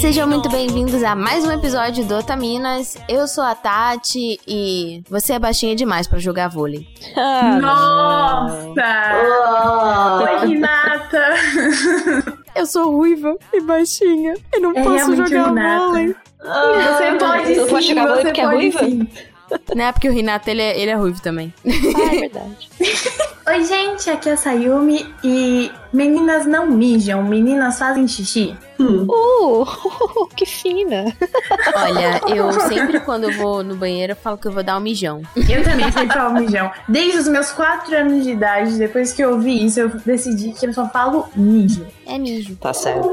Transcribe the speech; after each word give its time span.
sejam 0.00 0.28
muito 0.28 0.48
bem-vindos 0.48 1.02
a 1.02 1.14
mais 1.14 1.44
um 1.44 1.52
episódio 1.52 2.04
do 2.04 2.16
Otaminas. 2.16 2.96
Eu 3.08 3.26
sou 3.26 3.42
a 3.42 3.54
Tati 3.54 4.38
e 4.46 5.02
você 5.10 5.34
é 5.34 5.38
baixinha 5.38 5.74
demais 5.74 6.06
pra 6.06 6.18
jogar 6.18 6.48
vôlei. 6.48 6.86
Ah, 7.16 7.58
Nossa! 7.60 8.84
Oi, 10.22 10.48
Renata! 10.48 11.34
Eu 12.54 12.66
sou 12.66 12.90
ruiva 12.92 13.36
e 13.52 13.60
baixinha 13.60 14.34
e 14.54 14.60
não 14.60 14.72
é 14.72 14.82
posso 14.82 15.16
jogar 15.16 15.46
Renata. 15.48 15.86
vôlei. 15.86 16.14
Ah, 16.40 16.96
você 16.96 17.12
pode 17.18 17.54
sim, 17.54 17.66
pode 17.66 17.86
jogar 17.88 18.06
vôlei 18.06 18.24
porque 18.24 18.40
é 18.40 18.44
ruiva? 18.46 18.78
Sim. 18.78 19.08
Não 19.74 19.84
é 19.84 19.92
porque 19.92 20.08
o 20.08 20.12
Renato 20.12 20.48
ele 20.50 20.62
é, 20.62 20.78
ele 20.80 20.90
é 20.90 20.94
ruivo 20.94 21.20
também. 21.22 21.52
Ah, 21.66 22.14
é 22.14 22.20
verdade. 22.20 22.70
Oi, 23.48 23.64
gente, 23.64 24.10
aqui 24.10 24.28
é 24.28 24.32
a 24.32 24.36
Sayumi 24.36 25.06
e 25.24 25.72
meninas 25.90 26.44
não 26.44 26.66
mijam, 26.66 27.24
meninas 27.24 27.78
fazem 27.78 28.06
xixi. 28.06 28.54
Hum. 28.78 29.06
Uh, 29.08 30.28
que 30.36 30.44
fina. 30.44 31.16
Olha, 31.74 32.20
eu 32.28 32.52
sempre 32.68 33.00
quando 33.00 33.24
eu 33.24 33.32
vou 33.32 33.64
no 33.64 33.74
banheiro 33.74 34.12
eu 34.12 34.16
falo 34.16 34.36
que 34.36 34.46
eu 34.46 34.52
vou 34.52 34.62
dar 34.62 34.76
um 34.76 34.80
mijão. 34.80 35.22
Eu 35.34 35.64
também 35.64 35.90
sempre 35.90 36.14
falo 36.14 36.34
mijão. 36.34 36.70
Desde 36.86 37.20
os 37.20 37.26
meus 37.26 37.50
4 37.50 37.96
anos 37.96 38.22
de 38.22 38.32
idade, 38.32 38.76
depois 38.76 39.14
que 39.14 39.24
eu 39.24 39.32
ouvi 39.32 39.64
isso, 39.64 39.80
eu 39.80 39.88
decidi 39.88 40.52
que 40.52 40.66
eu 40.66 40.72
só 40.74 40.86
falo 40.90 41.26
mijo. 41.34 41.86
É 42.06 42.18
mijo. 42.18 42.54
Tá 42.56 42.74
certo. 42.74 43.08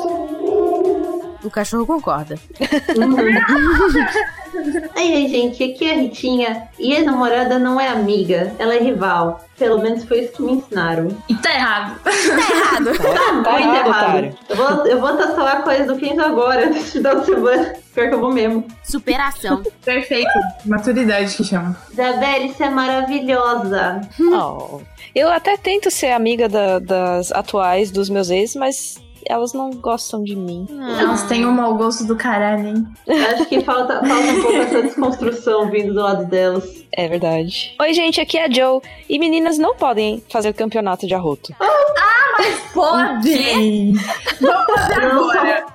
O 1.46 1.52
cachorro 1.52 1.86
concorda. 1.86 2.40
Aí, 4.96 5.28
gente, 5.28 5.64
aqui 5.64 5.86
é 5.86 5.92
a 5.92 5.98
Ritinha. 5.98 6.70
E 6.80 6.98
a 6.98 7.04
namorada 7.04 7.60
não 7.60 7.80
é 7.80 7.88
amiga, 7.88 8.52
ela 8.58 8.74
é 8.74 8.80
rival. 8.80 9.46
Pelo 9.58 9.80
menos 9.80 10.04
foi 10.06 10.22
isso 10.22 10.34
que 10.34 10.42
me 10.42 10.54
ensinaram. 10.54 11.16
E 11.30 11.36
tá 11.36 11.54
errado. 11.54 12.00
Tá 12.04 12.12
errado. 12.12 12.98
Tá, 12.98 13.14
tá 13.44 13.52
muito 13.52 13.76
errado. 13.76 14.26
errado. 14.26 14.36
Eu 14.50 14.56
vou, 14.56 14.88
eu 14.88 15.00
vou 15.00 15.16
tatuar 15.18 15.62
coisa 15.64 15.86
do 15.86 15.96
Kenzo 16.00 16.22
agora, 16.22 16.74
final 16.82 17.20
de 17.20 17.28
semana. 17.28 17.76
Pior 17.94 18.10
que 18.10 18.16
eu 18.16 18.20
vou 18.20 18.34
mesmo. 18.34 18.66
Superação. 18.84 19.62
Perfeito. 19.84 20.34
Maturidade 20.66 21.36
que 21.36 21.44
chama. 21.44 21.78
Isabelle, 21.92 22.52
você 22.52 22.64
é 22.64 22.70
maravilhosa. 22.72 24.02
Oh. 24.20 24.82
Eu 25.14 25.32
até 25.32 25.58
tento 25.58 25.92
ser 25.92 26.10
amiga 26.12 26.50
da, 26.50 26.80
das 26.80 27.32
atuais 27.32 27.92
dos 27.92 28.10
meus 28.10 28.32
ex, 28.32 28.56
mas 28.56 29.05
elas 29.28 29.54
não 29.54 29.72
gostam 29.72 30.24
de 30.24 30.36
mim. 30.36 30.68
Elas 31.00 31.24
têm 31.24 31.46
um 31.46 31.52
mau 31.52 31.76
gosto 31.76 32.06
do 32.06 32.16
caralho, 32.16 32.68
hein? 32.68 32.88
Acho 33.34 33.46
que 33.46 33.62
falta, 33.62 34.00
falta 34.06 34.14
um 34.14 34.42
pouco 34.42 34.58
essa 34.58 34.82
desconstrução 34.82 35.70
vindo 35.70 35.94
do 35.94 36.02
lado 36.02 36.26
delas. 36.26 36.86
É 36.92 37.08
verdade. 37.08 37.76
Oi, 37.80 37.94
gente, 37.94 38.22
aqui 38.22 38.38
é 38.38 38.46
a 38.46 38.52
Joe. 38.52 38.82
E 39.10 39.18
meninas 39.20 39.58
não 39.58 39.76
podem 39.76 40.24
fazer 40.30 40.50
o 40.50 40.54
campeonato 40.54 41.08
de 41.08 41.14
arroto. 41.14 41.54
Ah, 41.60 42.36
mas 42.38 42.60
podem! 42.74 43.94
Vamos 44.42 44.66
fazer 44.76 45.06
agora! 45.06 45.66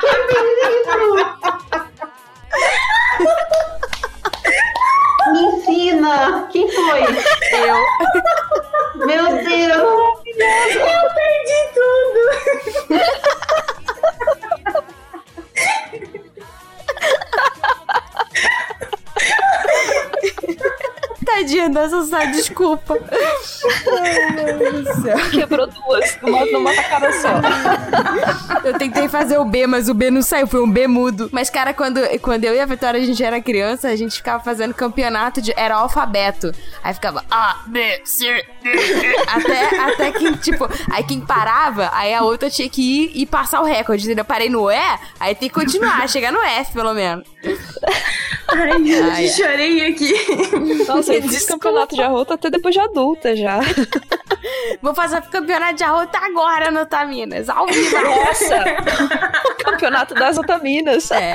que 0.00 0.06
menino! 0.28 1.38
Me 5.32 5.40
ensina! 5.42 6.48
Quem 6.50 6.68
foi? 6.70 7.02
Eu. 7.02 7.76
Meu 9.06 9.24
Deus! 9.26 10.18
Eu 10.26 11.02
perdi 11.14 11.60
tudo! 11.74 12.98
Tadinha 21.28 21.68
dessa 21.68 22.02
só 22.04 22.24
desculpa. 22.24 22.98
Ai, 24.00 24.30
meu 24.30 24.58
Deus 24.58 24.84
do 24.84 25.02
céu. 25.02 25.16
Quebrou 25.30 25.66
duas, 25.66 26.18
numa, 26.22 26.46
numa 26.46 26.74
tacada 26.74 27.12
só. 27.12 27.28
Eu 28.64 28.78
tentei 28.78 29.08
fazer 29.08 29.36
o 29.36 29.44
B, 29.44 29.66
mas 29.66 29.88
o 29.90 29.94
B 29.94 30.10
não 30.10 30.22
saiu, 30.22 30.46
foi 30.46 30.62
um 30.62 30.70
B 30.70 30.86
mudo. 30.86 31.28
Mas, 31.30 31.50
cara, 31.50 31.74
quando, 31.74 32.00
quando 32.20 32.44
eu 32.44 32.54
e 32.54 32.60
a 32.60 32.66
Vitória 32.66 33.00
a 33.00 33.04
gente 33.04 33.22
era 33.22 33.40
criança, 33.42 33.88
a 33.88 33.96
gente 33.96 34.16
ficava 34.16 34.42
fazendo 34.42 34.72
campeonato 34.72 35.42
de. 35.42 35.52
Era 35.54 35.76
alfabeto. 35.76 36.50
Aí 36.82 36.94
ficava 36.94 37.22
A, 37.30 37.62
B, 37.66 38.00
C, 38.04 38.44
D, 38.62 38.70
E. 38.70 39.16
Até, 39.28 39.80
até 39.80 40.12
que, 40.12 40.36
tipo, 40.38 40.68
aí 40.90 41.04
quem 41.04 41.20
parava, 41.20 41.90
aí 41.92 42.14
a 42.14 42.22
outra 42.22 42.48
tinha 42.48 42.68
que 42.70 42.80
ir 42.80 43.10
e 43.14 43.26
passar 43.26 43.60
o 43.60 43.64
recorde. 43.64 44.04
Entendeu? 44.04 44.22
Eu 44.22 44.26
parei 44.26 44.48
no 44.48 44.70
E, 44.70 44.98
aí 45.20 45.34
tem 45.34 45.48
que 45.48 45.54
continuar, 45.54 46.08
chegar 46.08 46.32
no 46.32 46.40
F, 46.42 46.72
pelo 46.72 46.94
menos. 46.94 47.26
Ai, 48.48 48.84
gente, 48.84 49.02
Ai, 49.02 49.28
chorei 49.28 49.86
aqui. 49.86 50.14
Nossa, 50.86 51.14
eu 51.14 51.22
fiz 51.22 51.44
campeonato 51.44 51.94
de 51.94 52.02
arroto 52.02 52.32
até 52.32 52.50
depois 52.50 52.74
de 52.74 52.80
adulta 52.80 53.36
já. 53.36 53.60
Vou 54.80 54.94
fazer 54.94 55.20
campeonato 55.22 55.74
de 55.74 55.84
arroto 55.84 56.16
agora 56.16 56.70
no 56.70 56.80
Otaminas, 56.80 57.48
ao 57.48 57.66
vivo. 57.66 57.96
Nossa! 58.00 58.64
campeonato 59.58 60.14
das 60.14 60.38
Otaminas. 60.38 61.10
É. 61.10 61.34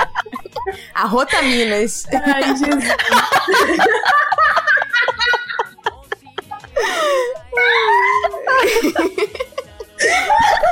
Arrotaminas. 0.94 2.06
Ai, 2.12 2.42
Jesus. 2.56 2.84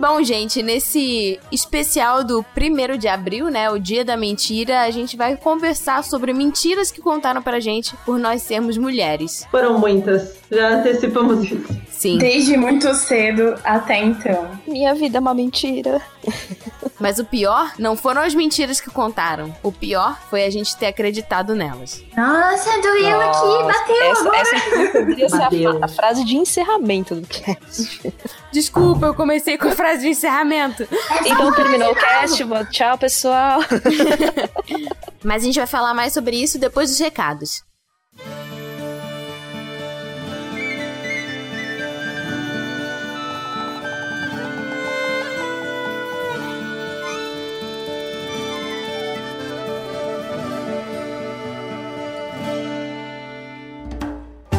Bom, 0.00 0.22
gente, 0.22 0.62
nesse 0.62 1.38
especial 1.52 2.24
do 2.24 2.42
primeiro 2.54 2.96
de 2.96 3.06
abril, 3.06 3.50
né, 3.50 3.68
o 3.70 3.78
dia 3.78 4.02
da 4.02 4.16
mentira, 4.16 4.80
a 4.80 4.90
gente 4.90 5.14
vai 5.14 5.36
conversar 5.36 6.02
sobre 6.02 6.32
mentiras 6.32 6.90
que 6.90 7.02
contaram 7.02 7.42
pra 7.42 7.60
gente 7.60 7.94
por 8.06 8.18
nós 8.18 8.40
sermos 8.40 8.78
mulheres. 8.78 9.46
Foram 9.50 9.78
muitas, 9.78 10.36
já 10.50 10.70
antecipamos 10.70 11.44
isso. 11.44 11.89
Sim. 12.00 12.16
Desde 12.16 12.56
muito 12.56 12.94
cedo 12.94 13.60
até 13.62 13.98
então. 13.98 14.58
Minha 14.66 14.94
vida 14.94 15.18
é 15.18 15.20
uma 15.20 15.34
mentira. 15.34 16.00
Mas 16.98 17.18
o 17.18 17.26
pior 17.26 17.74
não 17.78 17.94
foram 17.94 18.22
as 18.22 18.34
mentiras 18.34 18.80
que 18.80 18.88
contaram. 18.90 19.54
O 19.62 19.70
pior 19.70 20.18
foi 20.30 20.44
a 20.44 20.50
gente 20.50 20.74
ter 20.78 20.86
acreditado 20.86 21.54
nelas. 21.54 22.02
Nossa, 22.16 22.80
doeu 22.80 23.20
Nossa, 23.20 23.40
aqui, 23.40 23.64
bateu 23.64 24.02
essa, 24.02 24.20
agora. 24.20 24.38
essa 24.38 24.92
poderia 24.92 25.28
ser 25.28 25.66
a, 25.66 25.84
a, 25.84 25.88
frase 25.88 26.24
de 26.24 26.38
encerramento 26.38 27.14
do 27.16 27.26
cast. 27.26 28.14
Desculpa, 28.50 29.08
eu 29.08 29.14
comecei 29.14 29.58
com 29.58 29.68
a 29.68 29.72
frase 29.72 30.00
de 30.00 30.08
encerramento. 30.08 30.88
Então 31.26 31.52
terminou 31.52 31.92
o 31.92 31.94
cast, 31.94 32.42
tchau 32.70 32.96
pessoal. 32.96 33.60
Mas 35.22 35.42
a 35.42 35.44
gente 35.44 35.58
vai 35.58 35.66
falar 35.66 35.92
mais 35.92 36.14
sobre 36.14 36.36
isso 36.36 36.58
depois 36.58 36.88
dos 36.88 36.98
recados. 36.98 37.62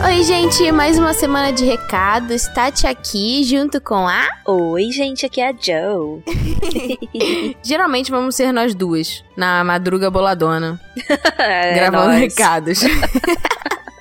Oi, 0.04 0.24
gente, 0.24 0.72
mais 0.72 0.98
uma 0.98 1.14
semana 1.14 1.52
de 1.54 1.64
recados. 1.64 2.48
Tati 2.48 2.88
aqui, 2.88 3.44
junto 3.44 3.80
com 3.80 4.08
a. 4.08 4.28
Oi, 4.46 4.92
gente, 4.92 5.26
aqui 5.26 5.40
é 5.40 5.50
a 5.50 5.52
Joe. 5.52 6.24
Geralmente 7.62 8.10
vamos 8.10 8.36
ser 8.36 8.52
nós 8.52 8.74
duas, 8.74 9.24
na 9.38 9.64
madruga 9.64 10.10
boladona, 10.10 10.80
é, 11.38 11.74
gravando 11.74 12.14
nós. 12.14 12.20
recados. 12.20 12.80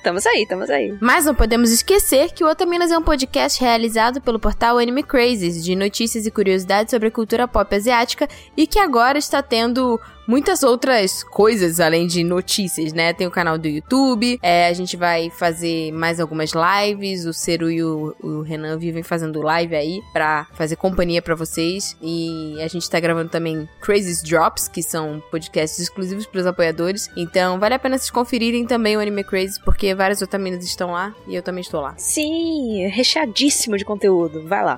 Estamos 0.01 0.25
aí, 0.25 0.41
estamos 0.41 0.67
aí. 0.71 0.97
Mas 0.99 1.25
não 1.25 1.35
podemos 1.35 1.69
esquecer 1.71 2.31
que 2.31 2.43
o 2.43 2.47
Otaminas 2.49 2.89
é 2.89 2.97
um 2.97 3.03
podcast 3.03 3.61
realizado 3.61 4.19
pelo 4.19 4.39
portal 4.39 4.79
Anime 4.79 5.03
Crazes, 5.03 5.63
de 5.63 5.75
notícias 5.75 6.25
e 6.25 6.31
curiosidades 6.31 6.89
sobre 6.89 7.09
a 7.09 7.11
cultura 7.11 7.47
pop 7.47 7.75
asiática, 7.75 8.27
e 8.57 8.65
que 8.65 8.79
agora 8.79 9.19
está 9.19 9.43
tendo 9.43 10.01
muitas 10.31 10.63
outras 10.63 11.25
coisas 11.25 11.81
além 11.81 12.07
de 12.07 12.23
notícias, 12.23 12.93
né? 12.93 13.11
Tem 13.11 13.27
o 13.27 13.31
canal 13.31 13.57
do 13.57 13.67
YouTube, 13.67 14.39
é, 14.41 14.67
a 14.67 14.73
gente 14.73 14.95
vai 14.95 15.29
fazer 15.29 15.91
mais 15.91 16.21
algumas 16.21 16.53
lives, 16.53 17.25
o 17.25 17.33
Ceru 17.33 17.69
e 17.69 17.83
o, 17.83 18.15
o 18.23 18.41
Renan 18.41 18.77
vivem 18.77 19.03
fazendo 19.03 19.41
live 19.41 19.75
aí 19.75 20.01
pra 20.13 20.47
fazer 20.53 20.77
companhia 20.77 21.21
pra 21.21 21.35
vocês 21.35 21.97
e 22.01 22.55
a 22.61 22.67
gente 22.69 22.89
tá 22.89 22.97
gravando 22.97 23.29
também 23.29 23.67
Crazy 23.81 24.23
Drops, 24.23 24.69
que 24.69 24.81
são 24.81 25.21
podcasts 25.29 25.77
exclusivos 25.79 26.25
pros 26.25 26.45
apoiadores, 26.45 27.09
então 27.17 27.59
vale 27.59 27.75
a 27.75 27.79
pena 27.79 27.97
vocês 27.97 28.09
conferirem 28.09 28.65
também 28.65 28.95
o 28.95 29.01
Anime 29.01 29.25
Crazy, 29.25 29.59
porque 29.65 29.93
várias 29.93 30.21
otaminas 30.21 30.63
estão 30.63 30.91
lá 30.91 31.13
e 31.27 31.35
eu 31.35 31.43
também 31.43 31.59
estou 31.61 31.81
lá. 31.81 31.93
Sim, 31.97 32.87
recheadíssimo 32.87 33.77
de 33.77 33.83
conteúdo, 33.83 34.47
vai 34.47 34.63
lá. 34.63 34.77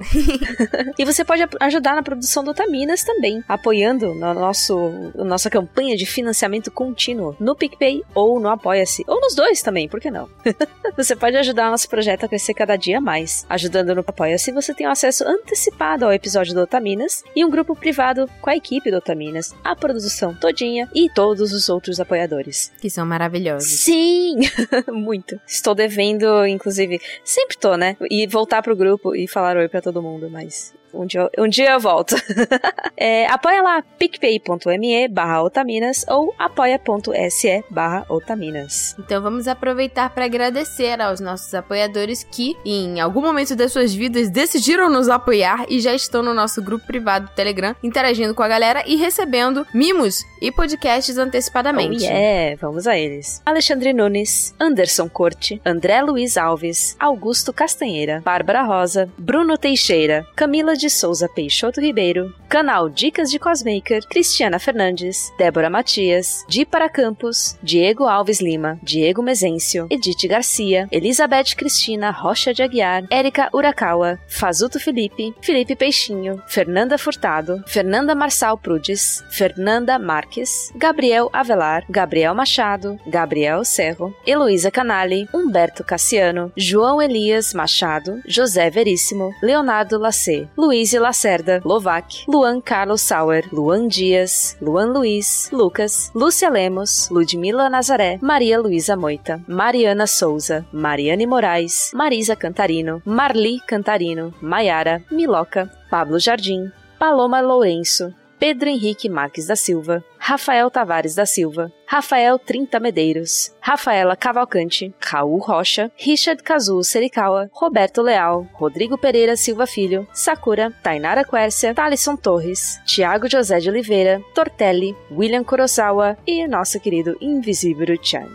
e 0.98 1.06
você 1.06 1.24
pode 1.24 1.44
ajudar 1.60 1.94
na 1.94 2.02
produção 2.02 2.44
do 2.44 2.50
Otaminas 2.50 3.04
também, 3.04 3.44
apoiando 3.48 4.16
no 4.16 4.34
nosso, 4.34 4.76
o 5.14 5.24
nosso 5.24 5.43
nossa 5.44 5.50
campanha 5.50 5.98
de 5.98 6.06
financiamento 6.06 6.72
contínuo 6.72 7.36
no 7.38 7.56
PicPay 7.56 8.04
ou 8.16 8.40
no 8.40 8.48
Apoia-se, 8.48 9.04
ou 9.08 9.20
nos 9.20 9.36
dois 9.36 9.62
também, 9.62 9.90
por 9.90 10.00
que 10.00 10.10
não? 10.10 10.30
você 10.96 11.16
pode 11.16 11.36
ajudar 11.36 11.68
o 11.68 11.72
nosso 11.72 11.90
projeto 11.90 12.24
a 12.24 12.30
crescer 12.30 12.54
cada 12.54 12.78
dia 12.78 13.02
mais. 13.02 13.46
Ajudando 13.50 13.94
no 13.94 14.02
Apoia-se, 14.02 14.54
você 14.54 14.74
tem 14.74 14.88
um 14.88 14.92
acesso 14.92 15.28
antecipado 15.28 16.06
ao 16.06 16.14
episódio 16.14 16.54
do 16.54 16.62
Otaminas 16.62 17.24
e 17.36 17.44
um 17.44 17.50
grupo 17.50 17.76
privado 17.76 18.30
com 18.40 18.50
a 18.50 18.56
equipe 18.56 18.90
do 18.90 18.98
Otaminas, 18.98 19.54
a 19.64 19.76
produção 19.76 20.34
todinha 20.34 20.90
e 20.96 21.10
todos 21.10 21.52
os 21.52 21.68
outros 21.68 22.00
apoiadores. 22.00 22.72
Que 22.80 22.90
são 22.90 23.06
maravilhosos. 23.06 23.82
Sim! 23.82 24.40
Muito. 24.88 25.40
Estou 25.46 25.76
devendo, 25.76 26.46
inclusive, 26.46 27.02
sempre 27.24 27.58
tô, 27.58 27.76
né? 27.76 27.98
E 28.10 28.26
voltar 28.28 28.62
pro 28.62 28.76
grupo 28.76 29.14
e 29.14 29.28
falar 29.28 29.58
oi 29.58 29.68
pra 29.68 29.82
todo 29.82 30.02
mundo, 30.02 30.30
mas 30.30 30.74
um 30.94 31.06
dia, 31.06 31.30
um 31.38 31.48
dia 31.48 31.72
eu 31.72 31.80
volto. 31.80 32.16
é, 32.96 33.26
apoia 33.28 33.62
lá 33.62 33.84
picpay.me 33.98 35.08
barra 35.08 35.44
otaminas 35.44 36.06
ou 36.08 36.34
apoia.se 36.38 37.64
barra 37.70 38.06
otaminas. 38.10 38.96
Então 39.00 39.22
vamos 39.22 39.48
aproveitar 39.48 40.10
para 40.10 40.26
agradecer 40.26 41.02
aos 41.02 41.20
nossos 41.20 41.54
apoiadores 41.54 42.24
que, 42.24 42.56
em 42.66 43.00
algum 43.00 43.22
momento 43.22 43.56
das 43.56 43.72
suas 43.72 43.94
vidas, 43.94 44.30
decidiram 44.30 44.90
nos 44.90 45.10
apoiar 45.10 45.66
e 45.70 45.80
já 45.80 45.94
estão 45.94 46.22
no 46.22 46.34
nosso 46.34 46.62
grupo 46.62 46.86
privado 46.86 47.28
do 47.28 47.32
Telegram, 47.34 47.76
interagindo 47.84 48.34
com 48.36 48.44
a 48.44 48.48
galera 48.48 48.84
e 48.86 48.96
recebendo 48.96 49.66
mimos 49.74 50.24
e 50.42 50.52
podcasts 50.52 51.18
antecipadamente. 51.18 52.06
Oh, 52.06 52.10
yeah. 52.10 52.58
Vamos 52.60 52.88
a 52.88 52.98
eles. 52.98 53.42
Alexandre 53.46 53.94
Nunes, 53.94 54.54
Anderson 54.60 55.10
Corte, 55.10 55.62
André 55.66 56.02
Luiz 56.02 56.38
Alves, 56.38 56.96
Augusto 57.00 57.54
Castanheira, 57.54 58.22
Bárbara 58.24 58.64
Rosa, 58.64 59.10
Bruno 59.18 59.58
Teixeira, 59.58 60.26
Camila 60.36 60.76
de 60.76 60.83
Souza 60.90 61.28
Peixoto 61.28 61.82
Ribeiro, 61.82 62.34
canal 62.48 62.90
Dicas 62.90 63.32
de 63.32 63.40
Cosmaker, 63.40 64.06
Cristiana 64.08 64.60
Fernandes, 64.60 65.32
Débora 65.38 65.70
Matias, 65.70 66.46
Di 66.48 66.66
para 66.66 66.88
Campos, 66.88 67.58
Diego 67.64 68.06
Alves 68.06 68.40
Lima, 68.40 68.80
Diego 68.84 69.24
Mezencio, 69.24 69.88
Edith 69.90 70.28
Garcia, 70.28 70.88
Elizabeth 70.92 71.56
Cristina 71.56 72.12
Rocha 72.12 72.54
de 72.54 72.62
Aguiar, 72.62 73.06
Érica 73.10 73.50
Urakawa, 73.54 74.20
Fazuto 74.28 74.80
Felipe, 74.80 75.34
Felipe 75.42 75.76
Peixinho, 75.76 76.42
Fernanda 76.48 76.98
Furtado, 76.98 77.64
Fernanda 77.66 78.14
Marçal 78.14 78.58
Prudes, 78.58 79.24
Fernanda 79.32 79.98
Marques, 79.98 80.72
Gabriel 80.76 81.30
Avelar, 81.34 81.84
Gabriel 81.90 82.36
Machado, 82.36 83.00
Gabriel 83.08 83.66
Serro, 83.66 84.16
Heloísa 84.26 84.70
Canali, 84.70 85.28
Humberto 85.34 85.84
Cassiano, 85.84 86.52
João 86.56 87.02
Elias 87.02 87.54
Machado, 87.54 88.22
José 88.28 88.70
Veríssimo, 88.70 89.34
Leonardo 89.42 89.98
Lacê, 89.98 90.48
Luiz 90.58 90.73
Luiz 90.74 90.92
Lacerda, 90.92 91.62
Lovac, 91.64 92.26
Luan 92.28 92.60
Carlos 92.60 93.00
Sauer, 93.04 93.48
Luan 93.52 93.88
Dias, 93.88 94.58
Luan 94.60 94.92
Luiz, 94.92 95.52
Lucas, 95.52 96.12
Lúcia 96.16 96.50
Lemos, 96.50 97.10
Ludmila 97.12 97.70
Nazaré, 97.70 98.18
Maria 98.20 98.58
Luísa 98.58 98.96
Moita, 98.96 99.40
Mariana 99.48 100.08
Souza, 100.08 100.66
Mariane 100.74 101.28
Moraes, 101.28 101.92
Marisa 101.94 102.36
Cantarino, 102.36 103.04
Marli 103.06 103.62
Cantarino, 103.68 104.34
Maiara, 104.42 105.04
Miloca, 105.12 105.70
Pablo 105.92 106.18
Jardim, 106.18 106.72
Paloma 106.98 107.40
Lourenço, 107.40 108.12
Pedro 108.44 108.68
Henrique 108.68 109.08
Marques 109.08 109.48
da 109.48 109.56
Silva, 109.56 110.04
Rafael 110.20 110.70
Tavares 110.70 111.16
da 111.16 111.26
Silva, 111.26 111.72
Rafael 111.88 112.38
Trinta 112.38 112.78
Medeiros, 112.78 113.56
Rafaela 113.62 114.18
Cavalcante, 114.18 114.94
Raul 115.00 115.40
Rocha, 115.40 115.90
Richard 115.98 116.44
Kazuo 116.44 116.84
Serikawa, 116.84 117.50
Roberto 117.54 118.02
Leal, 118.02 118.46
Rodrigo 118.60 118.98
Pereira 118.98 119.38
Silva 119.38 119.66
Filho, 119.66 120.06
Sakura, 120.12 120.72
Tainara 120.84 121.24
Quércia, 121.24 121.74
Thalisson 121.74 122.18
Torres, 122.18 122.82
Tiago 122.86 123.30
José 123.30 123.62
de 123.62 123.70
Oliveira, 123.70 124.22
Tortelli, 124.36 124.94
William 125.10 125.46
Kurosawa 125.46 126.18
e 126.28 126.46
nosso 126.46 126.82
querido 126.82 127.18
Invisível 127.22 127.98
Chan. 127.98 128.28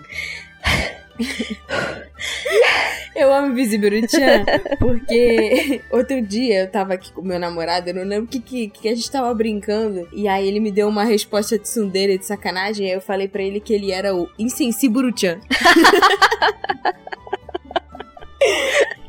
Eu 3.19 3.33
amo 3.35 3.49
Invisibilichan, 3.49 4.45
porque 4.79 5.81
outro 5.91 6.23
dia 6.23 6.63
eu 6.63 6.71
tava 6.71 6.95
aqui 6.95 7.13
com 7.13 7.21
meu 7.21 7.39
namorado, 7.39 7.91
eu 7.91 7.95
não 7.95 8.05
lembro 8.05 8.27
o 8.27 8.29
que, 8.29 8.39
que, 8.39 8.69
que, 8.69 8.89
a 8.89 8.95
gente 8.95 9.11
tava 9.11 9.35
brincando, 9.35 10.09
e 10.13 10.29
aí 10.29 10.47
ele 10.47 10.61
me 10.61 10.71
deu 10.71 10.87
uma 10.87 11.03
resposta 11.03 11.59
de 11.59 11.65
tsundere 11.65 12.17
de 12.17 12.25
sacanagem, 12.25 12.87
e 12.87 12.91
aí 12.91 12.95
eu 12.95 13.01
falei 13.01 13.27
para 13.27 13.43
ele 13.43 13.59
que 13.59 13.75
ele 13.75 13.91
era 13.91 14.15
o 14.15 14.29
Insensiburu-chan. 14.39 15.41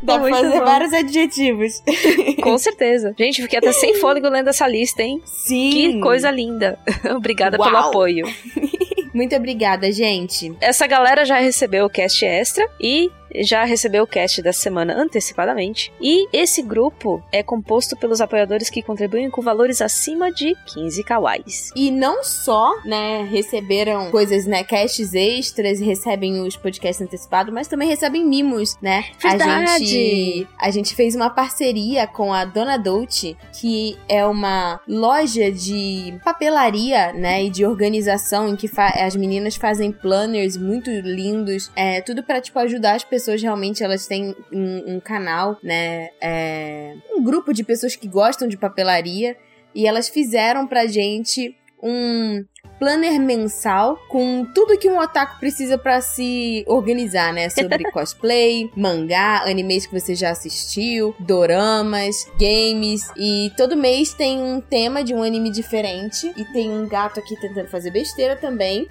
Dá 0.02 0.18
pra 0.18 0.30
fazer 0.30 0.58
bom. 0.58 0.66
vários 0.66 0.92
adjetivos. 0.92 1.84
Com 2.42 2.58
certeza. 2.58 3.14
Gente, 3.18 3.44
fiquei 3.44 3.60
até 3.60 3.72
sem 3.72 3.94
fôlego 3.96 4.28
lendo 4.28 4.50
essa 4.50 4.68
lista, 4.68 5.04
hein? 5.04 5.22
Sim. 5.26 5.70
Que 5.70 6.00
coisa 6.00 6.32
linda. 6.32 6.80
Obrigada 7.16 7.58
Uau. 7.60 7.68
pelo 7.68 7.78
apoio. 7.78 8.26
Muito 9.14 9.36
obrigada, 9.36 9.92
gente. 9.92 10.54
Essa 10.62 10.86
galera 10.88 11.26
já 11.26 11.40
recebeu 11.40 11.86
o 11.86 11.90
cast 11.90 12.24
extra 12.26 12.68
e 12.80 13.12
já 13.36 13.64
recebeu 13.64 14.04
o 14.04 14.08
cast 14.08 14.42
da 14.42 14.52
semana 14.52 14.94
antecipadamente. 14.94 15.92
E 16.02 16.28
esse 16.34 16.62
grupo 16.62 17.24
é 17.32 17.44
composto 17.44 17.96
pelos 17.96 18.22
apoiadores 18.22 18.70
que 18.70 18.82
contribuem 18.82 19.30
com 19.30 19.42
valores 19.42 19.82
acima 19.82 20.32
de 20.32 20.56
15 20.74 21.04
kawais. 21.04 21.72
E 21.76 21.92
não 21.92 22.24
só, 22.24 22.74
né, 22.84 23.28
receberam 23.30 24.10
coisas, 24.12 24.46
né, 24.46 24.64
casts 24.64 25.14
extras, 25.14 25.80
recebem 25.80 26.42
os 26.42 26.56
podcasts 26.56 27.06
antecipados, 27.06 27.54
mas 27.54 27.68
também 27.68 27.88
recebem 27.88 28.26
mimos, 28.26 28.78
né? 28.82 29.06
Verdade. 29.22 29.44
A 29.44 29.78
gente, 29.78 30.48
a 30.60 30.72
gente 30.72 30.96
fez 30.96 31.16
uma 31.16 31.30
parceria 31.30 32.08
com 32.08 32.34
a 32.34 32.46
Dona 32.46 32.78
Dolce, 32.78 33.38
que 33.54 33.98
é 34.08 34.26
uma 34.26 34.80
loja 34.88 35.52
de 35.52 36.20
papelaria, 36.24 37.14
né, 37.14 37.44
e 37.44 37.50
de 37.50 37.66
organização 37.66 38.48
em 38.50 38.56
que 38.56 38.70
as 38.78 39.16
meninas 39.16 39.56
fazem 39.56 39.92
planners 39.92 40.58
muito 40.58 40.90
lindos, 40.90 41.72
é 41.76 42.02
tudo 42.02 42.24
para 42.24 42.42
tipo 42.42 42.58
ajudar 42.60 42.96
as 42.96 43.04
pessoas 43.04 43.19
pessoas 43.20 43.42
realmente 43.42 43.84
elas 43.84 44.08
têm 44.08 44.34
um, 44.52 44.96
um 44.96 45.00
canal, 45.02 45.58
né? 45.62 46.10
É, 46.22 46.96
um 47.12 47.22
grupo 47.22 47.54
de 47.54 47.66
pessoas 47.66 47.96
que 47.96 48.08
gostam 48.08 48.48
de 48.48 48.58
papelaria 48.58 49.36
e 49.76 49.86
elas 49.86 50.08
fizeram 50.08 50.66
pra 50.66 50.88
gente 50.88 51.54
um 51.84 52.46
planner 52.80 53.20
mensal 53.20 53.98
com 54.08 54.46
tudo 54.56 54.78
que 54.78 54.90
um 54.90 54.98
otaku 54.98 55.40
precisa 55.40 55.78
para 55.78 56.02
se 56.02 56.64
organizar, 56.68 57.34
né? 57.34 57.50
Sobre 57.50 57.84
cosplay, 57.92 58.72
mangá, 58.76 59.44
animes 59.46 59.86
que 59.86 60.00
você 60.00 60.16
já 60.16 60.32
assistiu, 60.32 61.14
doramas, 61.20 62.26
games 62.40 63.12
e 63.18 63.52
todo 63.58 63.76
mês 63.76 64.14
tem 64.14 64.42
um 64.42 64.62
tema 64.62 65.04
de 65.04 65.14
um 65.14 65.22
anime 65.22 65.52
diferente 65.52 66.32
e 66.38 66.46
tem 66.46 66.72
um 66.72 66.88
gato 66.88 67.20
aqui 67.20 67.36
tentando 67.40 67.68
fazer 67.68 67.92
besteira 67.92 68.36
também. 68.36 68.88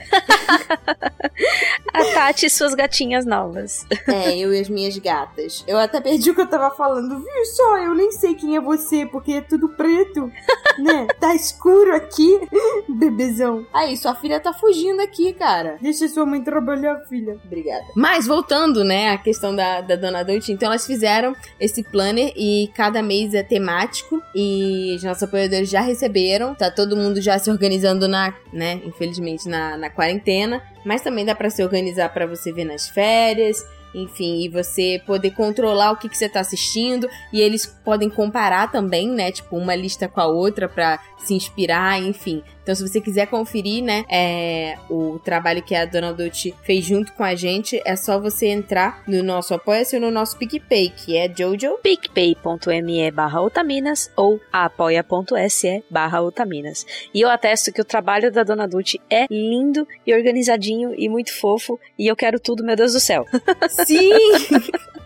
A 1.92 2.04
Tati 2.12 2.46
e 2.46 2.50
suas 2.50 2.74
gatinhas 2.74 3.24
novas. 3.24 3.86
É, 4.06 4.36
eu 4.36 4.52
e 4.52 4.60
as 4.60 4.68
minhas 4.68 4.96
gatas. 4.98 5.64
Eu 5.66 5.78
até 5.78 6.00
perdi 6.00 6.30
o 6.30 6.34
que 6.34 6.40
eu 6.40 6.46
tava 6.46 6.74
falando. 6.74 7.18
Viu 7.18 7.44
só? 7.56 7.78
Eu 7.78 7.94
nem 7.94 8.12
sei 8.12 8.34
quem 8.34 8.56
é 8.56 8.60
você 8.60 9.06
porque 9.06 9.32
é 9.32 9.40
tudo 9.40 9.70
preto, 9.70 10.30
né? 10.78 11.06
Tá 11.18 11.34
escuro 11.34 11.94
aqui, 11.94 12.40
bebezão. 12.88 13.66
Aí, 13.78 13.96
sua 13.96 14.12
filha 14.12 14.40
tá 14.40 14.52
fugindo 14.52 15.00
aqui, 15.00 15.32
cara. 15.32 15.78
Deixa 15.80 16.08
sua 16.08 16.26
mãe 16.26 16.42
trabalhar, 16.42 16.96
filha. 17.08 17.38
Obrigada. 17.44 17.84
Mas 17.94 18.26
voltando, 18.26 18.82
né, 18.82 19.10
a 19.10 19.18
questão 19.18 19.54
da, 19.54 19.80
da 19.80 19.94
Dona 19.94 20.24
Dolce. 20.24 20.50
Então, 20.50 20.66
elas 20.66 20.84
fizeram 20.84 21.32
esse 21.60 21.84
planner 21.84 22.32
e 22.36 22.68
cada 22.74 23.00
mês 23.00 23.34
é 23.34 23.42
temático. 23.44 24.20
E 24.34 24.96
os 24.96 25.04
nossos 25.04 25.22
apoiadores 25.22 25.70
já 25.70 25.80
receberam. 25.80 26.56
Tá 26.56 26.72
todo 26.72 26.96
mundo 26.96 27.20
já 27.20 27.38
se 27.38 27.52
organizando 27.52 28.08
na, 28.08 28.34
né, 28.52 28.80
infelizmente, 28.84 29.48
na, 29.48 29.76
na 29.76 29.88
quarentena. 29.88 30.60
Mas 30.84 31.02
também 31.02 31.24
dá 31.24 31.36
para 31.36 31.48
se 31.48 31.62
organizar 31.62 32.12
para 32.12 32.26
você 32.26 32.52
ver 32.52 32.64
nas 32.64 32.88
férias 32.88 33.64
enfim, 33.94 34.42
e 34.42 34.48
você 34.48 35.00
poder 35.06 35.30
controlar 35.30 35.92
o 35.92 35.96
que, 35.96 36.08
que 36.08 36.16
você 36.16 36.28
tá 36.28 36.40
assistindo. 36.40 37.08
E 37.32 37.40
eles 37.40 37.66
podem 37.66 38.10
comparar 38.10 38.70
também, 38.70 39.08
né? 39.08 39.32
Tipo, 39.32 39.56
uma 39.56 39.74
lista 39.74 40.08
com 40.08 40.20
a 40.20 40.26
outra 40.26 40.68
para 40.68 41.00
se 41.18 41.34
inspirar, 41.34 42.00
enfim. 42.00 42.42
Então, 42.68 42.76
se 42.76 42.86
você 42.86 43.00
quiser 43.00 43.26
conferir, 43.28 43.82
né, 43.82 44.04
é, 44.10 44.76
o 44.90 45.18
trabalho 45.24 45.62
que 45.62 45.74
a 45.74 45.86
Dona 45.86 46.12
Dolce 46.12 46.54
fez 46.64 46.84
junto 46.84 47.14
com 47.14 47.24
a 47.24 47.34
gente, 47.34 47.80
é 47.82 47.96
só 47.96 48.20
você 48.20 48.48
entrar 48.48 49.02
no 49.08 49.22
nosso 49.22 49.54
Apoia-se 49.54 49.96
ou 49.96 50.02
no 50.02 50.10
nosso 50.10 50.36
PicPay, 50.36 50.90
que 50.90 51.16
é 51.16 51.32
Jojo. 51.34 51.78
picpay.me 51.82 53.10
barra 53.10 53.40
otaminas 53.40 54.12
ou 54.14 54.38
apoia.se 54.52 55.82
barra 55.88 56.20
otaminas. 56.20 56.84
E 57.14 57.22
eu 57.22 57.30
atesto 57.30 57.72
que 57.72 57.80
o 57.80 57.86
trabalho 57.86 58.30
da 58.30 58.42
Dona 58.42 58.68
Dolce 58.68 59.00
é 59.08 59.24
lindo 59.30 59.88
e 60.06 60.12
organizadinho 60.12 60.94
e 60.94 61.08
muito 61.08 61.32
fofo, 61.32 61.80
e 61.98 62.06
eu 62.06 62.14
quero 62.14 62.38
tudo, 62.38 62.62
meu 62.62 62.76
Deus 62.76 62.92
do 62.92 63.00
céu. 63.00 63.24
Sim! 63.86 64.10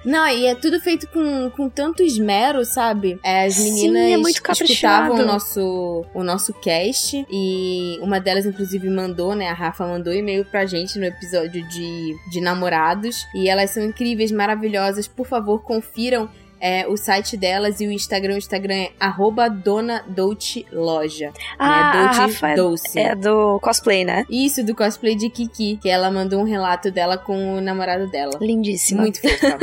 Não, 0.04 0.26
e 0.26 0.47
é 0.47 0.54
tudo 0.54 0.81
feito 0.81 1.07
com, 1.09 1.49
com 1.50 1.69
tanto 1.69 2.02
esmero, 2.02 2.64
sabe? 2.64 3.21
É, 3.23 3.45
as 3.45 3.57
meninas 3.59 4.02
Sim, 4.02 4.12
é 4.12 4.16
muito 4.16 4.52
escutavam 4.52 5.16
o 5.16 5.25
nosso, 5.25 6.04
o 6.12 6.25
nosso 6.25 6.52
cast 6.54 7.25
e 7.31 7.51
uma 8.00 8.21
delas, 8.21 8.47
inclusive, 8.47 8.88
mandou, 8.88 9.35
né? 9.35 9.49
A 9.49 9.54
Rafa 9.54 9.87
mandou 9.87 10.12
e-mail 10.12 10.44
pra 10.44 10.66
gente 10.66 10.99
no 10.99 11.04
episódio 11.04 11.66
de, 11.68 12.16
de 12.30 12.40
namorados. 12.40 13.26
E 13.35 13.49
elas 13.49 13.71
são 13.71 13.85
incríveis, 13.85 14.32
maravilhosas. 14.32 15.09
Por 15.09 15.26
favor, 15.26 15.62
confiram 15.62 16.28
é 16.62 16.87
o 16.87 16.97
site 16.97 17.37
delas 17.37 17.81
e 17.81 17.87
o 17.88 17.90
Instagram. 17.90 18.35
O 18.35 18.38
Instagram 18.38 18.75
é 18.75 18.92
arroba 19.00 19.49
Dona 19.49 20.04
Dolce 20.07 20.64
Loja. 20.73 21.33
Ah, 21.59 21.69
né? 21.69 21.75
a 21.75 22.04
Dolce 22.04 22.21
Rafa 22.21 22.49
é- 22.49 22.54
Doce. 22.54 22.99
É 23.00 23.14
do 23.16 23.59
cosplay, 23.61 24.04
né? 24.04 24.25
Isso, 24.31 24.64
do 24.64 24.73
cosplay 24.75 25.16
de 25.16 25.28
Kiki, 25.28 25.78
que 25.83 25.88
ela 25.88 26.09
mandou 26.11 26.40
um 26.40 26.45
relato 26.45 26.90
dela 26.92 27.19
com 27.19 27.57
o 27.57 27.61
namorado 27.61 28.09
dela. 28.09 28.38
Lindíssima. 28.40 29.02
Muito 29.02 29.19
fofa. 29.28 29.59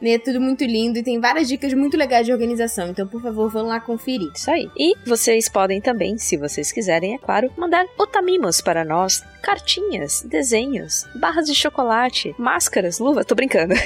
É 0.00 0.18
tudo 0.18 0.40
muito 0.40 0.64
lindo 0.64 0.98
e 0.98 1.02
tem 1.02 1.18
várias 1.18 1.48
dicas 1.48 1.74
muito 1.74 1.96
legais 1.96 2.24
de 2.24 2.32
organização. 2.32 2.88
Então, 2.88 3.06
por 3.06 3.20
favor, 3.20 3.50
vão 3.50 3.66
lá 3.66 3.80
conferir. 3.80 4.30
Isso 4.32 4.50
aí. 4.50 4.70
E 4.76 4.94
vocês 5.04 5.48
podem 5.48 5.80
também, 5.80 6.16
se 6.18 6.36
vocês 6.36 6.70
quiserem, 6.70 7.14
é 7.14 7.18
claro, 7.18 7.50
mandar 7.56 7.84
otamimos 7.98 8.60
para 8.60 8.84
nós. 8.84 9.24
Cartinhas, 9.42 10.22
desenhos, 10.22 11.04
barras 11.16 11.46
de 11.46 11.54
chocolate, 11.54 12.34
máscaras, 12.38 12.98
luva. 12.98 13.24
Tô 13.24 13.34
brincando. 13.34 13.74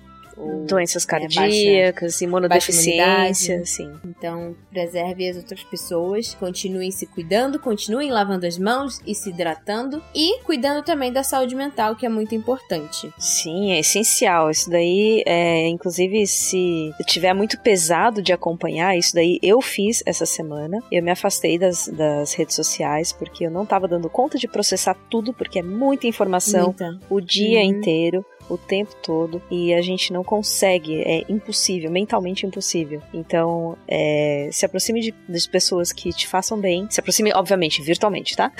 Doenças 0.66 1.06
é, 1.08 1.10
baixa- 1.20 1.40
cardíacas, 1.40 2.20
imunodeficiência, 2.20 3.52
imunidade. 3.52 3.68
sim. 3.70 3.90
Então, 4.04 4.54
preserve 4.70 5.28
as 5.28 5.36
outras 5.36 5.62
pessoas, 5.64 6.34
continuem 6.34 6.90
se 6.90 7.06
cuidando, 7.06 7.58
continuem 7.58 8.10
lavando 8.10 8.46
as 8.46 8.58
mãos 8.58 9.00
e 9.06 9.14
se 9.14 9.30
hidratando 9.30 10.02
e 10.14 10.40
cuidando 10.42 10.82
também 10.84 11.12
da 11.12 11.22
saúde 11.22 11.54
mental, 11.54 11.96
que 11.96 12.04
é 12.06 12.08
muito 12.08 12.34
importante. 12.34 13.10
Sim, 13.18 13.72
é 13.72 13.78
essencial. 13.80 14.50
Isso 14.50 14.70
daí, 14.70 15.22
é, 15.26 15.66
inclusive, 15.68 16.26
se 16.26 16.92
tiver 17.06 17.32
muito 17.34 17.58
pesado 17.60 18.20
de 18.22 18.32
acompanhar, 18.32 18.96
isso 18.96 19.14
daí 19.14 19.38
eu 19.42 19.60
fiz 19.60 20.02
essa 20.06 20.26
semana. 20.26 20.82
Eu 20.92 21.02
me 21.02 21.10
afastei 21.10 21.58
das, 21.58 21.88
das 21.88 22.34
redes 22.34 22.54
sociais 22.54 23.12
porque 23.12 23.46
eu 23.46 23.50
não 23.50 23.64
tava 23.66 23.88
dando 23.88 24.08
conta 24.10 24.38
de 24.38 24.46
processar 24.48 24.94
tudo, 25.10 25.32
porque 25.32 25.58
é 25.58 25.62
muita 25.62 26.06
informação 26.06 26.66
Muita. 26.66 26.98
o 27.10 27.20
dia 27.20 27.60
Uhum. 27.60 27.64
inteiro. 27.64 28.24
O 28.50 28.56
tempo 28.56 28.94
todo 29.02 29.42
e 29.50 29.74
a 29.74 29.82
gente 29.82 30.10
não 30.10 30.24
consegue, 30.28 31.00
é 31.02 31.24
impossível, 31.26 31.90
mentalmente 31.90 32.44
impossível. 32.44 33.00
Então, 33.14 33.78
é, 33.88 34.50
se 34.52 34.66
aproxime 34.66 35.00
de, 35.00 35.14
de 35.26 35.48
pessoas 35.48 35.90
que 35.90 36.10
te 36.12 36.26
façam 36.28 36.60
bem. 36.60 36.86
Se 36.90 37.00
aproxime, 37.00 37.32
obviamente, 37.34 37.80
virtualmente, 37.80 38.36
tá? 38.36 38.52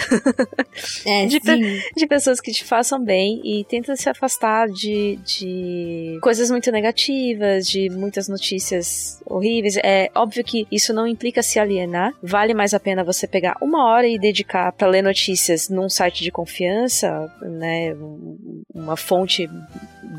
É, 1.05 1.27
De 1.29 1.39
sim. 1.45 1.79
de 1.95 2.07
pessoas 2.07 2.41
que 2.41 2.51
te 2.53 2.65
façam 2.65 3.05
bem 3.05 3.43
e 3.45 3.65
tenta 3.65 3.95
se 3.97 4.09
afastar 4.09 4.67
de, 4.69 5.17
de 5.17 6.19
coisas 6.23 6.51
muito 6.51 6.73
negativas, 6.73 7.67
de 7.69 7.91
muitas 7.91 8.29
notícias 8.29 9.21
horríveis. 9.27 9.77
É 9.85 10.11
óbvio 10.15 10.43
que 10.43 10.67
isso 10.73 10.95
não 10.95 11.07
implica 11.07 11.43
se 11.43 11.59
alienar. 11.59 12.15
Vale 12.23 12.55
mais 12.55 12.73
a 12.73 12.81
pena 12.81 13.05
você 13.05 13.27
pegar 13.27 13.57
uma 13.61 13.85
hora 13.91 14.09
e 14.09 14.19
dedicar 14.19 14.73
para 14.73 14.89
ler 14.89 15.03
notícias 15.03 15.69
num 15.69 15.91
site 15.91 16.25
de 16.25 16.31
confiança, 16.31 17.31
né, 17.43 17.93
um- 17.95 18.63
uma 18.75 18.97
fonte 18.97 19.49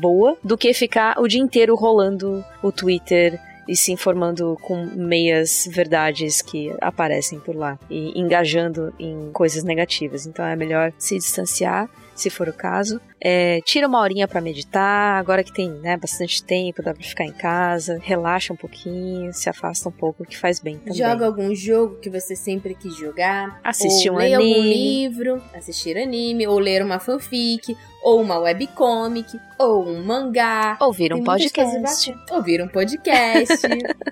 boa, 0.00 0.36
do 0.44 0.56
que 0.56 0.72
ficar 0.72 1.18
o 1.18 1.26
dia 1.26 1.39
inteiro 1.40 1.74
rolando 1.74 2.44
o 2.62 2.70
Twitter 2.70 3.40
e 3.68 3.76
se 3.76 3.92
informando 3.92 4.56
com 4.62 4.84
meias 4.84 5.68
verdades 5.70 6.42
que 6.42 6.74
aparecem 6.80 7.38
por 7.38 7.54
lá 7.54 7.78
e 7.88 8.18
engajando 8.18 8.92
em 8.98 9.30
coisas 9.32 9.62
negativas. 9.62 10.26
Então 10.26 10.44
é 10.44 10.56
melhor 10.56 10.92
se 10.98 11.16
distanciar 11.16 11.88
se 12.14 12.28
for 12.28 12.48
o 12.48 12.52
caso. 12.52 13.00
É, 13.22 13.60
tira 13.64 13.86
uma 13.86 14.00
horinha 14.00 14.26
para 14.26 14.40
meditar, 14.40 15.18
agora 15.18 15.44
que 15.44 15.52
tem 15.52 15.70
né, 15.70 15.96
bastante 15.96 16.42
tempo, 16.42 16.82
dá 16.82 16.94
pra 16.94 17.02
ficar 17.02 17.24
em 17.24 17.32
casa, 17.32 17.98
relaxa 18.02 18.52
um 18.52 18.56
pouquinho, 18.56 19.32
se 19.32 19.48
afasta 19.48 19.88
um 19.88 19.92
pouco, 19.92 20.24
que 20.24 20.36
faz 20.36 20.58
bem 20.58 20.78
também. 20.78 20.94
Joga 20.94 21.26
algum 21.26 21.54
jogo 21.54 21.96
que 21.96 22.08
você 22.08 22.34
sempre 22.34 22.74
quis 22.74 22.96
jogar. 22.96 23.60
Assistir 23.62 24.10
um 24.10 24.16
ler 24.16 24.34
anime. 24.34 24.54
algum 24.54 24.66
livro, 24.66 25.42
assistir 25.54 25.98
anime, 25.98 26.46
ou 26.46 26.58
ler 26.58 26.82
uma 26.82 26.98
fanfic, 26.98 27.76
ou 28.02 28.20
uma 28.20 28.38
webcomic, 28.38 29.38
ou 29.58 29.86
um 29.86 30.02
mangá. 30.02 30.78
Ouvir 30.80 31.12
um 31.12 31.22
podcast. 31.22 32.14
Ouvir 32.30 32.62
um 32.62 32.68
podcast. 32.68 33.60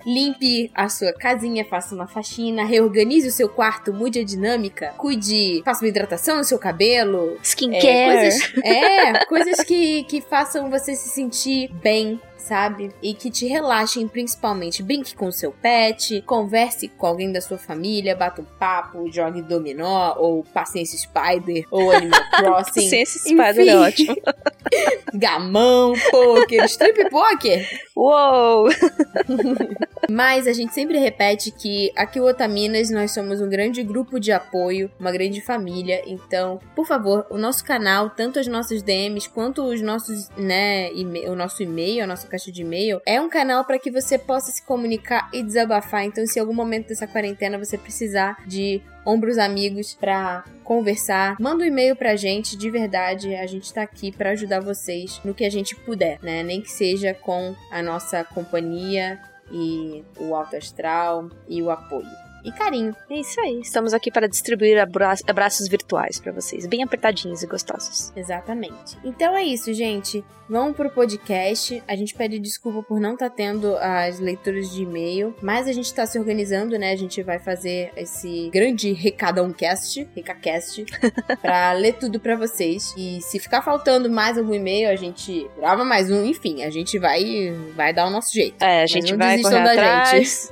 limpe 0.05 0.71
a 0.75 0.89
sua 0.89 1.13
casinha, 1.13 1.65
faça 1.65 1.95
uma 1.95 2.07
faxina, 2.07 2.65
reorganize 2.65 3.27
o 3.27 3.33
seu 3.33 3.49
quarto, 3.49 3.93
mude 3.93 4.19
a 4.19 4.25
dinâmica, 4.25 4.93
cuide, 4.99 5.63
faça 5.65 5.83
uma 5.83 5.89
hidratação 5.89 6.37
no 6.37 6.45
seu 6.45 6.59
cabelo. 6.59 7.37
É, 7.37 7.43
Skincare. 7.43 7.81
coisas, 7.83 8.53
é, 8.63 8.98
coisas 9.27 9.61
que, 9.65 10.05
que 10.05 10.21
façam 10.21 10.71
você 10.71 10.95
se 10.95 11.09
sentir 11.09 11.73
bem. 11.75 12.21
Sabe? 12.39 12.91
E 13.03 13.13
que 13.13 13.31
te 13.31 13.47
relaxem 13.47 14.09
principalmente. 14.09 14.83
Brinque 14.83 15.15
com 15.15 15.27
o 15.27 15.33
seu 15.33 15.53
pet, 15.53 16.23
converse 16.23 16.89
com 16.89 17.07
alguém 17.07 17.31
da 17.31 17.43
sua 17.43 17.59
família, 17.59 18.17
bata 18.17 18.41
um 18.41 18.45
papo, 18.59 19.11
jogue 19.13 19.43
dominó, 19.43 20.15
ou 20.17 20.43
Paciência 20.45 20.97
Spider, 20.97 21.67
ou 21.71 21.91
Animal 21.91 22.21
Crossing. 22.33 23.03
Esse 23.03 23.19
spider 23.19 23.69
é 23.69 23.77
ótimo. 23.77 24.17
Gamão, 25.13 25.93
poker, 26.11 26.65
strip 26.65 27.11
poker. 27.11 27.69
Uou! 27.95 28.69
Mas 30.11 30.47
a 30.47 30.53
gente 30.53 30.75
sempre 30.75 30.99
repete 30.99 31.51
que 31.51 31.93
aqui 31.97 32.21
o 32.21 32.27
Otaminas 32.27 32.91
nós 32.91 33.13
somos 33.13 33.41
um 33.41 33.49
grande 33.49 33.83
grupo 33.83 34.19
de 34.19 34.33
apoio, 34.33 34.91
uma 34.99 35.13
grande 35.13 35.41
família. 35.41 36.03
Então, 36.07 36.61
por 36.75 36.87
favor, 36.87 37.27
o 37.31 37.39
nosso 37.39 37.65
canal, 37.65 38.11
tanto 38.11 38.39
as 38.39 38.47
nossas 38.47 38.83
DMs 38.83 39.29
quanto 39.29 39.63
os 39.63 39.81
nossos, 39.81 40.29
né, 40.37 40.91
o 41.27 41.35
nosso 41.35 41.63
e-mail, 41.63 42.05
a 42.05 42.07
nossa 42.07 42.27
caixa 42.27 42.51
de 42.53 42.63
e-mail, 42.63 43.01
é 43.07 43.21
um 43.21 43.29
canal 43.29 43.65
para 43.65 43.79
que 43.79 43.91
você 43.91 44.19
possa 44.19 44.51
se 44.53 44.63
comunicar 44.63 45.29
e 45.33 45.43
desabafar. 45.43 46.05
Então, 46.05 46.27
se 46.27 46.39
em 46.39 46.43
algum 46.43 46.55
momento 46.55 46.89
dessa 46.89 47.07
quarentena 47.07 47.59
você 47.59 47.77
precisar 47.77 48.37
de 48.47 48.83
ombros 49.05 49.39
amigos 49.39 49.95
pra 49.95 50.45
conversar, 50.63 51.37
manda 51.41 51.65
um 51.65 51.67
e-mail 51.67 51.97
pra 51.97 52.15
gente, 52.15 52.57
de 52.59 52.69
verdade, 52.71 53.35
a 53.35 53.47
gente 53.47 53.73
tá 53.73 53.83
aqui 53.83 54.13
pra 54.13 54.31
ajudar 54.31 54.61
vocês 54.61 55.19
no 55.25 55.33
que 55.33 55.45
a 55.45 55.51
gente 55.51 55.75
puder, 55.75 56.19
né? 56.23 56.43
Nem 56.43 56.61
que 56.61 56.71
seja 56.71 57.15
com 57.15 57.55
a 57.71 57.83
nossa 57.83 58.23
companhia 58.23 59.19
e 59.51 60.05
o 60.19 60.35
alto 60.35 60.57
astral 60.57 61.29
e 61.49 61.63
o 61.63 61.71
apoio. 61.71 62.28
E 62.45 62.53
carinho. 62.53 62.95
É 63.11 63.15
isso 63.21 63.41
aí. 63.41 63.61
Estamos 63.61 63.93
aqui 63.93 64.11
para 64.11 64.29
distribuir 64.29 64.79
abra- 64.81 65.15
abraços 65.27 65.69
virtuais 65.69 66.21
para 66.21 66.33
vocês, 66.33 66.67
bem 66.67 66.83
apertadinhos 66.83 67.43
e 67.43 67.47
gostosos. 67.47 68.13
Exatamente. 68.17 68.97
Então 69.05 69.37
é 69.37 69.43
isso, 69.43 69.73
gente. 69.75 70.25
Vamos 70.51 70.75
pro 70.77 70.89
podcast. 70.89 71.83
A 71.87 71.95
gente 71.95 72.15
pede 72.15 72.39
desculpa 72.39 72.83
por 72.83 72.99
não 72.99 73.13
estar 73.13 73.29
tendo 73.29 73.77
as 73.77 74.19
leituras 74.19 74.71
de 74.71 74.83
e-mail, 74.83 75.35
mas 75.43 75.69
a 75.69 75.73
gente 75.73 75.93
tá 75.93 76.07
se 76.07 76.19
organizando, 76.19 76.79
né? 76.79 76.91
A 76.93 76.97
gente 76.97 77.23
vai 77.23 77.39
fazer 77.39 77.93
esse 77.95 78.49
grande 78.51 78.93
recadão 78.95 79.53
cast, 79.53 80.09
recacast, 80.17 80.87
pra 81.43 81.73
ler 81.75 81.95
tudo 81.95 82.19
pra 82.19 82.35
vocês. 82.35 82.95
E 82.97 83.21
se 83.21 83.39
ficar 83.39 83.61
faltando 83.61 84.11
mais 84.11 84.39
algum 84.39 84.55
e-mail, 84.55 84.89
a 84.89 84.97
gente 84.97 85.47
grava 85.59 85.85
mais 85.85 86.11
um. 86.11 86.25
Enfim, 86.25 86.63
a 86.63 86.71
gente 86.71 86.99
vai 86.99 87.53
vai 87.77 87.93
dar 87.93 88.07
o 88.07 88.11
nosso 88.11 88.33
jeito. 88.33 88.63
É, 88.65 88.83
a 88.83 88.87
gente 88.87 89.11
não 89.13 89.19
vai 89.19 89.43
correr 89.43 89.65
da 89.65 89.73
atrás. 89.73 90.51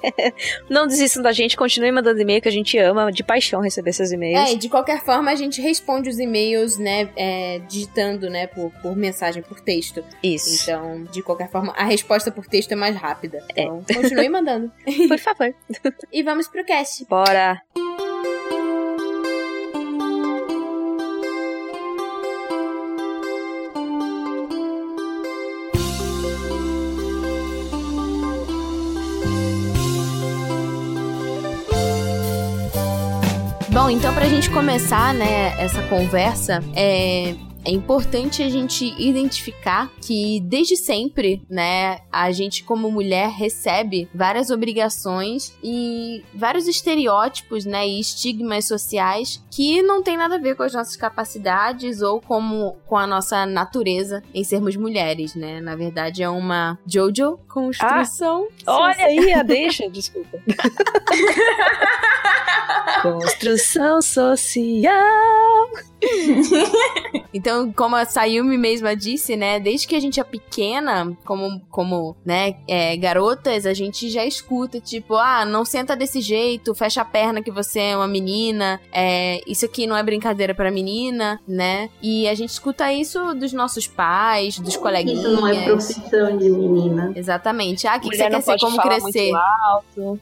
não 0.70 0.86
desistam 0.86 1.07
da 1.16 1.32
gente, 1.32 1.56
continuem 1.56 1.92
mandando 1.92 2.20
e-mail 2.20 2.40
que 2.40 2.48
a 2.48 2.52
gente 2.52 2.76
ama 2.78 3.10
de 3.10 3.22
paixão 3.22 3.60
receber 3.60 3.92
seus 3.92 4.10
e-mails. 4.10 4.50
É, 4.50 4.52
e 4.52 4.56
de 4.56 4.68
qualquer 4.68 5.02
forma 5.02 5.30
a 5.30 5.34
gente 5.34 5.60
responde 5.60 6.08
os 6.08 6.18
e-mails, 6.18 6.78
né, 6.78 7.08
é, 7.16 7.60
digitando, 7.68 8.28
né, 8.28 8.46
por, 8.46 8.70
por 8.82 8.96
mensagem, 8.96 9.42
por 9.42 9.60
texto. 9.60 10.04
Isso. 10.22 10.62
Então, 10.62 11.04
de 11.04 11.22
qualquer 11.22 11.50
forma, 11.50 11.72
a 11.76 11.84
resposta 11.84 12.30
por 12.30 12.46
texto 12.46 12.72
é 12.72 12.76
mais 12.76 12.96
rápida. 12.96 13.44
Então, 13.50 13.82
continue 13.94 14.28
mandando. 14.28 14.70
Por 15.08 15.18
favor. 15.18 15.54
E 16.12 16.22
vamos 16.22 16.48
pro 16.48 16.64
cast. 16.64 17.04
Bora. 17.06 17.60
Bom, 33.88 33.92
então 33.92 34.12
pra 34.12 34.26
gente 34.26 34.50
começar, 34.50 35.14
né, 35.14 35.58
essa 35.58 35.80
conversa, 35.84 36.62
é, 36.76 37.34
é 37.64 37.70
importante 37.70 38.42
a 38.42 38.48
gente 38.48 38.94
identificar 38.98 39.90
que 40.00 40.40
desde 40.40 40.76
sempre, 40.76 41.42
né, 41.48 41.98
a 42.10 42.30
gente 42.32 42.64
como 42.64 42.90
mulher 42.90 43.28
recebe 43.30 44.08
várias 44.14 44.50
obrigações 44.50 45.52
e 45.62 46.24
vários 46.34 46.66
estereótipos, 46.66 47.64
né, 47.64 47.86
e 47.86 48.00
estigmas 48.00 48.66
sociais 48.66 49.42
que 49.50 49.82
não 49.82 50.02
tem 50.02 50.16
nada 50.16 50.36
a 50.36 50.38
ver 50.38 50.54
com 50.54 50.62
as 50.62 50.72
nossas 50.72 50.96
capacidades 50.96 52.00
ou 52.02 52.20
como 52.20 52.76
com 52.86 52.96
a 52.96 53.06
nossa 53.06 53.44
natureza 53.46 54.22
em 54.32 54.44
sermos 54.44 54.76
mulheres, 54.76 55.34
né? 55.34 55.60
Na 55.60 55.74
verdade 55.76 56.22
é 56.22 56.28
uma 56.28 56.78
Jojo 56.86 57.38
construção. 57.48 58.48
Olha 58.66 59.04
aí 59.04 59.32
a 59.34 59.42
deixa, 59.42 59.88
desculpa. 59.88 60.38
Construção 63.02 64.02
social. 64.02 65.68
Então, 67.32 67.47
como 67.76 67.96
a 67.96 68.04
Sayumi 68.04 68.56
mesma 68.56 68.94
disse, 68.94 69.36
né, 69.36 69.60
desde 69.60 69.86
que 69.86 69.94
a 69.94 70.00
gente 70.00 70.20
é 70.20 70.24
pequena, 70.24 71.16
como, 71.24 71.60
como 71.70 72.16
né, 72.24 72.56
é, 72.66 72.96
garotas, 72.96 73.66
a 73.66 73.74
gente 73.74 74.08
já 74.08 74.24
escuta, 74.24 74.80
tipo, 74.80 75.14
ah, 75.16 75.44
não 75.44 75.64
senta 75.64 75.96
desse 75.96 76.20
jeito, 76.20 76.74
fecha 76.74 77.02
a 77.02 77.04
perna 77.04 77.42
que 77.42 77.50
você 77.50 77.80
é 77.80 77.96
uma 77.96 78.08
menina, 78.08 78.80
é, 78.92 79.40
isso 79.46 79.64
aqui 79.64 79.86
não 79.86 79.96
é 79.96 80.02
brincadeira 80.02 80.54
pra 80.54 80.70
menina, 80.70 81.40
né? 81.46 81.90
E 82.02 82.28
a 82.28 82.34
gente 82.34 82.50
escuta 82.50 82.92
isso 82.92 83.34
dos 83.34 83.52
nossos 83.52 83.86
pais, 83.86 84.58
dos 84.58 84.76
coleguinhas. 84.76 85.20
Isso 85.20 85.30
não 85.32 85.46
é 85.46 85.64
profissão 85.64 86.36
de 86.36 86.50
menina. 86.50 87.12
Exatamente. 87.14 87.86
Ah, 87.86 87.96
o 87.96 88.00
que, 88.00 88.10
que 88.10 88.16
você 88.16 88.28
quer 88.28 88.42
ser? 88.42 88.58
Como 88.58 88.80
crescer? 88.80 89.32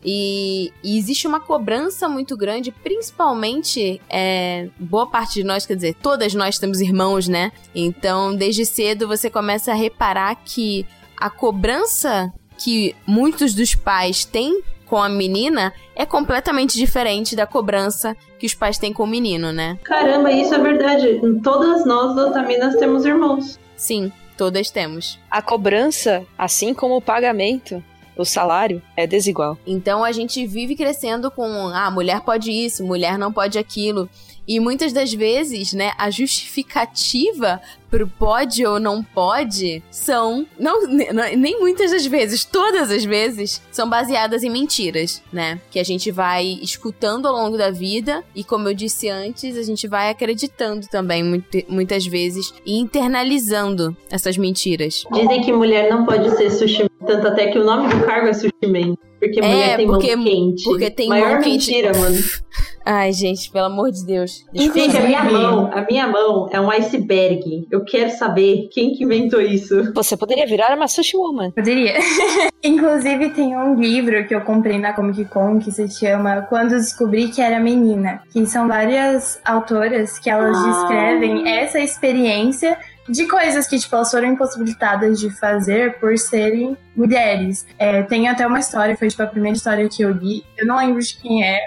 E, 0.05 0.73
e 0.83 0.99
existe 0.99 1.27
uma 1.27 1.41
cobrança 1.41 2.09
muito 2.09 2.37
grande, 2.37 2.71
principalmente 2.71 4.01
é, 4.09 4.69
boa 4.79 5.07
parte 5.07 5.35
de 5.35 5.45
nós, 5.45 5.67
quer 5.67 5.75
dizer, 5.75 5.95
todas 6.03 6.35
nós 6.35 6.59
temos 6.59 6.81
irmãos, 6.81 7.15
né? 7.29 7.50
Então, 7.74 8.35
desde 8.37 8.66
cedo 8.66 9.09
você 9.09 9.31
começa 9.31 9.72
a 9.72 9.74
reparar 9.74 10.35
que 10.44 10.87
a 11.16 11.31
cobrança 11.31 12.33
que 12.59 12.94
muitos 13.07 13.55
dos 13.55 13.74
pais 13.74 14.24
têm 14.24 14.62
com 14.87 14.96
a 14.96 15.09
menina 15.09 15.72
é 15.94 16.07
completamente 16.07 16.76
diferente 16.76 17.35
da 17.35 17.46
cobrança 17.46 18.16
que 18.38 18.46
os 18.46 18.55
pais 18.55 18.79
têm 18.79 18.92
com 18.92 19.02
o 19.02 19.07
menino, 19.07 19.52
né? 19.52 19.79
Caramba, 19.83 20.31
isso 20.31 20.55
é 20.55 20.59
verdade. 20.59 21.20
Todas 21.42 21.85
nós, 21.85 22.16
otaminas, 22.16 22.76
temos 22.76 23.05
irmãos. 23.05 23.59
Sim, 23.76 24.12
todas 24.37 24.70
temos. 24.70 25.18
A 25.31 25.42
cobrança, 25.42 26.24
assim 26.38 26.72
como 26.72 26.96
o 26.96 27.02
pagamento, 27.02 27.83
o 28.16 28.24
salário, 28.24 28.81
é 28.96 29.07
desigual. 29.07 29.59
Então 29.66 30.05
a 30.05 30.12
gente 30.12 30.46
vive 30.46 30.76
crescendo 30.76 31.31
com, 31.31 31.44
ah, 31.68 31.90
mulher 31.90 32.20
pode 32.20 32.50
isso, 32.50 32.85
mulher 32.85 33.18
não 33.18 33.33
pode 33.33 33.59
aquilo. 33.59 34.09
E 34.47 34.61
muitas 34.61 34.93
das 34.93 35.13
vezes, 35.13 35.73
né, 35.73 35.93
a 35.99 36.11
justificativa 36.11 37.61
pro 37.91 38.07
pode 38.09 38.65
ou 38.67 38.81
não 38.81 39.03
pode 39.03 39.83
são, 39.91 40.47
não, 40.59 40.87
ne- 40.89 41.37
nem 41.37 41.59
muitas 41.61 41.93
das 41.93 42.05
vezes, 42.05 42.45
todas 42.45 42.91
as 42.91 43.05
vezes, 43.05 43.63
são 43.71 43.89
baseadas 43.89 44.43
em 44.43 44.51
mentiras, 44.51 45.23
né? 45.33 45.61
Que 45.71 45.79
a 45.79 45.85
gente 45.85 46.11
vai 46.11 46.59
escutando 46.63 47.27
ao 47.27 47.35
longo 47.35 47.57
da 47.57 47.71
vida 47.71 48.25
e, 48.35 48.43
como 48.45 48.69
eu 48.69 48.75
disse 48.75 49.09
antes, 49.09 49.57
a 49.57 49.63
gente 49.63 49.87
vai 49.89 50.11
acreditando 50.11 50.87
também 50.89 51.23
muitas 51.69 52.07
vezes 52.07 52.53
e 52.65 52.79
internalizando 52.79 53.97
essas 54.11 54.37
mentiras. 54.37 55.05
Dizem 55.13 55.43
que 55.43 55.53
mulher 55.53 55.91
não 55.91 56.05
pode 56.05 56.31
ser 56.37 56.51
sushi 56.51 56.87
tanto 57.07 57.27
até 57.29 57.49
que 57.49 57.59
o 57.59 57.65
nome 57.65 57.89
do 57.89 58.05
cargo 58.05 58.29
é 58.29 58.33
sushi 58.33 58.53
man. 58.67 58.97
Porque 59.27 59.41
É, 59.41 59.49
mulher 59.49 59.77
tem 59.77 59.87
porque- 59.87 60.17
mão 60.17 60.25
quente. 60.25 60.65
porque 60.65 60.91
tem 60.91 61.09
Maior 61.09 61.33
mão 61.35 61.43
quente. 61.43 61.71
mentira, 61.71 61.93
mano. 61.99 62.17
Ai, 62.89 63.12
gente, 63.12 63.51
pelo 63.51 63.65
amor 63.67 63.91
de 63.91 64.07
Deus. 64.07 64.45
Desculpa. 64.53 64.79
Gente, 64.79 64.97
a 64.97 65.01
minha 65.01 65.25
mão, 65.25 65.71
a 65.73 65.85
minha 65.91 66.07
mão 66.07 66.49
é 66.53 66.61
um 66.61 66.71
iceberg. 66.71 67.67
Eu 67.69 67.85
quero 67.85 68.11
saber 68.17 68.69
quem 68.73 68.93
que 68.95 69.03
inventou 69.03 69.41
isso. 69.41 69.93
Você 69.93 70.17
poderia 70.17 70.47
virar 70.47 70.73
uma 70.77 70.87
sushi 70.87 71.17
woman. 71.17 71.51
Poderia. 71.51 71.95
Inclusive, 72.62 73.31
tem 73.31 73.57
um 73.57 73.75
livro 73.75 74.25
que 74.27 74.35
eu 74.35 74.41
comprei 74.41 74.79
na 74.79 74.93
Comic 74.93 75.25
Con 75.27 75.59
que 75.59 75.73
se 75.73 75.89
chama 75.89 76.43
Quando 76.43 76.71
Descobri 76.71 77.29
que 77.29 77.41
Era 77.41 77.59
Menina. 77.59 78.23
Que 78.33 78.47
são 78.47 78.69
várias 78.69 79.41
autoras 79.45 80.19
que 80.21 80.31
elas 80.31 80.57
Ah. 80.57 80.71
descrevem 80.71 81.49
essa 81.49 81.81
experiência 81.81 82.79
de 83.09 83.27
coisas 83.27 83.66
que, 83.66 83.79
tipo, 83.79 83.95
elas 83.95 84.11
foram 84.11 84.29
impossibilitadas 84.29 85.19
de 85.21 85.31
fazer 85.31 85.99
por 85.99 86.16
serem 86.19 86.77
mulheres. 86.95 87.66
É, 87.79 88.03
tem 88.03 88.29
até 88.29 88.47
uma 88.47 88.59
história, 88.59 88.97
foi 88.97 89.09
tipo 89.09 89.23
a 89.23 89.27
primeira 89.27 89.57
história 89.57 89.88
que 89.88 90.03
eu 90.03 90.11
li. 90.11 90.45
Eu 90.57 90.66
não 90.66 90.79
lembro 90.79 91.01
de 91.01 91.16
quem 91.16 91.45
é, 91.45 91.59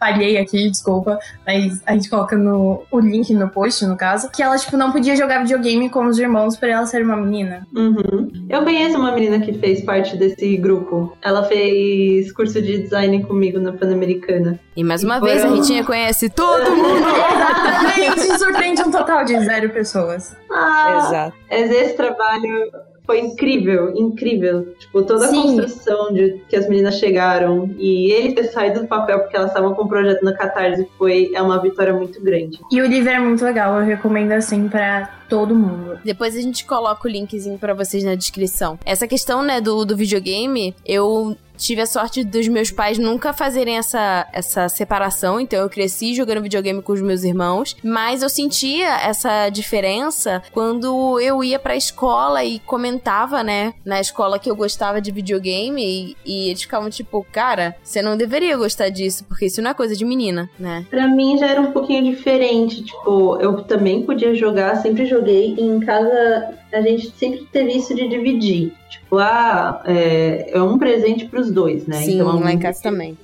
falhei 0.00 0.38
aqui, 0.38 0.70
desculpa, 0.70 1.18
mas 1.46 1.82
a 1.84 1.92
gente 1.92 2.08
coloca 2.08 2.36
no, 2.36 2.82
o 2.90 2.98
link 2.98 3.32
no 3.34 3.50
post, 3.50 3.84
no 3.84 3.96
caso, 3.96 4.30
que 4.30 4.42
ela, 4.42 4.56
tipo, 4.56 4.76
não 4.76 4.90
podia 4.90 5.14
jogar 5.14 5.42
videogame 5.42 5.90
com 5.90 6.06
os 6.06 6.18
irmãos 6.18 6.56
por 6.56 6.68
ela 6.68 6.86
ser 6.86 7.04
uma 7.04 7.16
menina. 7.16 7.66
Uhum. 7.76 8.46
Eu 8.48 8.64
conheço 8.64 8.96
uma 8.96 9.12
menina 9.12 9.38
que 9.40 9.52
fez 9.52 9.82
parte 9.82 10.16
desse 10.16 10.56
grupo. 10.56 11.16
Ela 11.20 11.44
fez 11.44 12.32
curso 12.32 12.62
de 12.62 12.78
design 12.78 13.22
comigo 13.24 13.58
na 13.58 13.72
Pan-Americana. 13.72 14.58
E 14.74 14.82
mais 14.82 15.04
uma 15.04 15.18
e 15.18 15.20
vez 15.20 15.44
a 15.44 15.48
Ritinha 15.48 15.84
conhece 15.84 16.30
todo 16.30 16.74
mundo! 16.74 17.04
Exatamente! 17.34 18.38
Surpreende 18.38 18.82
um 18.82 18.90
total 18.90 19.24
de 19.24 19.38
zero 19.44 19.68
pessoas. 19.68 20.34
Ah, 20.50 21.04
Exato. 21.06 21.36
Esse 21.50 21.94
trabalho 21.94 22.70
foi 23.10 23.18
incrível, 23.18 23.92
incrível. 23.96 24.72
Tipo, 24.78 25.02
toda 25.02 25.24
a 25.24 25.28
Sim. 25.30 25.42
construção 25.42 26.12
de 26.12 26.40
que 26.48 26.54
as 26.54 26.68
meninas 26.68 26.94
chegaram 26.94 27.68
e 27.76 28.12
ele 28.12 28.34
ter 28.34 28.44
saído 28.44 28.82
do 28.82 28.86
papel 28.86 29.18
porque 29.18 29.36
elas 29.36 29.48
estavam 29.48 29.74
com 29.74 29.82
o 29.82 29.84
um 29.84 29.88
projeto 29.88 30.22
na 30.22 30.32
Catarse 30.32 30.86
foi 30.96 31.32
é 31.34 31.42
uma 31.42 31.60
vitória 31.60 31.92
muito 31.92 32.22
grande. 32.22 32.60
E 32.70 32.80
o 32.80 32.86
livro 32.86 33.10
é 33.10 33.18
muito 33.18 33.44
legal, 33.44 33.80
eu 33.80 33.84
recomendo 33.84 34.30
assim 34.30 34.68
para 34.68 35.10
todo 35.28 35.56
mundo. 35.56 35.98
Depois 36.04 36.36
a 36.36 36.40
gente 36.40 36.64
coloca 36.64 37.08
o 37.08 37.10
linkzinho 37.10 37.58
para 37.58 37.74
vocês 37.74 38.04
na 38.04 38.14
descrição. 38.14 38.78
Essa 38.84 39.08
questão, 39.08 39.42
né, 39.42 39.60
do, 39.60 39.84
do 39.84 39.96
videogame, 39.96 40.72
eu 40.86 41.36
tive 41.60 41.82
a 41.82 41.86
sorte 41.86 42.24
dos 42.24 42.48
meus 42.48 42.70
pais 42.70 42.98
nunca 42.98 43.32
fazerem 43.32 43.76
essa, 43.76 44.26
essa 44.32 44.68
separação, 44.68 45.38
então 45.38 45.60
eu 45.60 45.68
cresci 45.68 46.14
jogando 46.14 46.42
videogame 46.42 46.82
com 46.82 46.92
os 46.92 47.02
meus 47.02 47.22
irmãos, 47.22 47.76
mas 47.84 48.22
eu 48.22 48.28
sentia 48.28 48.88
essa 49.02 49.50
diferença 49.50 50.42
quando 50.52 51.20
eu 51.20 51.44
ia 51.44 51.58
pra 51.58 51.76
escola 51.76 52.42
e 52.42 52.58
comentava, 52.60 53.42
né, 53.44 53.74
na 53.84 54.00
escola 54.00 54.38
que 54.38 54.50
eu 54.50 54.56
gostava 54.56 55.00
de 55.00 55.10
videogame 55.10 55.82
e, 55.84 56.16
e 56.24 56.48
eles 56.48 56.62
ficavam 56.62 56.88
tipo, 56.88 57.24
cara, 57.30 57.76
você 57.82 58.00
não 58.00 58.16
deveria 58.16 58.56
gostar 58.56 58.88
disso, 58.88 59.24
porque 59.24 59.46
isso 59.46 59.60
não 59.60 59.70
é 59.70 59.74
coisa 59.74 59.94
de 59.94 60.04
menina, 60.04 60.48
né? 60.58 60.86
Pra 60.88 61.06
mim 61.06 61.36
já 61.38 61.46
era 61.46 61.60
um 61.60 61.72
pouquinho 61.72 62.02
diferente, 62.02 62.82
tipo, 62.82 63.36
eu 63.36 63.62
também 63.64 64.02
podia 64.02 64.34
jogar, 64.34 64.76
sempre 64.76 65.04
joguei, 65.04 65.54
em 65.58 65.78
casa 65.80 66.58
a 66.72 66.80
gente 66.80 67.10
sempre 67.10 67.46
teve 67.52 67.72
isso 67.72 67.94
de 67.94 68.08
dividir. 68.08 68.72
Tipo, 68.88 69.18
ah, 69.18 69.82
é, 69.86 70.50
é 70.52 70.62
um 70.62 70.78
presente 70.78 71.26
para 71.26 71.40
os 71.40 71.50
dois, 71.50 71.86
né? 71.86 71.98
Sim, 72.02 72.14
então, 72.14 72.40
lá 72.40 72.52
em 72.52 72.58
casa 72.58 72.82
também. 72.82 73.16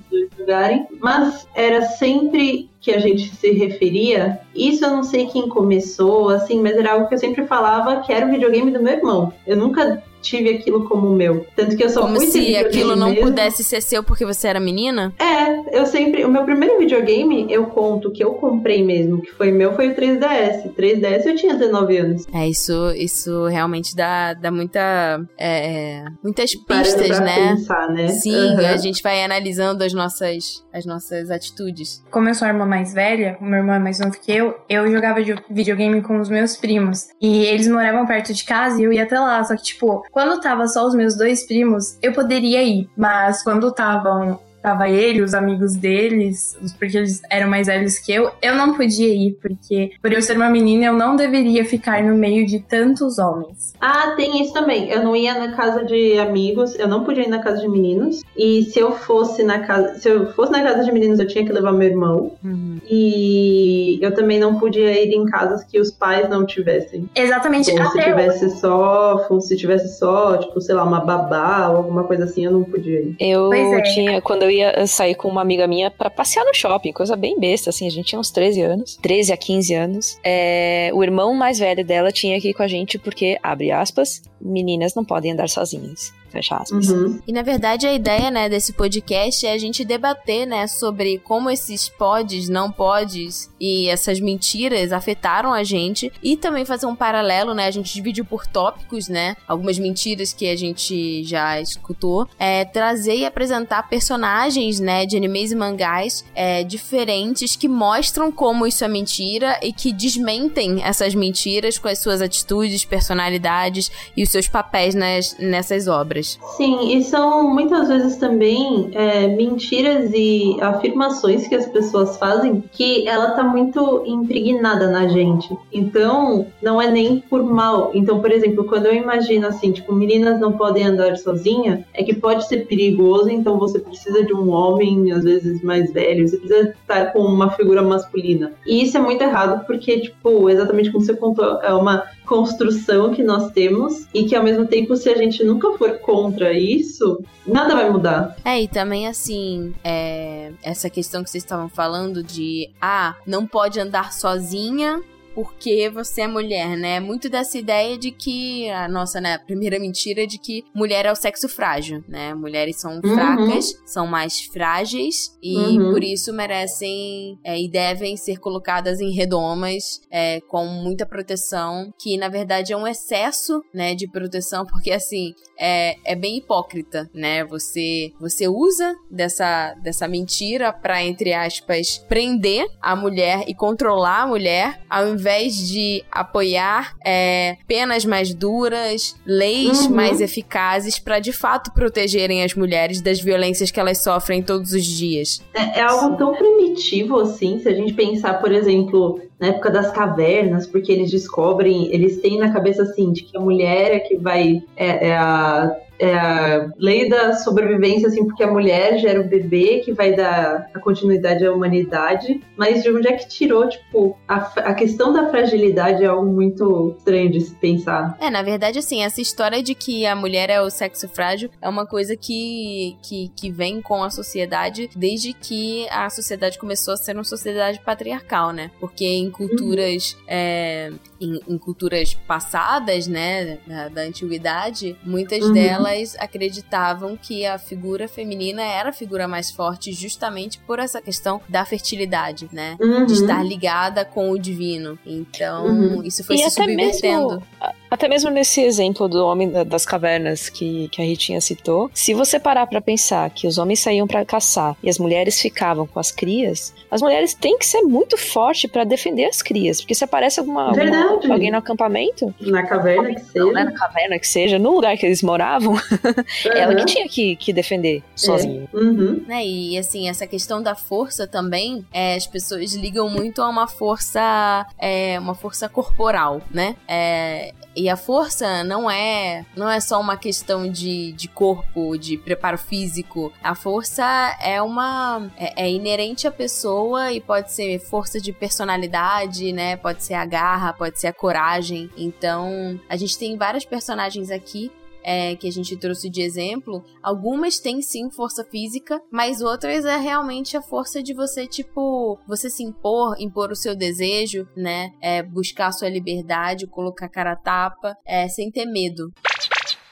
Mas 0.99 1.47
era 1.55 1.81
sempre 1.83 2.69
que 2.79 2.91
a 2.91 2.99
gente 2.99 3.35
se 3.35 3.51
referia, 3.51 4.39
isso 4.55 4.85
eu 4.85 4.91
não 4.91 5.03
sei 5.03 5.27
quem 5.27 5.49
começou, 5.49 6.29
assim, 6.29 6.61
mas 6.61 6.77
era 6.77 6.93
algo 6.93 7.07
que 7.07 7.15
eu 7.15 7.19
sempre 7.19 7.45
falava 7.45 8.01
que 8.01 8.13
era 8.13 8.25
o 8.25 8.31
videogame 8.31 8.71
do 8.71 8.81
meu 8.81 8.93
irmão. 8.93 9.33
Eu 9.45 9.57
nunca 9.57 10.03
tive 10.21 10.49
aquilo 10.49 10.87
como 10.87 11.09
meu. 11.09 11.45
Tanto 11.55 11.75
que 11.75 11.83
eu 11.83 11.89
só 11.89 12.01
como 12.01 12.17
fui 12.17 12.27
se 12.27 12.55
aquilo 12.55 12.95
não 12.95 13.09
mesmo. 13.09 13.25
pudesse 13.25 13.63
ser 13.63 13.81
seu 13.81 14.03
porque 14.03 14.25
você 14.25 14.47
era 14.47 14.59
menina? 14.59 15.13
É, 15.19 15.79
eu 15.79 15.85
sempre. 15.85 16.23
O 16.25 16.29
meu 16.29 16.43
primeiro 16.43 16.77
videogame, 16.77 17.47
eu 17.49 17.65
conto 17.67 18.11
que 18.11 18.23
eu 18.23 18.33
comprei 18.33 18.83
mesmo, 18.83 19.21
que 19.21 19.31
foi 19.31 19.51
meu, 19.51 19.73
foi 19.73 19.89
o 19.89 19.95
3DS. 19.95 20.73
3DS 20.75 21.25
eu 21.25 21.35
tinha 21.35 21.55
19 21.55 21.97
anos. 21.97 22.25
É, 22.33 22.47
isso, 22.47 22.91
isso 22.95 23.45
realmente 23.47 23.95
dá, 23.95 24.33
dá 24.33 24.51
muita. 24.51 25.21
É, 25.37 26.03
muitas 26.23 26.55
pistas, 26.55 27.19
né? 27.19 27.49
Pensar, 27.49 27.87
né? 27.89 28.07
Sim, 28.09 28.55
uhum. 28.55 28.65
a 28.65 28.77
gente 28.77 29.01
vai 29.01 29.23
analisando 29.23 29.83
as 29.83 29.93
nossas, 29.93 30.63
as 30.73 30.85
nossas 30.85 31.29
atitudes. 31.31 32.03
Como 32.11 32.27
eu 32.27 32.35
sou 32.35 32.45
a 32.45 32.49
irmã 32.49 32.65
mais 32.67 32.93
velha, 32.93 33.37
o 33.39 33.45
meu 33.45 33.59
irmão 33.59 33.75
é 33.75 33.79
mais 33.79 33.99
novo 33.99 34.17
que 34.19 34.31
eu, 34.31 34.57
eu 34.69 34.91
jogava 34.91 35.19
videogame 35.49 36.01
com 36.01 36.19
os 36.19 36.29
meus 36.29 36.57
primos. 36.57 37.07
E 37.21 37.45
eles 37.45 37.67
moravam 37.67 38.05
perto 38.05 38.33
de 38.33 38.43
casa 38.43 38.79
e 38.79 38.83
eu 38.83 38.93
ia 38.93 39.03
até 39.03 39.19
lá. 39.19 39.43
Só 39.43 39.55
que, 39.55 39.63
tipo, 39.63 40.05
quando 40.11 40.41
tava 40.41 40.67
só 40.67 40.85
os 40.85 40.95
meus 40.95 41.17
dois 41.17 41.45
primos, 41.45 41.97
eu 42.01 42.13
poderia 42.13 42.61
ir. 42.63 42.89
Mas 42.95 43.43
quando 43.43 43.69
estavam 43.69 44.39
tava 44.67 44.89
ele, 44.89 45.21
os 45.21 45.33
amigos 45.33 45.77
deles, 45.77 46.57
porque 46.77 46.97
eles 46.97 47.21
eram 47.29 47.49
mais 47.49 47.67
velhos 47.67 47.97
que 47.99 48.11
eu, 48.11 48.29
eu 48.41 48.53
não 48.53 48.75
podia 48.75 49.07
ir, 49.07 49.37
porque 49.41 49.91
por 50.01 50.11
eu 50.11 50.21
ser 50.21 50.35
uma 50.35 50.49
menina, 50.49 50.87
eu 50.87 50.93
não 50.93 51.15
deveria 51.15 51.63
ficar 51.63 52.03
no 52.03 52.15
meio 52.15 52.45
de 52.45 52.59
tantos 52.59 53.17
homens. 53.17 53.73
Ah, 53.79 54.13
tem 54.17 54.41
isso 54.41 54.51
também. 54.51 54.89
Eu 54.89 55.01
não 55.03 55.15
ia 55.15 55.33
na 55.35 55.55
casa 55.55 55.85
de 55.85 56.19
amigos, 56.19 56.77
eu 56.77 56.87
não 56.87 57.05
podia 57.05 57.23
ir 57.23 57.29
na 57.29 57.39
casa 57.39 57.61
de 57.61 57.69
meninos. 57.69 58.23
E 58.35 58.63
se 58.63 58.77
eu 58.77 58.91
fosse 58.91 59.41
na 59.41 59.59
casa, 59.59 59.95
se 59.99 60.09
eu 60.09 60.33
fosse 60.33 60.51
na 60.51 60.61
casa 60.61 60.83
de 60.83 60.91
meninos, 60.91 61.19
eu 61.19 61.27
tinha 61.27 61.45
que 61.45 61.53
levar 61.53 61.71
meu 61.71 61.87
irmão. 61.87 62.33
Uhum. 62.43 62.79
E 62.89 63.99
eu 64.01 64.13
também 64.13 64.37
não 64.37 64.59
podia 64.59 65.01
ir 65.01 65.13
em 65.13 65.25
casas 65.25 65.63
que 65.63 65.79
os 65.79 65.91
pais 65.91 66.29
não 66.29 66.45
tivessem. 66.45 67.09
Exatamente. 67.15 67.71
Ou 67.71 67.91
se 67.91 68.03
tivesse 68.03 68.49
só, 68.59 69.27
se 69.39 69.55
tivesse 69.55 69.97
só, 69.97 70.35
tipo, 70.37 70.59
sei 70.59 70.75
lá, 70.75 70.83
uma 70.83 70.99
babá 70.99 71.69
ou 71.69 71.77
alguma 71.77 72.03
coisa 72.03 72.25
assim, 72.25 72.43
eu 72.43 72.51
não 72.51 72.63
podia 72.63 72.99
ir. 72.99 73.15
Eu 73.17 73.53
é. 73.53 73.81
tinha, 73.81 74.21
quando 74.21 74.43
eu 74.43 74.49
ia 74.49 74.56
sair 74.87 75.15
com 75.15 75.27
uma 75.27 75.41
amiga 75.41 75.67
minha 75.67 75.89
para 75.91 76.09
passear 76.09 76.45
no 76.45 76.53
shopping, 76.53 76.91
coisa 76.91 77.15
bem 77.15 77.39
besta, 77.39 77.69
assim, 77.69 77.87
a 77.87 77.89
gente 77.89 78.07
tinha 78.07 78.19
uns 78.19 78.31
13 78.31 78.61
anos, 78.61 78.97
13 79.01 79.33
a 79.33 79.37
15 79.37 79.73
anos. 79.73 80.19
É, 80.23 80.89
o 80.93 81.03
irmão 81.03 81.33
mais 81.33 81.59
velho 81.59 81.85
dela 81.85 82.11
tinha 82.11 82.39
que 82.39 82.49
ir 82.49 82.53
com 82.53 82.63
a 82.63 82.67
gente 82.67 82.97
porque, 82.97 83.37
abre 83.41 83.71
aspas, 83.71 84.21
meninas 84.39 84.95
não 84.95 85.03
podem 85.03 85.31
andar 85.31 85.49
sozinhas. 85.49 86.13
Fecha 86.37 86.57
aspas. 86.57 86.89
Uhum. 86.89 87.19
E 87.27 87.33
na 87.33 87.41
verdade 87.41 87.87
a 87.87 87.93
ideia, 87.93 88.29
né, 88.29 88.47
desse 88.47 88.71
podcast 88.73 89.43
é 89.43 89.53
a 89.53 89.57
gente 89.57 89.83
debater, 89.83 90.45
né, 90.45 90.67
sobre 90.67 91.17
como 91.17 91.49
esses 91.49 91.89
pods, 91.89 92.47
não 92.47 92.71
pods 92.71 93.49
e 93.59 93.89
essas 93.89 94.19
mentiras 94.19 94.91
afetaram 94.91 95.51
a 95.51 95.63
gente 95.63 96.13
e 96.21 96.37
também 96.37 96.63
fazer 96.63 96.85
um 96.85 96.95
paralelo, 96.95 97.55
né, 97.55 97.65
a 97.65 97.71
gente 97.71 97.91
dividiu 97.91 98.23
por 98.23 98.45
tópicos, 98.45 99.07
né, 99.07 99.35
algumas 99.47 99.79
mentiras 99.79 100.31
que 100.31 100.47
a 100.47 100.55
gente 100.55 101.23
já 101.23 101.59
escutou, 101.59 102.27
é, 102.37 102.63
trazer 102.65 103.15
e 103.15 103.25
apresentar 103.25 103.89
personagens, 103.89 104.79
né, 104.79 105.07
de 105.07 105.17
animes 105.17 105.51
e 105.51 105.55
mangás 105.55 106.23
é, 106.35 106.63
diferentes 106.63 107.55
que 107.55 107.67
mostram 107.67 108.31
como 108.31 108.67
isso 108.67 108.85
é 108.85 108.87
mentira 108.87 109.59
e 109.63 109.73
que 109.73 109.91
desmentem 109.91 110.83
essas 110.83 111.15
mentiras 111.15 111.79
com 111.79 111.87
as 111.87 111.97
suas 111.97 112.21
atitudes, 112.21 112.85
personalidades 112.85 113.89
e 114.15 114.21
os 114.21 114.29
seus 114.29 114.47
papéis 114.47 114.93
nas, 114.93 115.35
nessas 115.39 115.87
obras. 115.87 116.26
Sim, 116.55 116.97
e 116.97 117.03
são 117.03 117.53
muitas 117.53 117.87
vezes 117.87 118.17
também 118.17 118.89
é, 118.93 119.27
mentiras 119.27 120.11
e 120.13 120.57
afirmações 120.61 121.47
que 121.47 121.55
as 121.55 121.67
pessoas 121.67 122.17
fazem 122.17 122.63
que 122.71 123.07
ela 123.07 123.31
tá 123.31 123.43
muito 123.43 124.03
impregnada 124.05 124.89
na 124.89 125.07
gente. 125.07 125.55
Então, 125.71 126.47
não 126.61 126.81
é 126.81 126.89
nem 126.89 127.19
por 127.19 127.43
mal. 127.43 127.91
Então, 127.93 128.19
por 128.19 128.31
exemplo, 128.31 128.65
quando 128.65 128.87
eu 128.87 128.95
imagino 128.95 129.47
assim, 129.47 129.71
tipo, 129.71 129.93
meninas 129.93 130.39
não 130.39 130.53
podem 130.53 130.85
andar 130.85 131.17
sozinha, 131.17 131.85
é 131.93 132.03
que 132.03 132.13
pode 132.13 132.47
ser 132.47 132.65
perigoso, 132.65 133.29
então 133.29 133.57
você 133.57 133.79
precisa 133.79 134.23
de 134.23 134.33
um 134.33 134.49
homem, 134.49 135.11
às 135.11 135.23
vezes 135.23 135.61
mais 135.61 135.93
velho, 135.93 136.27
você 136.27 136.37
precisa 136.37 136.69
estar 136.69 137.13
com 137.13 137.19
uma 137.19 137.51
figura 137.51 137.81
masculina. 137.81 138.51
E 138.65 138.83
isso 138.83 138.97
é 138.97 138.99
muito 138.99 139.21
errado 139.21 139.65
porque, 139.65 139.99
tipo, 139.99 140.49
exatamente 140.49 140.91
como 140.91 141.05
você 141.05 141.15
contou, 141.15 141.61
é 141.61 141.73
uma 141.73 142.03
construção 142.25 143.11
que 143.11 143.23
nós 143.23 143.51
temos 143.51 144.05
e 144.13 144.25
que 144.25 144.35
ao 144.35 144.43
mesmo 144.43 144.65
tempo 144.65 144.95
se 144.97 145.09
a 145.09 145.15
gente 145.15 145.43
nunca 145.43 145.71
for 145.77 145.99
contra 145.99 146.16
isso, 146.53 147.23
nada 147.45 147.75
vai 147.75 147.89
mudar. 147.89 148.35
É, 148.43 148.61
e 148.61 148.67
também 148.67 149.07
assim, 149.07 149.73
é, 149.83 150.51
essa 150.63 150.89
questão 150.89 151.23
que 151.23 151.29
vocês 151.29 151.43
estavam 151.43 151.69
falando 151.69 152.23
de 152.23 152.69
ah, 152.81 153.15
não 153.25 153.45
pode 153.45 153.79
andar 153.79 154.13
sozinha 154.13 155.01
porque 155.37 155.87
você 155.87 156.21
é 156.21 156.27
mulher, 156.27 156.75
né? 156.75 156.99
Muito 156.99 157.29
dessa 157.29 157.59
ideia 157.59 157.95
de 157.95 158.09
que 158.09 158.67
a 158.71 158.87
nossa, 158.87 159.21
né, 159.21 159.37
primeira 159.37 159.77
mentira 159.77 160.23
é 160.23 160.25
de 160.25 160.39
que 160.39 160.65
mulher 160.73 161.05
é 161.05 161.11
o 161.11 161.15
sexo 161.15 161.47
frágil, 161.47 162.03
né? 162.07 162.33
Mulheres 162.33 162.81
são 162.81 162.95
uhum. 162.95 163.13
fracas, 163.13 163.79
são 163.85 164.07
mais 164.07 164.45
frágeis 164.45 165.37
e 165.39 165.55
uhum. 165.55 165.91
por 165.91 166.03
isso 166.03 166.33
merecem 166.33 167.37
é, 167.43 167.55
e 167.55 167.69
devem 167.69 168.17
ser 168.17 168.39
colocadas 168.39 168.99
em 168.99 169.11
redomas 169.11 170.01
é, 170.09 170.41
com 170.41 170.65
muita 170.65 171.05
proteção, 171.05 171.93
que 171.99 172.17
na 172.17 172.29
verdade 172.29 172.73
é 172.73 172.77
um 172.77 172.87
excesso, 172.87 173.61
né, 173.71 173.93
de 173.93 174.09
proteção, 174.09 174.65
porque 174.65 174.89
assim 174.89 175.35
é, 175.59 175.97
é 176.03 176.15
bem 176.15 176.37
hipócrita, 176.37 177.07
né? 177.13 177.45
Você 177.45 178.11
você 178.19 178.47
usa 178.47 178.95
dessa 179.11 179.75
dessa 179.83 180.07
mentira 180.07 180.73
para 180.73 181.03
entre 181.03 181.31
aspas 181.31 181.99
prender 182.09 182.65
a 182.81 182.95
mulher 182.95 183.43
e 183.47 183.53
controlar 183.53 184.23
a 184.23 184.27
mulher 184.27 184.81
ao 184.89 185.07
invés 185.07 185.26
invés 185.27 185.67
de 185.67 186.03
apoiar 186.09 186.95
é, 187.05 187.57
penas 187.67 188.05
mais 188.05 188.33
duras, 188.33 189.13
leis 189.25 189.85
uhum. 189.85 189.93
mais 189.93 190.21
eficazes 190.21 190.97
para 190.97 191.19
de 191.19 191.33
fato 191.33 191.73
protegerem 191.73 192.43
as 192.43 192.55
mulheres 192.55 193.01
das 193.01 193.19
violências 193.19 193.69
que 193.69 193.79
elas 193.79 193.97
sofrem 193.97 194.41
todos 194.41 194.71
os 194.71 194.85
dias. 194.85 195.41
É, 195.53 195.79
é 195.79 195.81
algo 195.81 196.15
tão 196.15 196.33
primitivo 196.33 197.19
assim, 197.19 197.59
se 197.59 197.67
a 197.67 197.73
gente 197.73 197.93
pensar, 197.93 198.35
por 198.35 198.53
exemplo, 198.53 199.19
na 199.37 199.47
época 199.47 199.69
das 199.69 199.91
cavernas, 199.91 200.65
porque 200.65 200.93
eles 200.93 201.11
descobrem, 201.11 201.93
eles 201.93 202.21
têm 202.21 202.37
na 202.37 202.53
cabeça 202.53 202.83
assim, 202.83 203.11
de 203.11 203.23
que 203.23 203.35
a 203.35 203.41
mulher 203.41 203.91
é 203.91 203.99
que 203.99 204.15
vai, 204.15 204.63
é, 204.77 205.09
é 205.09 205.17
a 205.17 205.75
é 205.99 206.13
a 206.13 206.69
lei 206.77 207.09
da 207.09 207.33
sobrevivência, 207.33 208.07
assim, 208.07 208.25
porque 208.25 208.43
a 208.43 208.51
mulher 208.51 208.97
gera 208.99 209.21
o 209.21 209.23
bebê 209.23 209.81
que 209.83 209.91
vai 209.91 210.15
dar 210.15 210.69
a 210.73 210.79
continuidade 210.79 211.45
à 211.45 211.51
humanidade, 211.51 212.41
mas 212.55 212.83
de 212.83 212.91
onde 212.91 213.07
é 213.07 213.13
que 213.13 213.27
tirou, 213.27 213.67
tipo, 213.67 214.17
a, 214.27 214.35
a 214.35 214.73
questão 214.73 215.11
da 215.11 215.29
fragilidade 215.29 216.03
é 216.03 216.07
algo 216.07 216.31
muito 216.31 216.95
estranho 216.97 217.31
de 217.31 217.41
se 217.41 217.55
pensar. 217.55 218.17
É, 218.19 218.29
na 218.29 218.41
verdade, 218.43 218.79
assim, 218.79 219.03
essa 219.03 219.21
história 219.21 219.61
de 219.61 219.73
que 219.73 220.05
a 220.05 220.15
mulher 220.15 220.49
é 220.49 220.61
o 220.61 220.69
sexo 220.69 221.07
frágil 221.07 221.49
é 221.61 221.67
uma 221.67 221.85
coisa 221.85 222.15
que, 222.15 222.97
que, 223.01 223.31
que 223.35 223.51
vem 223.51 223.81
com 223.81 224.03
a 224.03 224.09
sociedade 224.09 224.89
desde 224.95 225.33
que 225.33 225.87
a 225.89 226.09
sociedade 226.09 226.57
começou 226.57 226.93
a 226.93 226.97
ser 226.97 227.15
uma 227.15 227.23
sociedade 227.23 227.79
patriarcal, 227.79 228.51
né? 228.51 228.71
Porque 228.79 229.05
em 229.05 229.29
culturas, 229.29 230.13
uhum. 230.13 230.25
é, 230.27 230.91
em, 231.19 231.39
em, 231.47 231.57
culturas 231.57 232.13
passadas, 232.13 233.07
né, 233.07 233.57
da, 233.65 233.89
da 233.89 234.01
antiguidade, 234.01 234.95
muitas 235.03 235.43
uhum. 235.43 235.53
delas 235.53 236.15
acreditavam 236.19 237.17
que 237.17 237.45
a 237.45 237.57
figura 237.57 238.07
feminina 238.07 238.63
era 238.63 238.89
a 238.89 238.93
figura 238.93 239.27
mais 239.27 239.51
forte 239.51 239.91
justamente 239.91 240.59
por 240.59 240.79
essa 240.79 241.01
questão 241.01 241.41
da 241.47 241.65
fertilidade, 241.65 242.49
né? 242.51 242.77
Uhum. 242.79 243.05
De 243.05 243.13
estar 243.13 243.43
ligada 243.43 244.05
com 244.05 244.31
o 244.31 244.39
divino. 244.39 244.97
Então, 245.05 245.65
uhum. 245.65 246.03
isso 246.03 246.23
foi 246.23 246.35
e 246.35 246.39
se 246.39 246.51
subvertendo. 246.51 247.27
Mesmo, 247.27 247.43
até 247.89 248.07
mesmo 248.07 248.29
nesse 248.29 248.61
exemplo 248.61 249.07
do 249.07 249.25
homem 249.25 249.51
das 249.65 249.85
cavernas 249.85 250.49
que, 250.49 250.87
que 250.89 251.01
a 251.01 251.05
Ritinha 251.05 251.41
citou, 251.41 251.89
se 251.93 252.13
você 252.13 252.39
parar 252.39 252.67
para 252.67 252.81
pensar 252.81 253.29
que 253.29 253.47
os 253.47 253.57
homens 253.57 253.79
saíam 253.79 254.07
para 254.07 254.25
caçar 254.25 254.75
e 254.83 254.89
as 254.89 254.97
mulheres 254.97 255.41
ficavam 255.41 255.87
com 255.87 255.99
as 255.99 256.11
crias, 256.11 256.73
as 256.89 257.01
mulheres 257.01 257.33
têm 257.33 257.57
que 257.57 257.65
ser 257.65 257.81
muito 257.81 258.17
fortes 258.17 258.69
para 258.69 258.83
defender 258.83 259.25
as 259.25 259.41
crias, 259.41 259.81
porque 259.81 259.95
se 259.95 260.03
aparece 260.03 260.39
alguma, 260.39 260.69
alguma, 260.69 261.33
alguém 261.33 261.51
no 261.51 261.57
acampamento, 261.57 262.33
na 262.39 262.63
caverna 262.63 263.13
que 263.13 263.21
seja, 263.21 263.51
né, 263.51 263.63
na 263.63 263.71
caverna 263.71 264.19
que 264.19 264.27
seja, 264.27 264.59
no 264.59 264.71
lugar 264.71 264.97
que 264.97 265.05
eles 265.05 265.21
moravam, 265.21 265.73
uhum. 265.73 266.51
ela 266.53 266.75
que 266.75 266.85
tinha 266.85 267.07
que, 267.07 267.35
que 267.35 267.53
defender 267.53 268.03
sozinha. 268.15 268.67
É. 268.73 268.77
Uhum. 268.77 269.23
Né, 269.27 269.45
e 269.45 269.77
assim, 269.77 270.09
essa 270.09 270.27
questão 270.27 270.61
da 270.61 270.75
força 270.75 271.27
também, 271.27 271.85
é, 271.93 272.15
as 272.15 272.27
pessoas 272.27 272.73
ligam 272.73 273.09
muito 273.09 273.41
a 273.41 273.49
uma 273.49 273.67
força, 273.67 274.65
é, 274.77 275.19
uma 275.19 275.35
força 275.35 275.69
corporal, 275.69 276.41
né? 276.51 276.75
É, 276.87 277.53
e 277.77 277.89
a 277.89 277.95
força 277.95 278.63
não 278.63 278.89
é 278.89 279.45
não 279.55 279.69
é 279.69 279.79
só 279.79 280.01
uma 280.01 280.17
questão 280.17 280.69
de, 280.69 281.11
de 281.11 281.27
corpo, 281.27 281.95
de 281.95 282.17
preparo 282.17 282.57
físico. 282.57 283.31
A 283.43 283.53
força 283.53 284.03
é 284.41 284.59
uma 284.61 285.29
é, 285.37 285.65
é, 285.65 285.69
inerente 285.69 286.27
à 286.27 286.31
pessoa 286.31 287.11
e 287.11 287.21
pode 287.21 287.51
ser 287.51 287.79
força 287.79 288.19
de 288.19 288.33
personalidade, 288.33 289.53
né? 289.53 289.77
Pode 289.77 290.03
ser 290.03 290.15
a 290.15 290.25
garra, 290.25 290.73
pode 290.73 290.99
ser 290.99 291.07
a 291.07 291.13
coragem. 291.13 291.89
Então, 291.95 292.79
a 292.89 292.97
gente 292.97 293.17
tem 293.17 293.37
várias 293.37 293.63
personagens 293.63 294.31
aqui 294.31 294.71
é, 295.07 295.37
que 295.37 295.47
a 295.47 295.51
gente 295.51 295.77
trouxe 295.77 296.09
de 296.09 296.21
exemplo, 296.21 296.83
algumas 297.01 297.59
têm 297.59 297.81
sim 297.81 298.11
força 298.11 298.43
física, 298.43 299.01
mas 299.09 299.41
outras 299.41 299.85
é 299.85 299.95
realmente 299.95 300.57
a 300.57 300.61
força 300.61 301.01
de 301.01 301.13
você, 301.13 301.47
tipo, 301.47 302.19
você 302.27 302.49
se 302.49 302.61
impor, 302.61 303.15
impor 303.17 303.49
o 303.49 303.55
seu 303.55 303.73
desejo, 303.73 304.45
né? 304.53 304.91
É, 305.01 305.23
buscar 305.23 305.67
a 305.67 305.71
sua 305.71 305.87
liberdade, 305.87 306.67
colocar 306.67 307.07
cara 307.07 307.31
a 307.31 307.35
tapa, 307.37 307.95
é, 308.05 308.27
sem 308.27 308.51
ter 308.51 308.65
medo. 308.65 309.09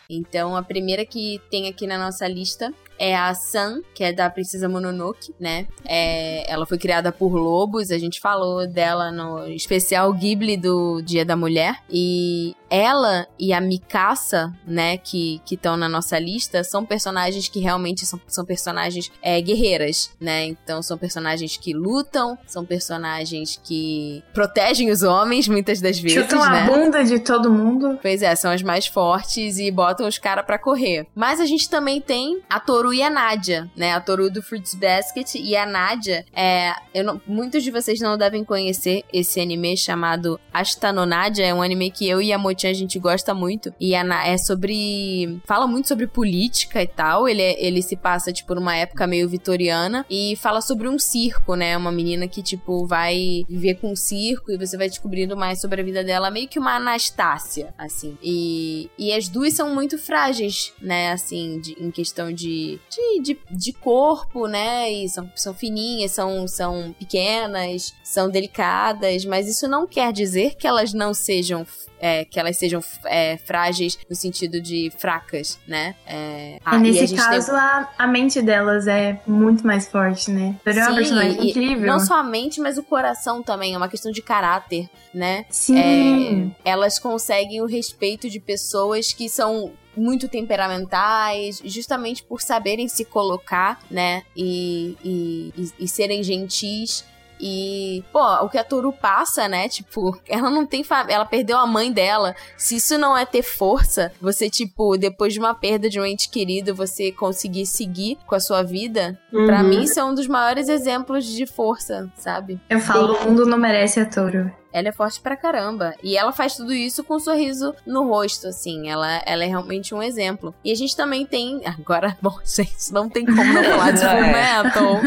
Então, 0.10 0.56
a 0.56 0.62
primeira 0.62 1.06
que 1.06 1.40
tem 1.50 1.70
aqui 1.70 1.88
na 1.88 1.98
nossa 1.98 2.28
lista 2.28 2.74
é 2.98 3.16
a 3.16 3.34
San, 3.34 3.82
que 3.94 4.04
é 4.04 4.14
da 4.14 4.30
Princesa 4.30 4.70
Mononoke, 4.70 5.34
né? 5.40 5.68
É, 5.86 6.50
ela 6.52 6.66
foi 6.66 6.78
criada 6.78 7.12
por 7.12 7.34
lobos, 7.34 7.92
a 7.92 7.98
gente 7.98 8.20
falou 8.20 8.68
dela 8.68 9.12
no 9.12 9.48
especial 9.48 10.12
Ghibli 10.14 10.58
do 10.58 11.02
Dia 11.02 11.26
da 11.26 11.36
Mulher. 11.36 11.78
E 11.90 12.56
ela 12.70 13.28
e 13.40 13.54
a 13.54 13.62
Mikasa, 13.62 14.54
né, 14.66 14.98
que 14.98 15.42
estão 15.50 15.78
na 15.78 15.88
nossa 15.88 16.18
lista, 16.20 16.64
são 16.64 16.86
personagens 16.86 17.48
que 17.48 17.60
realmente 17.60 18.06
são, 18.06 18.20
são 18.28 18.46
personagens 18.46 19.12
é, 19.22 19.40
guerreiras, 19.42 20.12
né? 20.20 20.46
Então 20.46 20.82
são 20.82 20.98
personagens 20.98 21.58
que 21.58 21.74
lutam, 21.74 22.38
são 22.46 22.66
personagens 22.66 23.60
que 23.64 24.24
protegem 24.34 24.92
os 24.92 25.04
homens 25.04 25.48
muitas 25.48 25.80
das 25.80 26.00
vezes. 26.00 26.24
Chutam 26.24 26.40
né? 26.40 26.62
a 26.62 26.66
bunda 26.66 27.04
de 27.04 27.20
todo 27.20 27.52
mundo. 27.52 28.00
Pois 28.02 28.22
é, 28.22 28.36
são 28.36 28.52
as 28.52 28.62
mais 28.62 28.88
fortes 28.88 29.58
e 29.58 29.70
botam 29.72 30.08
os 30.08 30.18
caras 30.18 30.46
para 30.46 30.58
correr. 30.58 31.08
Mas 31.16 31.40
a 31.40 31.46
gente 31.46 31.70
também 31.70 32.02
tem 32.02 32.42
a 32.50 32.60
Toru 32.60 32.85
e 32.94 33.02
a 33.02 33.10
Nadia, 33.10 33.70
né? 33.76 33.94
A 33.94 34.00
Toru 34.00 34.30
do 34.30 34.42
Fruits 34.42 34.76
Basket 34.76 35.36
e 35.36 35.56
a 35.56 35.66
Nadia, 35.66 36.26
é, 36.34 36.74
não, 37.04 37.22
muitos 37.28 37.64
de 37.64 37.72
vocês 37.72 38.00
não 38.00 38.18
devem 38.18 38.44
conhecer 38.44 39.04
esse 39.12 39.40
anime 39.40 39.76
chamado 39.78 40.40
Ashita 40.54 40.92
Nadia, 40.92 41.46
é 41.46 41.54
um 41.54 41.62
anime 41.62 41.92
que 41.92 42.08
eu 42.08 42.22
e 42.22 42.32
a 42.32 42.38
Motinha 42.38 42.72
a 42.72 42.76
gente 42.76 42.98
gosta 43.00 43.34
muito 43.34 43.74
e 43.80 43.94
é 43.94 44.38
sobre 44.38 45.40
fala 45.46 45.68
muito 45.68 45.88
sobre 45.88 46.08
política 46.08 46.82
e 46.82 46.88
tal. 46.88 47.28
Ele 47.28 47.42
é, 47.42 47.66
ele 47.66 47.82
se 47.82 47.96
passa 47.96 48.32
tipo 48.32 48.56
numa 48.56 48.76
época 48.76 49.08
meio 49.08 49.28
vitoriana 49.28 50.06
e 50.10 50.36
fala 50.38 50.62
sobre 50.62 50.88
um 50.88 51.00
circo, 51.00 51.56
né? 51.56 51.76
Uma 51.78 51.92
menina 51.92 52.28
que 52.28 52.42
tipo 52.42 52.86
vai 52.86 53.46
viver 53.48 53.76
com 53.76 53.92
um 53.92 53.96
circo 53.96 54.52
e 54.52 54.58
você 54.58 54.78
vai 54.78 54.88
descobrindo 54.88 55.36
mais 55.36 55.60
sobre 55.60 55.82
a 55.82 55.84
vida 55.84 56.04
dela, 56.04 56.32
meio 56.32 56.48
que 56.48 56.60
uma 56.60 56.76
Anastácia, 56.76 57.74
assim. 57.78 58.18
E, 58.22 58.90
e 58.98 59.14
as 59.14 59.28
duas 59.28 59.54
são 59.54 59.74
muito 59.74 59.98
frágeis, 59.98 60.74
né? 60.82 61.12
Assim, 61.12 61.60
de, 61.60 61.74
em 61.80 61.92
questão 61.92 62.32
de, 62.32 62.75
de, 62.90 63.22
de, 63.22 63.40
de, 63.52 63.74
corpo, 63.74 64.48
né? 64.48 64.92
E 64.92 65.10
são, 65.10 65.32
são 65.36 65.54
fininhas, 65.54 66.12
são, 66.12 66.48
são 66.48 66.96
pequenas, 66.98 67.94
são 68.04 68.30
delicadas, 68.30 69.26
mas 69.26 69.48
isso 69.48 69.68
não 69.68 69.88
quer 69.88 70.12
dizer 70.12 70.56
que 70.56 70.68
elas 70.68 70.94
não 70.94 71.14
sejam 71.14 71.66
é, 72.00 72.26
que 72.26 72.40
elas 72.40 72.58
sejam 72.58 72.82
é, 73.06 73.38
frágeis 73.38 73.98
no 74.10 74.16
sentido 74.16 74.62
de 74.62 74.92
fracas, 74.98 75.60
né? 75.68 75.96
É, 76.06 76.60
ah, 76.64 76.78
nesse 76.78 77.16
caso, 77.16 77.52
tem... 77.52 77.60
a, 77.60 77.90
a 77.98 78.08
mente 78.08 78.42
delas 78.42 78.88
é 78.88 79.20
muito 79.26 79.66
mais 79.66 79.88
forte, 79.88 80.30
né? 80.32 80.56
Sim, 80.64 80.80
é 80.80 80.88
uma 80.88 80.96
personagem 80.96 81.50
incrível. 81.50 81.88
Não 81.88 82.00
só 82.00 82.20
a 82.20 82.24
mente, 82.24 82.60
mas 82.60 82.78
o 82.78 82.84
coração 82.84 83.42
também. 83.42 83.74
É 83.74 83.78
uma 83.78 83.90
questão 83.90 84.12
de 84.12 84.22
caráter, 84.22 84.90
né? 85.14 85.46
Sim. 85.50 86.54
É, 86.64 86.72
elas 86.72 87.00
conseguem 87.00 87.62
o 87.62 87.66
respeito 87.66 88.30
de 88.30 88.40
pessoas 88.40 89.14
que 89.14 89.28
são 89.30 89.74
muito 89.96 90.28
temperamentais, 90.28 91.62
justamente 91.66 92.24
por 92.24 92.42
saberem 92.42 92.88
se 92.88 93.06
colocar, 93.06 93.80
né? 93.90 94.24
E, 94.36 94.98
e, 95.04 95.54
e, 95.58 95.74
e 95.80 95.88
serem 95.88 96.24
gentis 96.24 97.06
e, 97.40 98.04
pô, 98.12 98.20
o 98.44 98.50
que 98.50 98.58
a 98.58 98.64
Toru 98.64 98.94
passa, 98.94 99.48
né? 99.48 99.68
Tipo, 99.68 100.18
ela 100.28 100.50
não 100.50 100.66
tem 100.66 100.84
família, 100.84 101.16
ela 101.16 101.26
perdeu 101.26 101.58
a 101.58 101.68
mãe 101.68 101.92
dela. 101.92 102.36
Se 102.58 102.78
isso 102.78 102.98
não 102.98 103.18
é 103.18 103.26
ter 103.26 103.44
força, 103.44 104.12
você, 104.22 104.50
tipo, 104.50 104.98
depois 104.98 105.34
de 105.34 105.40
uma 105.40 105.54
perda 105.54 105.90
de 105.90 106.00
um 106.00 106.06
ente 106.06 106.30
querido, 106.30 106.74
você 106.74 107.12
conseguir 107.12 107.66
seguir 107.66 108.18
com 108.26 108.36
a 108.36 108.40
sua 108.40 108.64
vida, 108.64 109.20
uhum. 109.32 109.46
para 109.46 109.64
mim 109.64 109.84
isso 109.84 110.00
é 110.00 110.04
um 110.04 110.16
dos 110.16 110.28
maiores 110.28 110.70
exemplos 110.70 111.26
de 111.26 111.46
força, 111.46 112.10
sabe? 112.18 112.60
Eu 112.70 112.80
falo, 112.80 113.16
o 113.16 113.26
mundo 113.26 113.46
não 113.46 113.58
merece 113.58 114.00
a 114.00 114.06
Toru. 114.06 114.52
Ela 114.76 114.90
é 114.90 114.92
forte 114.92 115.22
pra 115.22 115.38
caramba. 115.38 115.96
E 116.04 116.18
ela 116.18 116.34
faz 116.34 116.58
tudo 116.58 116.74
isso 116.74 117.02
com 117.02 117.16
um 117.16 117.20
sorriso 117.20 117.74
no 117.88 118.10
rosto, 118.10 118.50
assim. 118.50 118.90
Ela, 118.90 119.24
ela 119.26 119.46
é 119.46 119.48
realmente 119.48 119.96
um 119.96 120.04
exemplo. 120.04 120.54
E 120.66 120.70
a 120.70 120.76
gente 120.76 120.94
também 120.98 121.26
tem. 121.26 121.62
Agora, 121.66 122.18
bom, 122.22 122.38
gente, 122.44 122.92
não 122.92 123.08
tem 123.10 123.26
como 123.26 123.42
não 123.42 123.64
falar 123.64 123.92
de 123.92 124.02
Full 124.04 124.22
Metal. 124.22 125.00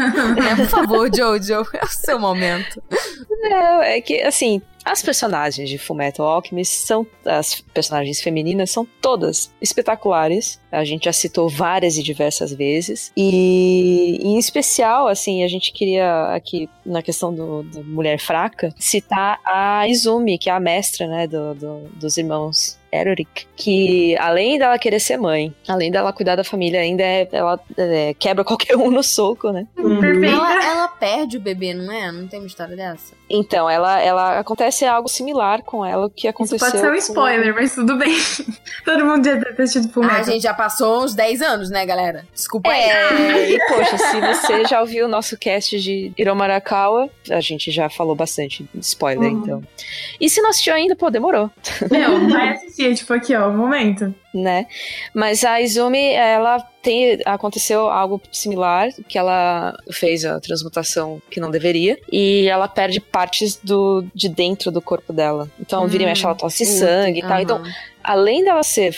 é, 0.51 0.55
por 0.55 0.65
favor, 0.65 1.15
Jojo, 1.15 1.53
é 1.71 1.85
o 1.85 1.87
seu 1.87 2.17
momento. 2.17 2.81
Não, 3.29 3.83
é 3.83 4.01
que, 4.01 4.23
assim, 4.23 4.59
as 4.83 5.01
personagens 5.01 5.69
de 5.69 5.77
Fullmetal 5.77 6.25
Alchemist 6.25 6.73
são 6.85 7.05
as 7.25 7.61
personagens 7.61 8.21
femininas 8.21 8.71
são 8.71 8.87
todas 9.01 9.53
espetaculares. 9.61 10.59
A 10.71 10.83
gente 10.83 11.05
já 11.05 11.13
citou 11.13 11.49
várias 11.49 11.97
e 11.97 12.03
diversas 12.03 12.53
vezes 12.53 13.11
e 13.15 14.19
em 14.21 14.37
especial 14.37 15.07
assim 15.07 15.43
a 15.43 15.47
gente 15.47 15.71
queria 15.71 16.33
aqui 16.33 16.69
na 16.85 17.01
questão 17.01 17.33
do, 17.33 17.63
do 17.63 17.83
mulher 17.83 18.19
fraca 18.19 18.73
citar 18.77 19.39
a 19.45 19.87
Izumi 19.87 20.37
que 20.37 20.49
é 20.49 20.53
a 20.53 20.59
mestra 20.59 21.07
né 21.07 21.27
do, 21.27 21.53
do 21.53 21.79
dos 21.99 22.17
irmãos 22.17 22.79
Eroric, 22.91 23.47
que 23.55 24.17
além 24.17 24.57
dela 24.57 24.77
querer 24.77 24.99
ser 24.99 25.17
mãe, 25.17 25.53
além 25.67 25.91
dela 25.91 26.13
cuidar 26.13 26.35
da 26.35 26.43
família, 26.43 26.79
ainda 26.79 27.03
é, 27.03 27.27
ela 27.31 27.59
é, 27.77 28.13
quebra 28.13 28.43
qualquer 28.45 28.75
um 28.75 28.91
no 28.91 29.03
soco, 29.03 29.51
né? 29.51 29.67
Uhum. 29.77 30.23
Ela, 30.23 30.65
ela, 30.65 30.87
perde 30.87 31.37
o 31.37 31.39
bebê, 31.39 31.73
não 31.73 31.91
é? 31.91 32.11
Não 32.11 32.27
tem 32.27 32.39
uma 32.39 32.47
história 32.47 32.75
dessa? 32.75 33.13
Então, 33.29 33.69
ela, 33.69 33.99
ela 33.99 34.39
acontece 34.39 34.85
algo 34.85 35.07
similar 35.07 35.61
com 35.61 35.85
ela, 35.85 36.09
que 36.09 36.27
aconteceu. 36.27 36.57
Isso 36.57 36.65
pode 36.65 36.79
ser 36.79 36.91
um 36.91 36.95
spoiler, 36.95 37.53
com... 37.53 37.59
mas 37.61 37.75
tudo 37.75 37.97
bem. 37.97 38.17
Todo 38.83 39.05
mundo 39.05 39.23
já 39.25 39.35
deve 39.35 39.53
ter 39.53 39.67
Fullmetal. 39.87 40.17
Ah, 40.17 40.19
a 40.19 40.23
gente 40.23 40.41
já 40.41 40.53
passou 40.53 41.03
uns 41.03 41.13
10 41.13 41.41
anos, 41.41 41.69
né, 41.69 41.85
galera? 41.85 42.25
Desculpa 42.33 42.69
aí. 42.69 42.81
É, 42.81 43.51
e 43.51 43.67
poxa, 43.67 43.97
se 43.97 44.19
você 44.19 44.65
já 44.65 44.81
ouviu 44.81 45.05
o 45.05 45.07
nosso 45.07 45.37
cast 45.37 45.79
de 45.79 46.11
Hiromarakawa, 46.17 47.09
a 47.29 47.39
gente 47.39 47.71
já 47.71 47.89
falou 47.89 48.15
bastante 48.15 48.67
de 48.73 48.79
spoiler, 48.79 49.31
uhum. 49.31 49.39
então. 49.39 49.63
E 50.19 50.29
se 50.29 50.41
não 50.41 50.49
assistiu 50.49 50.73
ainda, 50.73 50.95
pô, 50.95 51.09
demorou. 51.09 51.49
Meu, 51.89 52.27
vai 52.29 52.49
assistir 52.53 52.78
tipo 52.95 53.13
aqui, 53.13 53.35
ó, 53.35 53.49
o 53.49 53.53
momento. 53.53 54.13
Né? 54.33 54.65
Mas 55.13 55.43
a 55.43 55.59
Izumi, 55.59 56.13
ela 56.13 56.59
tem. 56.81 57.19
Aconteceu 57.25 57.89
algo 57.89 58.21
similar, 58.31 58.89
que 59.07 59.17
ela 59.17 59.77
fez 59.91 60.23
a 60.23 60.39
transmutação 60.39 61.21
que 61.29 61.39
não 61.39 61.51
deveria, 61.51 61.99
e 62.11 62.47
ela 62.47 62.67
perde 62.67 62.99
partes 62.99 63.57
do, 63.61 64.05
de 64.13 64.29
dentro 64.29 64.71
do 64.71 64.81
corpo 64.81 65.11
dela. 65.11 65.49
Então, 65.59 65.83
hum, 65.83 65.87
vira 65.87 66.03
e 66.03 66.05
mexe, 66.05 66.25
ela 66.25 66.35
tosse 66.35 66.65
sangue 66.65 67.19
e 67.19 67.21
tal. 67.23 67.39
Então, 67.41 67.63
além 68.03 68.43
dela 68.43 68.63
ser 68.63 68.93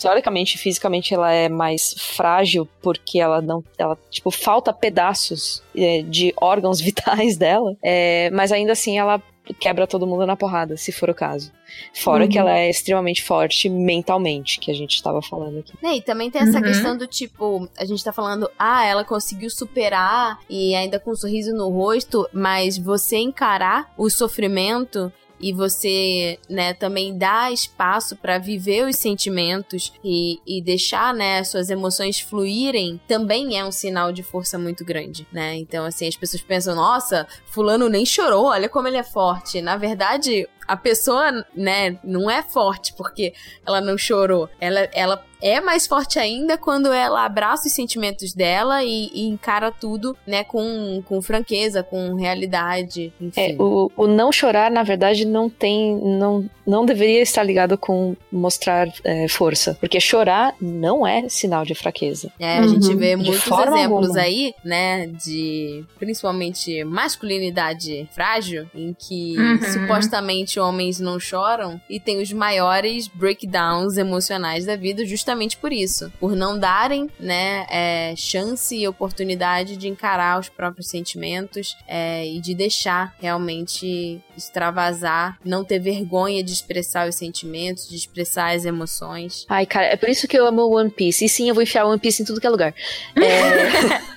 teoricamente, 0.00 0.58
fisicamente, 0.58 1.14
ela 1.14 1.32
é 1.32 1.48
mais 1.48 1.94
frágil 1.98 2.68
porque 2.82 3.18
ela 3.18 3.40
não. 3.40 3.64
Ela, 3.78 3.96
tipo, 4.10 4.30
falta 4.30 4.72
pedaços 4.72 5.62
é, 5.74 6.02
de 6.02 6.34
órgãos 6.40 6.80
vitais 6.82 7.36
dela. 7.36 7.74
É, 7.82 8.30
mas 8.30 8.52
ainda 8.52 8.72
assim 8.72 8.98
ela 8.98 9.22
quebra 9.54 9.86
todo 9.86 10.06
mundo 10.06 10.26
na 10.26 10.36
porrada, 10.36 10.76
se 10.76 10.92
for 10.92 11.10
o 11.10 11.14
caso. 11.14 11.52
Fora 11.94 12.24
uhum. 12.24 12.30
que 12.30 12.38
ela 12.38 12.56
é 12.56 12.70
extremamente 12.70 13.22
forte 13.22 13.68
mentalmente, 13.68 14.58
que 14.58 14.70
a 14.70 14.74
gente 14.74 14.94
estava 14.94 15.20
falando 15.22 15.58
aqui. 15.58 15.72
É, 15.82 15.96
e 15.96 16.02
também 16.02 16.30
tem 16.30 16.42
essa 16.42 16.58
uhum. 16.58 16.64
questão 16.64 16.96
do 16.96 17.06
tipo, 17.06 17.68
a 17.78 17.84
gente 17.84 18.02
tá 18.02 18.12
falando, 18.12 18.50
ah, 18.58 18.84
ela 18.84 19.04
conseguiu 19.04 19.50
superar 19.50 20.38
e 20.48 20.74
ainda 20.74 20.98
com 20.98 21.10
um 21.10 21.16
sorriso 21.16 21.54
no 21.54 21.68
rosto, 21.68 22.28
mas 22.32 22.78
você 22.78 23.16
encarar 23.16 23.92
o 23.96 24.08
sofrimento 24.08 25.12
e 25.40 25.52
você, 25.52 26.38
né, 26.48 26.74
também 26.74 27.16
dá 27.16 27.50
espaço 27.50 28.16
para 28.16 28.38
viver 28.38 28.86
os 28.86 28.96
sentimentos 28.96 29.92
e, 30.02 30.40
e 30.46 30.62
deixar, 30.62 31.12
né, 31.14 31.42
suas 31.44 31.70
emoções 31.70 32.20
fluírem, 32.20 33.00
também 33.06 33.58
é 33.58 33.64
um 33.64 33.72
sinal 33.72 34.12
de 34.12 34.22
força 34.22 34.58
muito 34.58 34.84
grande, 34.84 35.26
né? 35.32 35.56
Então, 35.56 35.84
assim, 35.84 36.06
as 36.06 36.16
pessoas 36.16 36.42
pensam, 36.42 36.74
nossa, 36.74 37.26
fulano 37.46 37.88
nem 37.88 38.06
chorou, 38.06 38.46
olha 38.46 38.68
como 38.68 38.88
ele 38.88 38.96
é 38.96 39.02
forte. 39.02 39.60
Na 39.60 39.76
verdade, 39.76 40.48
a 40.66 40.76
pessoa, 40.76 41.44
né, 41.54 41.98
não 42.02 42.30
é 42.30 42.42
forte 42.42 42.92
porque 42.94 43.32
ela 43.64 43.80
não 43.80 43.96
chorou. 43.96 44.48
Ela, 44.60 44.80
ela 44.92 45.24
é 45.40 45.60
mais 45.60 45.86
forte 45.86 46.18
ainda 46.18 46.56
quando 46.56 46.92
ela 46.92 47.24
abraça 47.24 47.68
os 47.68 47.74
sentimentos 47.74 48.32
dela 48.32 48.82
e, 48.82 49.10
e 49.12 49.28
encara 49.28 49.70
tudo, 49.70 50.16
né, 50.26 50.44
com, 50.44 51.02
com 51.04 51.20
franqueza, 51.20 51.82
com 51.82 52.14
realidade, 52.14 53.12
enfim. 53.20 53.40
É, 53.40 53.56
o, 53.58 53.90
o 53.96 54.06
não 54.06 54.32
chorar, 54.32 54.70
na 54.70 54.82
verdade, 54.82 55.24
não 55.24 55.48
tem, 55.48 55.94
não, 55.96 56.48
não 56.66 56.84
deveria 56.84 57.22
estar 57.22 57.42
ligado 57.42 57.76
com 57.76 58.16
mostrar 58.30 58.88
é, 59.04 59.28
força, 59.28 59.76
porque 59.78 60.00
chorar 60.00 60.54
não 60.60 61.06
é 61.06 61.28
sinal 61.28 61.64
de 61.64 61.74
fraqueza. 61.74 62.32
É, 62.38 62.58
a 62.58 62.62
uhum. 62.62 62.68
gente 62.68 62.94
vê 62.94 63.16
muitos 63.16 63.46
exemplos 63.46 64.08
alguma. 64.08 64.20
aí, 64.20 64.54
né, 64.64 65.06
de 65.06 65.84
principalmente 65.98 66.84
masculinidade 66.84 68.08
frágil, 68.12 68.66
em 68.74 68.94
que 68.94 69.36
uhum. 69.38 69.60
supostamente 69.62 70.58
homens 70.58 70.98
não 70.98 71.20
choram 71.20 71.80
e 71.88 72.00
tem 72.00 72.20
os 72.20 72.32
maiores 72.32 73.08
breakdowns 73.08 73.96
emocionais 73.96 74.64
da 74.64 74.76
vida 74.76 75.04
justamente 75.04 75.25
por 75.58 75.72
isso, 75.72 76.12
por 76.20 76.36
não 76.36 76.58
darem, 76.58 77.10
né, 77.18 77.66
é, 77.70 78.14
chance 78.16 78.76
e 78.76 78.86
oportunidade 78.86 79.76
de 79.76 79.88
encarar 79.88 80.38
os 80.38 80.48
próprios 80.48 80.88
sentimentos 80.88 81.76
é, 81.88 82.26
e 82.26 82.40
de 82.40 82.54
deixar 82.54 83.14
realmente 83.20 84.20
extravasar, 84.36 85.38
não 85.44 85.64
ter 85.64 85.78
vergonha 85.78 86.42
de 86.42 86.52
expressar 86.52 87.08
os 87.08 87.14
sentimentos, 87.14 87.88
de 87.88 87.96
expressar 87.96 88.54
as 88.54 88.64
emoções. 88.64 89.44
Ai, 89.48 89.66
cara, 89.66 89.86
é 89.86 89.96
por 89.96 90.08
isso 90.08 90.28
que 90.28 90.38
eu 90.38 90.46
amo 90.46 90.68
One 90.68 90.90
Piece. 90.90 91.24
E 91.24 91.28
sim, 91.28 91.48
eu 91.48 91.54
vou 91.54 91.62
enfiar 91.62 91.86
One 91.86 91.98
Piece 91.98 92.22
em 92.22 92.24
tudo 92.24 92.40
que 92.40 92.46
é 92.46 92.50
lugar. 92.50 92.74
É... 93.16 94.16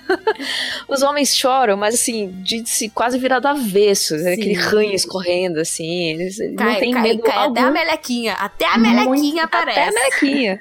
Os 0.88 1.02
homens 1.02 1.36
choram, 1.36 1.76
mas 1.76 1.94
assim, 1.94 2.30
de 2.42 2.68
se 2.68 2.88
quase 2.88 3.18
virado 3.18 3.46
avesso, 3.46 4.16
né? 4.16 4.32
aquele 4.32 4.54
ranho 4.54 4.92
escorrendo, 4.92 5.60
assim. 5.60 6.10
Eles 6.10 6.38
cai, 6.56 6.72
não 6.72 6.80
tem 6.80 6.92
cai, 6.92 7.02
medo 7.02 7.22
cai 7.22 7.36
algum. 7.36 7.52
até 7.52 7.60
a 7.60 7.70
melequinha, 7.70 8.32
até 8.34 8.66
a 8.66 8.78
melequinha 8.78 9.08
Muito, 9.08 9.44
aparece. 9.44 9.78
Até 9.78 9.88
a 9.88 9.92
melequinha. 9.92 10.60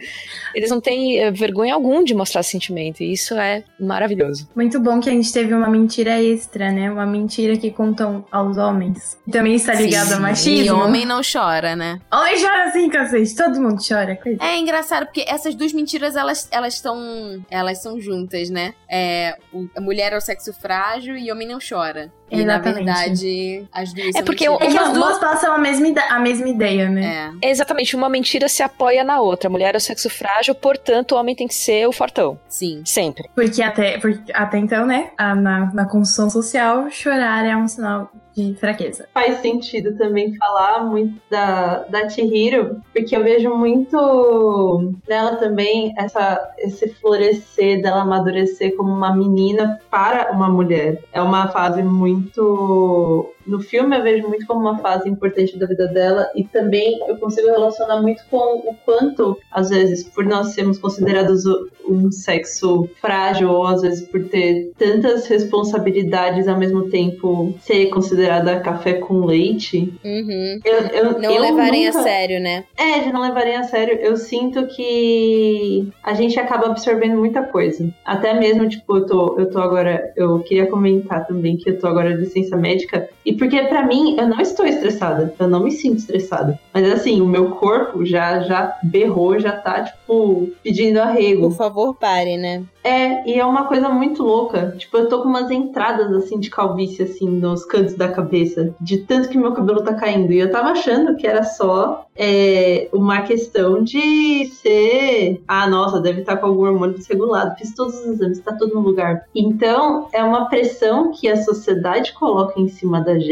Eles 0.54 0.70
não 0.70 0.82
têm 0.82 1.20
eh, 1.20 1.32
vergonha 1.32 1.74
algum 1.74 2.04
de 2.04 2.14
mostrar 2.14 2.44
sentimento, 2.44 3.02
e 3.02 3.14
isso 3.14 3.36
é 3.36 3.64
maravilhoso. 3.80 4.50
Muito 4.56 4.80
bom 4.80 5.00
que 5.00 5.10
a 5.10 5.14
gente 5.14 5.32
teve 5.32 5.54
uma 5.54 5.70
mentira 5.70 6.22
extra, 6.22 6.72
né? 6.72 6.92
Uma 6.92 7.06
mentira 7.06 7.58
que 7.58 7.72
contam 7.72 8.26
aos 8.32 8.58
homens. 8.58 9.18
Também 9.32 9.56
está 9.56 9.74
ligado 9.74 10.14
ao 10.14 10.22
machismo. 10.22 10.66
E 10.66 10.72
homem 10.72 11.06
não 11.06 11.22
chora, 11.22 11.76
né? 11.76 12.00
Homem 12.12 12.42
chora 12.42 12.72
sim, 12.72 12.90
cacete. 12.90 13.36
Todo 13.36 13.62
mundo 13.62 13.82
chora. 13.86 14.16
Coisa. 14.16 14.44
É 14.44 14.58
engraçado, 14.58 15.06
porque 15.06 15.26
essas 15.28 15.56
duas 15.56 15.74
mentiras, 15.74 16.16
elas 16.16 16.48
elas 16.52 16.76
estão 16.76 17.44
elas 17.50 17.82
são 17.82 18.00
juntas, 18.00 18.50
né? 18.50 18.74
É, 18.90 19.38
a 19.76 19.82
mulher 19.82 20.14
é 20.14 20.18
o 20.18 20.22
sexo 20.22 20.54
frágil 20.54 21.16
e 21.16 21.32
homem 21.32 21.48
não 21.48 21.60
chora. 21.60 22.12
E 22.32 22.42
Exatamente. 22.42 22.86
na 22.86 22.94
verdade, 22.94 23.68
as 23.72 23.94
duas 23.94 24.16
é 24.16 24.22
porque 24.22 24.48
é 24.48 24.58
que 24.58 24.78
as 24.78 24.94
duas 24.94 25.20
passam 25.20 25.54
a 25.54 25.58
mesma, 25.58 25.88
a 26.10 26.20
mesma 26.20 26.48
ideia, 26.48 26.90
né? 26.90 27.32
É. 27.42 27.50
Exatamente, 27.50 27.96
uma 27.96 28.10
mentira 28.10 28.48
se 28.48 28.62
apoia 28.62 29.04
na 29.04 29.20
outra. 29.20 29.50
A 29.50 29.52
mulher 29.52 29.74
é 29.74 29.78
o 29.78 29.82
sexo 29.82 30.10
frágil, 30.10 30.54
portanto, 30.56 31.14
o 31.14 31.18
homem 31.18 31.36
tem 31.36 31.48
que 31.48 31.56
ser 31.56 31.88
o 31.88 31.92
fortão. 31.92 32.40
Sim. 32.48 32.82
Sempre. 32.86 33.30
Porque 33.34 33.62
até, 33.62 33.98
porque 33.98 34.32
até 34.34 34.58
então, 34.58 34.86
né, 34.86 35.12
na, 35.18 35.72
na 35.74 35.86
construção 35.86 36.30
social, 36.30 36.90
chorar 36.90 37.46
é 37.46 37.56
um 37.56 37.68
sinal 37.68 38.12
de 38.36 38.54
fraqueza. 38.56 39.08
Faz 39.14 39.40
sentido 39.40 39.98
também 39.98 40.36
falar 40.36 40.84
muito 40.86 41.20
da, 41.30 41.80
da 41.84 42.10
Chihiro, 42.10 42.82
porque 42.94 43.16
eu 43.16 43.24
vejo 43.24 43.50
muito 43.56 44.94
nela 45.08 45.36
também 45.36 45.94
essa, 45.98 46.54
esse 46.58 46.90
florescer 46.90 47.82
dela 47.82 48.02
amadurecer 48.02 48.76
como 48.76 48.92
uma 48.92 49.16
menina 49.16 49.80
para 49.90 50.32
uma 50.32 50.50
mulher. 50.50 51.04
É 51.12 51.22
uma 51.22 51.48
fase 51.50 51.84
muito 51.84 53.34
no 53.50 53.60
filme 53.60 53.98
eu 53.98 54.04
vejo 54.04 54.28
muito 54.28 54.46
como 54.46 54.62
uma 54.62 54.78
fase 54.78 55.10
importante 55.10 55.58
da 55.58 55.66
vida 55.66 55.88
dela 55.88 56.30
e 56.36 56.44
também 56.44 57.00
eu 57.08 57.18
consigo 57.18 57.48
relacionar 57.48 58.02
muito 58.02 58.24
com 58.30 58.60
o 58.60 58.76
quanto, 58.86 59.38
às 59.52 59.70
vezes, 59.70 60.04
por 60.04 60.26
nós 60.26 60.54
sermos 60.54 60.78
considerados 60.78 61.44
um 61.88 62.12
sexo 62.12 62.88
frágil 63.02 63.50
ou 63.50 63.66
às 63.66 63.82
vezes 63.82 64.08
por 64.08 64.24
ter 64.26 64.72
tantas 64.78 65.28
responsabilidades 65.28 66.48
ao 66.48 66.58
mesmo 66.58 66.90
tempo 66.90 67.54
ser 67.62 67.88
considerada 67.88 68.60
café 68.60 68.94
com 68.94 69.26
leite. 69.26 69.92
Uhum. 70.04 70.60
Eu, 70.64 70.80
eu, 70.88 71.20
não 71.20 71.32
eu 71.32 71.42
levarem 71.42 71.88
nunca... 71.88 72.00
a 72.00 72.04
sério, 72.04 72.40
né? 72.40 72.64
É, 72.78 73.00
de 73.00 73.12
não 73.12 73.22
levarem 73.22 73.56
a 73.56 73.64
sério. 73.64 73.98
Eu 74.00 74.16
sinto 74.18 74.68
que 74.68 75.88
a 76.04 76.14
gente 76.14 76.40
acaba 76.40 76.68
absorvendo 76.68 77.18
muita 77.18 77.42
coisa. 77.44 77.90
Até 78.06 78.34
mesmo, 78.34 78.70
tipo, 78.70 78.98
eu 78.98 79.06
tô, 79.06 79.40
eu 79.40 79.50
tô 79.50 79.60
agora. 79.60 80.14
Eu 80.16 80.40
queria 80.40 80.68
comentar 80.68 81.26
também 81.26 81.58
que 81.58 81.70
eu 81.70 81.80
tô 81.80 81.88
agora 81.88 82.16
de 82.16 82.22
licença 82.22 82.56
médica 82.56 83.10
e 83.26 83.34
porque 83.40 83.62
para 83.64 83.86
mim, 83.86 84.18
eu 84.20 84.28
não 84.28 84.40
estou 84.40 84.66
estressada, 84.66 85.34
eu 85.40 85.48
não 85.48 85.64
me 85.64 85.72
sinto 85.72 85.98
estressada. 85.98 86.60
Mas 86.74 86.92
assim, 86.92 87.22
o 87.22 87.26
meu 87.26 87.52
corpo 87.52 88.06
já 88.06 88.42
já 88.42 88.78
berrou, 88.84 89.40
já 89.40 89.54
tá 89.54 89.84
tipo 89.84 90.50
pedindo 90.64 91.00
arrego. 91.00 91.50
Por 91.50 91.58
favor, 91.58 91.96
pare, 91.96 92.38
né? 92.38 92.64
É, 92.84 93.30
e 93.30 93.40
é 93.40 93.46
uma 93.46 93.66
coisa 93.66 93.90
muito 93.90 94.24
louca. 94.24 94.74
Tipo, 94.78 94.98
eu 94.98 95.10
tô 95.10 95.22
com 95.22 95.30
umas 95.30 95.52
entradas 95.52 96.12
assim 96.14 96.40
de 96.40 96.50
calvície 96.50 97.04
assim 97.04 97.30
nos 97.30 97.66
cantos 97.66 97.94
da 97.96 98.10
cabeça, 98.10 98.74
de 98.80 98.98
tanto 99.00 99.30
que 99.30 99.38
meu 99.38 99.54
cabelo 99.54 99.84
tá 99.84 99.94
caindo. 99.94 100.32
E 100.32 100.40
eu 100.40 100.52
tava 100.52 100.70
achando 100.70 101.16
que 101.16 101.28
era 101.28 101.44
só 101.44 102.06
é, 102.16 102.90
uma 102.92 103.22
questão 103.22 103.84
de 103.84 104.46
ser, 104.48 105.42
ah, 105.48 105.70
nossa, 105.70 106.02
deve 106.02 106.22
estar 106.22 106.36
tá 106.36 106.42
com 106.42 106.48
algum 106.48 106.66
hormônio 106.66 106.98
desregulado. 106.98 107.56
Fiz 107.58 107.74
todos 107.74 107.96
os 108.00 108.06
exames, 108.08 108.40
tá 108.40 108.54
tudo 108.54 108.76
no 108.76 108.82
lugar. 108.82 109.26
Então, 109.34 110.08
é 110.12 110.24
uma 110.24 110.50
pressão 110.50 111.12
que 111.12 111.28
a 111.28 111.42
sociedade 111.42 112.14
coloca 112.14 112.60
em 112.60 112.68
cima 112.68 113.02
da 113.02 113.18
gente, 113.20 113.29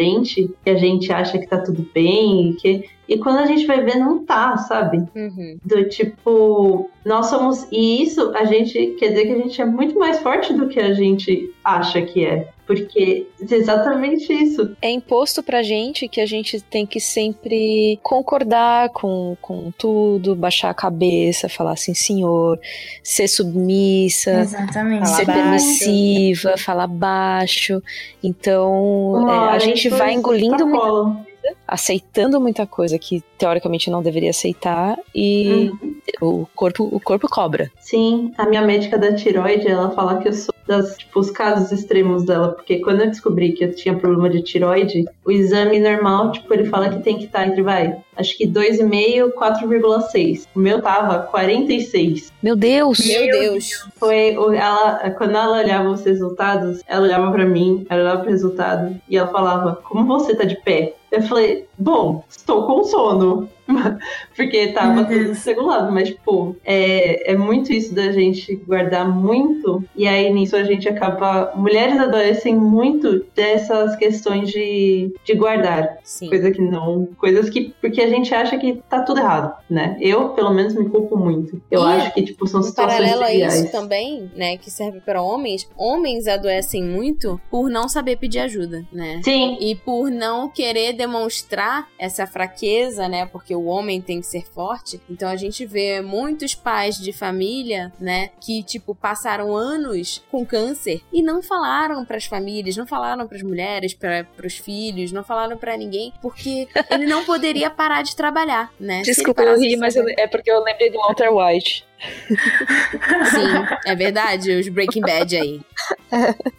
que 0.64 0.70
a 0.70 0.78
gente 0.78 1.12
acha 1.12 1.38
que 1.38 1.48
tá 1.48 1.62
tudo 1.62 1.88
bem, 1.94 2.56
que 2.60 2.86
e 3.08 3.18
quando 3.18 3.40
a 3.40 3.46
gente 3.46 3.66
vai 3.66 3.82
ver, 3.84 3.96
não 3.96 4.26
tá, 4.26 4.58
sabe? 4.58 4.98
Uhum. 5.16 5.58
Do 5.64 5.88
tipo, 5.88 6.90
nós 7.06 7.28
somos. 7.28 7.66
E 7.72 8.04
isso 8.04 8.34
a 8.36 8.44
gente 8.44 8.96
quer 9.00 9.10
dizer 9.10 9.26
que 9.28 9.32
a 9.32 9.38
gente 9.38 9.62
é 9.62 9.66
muito 9.66 9.98
mais 9.98 10.20
forte 10.20 10.54
do 10.54 10.68
que 10.68 10.80
a 10.80 10.94
gente 10.94 11.54
acha 11.64 12.02
que 12.02 12.26
é. 12.26 12.50
Porque 12.66 13.26
é 13.50 13.56
exatamente 13.56 14.34
isso. 14.34 14.76
É 14.82 14.90
imposto 14.90 15.42
pra 15.42 15.64
gente 15.64 16.10
que 16.10 16.20
a 16.20 16.26
gente 16.26 16.60
tem 16.60 16.86
que 16.86 17.00
sempre 17.00 17.98
concordar 18.04 18.90
com, 18.90 19.38
com 19.42 19.72
tudo, 19.78 20.36
baixar 20.36 20.70
a 20.70 20.74
cabeça, 20.74 21.48
falar 21.48 21.72
assim, 21.72 21.94
senhor, 21.94 22.60
ser 23.02 23.30
submissa, 23.30 24.42
exatamente. 24.42 25.08
ser 25.08 25.26
baixo. 25.26 25.42
permissiva, 25.42 26.58
falar 26.58 26.88
baixo. 26.88 27.82
Então, 28.22 29.30
é, 29.30 29.56
a 29.56 29.60
gente 29.60 29.88
vai 29.88 30.14
engolindo 30.14 30.68
muito 30.68 31.27
aceitando 31.68 32.40
muita 32.40 32.66
coisa 32.66 32.98
que 32.98 33.24
teoricamente 33.38 33.90
não 33.90 34.02
deveria 34.02 34.30
aceitar 34.30 34.98
e 35.14 35.72
uhum. 35.82 36.02
o 36.22 36.48
corpo 36.56 36.88
o 36.92 37.00
corpo 37.00 37.28
cobra. 37.30 37.72
Sim, 37.80 38.32
a 38.38 38.46
minha 38.46 38.62
médica 38.62 38.98
da 38.98 39.14
tiroide, 39.14 39.68
ela 39.68 39.92
fala 39.92 40.18
que 40.20 40.28
eu 40.28 40.34
sou 40.34 40.54
das, 40.68 40.98
tipo, 40.98 41.20
os 41.20 41.32
casos 41.32 41.72
extremos 41.72 42.26
dela, 42.26 42.50
porque 42.50 42.80
quando 42.80 43.02
eu 43.02 43.08
descobri 43.08 43.54
que 43.54 43.64
eu 43.64 43.74
tinha 43.74 43.96
problema 43.96 44.30
de 44.30 44.42
tiroide, 44.42 45.06
o 45.26 45.32
exame 45.32 45.80
normal, 45.80 46.32
tipo, 46.34 46.54
ele 46.54 46.66
fala 46.66 46.90
que 46.90 47.02
tem 47.02 47.18
que 47.18 47.26
estar 47.26 47.48
entre, 47.48 47.62
vai, 47.62 47.96
acho 48.16 48.38
que 48.38 48.46
2,5, 48.46 49.32
4,6. 49.34 50.46
O 50.54 50.60
meu 50.60 50.82
tava 50.82 51.20
46. 51.20 52.34
Meu 52.44 52.56
Deus! 52.56 53.00
Meu 53.00 53.32
Deus! 53.32 53.88
Foi, 53.96 54.36
ela, 54.56 55.10
quando 55.12 55.36
ela 55.38 55.60
olhava 55.60 55.90
os 55.90 56.04
resultados, 56.04 56.82
ela 56.86 57.04
olhava 57.04 57.32
para 57.32 57.46
mim, 57.46 57.86
ela 57.90 58.02
olhava 58.02 58.22
pro 58.22 58.32
resultado 58.32 58.96
e 59.10 59.18
ela 59.18 59.28
falava, 59.28 59.80
como 59.84 60.06
você 60.06 60.36
tá 60.36 60.44
de 60.44 60.56
pé? 60.62 60.94
Eu 61.12 61.22
falei, 61.24 61.67
bom, 61.78 62.24
estou 62.30 62.66
com 62.66 62.84
sono. 62.84 63.50
Porque 64.36 64.68
tava 64.68 65.04
tudo 65.04 65.36
segurado, 65.36 65.92
mas, 65.92 66.08
tipo, 66.10 66.56
é, 66.64 67.34
é 67.34 67.36
muito 67.36 67.74
isso 67.74 67.94
da 67.94 68.12
gente 68.14 68.56
guardar 68.56 69.08
muito, 69.08 69.84
e 69.94 70.08
aí 70.08 70.32
nisso 70.32 70.56
a 70.56 70.64
gente 70.64 70.88
acaba. 70.88 71.52
Mulheres 71.56 72.00
adoecem 72.00 72.56
muito 72.56 73.26
dessas 73.36 73.96
questões 73.98 74.50
de, 74.50 75.14
de 75.24 75.34
guardar. 75.34 75.98
Sim. 76.04 76.30
Coisa 76.30 76.50
que 76.50 76.62
não. 76.62 77.10
Coisas 77.18 77.50
que. 77.50 77.74
Porque 77.82 78.02
a 78.02 78.08
gente 78.08 78.34
acha 78.34 78.58
que 78.58 78.82
tá 78.90 79.02
tudo 79.02 79.20
errado, 79.20 79.54
né? 79.70 79.98
Eu, 80.00 80.30
pelo 80.30 80.54
menos, 80.54 80.74
me 80.74 80.88
culpo 80.88 81.18
muito. 81.18 81.62
Eu 81.70 81.82
E, 81.82 81.84
acho 81.84 82.14
que, 82.14 82.24
tipo, 82.24 82.48
são 82.48 82.64
situações 82.64 83.12
paralelo 83.12 83.24
a 83.24 83.34
isso 83.34 83.70
também, 83.70 84.32
né, 84.34 84.58
que 84.58 84.72
serve 84.72 85.02
para 85.02 85.22
homens, 85.22 85.70
homens 85.76 86.28
adoecem 86.28 86.84
muito 86.84 87.40
por 87.52 87.70
não 87.70 87.90
saber 87.90 88.16
pedir 88.16 88.40
ajuda, 88.40 88.86
né? 88.94 89.20
Sim. 89.24 89.58
E 89.60 89.76
por 89.76 90.10
não 90.10 90.48
querer 90.48 90.94
demonstrar 90.94 91.67
essa 91.98 92.26
fraqueza, 92.28 93.08
né? 93.08 93.26
Porque 93.26 93.56
o 93.56 93.66
homem 93.66 94.02
tem 94.02 94.20
que 94.20 94.26
ser 94.28 94.46
forte. 94.46 95.02
Então 95.10 95.30
a 95.30 95.36
gente 95.36 95.66
vê 95.66 96.02
muitos 96.02 96.54
pais 96.56 96.98
de 96.98 97.12
família, 97.14 97.92
né? 98.00 98.30
Que, 98.42 98.62
tipo, 98.64 98.94
passaram 98.94 99.56
anos 99.56 100.24
com 100.32 100.46
câncer 100.46 101.02
e 101.12 101.22
não 101.24 101.42
falaram 101.42 102.04
pras 102.06 102.26
famílias, 102.26 102.76
não 102.78 102.86
falaram 102.88 103.28
pras 103.28 103.42
mulheres, 103.42 103.94
para 103.94 104.24
pros 104.36 104.58
filhos, 104.58 105.12
não 105.12 105.24
falaram 105.24 105.58
pra 105.58 105.78
ninguém, 105.78 106.14
porque 106.22 106.68
ele 106.92 107.06
não 107.06 107.24
poderia 107.26 107.70
parar 107.70 108.02
de 108.02 108.16
trabalhar, 108.16 108.72
né? 108.80 109.02
Desculpa, 109.02 109.42
eu 109.42 109.46
parasse 109.46 109.62
de 109.62 109.70
ri, 109.70 109.78
mas 109.78 109.96
eu- 109.96 110.06
é 110.18 110.28
porque 110.28 110.52
eu 110.52 110.62
lembrei 110.64 110.90
do 110.92 110.98
Walter 111.00 111.30
White. 111.34 111.87
Sim, 113.32 113.78
é 113.86 113.96
verdade, 113.96 114.52
os 114.52 114.68
Breaking 114.70 115.02
Bad 115.02 115.36
aí. 115.36 115.62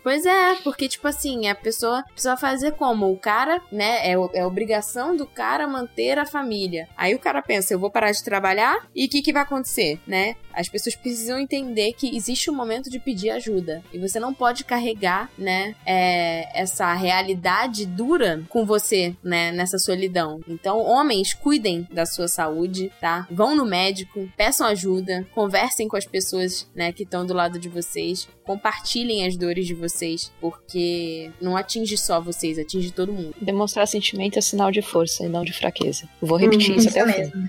Pois 0.03 0.24
é, 0.26 0.55
porque, 0.64 0.89
tipo 0.89 1.07
assim, 1.07 1.49
a 1.49 1.55
pessoa 1.55 2.03
precisa 2.12 2.36
fazer 2.36 2.72
como? 2.72 3.11
O 3.11 3.16
cara, 3.16 3.61
né? 3.70 4.09
É, 4.09 4.12
é 4.34 4.47
obrigação 4.47 5.16
do 5.16 5.26
cara 5.26 5.66
manter 5.66 6.18
a 6.18 6.26
família. 6.26 6.89
Aí 6.97 7.14
o 7.14 7.18
cara 7.18 7.43
pensa, 7.43 7.72
eu 7.72 7.78
vou 7.78 7.91
parar 7.91 8.11
de 8.11 8.22
trabalhar 8.22 8.86
e 8.95 9.07
o 9.07 9.09
que, 9.09 9.22
que 9.22 9.32
vai 9.32 9.43
acontecer, 9.43 10.01
né? 10.07 10.34
As 10.53 10.68
pessoas 10.68 10.97
precisam 10.97 11.39
entender 11.39 11.93
que 11.93 12.16
existe 12.16 12.51
um 12.51 12.55
momento 12.55 12.91
de 12.91 12.99
pedir 12.99 13.30
ajuda. 13.30 13.80
E 13.93 13.99
você 13.99 14.18
não 14.18 14.34
pode 14.34 14.64
carregar, 14.64 15.30
né, 15.39 15.76
é, 15.86 16.49
essa 16.61 16.93
realidade 16.95 17.86
dura 17.86 18.43
com 18.49 18.66
você, 18.66 19.14
né, 19.22 19.53
nessa 19.53 19.78
solidão. 19.78 20.41
Então, 20.49 20.80
homens, 20.80 21.32
cuidem 21.32 21.86
da 21.93 22.05
sua 22.05 22.26
saúde, 22.26 22.91
tá? 23.01 23.26
Vão 23.30 23.55
no 23.55 23.64
médico, 23.64 24.28
peçam 24.36 24.66
ajuda, 24.66 25.28
conversem 25.29 25.87
com 25.89 25.97
as 25.97 26.07
pessoas, 26.07 26.68
né, 26.74 26.93
que 26.93 27.03
estão 27.05 27.24
do 27.24 27.35
lado 27.35 27.59
de 27.59 27.68
vocês, 27.68 28.29
compartilhem 28.45 29.26
as 29.26 29.37
dores 29.37 29.66
de 29.66 29.74
vocês, 29.74 30.33
porque 30.41 31.31
não 31.41 31.57
atinge 31.57 31.97
só 31.97 32.20
vocês, 32.20 32.59
atinge 32.59 32.91
todo 32.91 33.12
mundo. 33.12 33.35
Demonstrar 33.41 33.87
sentimento 33.87 34.39
é 34.39 34.43
sinal 34.43 34.70
de 34.70 34.83
força 34.83 35.24
e 35.24 35.29
não 35.29 35.45
de 35.45 35.53
fraqueza. 35.53 36.09
Eu 36.20 36.29
vou 36.29 36.39
repetir 36.39 36.70
Uhum, 36.70 36.76
isso 36.76 36.89
isso 36.89 36.99
até 36.99 37.05
o 37.05 37.12
fim. 37.12 37.18
mesmo. 37.20 37.49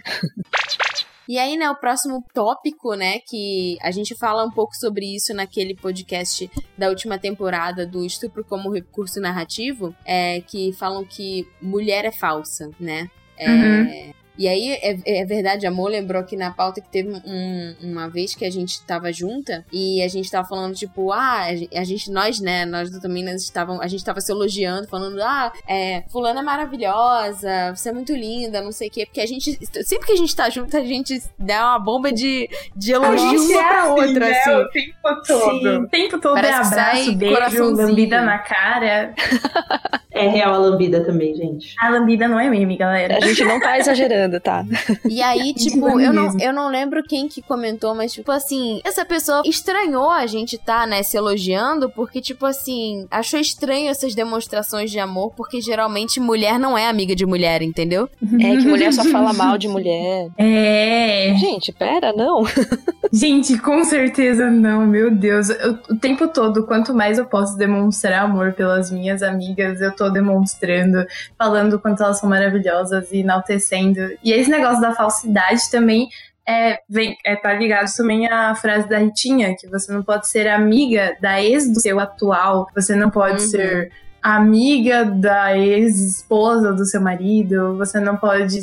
E 1.28 1.38
aí, 1.38 1.56
né, 1.58 1.70
o 1.70 1.76
próximo 1.76 2.24
tópico, 2.34 2.96
né, 2.96 3.20
que 3.20 3.78
a 3.82 3.92
gente 3.92 4.16
fala 4.18 4.44
um 4.44 4.50
pouco 4.50 4.76
sobre 4.76 5.06
isso 5.16 5.32
naquele 5.32 5.76
podcast 5.76 6.50
da 6.76 6.90
última 6.90 7.20
temporada 7.20 7.86
do 7.86 8.04
Estupro 8.04 8.44
como 8.44 8.72
Recurso 8.72 9.22
Narrativo, 9.22 9.96
é 10.04 10.42
que 10.42 10.74
falam 10.74 11.06
que 11.06 11.48
mulher 11.62 12.04
é 12.04 12.12
falsa, 12.12 12.72
né? 12.80 13.10
É, 13.38 13.48
Uhum. 13.48 14.14
E 14.40 14.48
aí, 14.48 14.72
é, 14.82 14.98
é 15.22 15.26
verdade, 15.26 15.68
a 15.68 15.72
Mo 15.72 15.86
lembrou 15.86 16.22
aqui 16.22 16.38
na 16.38 16.50
pauta 16.52 16.80
que 16.80 16.88
teve 16.90 17.10
um- 17.26 17.76
uma 17.84 18.10
vez 18.10 18.34
que 18.34 18.46
a 18.46 18.50
gente 18.50 18.82
tava 18.86 19.12
junta 19.12 19.66
e 19.72 20.02
a 20.02 20.08
gente 20.08 20.32
tava 20.32 20.48
falando, 20.48 20.74
tipo, 20.74 21.12
ah, 21.12 21.42
a 21.44 21.56
gen- 21.56 21.68
a 21.76 21.84
gente, 21.84 22.10
nós, 22.10 22.40
né, 22.40 22.66
nós 22.66 22.90
do 22.90 23.02
Taminas 23.02 23.44
estavam, 23.44 23.82
a 23.82 23.88
gente 23.88 24.04
tava 24.06 24.22
se 24.22 24.32
elogiando, 24.32 24.88
falando, 24.88 25.22
ah, 25.22 25.52
é, 25.68 26.04
fulana 26.10 26.40
é 26.40 26.44
maravilhosa, 26.44 27.76
você 27.76 27.90
é 27.90 27.92
muito 27.92 28.14
linda, 28.16 28.62
não 28.62 28.72
sei 28.72 28.88
o 28.88 28.92
quê, 28.92 29.06
porque 29.06 29.20
a 29.20 29.26
gente, 29.28 29.60
sempre 29.84 30.08
que 30.08 30.14
a 30.14 30.18
gente 30.18 30.34
tá 30.34 30.50
junto, 30.50 30.76
a 30.78 30.86
gente 30.86 31.22
dá 31.38 31.72
uma 31.72 31.80
bomba 31.80 32.10
de, 32.12 32.50
de 32.74 32.94
elogio 32.94 33.30
gente 33.42 33.52
uma 33.54 33.62
é 33.62 33.68
pra 33.68 33.82
assim, 33.84 33.92
outra, 33.92 34.20
né? 34.30 34.32
assim. 34.40 34.52
O 34.52 34.70
tempo 34.70 35.22
todo. 35.28 35.60
Sim. 35.60 35.78
O 35.84 35.88
tempo 35.90 36.20
todo 36.20 36.34
Parece 36.36 36.54
é 36.58 36.62
que 36.62 36.68
sai 36.68 36.92
abraço, 37.02 37.16
beijo, 37.18 37.36
coraçãozinho. 37.36 37.88
lambida 37.88 38.22
na 38.22 38.38
cara. 38.40 39.14
É 40.20 40.28
real 40.28 40.54
a 40.54 40.58
lambida 40.58 41.04
também, 41.04 41.34
gente. 41.36 41.74
A 41.80 41.90
lambida 41.90 42.28
não 42.28 42.40
é 42.40 42.50
meme, 42.50 42.76
galera. 42.78 43.18
A 43.18 43.22
gente 43.22 43.44
não 43.44 43.60
tá 43.60 43.78
exagerando, 43.78 44.40
tá? 44.40 44.64
E 45.10 45.22
aí, 45.22 45.54
tipo, 45.58 45.80
Tipo, 45.80 46.00
eu 46.00 46.12
não, 46.12 46.38
eu 46.40 46.52
não 46.54 46.68
lembro 46.70 47.02
quem 47.04 47.28
que 47.30 47.42
comentou, 47.42 47.96
mas, 47.96 48.12
tipo 48.12 48.32
assim, 48.32 48.82
essa 48.84 49.06
pessoa 49.06 49.42
estranhou 49.46 50.10
a 50.10 50.26
gente 50.28 50.58
tá, 50.58 50.86
né, 50.86 51.02
se 51.04 51.16
elogiando, 51.16 51.90
porque, 51.90 52.20
tipo 52.20 52.46
assim, 52.46 53.08
achou 53.10 53.40
estranho 53.40 53.90
essas 53.90 54.14
demonstrações 54.14 54.92
de 54.92 55.00
amor, 55.00 55.32
porque 55.38 55.62
geralmente 55.62 56.20
mulher 56.20 56.60
não 56.60 56.78
é 56.78 56.88
amiga 56.90 57.16
de 57.16 57.26
mulher, 57.26 57.62
entendeu? 57.62 58.10
É 58.42 58.58
que 58.58 58.68
mulher 58.68 58.92
só 58.92 59.04
fala 59.06 59.32
mal 59.32 59.58
de 59.58 59.68
mulher. 59.68 60.28
É. 60.38 61.36
Gente, 61.38 61.72
pera, 61.72 62.12
não. 62.14 62.44
Gente, 63.12 63.58
com 63.58 63.84
certeza 63.84 64.50
não, 64.52 64.86
meu 64.86 65.10
Deus. 65.12 65.50
Eu- 65.50 65.80
o 65.90 65.96
tempo 65.96 66.28
todo, 66.28 66.66
quanto 66.66 66.94
mais 66.94 67.18
eu 67.18 67.26
posso 67.26 67.58
demonstrar 67.58 68.24
amor 68.24 68.54
pelas 68.54 68.92
minhas 68.92 69.24
amigas, 69.24 69.80
eu 69.82 69.96
tô 69.96 70.09
demonstrando, 70.12 71.06
falando 71.38 71.74
o 71.74 71.80
quanto 71.80 72.04
elas 72.04 72.20
são 72.20 72.30
maravilhosas 72.30 73.12
e 73.12 73.20
enaltecendo. 73.20 74.00
E 74.24 74.32
esse 74.32 74.50
negócio 74.50 74.82
da 74.82 74.94
falsidade 74.94 75.70
também 75.72 76.08
é, 76.48 76.80
vem, 76.90 77.16
é, 77.24 77.36
tá 77.36 77.54
ligado 77.54 77.88
também 77.96 78.28
à 78.28 78.56
frase 78.56 78.90
da 78.90 78.98
Ritinha, 78.98 79.56
que 79.56 79.68
você 79.68 79.92
não 79.94 80.02
pode 80.02 80.28
ser 80.28 80.48
amiga 80.48 81.16
da 81.22 81.42
ex 81.42 81.72
do 81.72 81.80
seu 81.80 82.00
atual, 82.00 82.68
você 82.74 82.96
não 82.96 83.10
pode 83.12 83.44
Uhum. 83.44 83.50
ser 83.50 83.92
amiga 84.22 85.06
da 85.06 85.58
ex-esposa 85.58 86.74
do 86.74 86.86
seu 86.86 87.02
marido, 87.02 87.78
você 87.78 88.00
não 88.00 88.18
pode. 88.18 88.60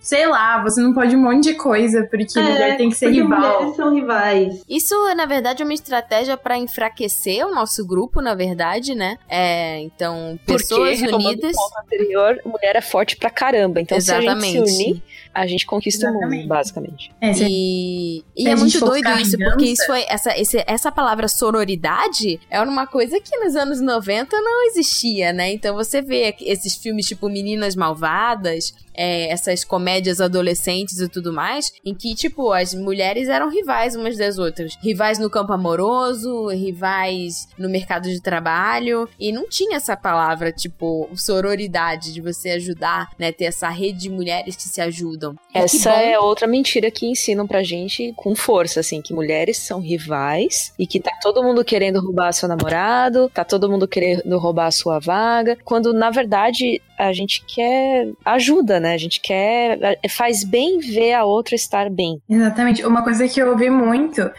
Sei 0.00 0.26
lá, 0.26 0.62
você 0.62 0.80
não 0.80 0.94
pode 0.94 1.14
um 1.14 1.22
monte 1.22 1.44
de 1.44 1.54
coisa, 1.54 2.04
porque 2.10 2.38
É, 2.38 2.42
mulher 2.42 2.76
tem 2.76 2.88
que 2.88 2.96
ser 2.96 3.10
rival. 3.10 3.38
mulheres 3.60 3.76
são 3.76 3.94
rivais. 3.94 4.62
Isso, 4.68 4.94
na 5.14 5.26
verdade, 5.26 5.62
é 5.62 5.64
uma 5.64 5.74
estratégia 5.74 6.36
pra 6.36 6.56
enfraquecer 6.56 7.46
o 7.46 7.54
nosso 7.54 7.86
grupo, 7.86 8.20
na 8.22 8.34
verdade, 8.34 8.94
né? 8.94 9.18
É, 9.28 9.78
então, 9.80 10.38
pessoas 10.46 10.90
Porque, 10.90 11.04
retomando 11.04 11.28
unidas. 11.28 11.56
o 11.56 11.80
anterior, 11.84 12.40
mulher 12.46 12.76
é 12.76 12.80
forte 12.80 13.16
pra 13.16 13.28
caramba. 13.30 13.80
Então, 13.80 14.00
se 14.00 14.10
a 14.10 14.22
Exatamente. 14.22 14.52
gente 14.52 14.70
se 14.70 14.82
unir, 14.84 15.02
a 15.34 15.46
gente 15.46 15.66
conquista 15.66 16.06
o 16.06 16.10
Exatamente. 16.10 16.40
mundo, 16.40 16.48
basicamente. 16.48 17.12
É, 17.20 17.32
E, 17.38 18.24
e 18.36 18.48
é 18.48 18.56
muito 18.56 18.80
doido 18.80 19.10
isso, 19.20 19.36
porque 19.38 19.66
isso 19.66 19.84
foi. 19.86 20.04
Essa, 20.08 20.36
esse- 20.38 20.64
essa 20.66 20.90
palavra 20.90 21.28
sororidade 21.28 22.40
é 22.50 22.60
uma 22.60 22.86
coisa 22.86 23.20
que 23.20 23.36
nos 23.38 23.54
anos 23.54 23.80
90 23.80 24.40
não 24.40 24.66
existia, 24.66 25.32
né? 25.32 25.52
Então 25.52 25.74
você 25.74 26.00
vê 26.02 26.34
esses 26.40 26.74
filmes 26.76 27.06
tipo 27.06 27.28
Meninas 27.28 27.76
Malvadas, 27.76 28.74
é, 28.94 29.30
essas 29.30 29.64
comédias 29.64 30.20
adolescentes 30.20 31.00
e 31.00 31.08
tudo 31.08 31.32
mais, 31.32 31.72
em 31.84 31.94
que, 31.94 32.14
tipo, 32.14 32.52
as 32.52 32.74
mulheres 32.74 33.28
eram 33.28 33.50
rivais 33.50 33.94
umas 33.94 34.16
das 34.16 34.38
outras. 34.38 34.76
Rivais 34.82 35.18
no 35.18 35.30
campo 35.30 35.52
amoroso, 35.52 36.48
rivais 36.48 37.48
no 37.58 37.68
mercado 37.68 38.08
de 38.08 38.20
trabalho. 38.20 39.08
E 39.18 39.32
não 39.32 39.48
tinha 39.48 39.76
essa 39.76 39.96
palavra, 39.96 40.52
tipo, 40.52 41.08
sororidade, 41.14 42.12
de 42.12 42.20
você 42.20 42.50
ajudar, 42.50 43.10
né? 43.18 43.32
Ter 43.32 43.44
essa 43.44 43.68
rede 43.68 44.00
de 44.00 44.10
mulheres 44.10 44.56
que 44.56 44.68
se 44.68 44.80
ajudam. 44.80 45.34
Essa 45.54 45.90
é 45.90 46.18
outra 46.18 46.46
mentira 46.46 46.90
que 46.90 47.06
ensinam 47.06 47.46
pra 47.46 47.62
gente 47.62 48.12
com 48.16 48.34
força, 48.34 48.80
assim, 48.80 49.00
que 49.00 49.12
mulheres 49.12 49.58
são 49.58 49.80
rivais 49.80 50.72
e 50.78 50.86
que 50.86 51.00
tá 51.00 51.12
todo 51.22 51.42
mundo 51.42 51.64
querendo 51.64 52.00
roubar 52.00 52.32
seu 52.32 52.48
namorado, 52.48 53.30
tá 53.32 53.44
todo 53.44 53.68
mundo 53.70 53.86
querendo 53.86 54.38
roubar 54.38 54.66
a 54.66 54.70
sua 54.70 54.98
vaga, 54.98 55.56
quando 55.64 55.92
na 55.92 56.10
verdade 56.10 56.80
a 57.00 57.12
gente 57.12 57.42
quer 57.46 58.12
ajuda, 58.24 58.78
né? 58.78 58.94
A 58.94 58.98
gente 58.98 59.20
quer. 59.20 59.98
faz 60.10 60.44
bem 60.44 60.78
ver 60.78 61.14
a 61.14 61.24
outra 61.24 61.54
estar 61.54 61.88
bem. 61.88 62.20
Exatamente. 62.28 62.84
Uma 62.84 63.02
coisa 63.02 63.26
que 63.26 63.40
eu 63.40 63.50
ouvi 63.50 63.70
muito 63.70 64.30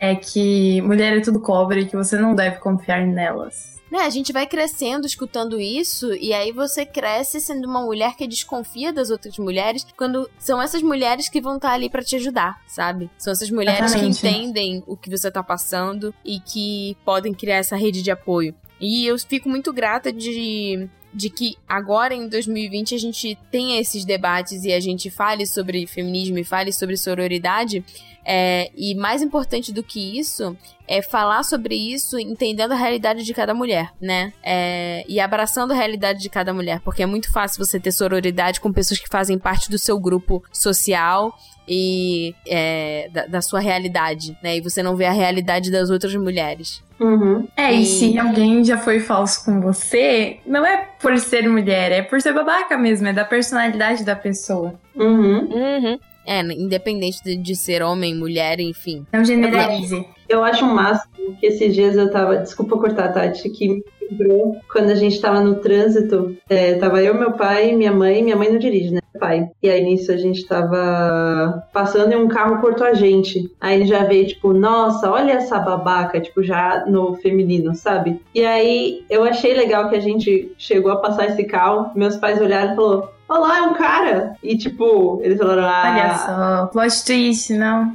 é 0.00 0.14
que 0.14 0.80
mulher 0.82 1.16
é 1.16 1.20
tudo 1.20 1.40
cobra 1.40 1.80
e 1.80 1.86
que 1.86 1.96
você 1.96 2.16
não 2.16 2.34
deve 2.34 2.58
confiar 2.58 3.06
nelas. 3.06 3.78
Né, 3.90 4.00
a 4.00 4.10
gente 4.10 4.34
vai 4.34 4.46
crescendo 4.46 5.06
escutando 5.06 5.58
isso, 5.58 6.12
e 6.12 6.34
aí 6.34 6.52
você 6.52 6.84
cresce 6.84 7.40
sendo 7.40 7.66
uma 7.66 7.80
mulher 7.80 8.16
que 8.16 8.28
desconfia 8.28 8.92
das 8.92 9.08
outras 9.08 9.38
mulheres, 9.38 9.86
quando 9.96 10.28
são 10.38 10.60
essas 10.60 10.82
mulheres 10.82 11.30
que 11.30 11.40
vão 11.40 11.56
estar 11.56 11.72
ali 11.72 11.88
pra 11.88 12.02
te 12.02 12.14
ajudar, 12.16 12.60
sabe? 12.66 13.08
São 13.16 13.32
essas 13.32 13.50
mulheres 13.50 13.80
Exatamente. 13.80 14.20
que 14.20 14.28
entendem 14.28 14.84
o 14.86 14.94
que 14.94 15.08
você 15.08 15.30
tá 15.30 15.42
passando 15.42 16.14
e 16.22 16.38
que 16.38 16.98
podem 17.02 17.32
criar 17.32 17.56
essa 17.56 17.76
rede 17.76 18.02
de 18.02 18.10
apoio. 18.10 18.54
E 18.78 19.06
eu 19.06 19.18
fico 19.18 19.48
muito 19.48 19.72
grata 19.72 20.12
de, 20.12 20.88
de 21.12 21.30
que 21.30 21.56
agora 21.68 22.14
em 22.14 22.28
2020 22.28 22.94
a 22.94 22.98
gente 22.98 23.38
tenha 23.50 23.80
esses 23.80 24.04
debates 24.04 24.64
e 24.64 24.72
a 24.72 24.80
gente 24.80 25.10
fale 25.10 25.46
sobre 25.46 25.86
feminismo 25.86 26.38
e 26.38 26.44
fale 26.44 26.72
sobre 26.72 26.96
sororidade. 26.96 27.84
É, 28.30 28.70
e 28.76 28.94
mais 28.94 29.22
importante 29.22 29.72
do 29.72 29.82
que 29.82 30.18
isso 30.18 30.54
é 30.86 31.00
falar 31.00 31.42
sobre 31.44 31.74
isso 31.74 32.18
entendendo 32.18 32.72
a 32.72 32.76
realidade 32.76 33.24
de 33.24 33.32
cada 33.32 33.54
mulher, 33.54 33.90
né? 33.98 34.34
É, 34.42 35.02
e 35.08 35.18
abraçando 35.18 35.72
a 35.72 35.74
realidade 35.74 36.20
de 36.20 36.28
cada 36.28 36.52
mulher, 36.52 36.80
porque 36.84 37.02
é 37.02 37.06
muito 37.06 37.32
fácil 37.32 37.64
você 37.64 37.80
ter 37.80 37.90
sororidade 37.90 38.60
com 38.60 38.70
pessoas 38.70 39.00
que 39.00 39.08
fazem 39.08 39.38
parte 39.38 39.70
do 39.70 39.78
seu 39.78 39.98
grupo 39.98 40.44
social 40.52 41.34
e 41.66 42.34
é, 42.46 43.08
da, 43.10 43.26
da, 43.26 43.42
sua 43.42 43.60
realidade, 43.60 44.36
né? 44.42 44.58
E 44.58 44.60
você 44.60 44.82
não 44.82 44.94
vê 44.94 45.06
a 45.06 45.12
realidade 45.12 45.70
das 45.70 45.88
outras 45.88 46.14
mulheres. 46.14 46.82
Uhum. 47.00 47.48
É, 47.56 47.72
e... 47.72 47.82
e 47.82 47.86
se 47.86 48.18
alguém 48.18 48.62
já 48.62 48.76
foi 48.76 49.00
falso 49.00 49.44
com 49.44 49.60
você, 49.60 50.38
não 50.44 50.66
é 50.66 50.88
por 51.00 51.16
ser 51.18 51.48
mulher, 51.48 51.92
é 51.92 52.02
por 52.02 52.20
ser 52.20 52.34
babaca 52.34 52.76
mesmo, 52.76 53.08
é 53.08 53.12
da 53.12 53.24
personalidade 53.24 54.04
da 54.04 54.16
pessoa. 54.16 54.74
Uhum. 54.94 55.48
Uhum. 55.50 55.98
É, 56.28 56.42
independente 56.42 57.24
de, 57.24 57.36
de, 57.36 57.56
ser 57.56 57.82
homem, 57.82 58.14
mulher, 58.14 58.60
enfim. 58.60 59.06
Não 59.10 59.24
generalize. 59.24 60.04
Eu 60.28 60.44
acho 60.44 60.64
o 60.64 60.74
máximo 60.74 61.36
que 61.40 61.46
esses 61.46 61.74
dias 61.74 61.96
eu 61.96 62.10
tava. 62.10 62.36
Desculpa 62.36 62.78
cortar, 62.78 63.12
Tati, 63.12 63.48
que 63.50 63.68
me 63.68 63.84
lembrou 64.10 64.56
quando 64.70 64.90
a 64.90 64.94
gente 64.94 65.20
tava 65.20 65.40
no 65.40 65.56
trânsito. 65.56 66.36
É, 66.48 66.74
tava 66.74 67.02
eu, 67.02 67.14
meu 67.14 67.32
pai, 67.32 67.74
minha 67.74 67.92
mãe. 67.92 68.22
Minha 68.22 68.36
mãe 68.36 68.50
não 68.50 68.58
dirige, 68.58 68.92
né? 68.92 69.00
Pai. 69.18 69.50
E 69.62 69.68
aí 69.68 69.82
nisso 69.82 70.12
a 70.12 70.16
gente 70.16 70.46
tava 70.46 71.64
passando 71.72 72.12
e 72.12 72.16
um 72.16 72.28
carro 72.28 72.60
cortou 72.60 72.86
a 72.86 72.94
gente. 72.94 73.50
Aí 73.60 73.76
ele 73.76 73.84
já 73.86 74.04
veio, 74.04 74.26
tipo, 74.28 74.52
nossa, 74.52 75.10
olha 75.10 75.32
essa 75.32 75.58
babaca, 75.58 76.20
tipo, 76.20 76.42
já 76.42 76.84
no 76.86 77.14
feminino, 77.16 77.74
sabe? 77.74 78.20
E 78.32 78.44
aí 78.44 79.04
eu 79.10 79.24
achei 79.24 79.54
legal 79.54 79.88
que 79.88 79.96
a 79.96 80.00
gente 80.00 80.52
chegou 80.56 80.92
a 80.92 81.00
passar 81.00 81.26
esse 81.26 81.42
carro. 81.44 81.90
Meus 81.96 82.16
pais 82.16 82.40
olharam 82.40 82.72
e 82.72 82.76
falaram. 82.76 83.08
Olá, 83.28 83.58
é 83.58 83.62
um 83.62 83.74
cara! 83.74 84.36
E 84.42 84.56
tipo, 84.56 85.20
eles 85.22 85.36
falaram, 85.36 85.64
ah. 85.64 85.92
Olha 85.92 86.14
só, 86.14 86.66
plot 86.68 87.04
twist, 87.04 87.52
não. 87.52 87.92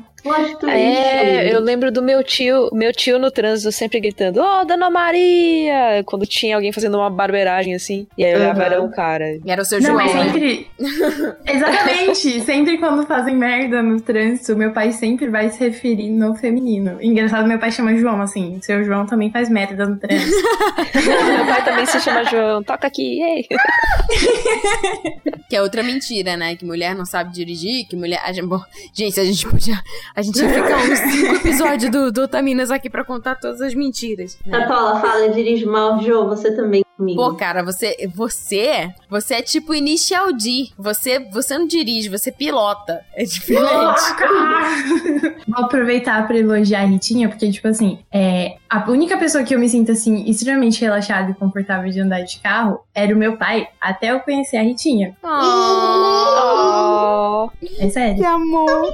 É, 0.67 1.53
eu 1.53 1.59
lembro 1.59 1.91
do 1.91 2.01
meu 2.01 2.23
tio, 2.23 2.69
meu 2.71 2.93
tio 2.93 3.19
no 3.19 3.29
trânsito 3.29 3.71
sempre 3.71 3.99
gritando, 3.99 4.39
ó, 4.39 4.61
oh, 4.61 4.65
Dona 4.65 4.89
Maria! 4.89 6.01
Quando 6.05 6.25
tinha 6.25 6.55
alguém 6.55 6.71
fazendo 6.71 6.97
uma 6.97 7.09
barbeiragem 7.09 7.75
assim, 7.75 8.07
e 8.17 8.23
aí 8.23 8.31
eu 8.31 8.39
uhum. 8.39 8.61
era 8.61 8.81
um 8.81 8.89
cara. 8.89 9.37
E 9.43 9.51
era 9.51 9.61
o 9.61 9.65
seu 9.65 9.81
Não, 9.81 9.91
João, 9.91 9.97
mas 9.97 10.15
né? 10.15 10.23
sempre... 10.23 10.67
Exatamente! 11.45 12.41
sempre 12.41 12.77
quando 12.77 13.05
fazem 13.05 13.35
merda 13.35 13.83
no 13.83 13.99
trânsito, 13.99 14.55
meu 14.55 14.71
pai 14.71 14.93
sempre 14.93 15.27
vai 15.27 15.49
se 15.49 15.59
referir 15.59 16.09
no 16.09 16.33
feminino. 16.35 16.97
Engraçado, 17.01 17.47
meu 17.47 17.59
pai 17.59 17.71
chama 17.71 17.95
João, 17.97 18.21
assim, 18.21 18.59
seu 18.61 18.83
João 18.83 19.05
também 19.05 19.29
faz 19.29 19.49
merda 19.49 19.85
no 19.85 19.97
trânsito. 19.97 20.31
meu 20.95 21.45
pai 21.45 21.65
também 21.65 21.85
se 21.85 21.99
chama 21.99 22.23
João, 22.25 22.63
toca 22.63 22.87
aqui, 22.87 23.21
ei! 23.21 23.47
que 25.49 25.55
é 25.55 25.61
outra 25.61 25.83
mentira, 25.83 26.37
né? 26.37 26.55
Que 26.55 26.65
mulher 26.65 26.95
não 26.95 27.05
sabe 27.05 27.33
dirigir, 27.33 27.85
que 27.87 27.95
mulher... 27.95 28.21
Bom, 28.43 28.61
gente, 28.93 29.19
a 29.19 29.25
gente 29.25 29.47
podia 29.47 29.81
a 30.15 30.21
gente 30.21 30.39
ia 30.39 30.49
ficar 30.49 30.77
uns 30.77 30.99
cinco 30.99 31.35
episódios 31.41 31.91
do, 31.91 32.11
do 32.11 32.21
Otaminas 32.23 32.69
aqui 32.71 32.89
pra 32.89 33.03
contar 33.03 33.35
todas 33.35 33.61
as 33.61 33.73
mentiras. 33.73 34.37
Né? 34.45 34.57
A 34.57 34.67
Paula 34.67 34.99
fala, 34.99 35.25
eu 35.25 35.33
dirijo 35.33 35.69
mal, 35.69 36.01
Jô, 36.01 36.27
você 36.27 36.55
também 36.55 36.83
comigo. 36.97 37.21
Pô, 37.21 37.33
cara, 37.35 37.63
você, 37.63 37.95
você, 38.13 38.89
você 39.09 39.35
é 39.35 39.41
tipo 39.41 39.73
Initial 39.73 40.31
D. 40.33 40.69
Você, 40.77 41.19
você 41.31 41.57
não 41.57 41.65
dirige, 41.67 42.09
você 42.09 42.31
pilota. 42.31 43.01
É 43.15 43.23
diferente. 43.23 43.63
Vou 45.47 45.65
aproveitar 45.65 46.25
pra 46.27 46.37
elogiar 46.37 46.81
a 46.81 46.85
Ritinha, 46.85 47.27
porque, 47.29 47.51
tipo 47.51 47.67
assim, 47.67 47.99
é, 48.11 48.57
a 48.69 48.89
única 48.89 49.17
pessoa 49.17 49.43
que 49.43 49.53
eu 49.53 49.59
me 49.59 49.67
sinto, 49.67 49.91
assim, 49.91 50.23
extremamente 50.29 50.79
relaxada 50.81 51.31
e 51.31 51.33
confortável 51.33 51.91
de 51.91 51.99
andar 51.99 52.21
de 52.21 52.39
carro 52.39 52.79
era 52.93 53.13
o 53.13 53.17
meu 53.17 53.37
pai, 53.37 53.67
até 53.81 54.11
eu 54.11 54.19
conhecer 54.19 54.57
a 54.57 54.63
Ritinha. 54.63 55.17
Oh. 55.23 55.29
É 57.79 57.89
sério. 57.89 58.17
Que 58.17 58.25
amor. 58.25 58.93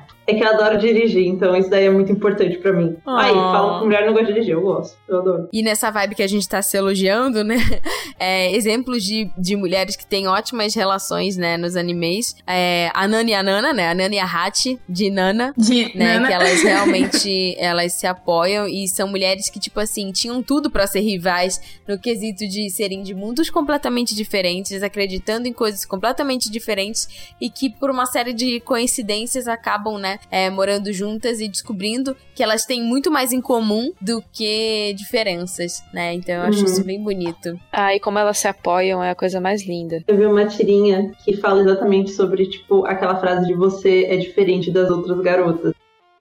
É 0.27 0.33
que 0.33 0.43
eu 0.43 0.47
adoro 0.47 0.77
dirigir, 0.77 1.25
então 1.25 1.55
isso 1.55 1.69
daí 1.69 1.85
é 1.85 1.89
muito 1.89 2.11
importante 2.11 2.57
para 2.57 2.71
mim. 2.71 2.95
Oh. 3.05 3.09
Aí, 3.11 3.33
falam 3.33 3.79
que 3.79 3.85
mulher 3.85 4.05
não 4.05 4.13
gosta 4.13 4.27
de 4.27 4.33
dirigir, 4.33 4.53
eu 4.53 4.61
gosto, 4.61 4.97
eu 5.07 5.19
adoro. 5.19 5.49
E 5.51 5.63
nessa 5.63 5.89
vibe 5.89 6.15
que 6.15 6.23
a 6.23 6.27
gente 6.27 6.47
tá 6.47 6.61
se 6.61 6.77
elogiando, 6.77 7.43
né? 7.43 7.57
É, 8.23 8.55
exemplos 8.55 9.03
de, 9.03 9.31
de 9.35 9.55
mulheres 9.55 9.95
que 9.95 10.05
têm 10.05 10.27
ótimas 10.27 10.75
relações, 10.75 11.37
né, 11.37 11.57
nos 11.57 11.75
animes. 11.75 12.35
É, 12.45 12.91
a 12.93 13.07
Nana 13.07 13.31
e 13.31 13.33
a 13.33 13.41
Nana, 13.41 13.73
né? 13.73 13.89
A 13.89 13.95
Nana 13.95 14.13
e 14.13 14.19
a 14.19 14.25
Hachi, 14.25 14.79
de 14.87 15.09
Nana. 15.09 15.55
De 15.57 15.85
né? 15.97 16.19
Nana. 16.19 16.27
Que 16.27 16.33
elas 16.33 16.61
realmente, 16.61 17.55
elas 17.57 17.93
se 17.93 18.05
apoiam 18.05 18.67
e 18.67 18.87
são 18.87 19.07
mulheres 19.07 19.49
que, 19.49 19.59
tipo 19.59 19.79
assim, 19.79 20.11
tinham 20.11 20.43
tudo 20.43 20.69
para 20.69 20.85
ser 20.85 20.99
rivais 20.99 21.59
no 21.87 21.97
quesito 21.97 22.47
de 22.47 22.69
serem 22.69 23.01
de 23.01 23.15
mundos 23.15 23.49
completamente 23.49 24.13
diferentes, 24.13 24.83
acreditando 24.83 25.47
em 25.47 25.53
coisas 25.53 25.83
completamente 25.83 26.51
diferentes 26.51 27.33
e 27.41 27.49
que 27.49 27.71
por 27.71 27.89
uma 27.89 28.05
série 28.05 28.33
de 28.33 28.59
coincidências 28.59 29.47
acabam, 29.47 29.97
né, 30.11 30.19
é, 30.29 30.49
morando 30.49 30.91
juntas 30.91 31.39
e 31.39 31.47
descobrindo 31.47 32.15
que 32.35 32.43
elas 32.43 32.65
têm 32.65 32.83
muito 32.83 33.09
mais 33.11 33.31
em 33.31 33.41
comum 33.41 33.91
do 34.01 34.23
que 34.31 34.93
diferenças, 34.93 35.83
né? 35.93 36.13
Então 36.13 36.35
eu 36.35 36.41
acho 36.41 36.59
uhum. 36.59 36.65
isso 36.65 36.83
bem 36.83 37.01
bonito. 37.01 37.57
Ah, 37.71 37.95
e 37.95 37.99
como 37.99 38.19
elas 38.19 38.37
se 38.37 38.47
apoiam 38.47 39.03
é 39.03 39.11
a 39.11 39.15
coisa 39.15 39.39
mais 39.39 39.65
linda. 39.65 40.03
Eu 40.07 40.17
vi 40.17 40.25
uma 40.25 40.45
tirinha 40.45 41.11
que 41.23 41.37
fala 41.37 41.61
exatamente 41.61 42.11
sobre, 42.11 42.45
tipo, 42.47 42.85
aquela 42.85 43.15
frase 43.15 43.47
de 43.47 43.53
você 43.53 44.05
é 44.05 44.17
diferente 44.17 44.71
das 44.71 44.89
outras 44.89 45.19
garotas. 45.21 45.73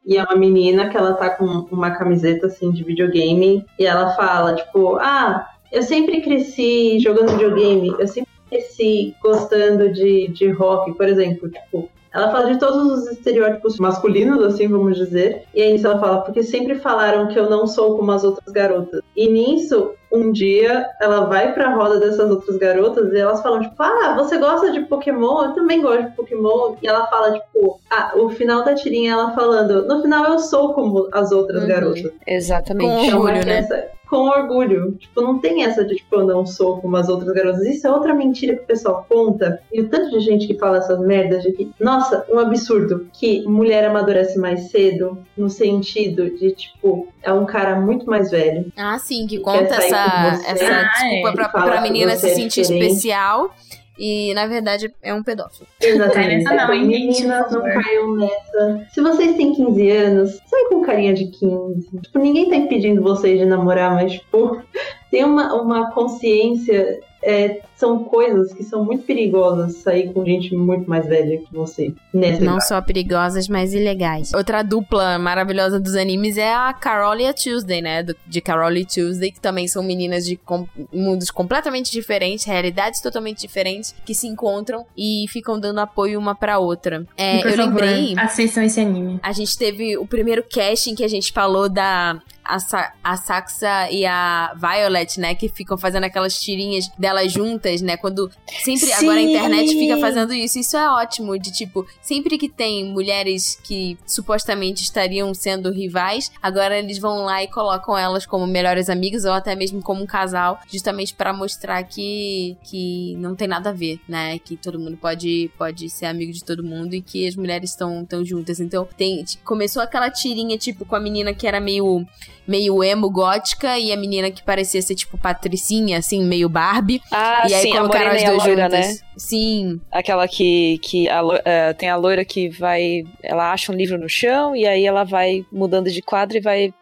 E 0.06 0.16
é 0.16 0.22
uma 0.24 0.36
menina 0.36 0.88
que 0.88 0.96
ela 0.96 1.12
tá 1.14 1.30
com 1.30 1.44
uma 1.70 1.90
camiseta 1.90 2.46
assim 2.46 2.70
de 2.70 2.82
videogame 2.82 3.64
e 3.78 3.86
ela 3.86 4.14
fala, 4.16 4.54
tipo, 4.54 4.96
ah, 4.96 5.46
eu 5.70 5.82
sempre 5.82 6.20
cresci 6.22 6.98
jogando 7.00 7.32
videogame, 7.32 7.94
eu 7.98 8.08
sempre 8.08 8.30
cresci 8.48 9.14
gostando 9.22 9.92
de, 9.92 10.28
de 10.28 10.50
rock, 10.50 10.92
por 10.94 11.06
exemplo, 11.06 11.50
tipo, 11.50 11.88
ela 12.12 12.30
fala 12.30 12.52
de 12.52 12.58
todos 12.58 12.92
os 12.92 13.06
estereótipos 13.12 13.78
masculinos, 13.78 14.42
assim, 14.44 14.66
vamos 14.66 14.96
dizer. 14.96 15.44
E 15.54 15.62
aí 15.62 15.82
ela 15.82 15.98
fala, 15.98 16.20
porque 16.22 16.42
sempre 16.42 16.74
falaram 16.76 17.28
que 17.28 17.38
eu 17.38 17.48
não 17.48 17.66
sou 17.66 17.96
como 17.96 18.10
as 18.10 18.24
outras 18.24 18.52
garotas. 18.52 19.00
E 19.16 19.28
nisso, 19.28 19.94
um 20.12 20.32
dia, 20.32 20.88
ela 21.00 21.26
vai 21.26 21.54
pra 21.54 21.74
roda 21.74 22.00
dessas 22.00 22.30
outras 22.30 22.56
garotas 22.56 23.12
e 23.12 23.18
elas 23.18 23.42
falam, 23.42 23.60
tipo, 23.60 23.74
ah, 23.78 24.14
você 24.16 24.38
gosta 24.38 24.72
de 24.72 24.80
Pokémon? 24.80 25.44
Eu 25.44 25.52
também 25.52 25.80
gosto 25.80 26.10
de 26.10 26.16
Pokémon. 26.16 26.74
E 26.82 26.88
ela 26.88 27.06
fala, 27.06 27.32
tipo, 27.32 27.80
ah, 27.90 28.12
o 28.16 28.28
final 28.30 28.64
da 28.64 28.74
tirinha 28.74 29.12
ela 29.12 29.32
falando, 29.32 29.86
no 29.86 30.02
final 30.02 30.24
eu 30.32 30.38
sou 30.38 30.74
como 30.74 31.08
as 31.12 31.30
outras 31.30 31.62
uhum, 31.62 31.68
garotas. 31.68 32.12
Exatamente. 32.26 33.10
Com 33.10 33.16
orgulho, 33.18 33.36
então, 33.36 33.76
né? 33.76 33.88
Com 34.08 34.28
orgulho. 34.28 34.92
Tipo, 34.98 35.20
não 35.20 35.38
tem 35.38 35.62
essa 35.62 35.84
de, 35.84 35.94
tipo, 35.94 36.16
eu 36.16 36.26
não 36.26 36.44
sou 36.44 36.80
como 36.80 36.96
as 36.96 37.08
outras 37.08 37.32
garotas. 37.32 37.62
Isso 37.62 37.86
é 37.86 37.90
outra 37.90 38.12
mentira 38.12 38.56
que 38.56 38.64
o 38.64 38.66
pessoal 38.66 39.06
conta. 39.08 39.60
E 39.72 39.80
o 39.80 39.88
tanto 39.88 40.10
de 40.10 40.18
gente 40.18 40.48
que 40.48 40.58
fala 40.58 40.78
essas 40.78 40.98
merdas 40.98 41.44
de 41.44 41.52
que, 41.52 41.70
nossa, 41.78 42.26
um 42.28 42.40
absurdo, 42.40 43.06
que 43.12 43.46
mulher 43.46 43.84
amadurece 43.84 44.36
mais 44.36 44.70
cedo, 44.70 45.18
no 45.36 45.48
sentido 45.48 46.28
de, 46.30 46.50
tipo, 46.50 47.06
é 47.22 47.32
um 47.32 47.46
cara 47.46 47.80
muito 47.80 48.06
mais 48.06 48.32
velho. 48.32 48.72
Ah, 48.76 48.98
sim, 48.98 49.28
que 49.28 49.38
conta 49.38 49.76
essa, 49.76 49.99
essa 50.46 50.64
ah, 50.64 50.82
desculpa 50.82 51.28
é. 51.28 51.32
pra, 51.32 51.48
pra 51.48 51.80
menina 51.80 52.16
se 52.16 52.34
sentir 52.34 52.60
especial 52.62 53.54
e, 54.00 54.32
na 54.32 54.46
verdade, 54.46 54.90
é 55.02 55.12
um 55.12 55.22
pedófilo. 55.22 55.66
Exatamente. 55.78 56.44
Não, 56.44 56.56
não, 56.56 56.68
meninas 56.68 57.52
não 57.52 57.60
caiam 57.60 58.16
nessa. 58.16 58.86
Se 58.94 59.02
vocês 59.02 59.36
têm 59.36 59.54
15 59.54 59.90
anos, 59.90 60.40
sai 60.46 60.64
com 60.70 60.80
carinha 60.80 61.12
de 61.12 61.26
15. 61.26 62.00
Tipo, 62.00 62.18
ninguém 62.18 62.48
tá 62.48 62.56
impedindo 62.56 63.02
vocês 63.02 63.38
de 63.38 63.44
namorar, 63.44 63.92
mas, 63.92 64.12
tipo, 64.12 64.62
tem 65.10 65.22
uma, 65.22 65.52
uma 65.52 65.90
consciência 65.90 66.98
é, 67.22 67.60
são 67.76 68.04
coisas 68.04 68.52
que 68.52 68.62
são 68.62 68.84
muito 68.84 69.04
perigosas 69.04 69.76
sair 69.76 70.12
com 70.12 70.24
gente 70.24 70.54
muito 70.54 70.88
mais 70.88 71.06
velha 71.06 71.38
que 71.38 71.52
você. 71.52 71.92
Nessa 72.12 72.44
Não 72.44 72.60
só 72.60 72.80
perigosas, 72.80 73.48
mas 73.48 73.72
ilegais. 73.72 74.32
Outra 74.34 74.62
dupla 74.62 75.18
maravilhosa 75.18 75.78
dos 75.78 75.94
animes 75.94 76.36
é 76.36 76.52
a 76.52 76.72
Carol 76.72 77.16
e 77.16 77.26
a 77.26 77.32
Tuesday, 77.32 77.80
né? 77.80 78.04
de 78.26 78.40
Carol 78.40 78.72
e 78.72 78.84
Tuesday, 78.84 79.30
que 79.30 79.40
também 79.40 79.66
são 79.66 79.82
meninas 79.82 80.24
de 80.24 80.36
com 80.36 80.66
mundos 80.92 81.30
completamente 81.30 81.90
diferentes, 81.90 82.44
realidades 82.44 83.00
totalmente 83.00 83.40
diferentes, 83.40 83.94
que 84.04 84.14
se 84.14 84.26
encontram 84.26 84.86
e 84.96 85.26
ficam 85.28 85.58
dando 85.58 85.80
apoio 85.80 86.18
uma 86.18 86.34
pra 86.34 86.58
outra. 86.58 87.06
É, 87.16 87.38
eu 87.38 87.42
favor, 87.42 87.58
lembrei. 87.58 88.14
Assistam 88.16 88.64
esse 88.64 88.80
anime. 88.80 89.18
A 89.22 89.32
gente 89.32 89.56
teve 89.56 89.96
o 89.96 90.06
primeiro 90.06 90.42
casting 90.42 90.94
que 90.94 91.04
a 91.04 91.08
gente 91.08 91.32
falou 91.32 91.68
da 91.68 92.20
a, 92.54 92.58
Sa 92.58 92.92
a 93.02 93.16
Saxa 93.16 93.90
e 93.90 94.04
a 94.04 94.54
Violet, 94.56 95.18
né? 95.18 95.34
Que 95.34 95.48
ficam 95.48 95.78
fazendo 95.78 96.04
aquelas 96.04 96.38
tirinhas 96.40 96.88
delas 96.98 97.32
juntas, 97.32 97.80
né? 97.80 97.96
Quando 97.96 98.30
sempre 98.62 98.86
Sim. 98.86 98.92
agora 98.94 99.18
a 99.18 99.22
internet 99.22 99.68
fica 99.68 99.98
fazendo 99.98 100.34
isso. 100.34 100.58
Isso 100.58 100.76
é 100.76 100.88
ótimo, 100.88 101.38
de 101.38 101.52
tipo, 101.52 101.86
sempre 102.02 102.36
que 102.36 102.48
tem 102.48 102.84
mulheres 102.84 103.58
que 103.62 103.96
supostamente 104.06 104.82
estariam 104.82 105.32
sendo 105.32 105.70
rivais, 105.70 106.30
agora 106.42 106.78
eles 106.78 106.98
vão 106.98 107.24
lá 107.24 107.42
e 107.42 107.48
colocam 107.48 107.96
elas 107.96 108.26
como 108.26 108.46
melhores 108.46 108.88
amigas 108.88 109.24
ou 109.24 109.32
até 109.32 109.54
mesmo 109.54 109.82
como 109.82 110.02
um 110.02 110.06
casal, 110.06 110.60
justamente 110.70 111.14
para 111.14 111.32
mostrar 111.32 111.82
que, 111.84 112.56
que 112.64 113.14
não 113.18 113.34
tem 113.34 113.46
nada 113.46 113.70
a 113.70 113.72
ver, 113.72 114.00
né? 114.08 114.38
Que 114.38 114.56
todo 114.56 114.78
mundo 114.78 114.96
pode, 114.96 115.50
pode 115.56 115.88
ser 115.88 116.06
amigo 116.06 116.32
de 116.32 116.44
todo 116.44 116.64
mundo 116.64 116.94
e 116.94 117.00
que 117.00 117.26
as 117.26 117.36
mulheres 117.36 117.70
estão 117.70 118.04
tão 118.04 118.24
juntas. 118.24 118.60
Então, 118.60 118.88
tem 118.96 119.24
começou 119.44 119.82
aquela 119.82 120.10
tirinha 120.10 120.56
tipo 120.56 120.84
com 120.84 120.96
a 120.96 121.00
menina 121.00 121.34
que 121.34 121.46
era 121.46 121.60
meio 121.60 122.06
meio 122.50 122.82
emo 122.82 123.08
gótica 123.08 123.78
e 123.78 123.92
a 123.92 123.96
menina 123.96 124.28
que 124.30 124.42
parecia 124.42 124.82
ser 124.82 124.96
tipo 124.96 125.16
patricinha, 125.16 125.98
assim, 125.98 126.24
meio 126.24 126.48
Barbie. 126.48 127.00
Ah, 127.12 127.46
e 127.48 127.54
aí 127.54 127.62
sim, 127.62 127.72
a 127.72 127.76
colocaram 127.78 128.10
as 128.10 128.24
duas 128.24 128.44
loira, 128.44 128.62
juntas. 128.64 128.86
né? 128.88 128.98
Sim. 129.16 129.80
Aquela 129.92 130.26
que, 130.26 130.78
que 130.78 131.08
a 131.08 131.20
eh, 131.44 131.72
tem 131.74 131.88
a 131.88 131.96
loira 131.96 132.24
que 132.24 132.48
vai. 132.48 133.04
Ela 133.22 133.52
acha 133.52 133.70
um 133.70 133.74
livro 133.76 133.96
no 133.98 134.08
chão 134.08 134.56
e 134.56 134.66
aí 134.66 134.84
ela 134.84 135.04
vai 135.04 135.44
mudando 135.52 135.90
de 135.90 136.02
quadro 136.02 136.36
e 136.36 136.40
vai 136.40 136.74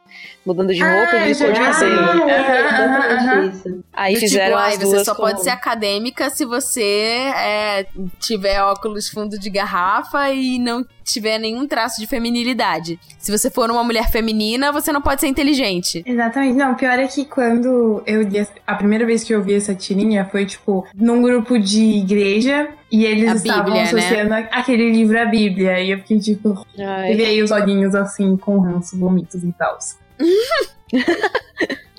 mudando 0.47 0.73
de 0.73 0.81
roupa 0.83 1.11
Ah, 1.17 1.29
e 1.29 1.35
de 1.35 1.43
eu 1.45 1.47
cor 1.53 1.53
de 1.55 1.63
já 1.65 1.73
cabelo. 1.73 2.23
Ah, 2.31 3.43
é, 3.43 3.47
isso. 3.47 3.85
Aí 3.93 4.15
Do 4.15 4.21
fizeram 4.21 4.57
tipo, 4.57 4.69
as 4.69 4.75
você 4.79 4.85
duas 4.95 5.05
só 5.05 5.15
com- 5.15 5.23
pode 5.23 5.43
ser 5.43 5.51
acadêmica 5.51 6.31
se 6.31 6.45
você 6.47 7.31
é, 7.37 7.87
tiver 8.19 8.63
óculos 8.63 9.09
fundo 9.09 9.39
de 9.39 9.51
garrafa 9.51 10.31
e 10.31 10.59
não 10.59 10.85
tiver 11.13 11.39
nenhum 11.39 11.67
traço 11.67 12.01
de 12.01 12.07
feminilidade. 12.07 12.99
Se 13.19 13.31
você 13.31 13.51
for 13.51 13.71
uma 13.71 13.83
mulher 13.85 14.11
feminina, 14.11 14.71
você 14.73 14.93
não 14.93 15.01
pode 15.03 15.21
ser 15.21 15.27
inteligente. 15.29 16.03
Exatamente. 16.07 16.57
Não, 16.57 16.73
o 16.73 16.77
pior 16.77 16.99
é 16.99 17.07
que 17.07 17.25
quando 17.25 18.03
eu 18.07 18.23
li 18.23 18.47
a 18.67 18.75
primeira 18.75 19.05
vez 19.07 19.25
que 19.25 19.35
eu 19.35 19.43
vi 19.43 19.55
essa 19.55 19.75
tirinha 19.75 20.25
foi, 20.25 20.47
tipo, 20.47 20.87
num 20.95 21.21
grupo 21.23 21.59
de 21.59 21.83
igreja 21.99 22.69
e 22.91 23.05
eles 23.05 23.31
A 23.31 23.35
estavam 23.37 23.65
Bíblia, 23.65 23.83
né? 23.83 23.89
associando 23.89 24.35
a- 24.35 24.39
aquele 24.59 24.91
livro 24.93 25.19
à 25.21 25.25
Bíblia. 25.25 25.81
E 25.81 25.91
eu 25.91 25.99
fiquei, 25.99 26.19
tipo, 26.19 26.67
Ai, 26.79 27.13
aí 27.25 27.43
os 27.43 27.51
olhinhos 27.51 27.95
assim, 27.95 28.37
com 28.37 28.59
ranço, 28.59 28.99
vomitos 28.99 29.43
e 29.45 29.53
tal. 29.53 29.77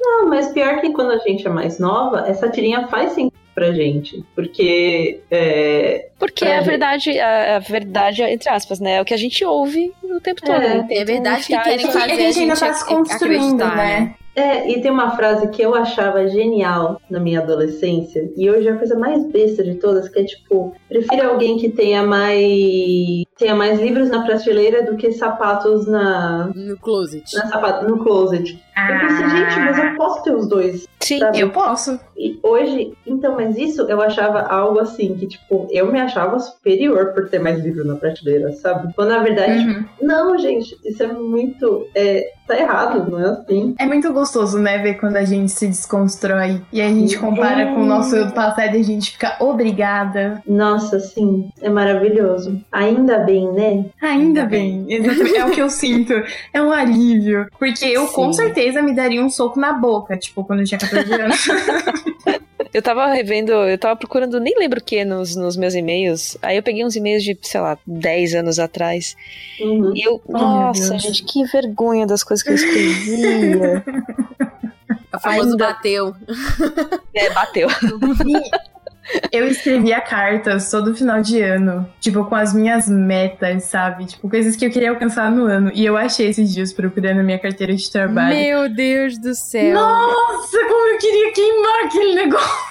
Não, 0.01 0.28
mas 0.30 0.47
pior 0.51 0.80
que 0.82 0.91
quando 0.93 1.12
a 1.12 1.18
gente 1.20 1.45
é 1.45 1.49
mais 1.49 1.78
nova, 1.80 2.28
essa 2.28 2.49
tirinha 2.49 2.88
faz 2.88 3.12
sentido 3.14 3.39
pra 3.60 3.74
gente. 3.74 4.24
Porque 4.34 5.20
é, 5.30 6.07
Porque 6.18 6.45
É. 6.45 6.49
é 6.51 6.57
a 6.60 6.62
verdade, 6.62 7.20
a, 7.20 7.55
a 7.57 7.60
verdade, 7.60 8.24
entre 8.24 8.49
aspas, 8.49 8.80
né? 8.80 8.95
É 8.95 9.01
o 9.01 9.05
que 9.05 9.14
a 9.14 9.18
gente 9.18 9.43
ouve 9.43 9.91
o 10.03 10.20
tempo 10.22 10.41
todo. 10.41 10.55
É. 10.55 10.78
né? 10.78 10.88
É 10.91 11.03
verdade 11.03 11.45
que 11.45 11.57
querem 11.62 11.76
isso- 11.78 11.88
É 11.89 11.91
fazer 11.91 12.05
que 12.16 12.22
a 12.24 12.32
gente 12.32 12.39
ainda 12.39 12.53
a 12.53 12.57
tá 12.57 12.66
gente 12.68 12.78
se 12.78 12.86
construindo, 12.86 13.62
acreditar, 13.62 13.76
né? 13.76 14.16
É, 14.36 14.70
e 14.72 14.82
tem 14.82 14.89
uma 14.89 15.12
frase 15.18 15.49
que 15.49 15.62
eu 15.62 15.76
achava 15.76 16.26
genial 16.30 17.01
na 17.10 17.20
minha 17.20 17.41
adolescência, 17.41 18.32
e 18.38 18.49
hoje 18.49 18.70
é 18.70 18.72
a 18.72 18.78
coisa 18.78 18.97
mais 18.97 19.26
besta 19.26 19.62
de 19.64 19.76
todas, 19.76 20.07
que 20.07 20.20
é 20.20 20.24
tipo, 20.24 20.74
prefiro 20.88 21.28
alguém 21.30 21.57
que 21.57 21.68
tenha 21.68 22.03
mais 22.03 23.26
tenha 23.38 23.55
mais 23.55 23.80
livros 23.82 24.10
na 24.10 24.24
prateleira 24.24 24.84
do 24.84 24.95
que 24.95 25.12
sapatos 25.12 25.88
na, 25.88 26.51
No 26.55 26.78
closet. 26.78 27.36
na 27.36 27.47
sapato, 27.47 27.88
no 27.88 28.01
closet. 28.03 28.57
Eu 28.90 29.00
pensei, 29.00 29.30
gente, 29.30 29.60
mas 29.60 29.78
eu 29.78 29.96
posso 29.96 30.24
ter 30.24 30.32
os 30.36 30.48
dois. 30.48 30.88
Sim, 31.02 31.20
sabe? 31.20 31.40
Eu 31.40 31.50
posso. 31.50 32.00
E 32.18 32.38
hoje, 32.44 32.94
então, 33.08 33.36
mas 33.36 33.58
isso 33.58 33.82
eu 33.84 34.02
achava 34.02 34.42
algo 34.42 34.80
assim, 34.80 35.16
que 35.16 35.26
tipo, 35.28 35.68
eu 35.72 35.92
me 35.92 36.00
achava 36.00 36.38
superior 36.40 37.14
por 37.14 37.30
ter 37.30 37.40
mais 37.40 37.58
livro 37.64 37.86
na 37.86 37.96
prateleira, 37.96 38.52
sabe? 38.54 38.94
Quando 38.94 39.10
na 39.10 39.20
verdade, 39.20 39.60
Uhum. 39.66 39.74
tipo, 39.84 39.90
não, 40.06 40.38
gente, 40.38 40.78
isso 40.86 41.02
é 41.02 41.08
muito. 41.08 41.88
É, 41.96 42.30
tá 42.46 42.60
errado, 42.60 43.10
não 43.10 43.20
é 43.20 43.30
assim. 43.30 43.74
É 43.80 43.86
muito 43.86 44.12
gostoso, 44.12 44.60
né, 44.60 44.78
ver 44.80 44.96
quando 44.96 45.16
a 45.16 45.24
gente 45.24 45.52
se 45.52 45.68
desconstrói 45.68 46.62
e 46.74 46.82
a 46.82 46.90
gente 46.90 47.18
compara 47.18 47.62
É. 47.62 47.66
com 47.74 47.82
o 47.82 47.86
nosso 47.86 48.16
do 48.26 48.34
passado 48.34 48.76
e 48.76 48.80
a 48.80 48.84
gente 48.84 49.12
fica 49.12 49.38
obrigada. 49.40 50.42
Nossa, 50.46 51.00
sim, 51.00 51.50
é 51.62 51.70
maravilhoso. 51.70 52.60
Ainda 52.72 53.20
bem, 53.20 53.52
né? 53.54 53.86
Ainda 54.02 54.46
bem, 54.46 54.86
exatamente. 54.90 55.38
É 55.38 55.46
o 55.46 55.52
que 55.52 55.62
eu 55.62 55.70
sinto. 55.70 56.14
É 56.54 56.62
um 56.62 56.72
alívio. 56.72 57.48
Porque 57.58 57.86
eu 57.86 58.08
com 58.08 58.34
Sim. 58.34 58.44
Certeza 58.72 58.82
me 58.82 58.93
daria 58.93 59.24
um 59.24 59.30
soco 59.30 59.59
na 59.59 59.74
boca, 59.74 60.17
tipo, 60.17 60.43
quando 60.43 60.59
eu 60.59 60.65
tinha 60.65 60.80
14 60.80 61.13
anos. 61.13 61.47
Eu 62.72 62.84
tava 62.84 63.07
revendo, 63.07 63.51
eu 63.51 63.78
tava 63.80 63.95
procurando, 63.95 64.39
nem 64.39 64.53
lembro 64.59 64.80
o 64.80 64.84
que 64.84 65.03
nos, 65.03 65.36
nos 65.36 65.57
meus 65.57 65.74
e-mails. 65.74 66.38
Aí 66.39 66.55
eu 66.55 66.61
peguei 66.61 66.86
uns 66.86 66.95
e-mails 66.95 67.24
de, 67.24 67.36
sei 67.41 67.59
lá, 67.59 67.80
10 67.88 68.36
anos 68.36 68.59
atrás. 68.59 69.15
Uhum. 69.59 69.91
E 69.95 70.03
eu, 70.07 70.22
meu 70.30 70.39
nossa, 70.39 70.99
gente, 70.99 71.24
que 71.24 71.43
vergonha 71.45 72.05
das 72.05 72.24
coisas 72.24 72.43
que 72.43 72.51
eu 72.51 72.55
escrevia. 72.55 73.84
O 75.11 75.20
famoso 75.20 75.51
Ainda- 75.51 75.67
bateu. 75.67 76.15
é, 77.15 77.30
bateu. 77.32 77.67
Eu 79.32 79.47
escrevia 79.47 80.01
cartas 80.01 80.70
todo 80.70 80.95
final 80.95 81.22
de 81.22 81.41
ano, 81.41 81.88
tipo, 81.99 82.24
com 82.26 82.36
as 82.36 82.53
minhas 82.53 82.88
metas, 82.88 83.63
sabe? 83.63 84.05
Tipo, 84.05 84.30
coisas 84.30 84.55
que 84.55 84.65
eu 84.65 84.72
queria 84.72 84.89
alcançar 84.89 85.32
no 85.32 85.45
ano. 85.45 85.72
E 85.74 85.86
eu 85.86 85.97
achei 85.97 86.28
esses 86.28 86.53
dias 86.53 86.74
procurando 86.74 87.20
a 87.20 87.24
minha 87.24 87.39
carteira 87.39 87.76
de 87.76 87.91
trabalho. 87.91 88.36
Meu 88.36 88.70
Deus 88.70 89.17
do 89.17 89.34
céu. 89.36 89.74
Nossa, 89.74 90.57
como 90.67 90.88
eu 90.93 90.97
queria 90.97 91.32
queimar 91.34 91.86
aquele 91.86 92.15
negócio! 92.15 92.68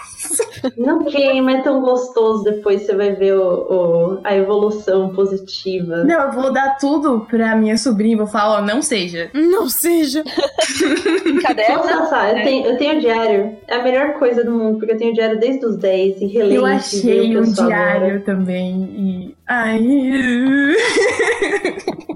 Não 0.76 1.04
queima, 1.04 1.52
é 1.52 1.62
tão 1.62 1.80
gostoso. 1.80 2.44
Depois 2.44 2.82
você 2.82 2.94
vai 2.94 3.12
ver 3.12 3.34
o, 3.34 3.42
o- 3.42 4.20
a 4.24 4.34
evolução 4.36 5.10
positiva. 5.10 6.04
Não, 6.04 6.20
eu 6.26 6.32
vou 6.32 6.52
dar 6.52 6.76
tudo 6.78 7.20
pra 7.28 7.54
minha 7.56 7.76
sobrinha 7.78 8.14
e 8.14 8.18
vou 8.18 8.26
falar, 8.26 8.58
ó, 8.58 8.60
não 8.62 8.82
seja. 8.82 9.30
Não 9.32 9.68
seja. 9.68 10.24
Caderno? 11.42 11.84
Nossa, 11.84 12.30
eu 12.30 12.44
tenho, 12.44 12.66
eu 12.66 12.76
tenho 12.78 13.00
diário. 13.00 13.56
É 13.66 13.76
a 13.76 13.82
melhor 13.82 14.14
coisa 14.18 14.44
do 14.44 14.50
mundo, 14.50 14.78
porque 14.78 14.92
eu 14.92 14.98
tenho 14.98 15.14
diário 15.14 15.38
desde 15.38 15.64
os 15.64 15.76
10 15.76 16.20
e 16.20 16.26
releio. 16.26 16.60
Eu 16.60 16.66
achei 16.66 17.36
um 17.38 17.44
sou 17.46 17.64
agora. 17.64 17.98
diário 17.98 18.24
também 18.24 18.82
e... 18.98 19.36
Ai... 19.46 19.80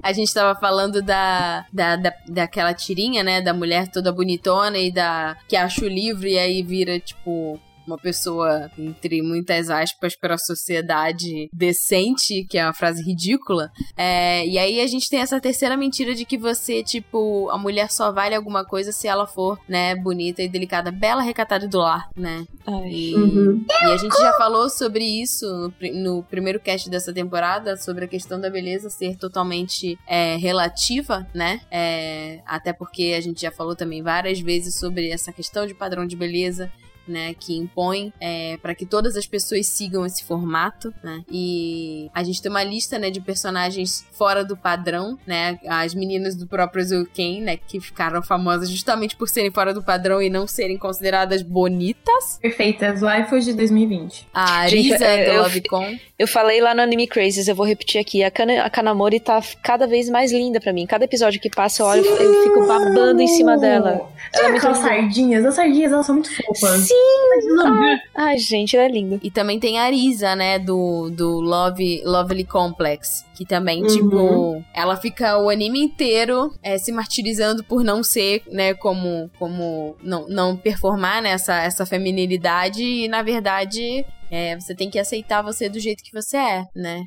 A 0.02 0.12
gente 0.12 0.34
tava 0.34 0.58
falando 0.58 1.00
da, 1.00 1.64
da, 1.72 1.96
da, 1.96 2.12
daquela 2.28 2.74
tirinha, 2.74 3.22
né? 3.22 3.40
Da 3.40 3.54
mulher 3.54 3.88
toda 3.88 4.10
bonitona 4.12 4.76
e 4.76 4.90
da. 4.90 5.36
que 5.48 5.54
acha 5.56 5.84
o 5.84 5.88
livro 5.88 6.26
e 6.26 6.36
aí 6.38 6.62
vira, 6.62 6.98
tipo. 6.98 7.58
Uma 7.86 7.98
pessoa, 7.98 8.70
entre 8.78 9.22
muitas 9.22 9.70
aspas, 9.70 10.16
para 10.16 10.34
a 10.34 10.38
sociedade 10.38 11.48
decente, 11.52 12.44
que 12.48 12.58
é 12.58 12.64
uma 12.64 12.74
frase 12.74 13.02
ridícula. 13.02 13.70
É, 13.96 14.46
e 14.46 14.58
aí 14.58 14.80
a 14.80 14.86
gente 14.86 15.08
tem 15.08 15.20
essa 15.20 15.40
terceira 15.40 15.76
mentira 15.76 16.14
de 16.14 16.24
que 16.24 16.38
você, 16.38 16.82
tipo, 16.82 17.48
a 17.50 17.58
mulher 17.58 17.90
só 17.90 18.12
vale 18.12 18.34
alguma 18.34 18.64
coisa 18.64 18.92
se 18.92 19.06
ela 19.08 19.26
for, 19.26 19.58
né, 19.68 19.94
bonita 19.96 20.42
e 20.42 20.48
delicada, 20.48 20.90
bela, 20.90 21.22
recatada 21.22 21.64
e 21.64 21.68
do 21.68 21.78
lar, 21.78 22.08
né? 22.16 22.44
Ai. 22.66 22.90
E, 22.90 23.14
Uhum. 23.14 23.64
e 23.68 23.84
a 23.90 23.96
gente 23.96 24.16
já 24.16 24.32
falou 24.34 24.68
sobre 24.70 25.04
isso 25.04 25.46
no, 25.46 25.72
no 26.02 26.22
primeiro 26.24 26.60
cast 26.60 26.88
dessa 26.88 27.12
temporada, 27.12 27.76
sobre 27.76 28.04
a 28.04 28.08
questão 28.08 28.40
da 28.40 28.48
beleza 28.50 28.90
ser 28.90 29.16
totalmente 29.16 29.98
é, 30.06 30.36
relativa, 30.36 31.26
né? 31.34 31.60
É, 31.70 32.40
até 32.46 32.72
porque 32.72 33.14
a 33.16 33.20
gente 33.20 33.40
já 33.42 33.50
falou 33.50 33.74
também 33.74 34.02
várias 34.02 34.40
vezes 34.40 34.78
sobre 34.78 35.10
essa 35.10 35.32
questão 35.32 35.66
de 35.66 35.74
padrão 35.74 36.06
de 36.06 36.16
beleza. 36.16 36.70
Né, 37.06 37.34
que 37.34 37.56
impõe 37.56 38.12
é, 38.20 38.56
para 38.62 38.74
que 38.76 38.86
todas 38.86 39.16
as 39.16 39.26
pessoas 39.26 39.66
sigam 39.66 40.06
esse 40.06 40.22
formato, 40.22 40.94
né? 41.02 41.24
E 41.28 42.08
a 42.14 42.22
gente 42.22 42.40
tem 42.40 42.48
uma 42.50 42.62
lista, 42.62 42.96
né, 42.98 43.10
de 43.10 43.20
personagens 43.20 44.06
fora 44.12 44.44
do 44.44 44.56
padrão, 44.56 45.18
né? 45.26 45.58
As 45.66 45.94
meninas 45.94 46.36
do 46.36 46.46
próprio 46.46 46.84
Zouken, 46.84 47.40
né, 47.42 47.56
que 47.56 47.80
ficaram 47.80 48.22
famosas 48.22 48.70
justamente 48.70 49.16
por 49.16 49.28
serem 49.28 49.50
fora 49.50 49.74
do 49.74 49.82
padrão 49.82 50.22
e 50.22 50.30
não 50.30 50.46
serem 50.46 50.78
consideradas 50.78 51.42
bonitas. 51.42 52.38
Perfeitas, 52.40 53.00
waifus 53.00 53.44
de 53.44 53.52
2020. 53.54 54.28
A 54.32 54.68
Gente, 54.68 54.92
Arisa 54.92 55.04
é, 55.04 55.24
do 55.24 55.30
eu- 55.32 55.42
Lovecon. 55.42 55.96
Eu 56.18 56.28
falei 56.28 56.60
lá 56.60 56.72
no 56.72 56.82
Anime 56.82 57.08
Crazes, 57.08 57.48
eu 57.48 57.54
vou 57.54 57.66
repetir 57.66 58.00
aqui. 58.00 58.22
A, 58.22 58.30
Kana, 58.30 58.62
a 58.62 58.70
Kanamori 58.70 59.18
tá 59.18 59.42
cada 59.60 59.88
vez 59.88 60.08
mais 60.08 60.30
linda 60.30 60.60
pra 60.60 60.72
mim. 60.72 60.86
Cada 60.86 61.04
episódio 61.04 61.40
que 61.40 61.50
passa, 61.50 61.82
eu 61.82 61.86
olho 61.86 62.04
eu 62.04 62.44
fico 62.44 62.64
babando 62.64 63.20
em 63.20 63.26
cima 63.26 63.58
dela. 63.58 64.08
Ela 64.32 64.46
é 64.46 64.52
linda. 64.52 64.74
sardinhas, 64.74 65.44
as 65.44 65.54
sardinhas 65.56 65.92
elas 65.92 66.06
são 66.06 66.14
muito 66.14 66.30
fofas. 66.36 66.88
Sim! 66.92 67.98
Ai, 68.14 68.38
gente, 68.38 68.76
ela 68.76 68.86
é 68.86 68.88
linda. 68.88 69.18
E 69.22 69.30
também 69.30 69.58
tem 69.58 69.78
a 69.78 69.84
Arisa, 69.84 70.34
né, 70.36 70.58
do, 70.58 71.10
do 71.10 71.40
Love, 71.40 72.02
Lovely 72.04 72.44
Complex. 72.44 73.24
Que 73.34 73.44
também, 73.46 73.82
Uhum. 73.82 73.88
tipo, 73.88 74.64
ela 74.74 74.96
fica 74.96 75.38
o 75.38 75.48
anime 75.48 75.80
inteiro 75.80 76.52
é, 76.62 76.76
se 76.78 76.92
martirizando 76.92 77.64
por 77.64 77.82
não 77.82 78.02
ser, 78.02 78.42
né, 78.50 78.74
como. 78.74 79.30
como 79.38 79.96
não, 80.02 80.28
não 80.28 80.56
performar 80.56 81.22
né, 81.22 81.30
essa, 81.30 81.56
essa 81.62 81.86
feminilidade. 81.86 82.82
E, 82.82 83.08
na 83.08 83.22
verdade, 83.22 84.04
é, 84.30 84.58
você 84.58 84.74
tem 84.74 84.90
que 84.90 84.98
aceitar 84.98 85.42
você 85.42 85.68
do 85.68 85.80
jeito 85.80 86.02
que 86.04 86.12
você 86.12 86.36
é, 86.36 86.64
né? 86.76 87.04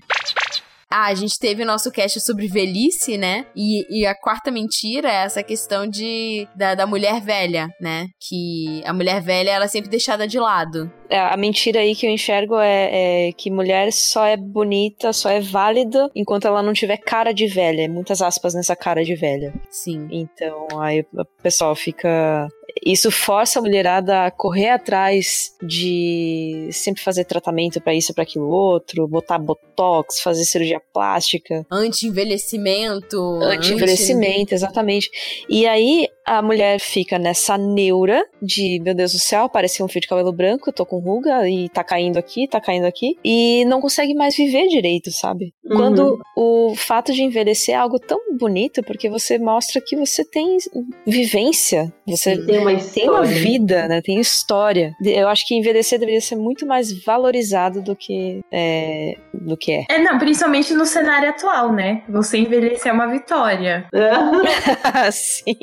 Ah, 0.90 1.08
a 1.08 1.16
gente 1.16 1.38
teve 1.40 1.64
o 1.64 1.66
nosso 1.66 1.92
cast 1.92 2.20
sobre 2.22 2.48
velhice, 2.48 3.18
né? 3.18 3.46
E, 3.56 3.86
e 3.90 4.06
a 4.06 4.16
quarta 4.16 4.52
mentira 4.52 5.10
é 5.10 5.24
essa 5.24 5.44
questão 5.44 5.88
de 5.88 6.48
da, 6.56 6.76
da 6.76 6.88
mulher 6.88 7.20
velha, 7.22 7.68
né? 7.82 8.08
Que 8.20 8.82
a 8.86 8.94
mulher 8.94 9.22
velha 9.22 9.50
ela 9.50 9.66
é 9.66 9.68
sempre 9.68 9.90
deixada 9.90 10.28
de 10.28 10.40
lado. 10.40 10.92
É, 11.10 11.20
A 11.20 11.38
mentira 11.38 11.80
aí 11.80 11.96
que 11.96 12.06
eu 12.06 12.10
enxergo 12.12 12.56
é, 12.60 13.28
é 13.28 13.32
que 13.34 13.52
mulher 13.52 13.92
só 13.92 14.26
é 14.26 14.38
bonita, 14.38 15.12
só 15.14 15.30
é 15.30 15.40
válida 15.40 16.10
enquanto 16.16 16.48
ela 16.48 16.64
não 16.64 16.74
tiver 16.74 16.98
cara 16.98 17.32
de 17.32 17.48
velha. 17.48 17.90
Muitas 17.90 18.22
aspas 18.22 18.54
nessa 18.54 18.76
cara 18.76 19.04
de 19.04 19.16
velha. 19.16 19.54
Sim. 19.70 20.08
Então, 20.12 20.68
aí 20.80 21.06
o 21.14 21.26
pessoal 21.42 21.76
fica. 21.76 22.48
Isso 22.86 23.10
força 23.10 23.60
a 23.60 23.62
mulherada 23.62 24.26
a 24.26 24.32
correr 24.32 24.70
atrás 24.70 25.56
de 25.62 26.68
sempre 26.72 27.02
fazer 27.02 27.24
tratamento 27.24 27.80
pra 27.80 27.94
isso, 27.94 28.14
pra 28.14 28.24
aquilo 28.24 28.50
outro, 28.50 29.08
botar 29.08 29.38
botox, 29.38 30.20
fazer 30.20 30.44
cirurgia 30.44 30.74
plástica, 30.80 31.65
Anti-envelhecimento. 31.71 33.39
anti-envelhecimento, 33.43 34.53
exatamente. 34.53 35.09
E 35.49 35.65
aí 35.67 36.07
a 36.26 36.41
mulher 36.41 36.80
fica 36.80 37.19
nessa 37.19 37.57
neura 37.57 38.26
de, 38.41 38.80
meu 38.84 38.95
Deus 38.95 39.13
do 39.13 39.19
céu, 39.19 39.47
parece 39.47 39.84
um 39.84 39.88
fio 39.88 40.01
de 40.01 40.07
cabelo 40.07 40.34
branco, 40.34 40.71
tô 40.71 40.86
com 40.86 40.99
ruga 40.99 41.47
e 41.47 41.69
tá 41.69 41.84
caindo 41.84 42.17
aqui, 42.17 42.47
tá 42.47 42.59
caindo 42.59 42.86
aqui, 42.86 43.17
e 43.23 43.63
não 43.65 43.80
consegue 43.80 44.13
mais 44.13 44.36
viver 44.36 44.67
direito, 44.67 45.11
sabe? 45.11 45.53
Uhum. 45.63 45.78
Quando 45.78 46.19
o 46.36 46.76
fato 46.76 47.13
de 47.13 47.21
envelhecer 47.23 47.76
é 47.76 47.78
algo 47.78 47.99
tão 47.99 48.19
bonito, 48.38 48.82
porque 48.84 49.09
você 49.09 49.38
mostra 49.38 49.82
que 49.82 49.95
você 49.95 50.23
tem 50.26 50.57
vivência, 51.05 51.93
você 52.07 52.38
Tem 52.45 52.59
uma 52.59 52.76
tem 52.76 53.09
uma 53.09 53.23
vida, 53.23 53.88
né? 53.88 54.01
Tem 54.01 54.19
história. 54.19 54.93
Eu 55.03 55.28
acho 55.28 55.45
que 55.47 55.55
envelhecer 55.55 55.99
deveria 55.99 56.21
ser 56.21 56.36
muito 56.36 56.65
mais 56.65 56.91
valorizado 57.03 57.82
do 57.82 57.95
que 57.95 58.41
é, 58.51 59.15
do 59.34 59.57
que 59.57 59.71
é. 59.71 59.86
É, 59.89 59.99
não, 59.99 60.17
principalmente 60.17 60.73
no 60.73 60.86
cenário 60.86 61.30
atual, 61.30 61.71
né? 61.71 62.03
Você 62.09 62.38
envelhecer 62.38 62.91
é 62.91 62.93
uma 62.93 63.07
vitória. 63.07 63.88
Sim. 65.11 65.55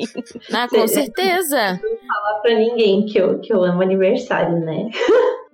Ah, 0.53 0.67
com 0.67 0.87
certeza. 0.87 1.79
falar 1.79 2.39
pra 2.41 2.53
ninguém 2.53 3.05
que 3.05 3.17
eu, 3.17 3.39
que 3.39 3.53
eu 3.53 3.63
amo 3.63 3.81
aniversário, 3.81 4.59
né? 4.59 4.87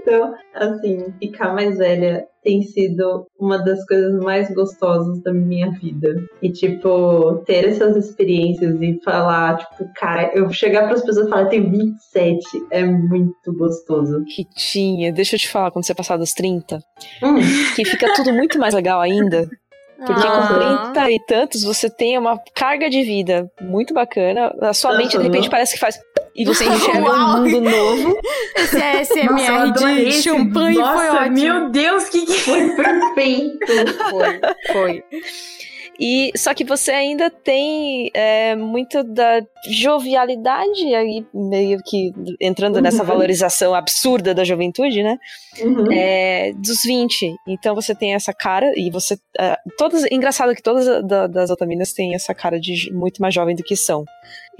então, 0.00 0.34
assim, 0.54 1.12
ficar 1.20 1.54
mais 1.54 1.78
velha 1.78 2.26
tem 2.42 2.62
sido 2.62 3.26
uma 3.38 3.58
das 3.58 3.84
coisas 3.86 4.18
mais 4.22 4.52
gostosas 4.54 5.22
da 5.22 5.32
minha 5.32 5.70
vida. 5.72 6.14
E, 6.42 6.50
tipo, 6.50 7.42
ter 7.46 7.68
essas 7.68 7.96
experiências 7.96 8.80
e 8.80 8.98
falar, 9.04 9.58
tipo, 9.58 9.90
cara, 9.94 10.30
eu 10.34 10.50
chegar 10.50 10.88
pras 10.88 11.04
pessoas 11.04 11.26
e 11.26 11.30
falar, 11.30 11.42
eu 11.42 11.48
tenho 11.48 11.70
27, 11.70 12.40
é 12.70 12.84
muito 12.84 13.52
gostoso. 13.52 14.24
Ritinha, 14.36 15.12
deixa 15.12 15.36
eu 15.36 15.40
te 15.40 15.48
falar, 15.48 15.70
quando 15.70 15.84
você 15.84 15.94
passar 15.94 16.16
dos 16.16 16.32
30, 16.32 16.80
Hum, 17.22 17.36
que 17.76 17.84
fica 17.84 18.12
tudo 18.14 18.32
muito 18.32 18.58
mais 18.58 18.74
legal 18.74 19.00
ainda. 19.00 19.48
Porque 20.06 20.26
Ah. 20.26 20.48
com 20.48 20.92
30 20.94 21.10
e 21.10 21.18
tantos 21.26 21.62
você 21.62 21.90
tem 21.90 22.16
uma 22.16 22.38
carga 22.54 22.88
de 22.88 23.02
vida 23.02 23.50
muito 23.60 23.92
bacana. 23.92 24.54
A 24.62 24.72
sua 24.72 24.96
mente, 24.96 25.16
de 25.16 25.22
repente, 25.22 25.50
parece 25.50 25.74
que 25.74 25.80
faz. 25.80 26.00
E 26.34 26.44
você 26.44 26.64
enxerga 26.68 27.02
Uau. 27.02 27.36
um 27.38 27.42
mundo 27.42 27.60
novo. 27.60 28.18
Esse 28.56 28.76
Nossa, 28.76 29.18
eu 29.18 29.28
SMR 29.36 29.48
adorei 29.56 29.94
de 30.04 30.08
esse- 30.10 30.22
champanhe 30.22 30.78
Nossa, 30.78 30.94
foi 30.94 31.08
ótimo. 31.08 31.34
meu 31.34 31.70
Deus, 31.70 32.08
que 32.08 32.24
que... 32.26 32.32
foi 32.32 32.70
perfeito. 32.70 33.58
Foi, 34.10 34.40
foi. 34.72 35.04
E 36.00 36.30
só 36.34 36.54
que 36.54 36.64
você 36.64 36.90
ainda 36.92 37.28
tem 37.28 38.10
é, 38.14 38.56
muito 38.56 39.04
da 39.04 39.42
jovialidade 39.68 40.94
aí, 40.94 41.26
meio 41.34 41.78
que 41.84 42.10
entrando 42.40 42.80
nessa 42.80 43.02
Uhum. 43.02 43.08
valorização 43.08 43.74
absurda 43.74 44.34
da 44.34 44.44
juventude, 44.44 45.02
né? 45.02 45.18
Uhum. 45.60 45.92
É, 45.92 46.52
dos 46.54 46.82
20. 46.84 47.34
Então 47.46 47.74
você 47.74 47.94
tem 47.94 48.14
essa 48.14 48.32
cara, 48.32 48.72
e 48.76 48.90
você. 48.90 49.18
é, 49.38 49.56
todas, 49.76 50.04
engraçado 50.10 50.54
que 50.54 50.62
todas 50.62 50.86
da- 51.06 51.26
das 51.26 51.50
otaminas 51.50 51.92
têm 51.92 52.14
essa 52.14 52.34
cara 52.34 52.58
de 52.58 52.90
muito 52.92 53.20
mais 53.20 53.34
jovem 53.34 53.54
do 53.54 53.62
que 53.62 53.76
são. 53.76 54.04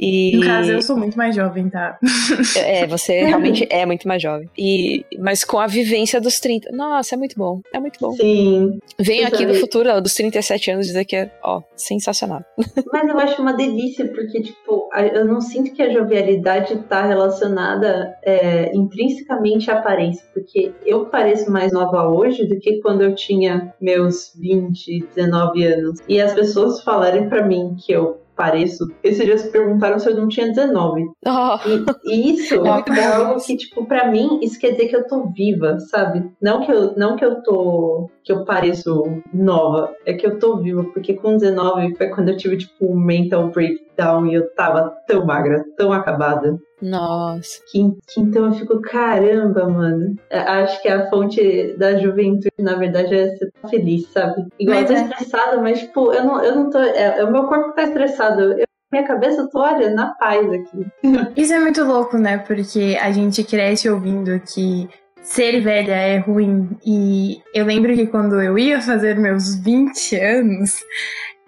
E, 0.01 0.35
No 0.35 0.47
caso, 0.47 0.73
eu 0.73 0.81
sou 0.81 0.97
muito 0.97 1.17
mais 1.19 1.37
jovem, 1.37 1.69
tá? 1.69 1.99
É, 2.57 2.87
você 2.87 3.25
realmente 3.25 3.67
é 3.71 3.85
muito 3.85 4.09
mais 4.09 4.23
jovem. 4.23 4.49
E, 4.57 5.05
mas 5.19 5.45
com 5.45 5.59
a 5.59 5.67
vivência 5.67 6.21
dos 6.21 6.41
30. 6.41 6.71
Nossa, 6.73 7.15
é 7.15 7.19
muito 7.19 7.37
bom. 7.37 7.61
É 7.73 7.79
muito 7.79 7.99
bom. 8.01 8.13
Sim, 8.13 8.79
Venho 8.99 9.27
aqui 9.27 9.45
do 9.45 9.55
futuro, 9.55 10.01
dos 10.01 10.15
37 10.15 10.71
anos, 10.71 10.87
dizer 10.87 11.05
que 11.05 11.17
é, 11.17 11.31
ó, 11.43 11.63
sensacional. 11.77 12.43
Mas 12.93 13.09
eu 13.09 13.19
acho 13.19 13.43
uma 13.43 13.53
delícia, 13.53 14.07
porque, 14.09 14.43
tipo, 14.43 14.89
eu 15.13 15.25
não 15.25 15.41
sinto 15.41 15.73
que 15.73 15.83
a 15.83 15.91
jovialidade 15.91 16.77
tá 16.89 17.07
relacionada 17.07 18.15
é, 18.23 18.75
intrinsecamente 18.75 19.71
à 19.71 19.79
aparência, 19.79 20.25
porque 20.33 20.73
eu 20.85 21.07
pareço 21.07 21.51
mais 21.51 21.73
nova 21.73 22.09
hoje 22.09 22.47
do 22.47 22.59
que 22.59 22.81
quando 22.81 23.03
eu 23.03 23.15
tinha 23.15 23.75
meus 23.81 24.33
20, 24.37 25.07
19 25.15 25.65
anos. 25.65 25.99
E 26.09 26.21
as 26.21 26.35
pessoas 26.35 26.83
falarem 26.83 27.29
pra 27.29 27.47
mim 27.47 27.77
que 27.79 27.93
eu 27.93 28.20
pareço. 28.41 28.91
Esses 29.05 29.23
dias 29.23 29.43
perguntaram 29.49 29.99
se 29.99 30.09
eu 30.09 30.17
não 30.17 30.27
tinha 30.27 30.49
19. 30.49 31.05
Oh, 31.27 31.59
E, 31.69 32.15
e 32.15 32.33
isso 32.33 32.55
É 32.65 32.73
muito 32.73 32.93
é 32.93 33.05
algo 33.05 33.39
que, 33.39 33.55
tipo, 33.55 33.85
pra 33.85 34.11
mim, 34.11 34.41
isso 34.43 34.59
quer 34.59 34.71
dizer 34.71 34.89
que 34.89 34.97
eu 34.97 35.07
tô 35.07 35.27
viva, 35.27 35.79
sabe? 35.79 36.31
Não 36.41 36.63
que 36.65 36.73
eu, 36.73 36.97
não 36.97 37.17
que 37.17 37.25
eu 37.25 37.43
tô. 37.43 38.09
que 38.25 38.33
eu 38.33 38.45
pareço 38.47 39.21
nova, 39.35 39.95
é 40.07 40.15
que 40.15 40.27
eu 40.27 40.39
tô 40.39 40.57
viva, 40.57 40.85
porque 40.85 41.13
com 41.13 41.37
19 41.37 41.97
foi 41.97 42.09
quando 42.09 42.31
eu 42.31 42.37
tive, 42.39 42.57
tipo, 42.57 42.87
um 42.87 42.99
mental 42.99 43.51
breakdown 44.01 44.27
e 44.27 44.35
eu 44.35 44.51
tava 44.55 44.93
tão 45.07 45.25
magra, 45.25 45.65
tão 45.77 45.93
acabada. 45.93 46.59
nossa. 46.81 47.61
Que, 47.71 47.91
que 48.09 48.21
então 48.21 48.47
eu 48.47 48.53
fico, 48.53 48.81
caramba, 48.81 49.69
mano. 49.69 50.17
É, 50.31 50.39
Acho 50.39 50.81
que 50.83 50.89
a 50.89 51.09
fonte 51.11 51.75
da 51.77 51.99
juventude, 51.99 52.51
na 52.59 52.77
verdade, 52.77 53.15
é 53.15 53.37
ser 53.37 53.53
feliz, 53.69 54.07
sabe? 54.09 54.47
Igual 54.59 54.81
Mas 54.81 54.91
eu 54.91 54.97
tô 54.97 55.03
é. 55.03 55.05
estressada, 55.05 55.61
mas, 55.61 55.81
tipo, 55.81 56.13
eu 56.13 56.25
não, 56.25 56.43
eu 56.43 56.57
não 56.57 56.71
tô. 56.71 56.79
É, 56.79 57.23
o 57.25 57.31
meu 57.31 57.45
corpo 57.45 57.75
tá 57.75 57.83
estressado. 57.83 58.41
Eu, 58.55 58.65
minha 58.93 59.07
cabeça, 59.07 59.43
eu 59.43 59.49
tô, 59.49 59.61
olha, 59.61 59.91
na 59.91 60.15
paz 60.15 60.49
aqui. 60.51 60.87
Isso 61.37 61.53
é 61.53 61.61
muito 61.61 61.85
louco, 61.85 62.19
né? 62.19 62.39
Porque 62.39 62.99
a 63.01 63.13
gente 63.13 63.45
cresce 63.45 63.89
ouvindo 63.89 64.41
que 64.41 64.89
ser 65.23 65.61
velha 65.61 65.95
é 65.95 66.19
ruim. 66.19 66.71
E 66.85 67.41
eu 67.55 67.65
lembro 67.67 67.95
que 67.95 68.07
quando 68.07 68.41
eu 68.41 68.59
ia 68.59 68.81
fazer 68.81 69.17
meus 69.17 69.55
20 69.55 70.17
anos, 70.17 70.81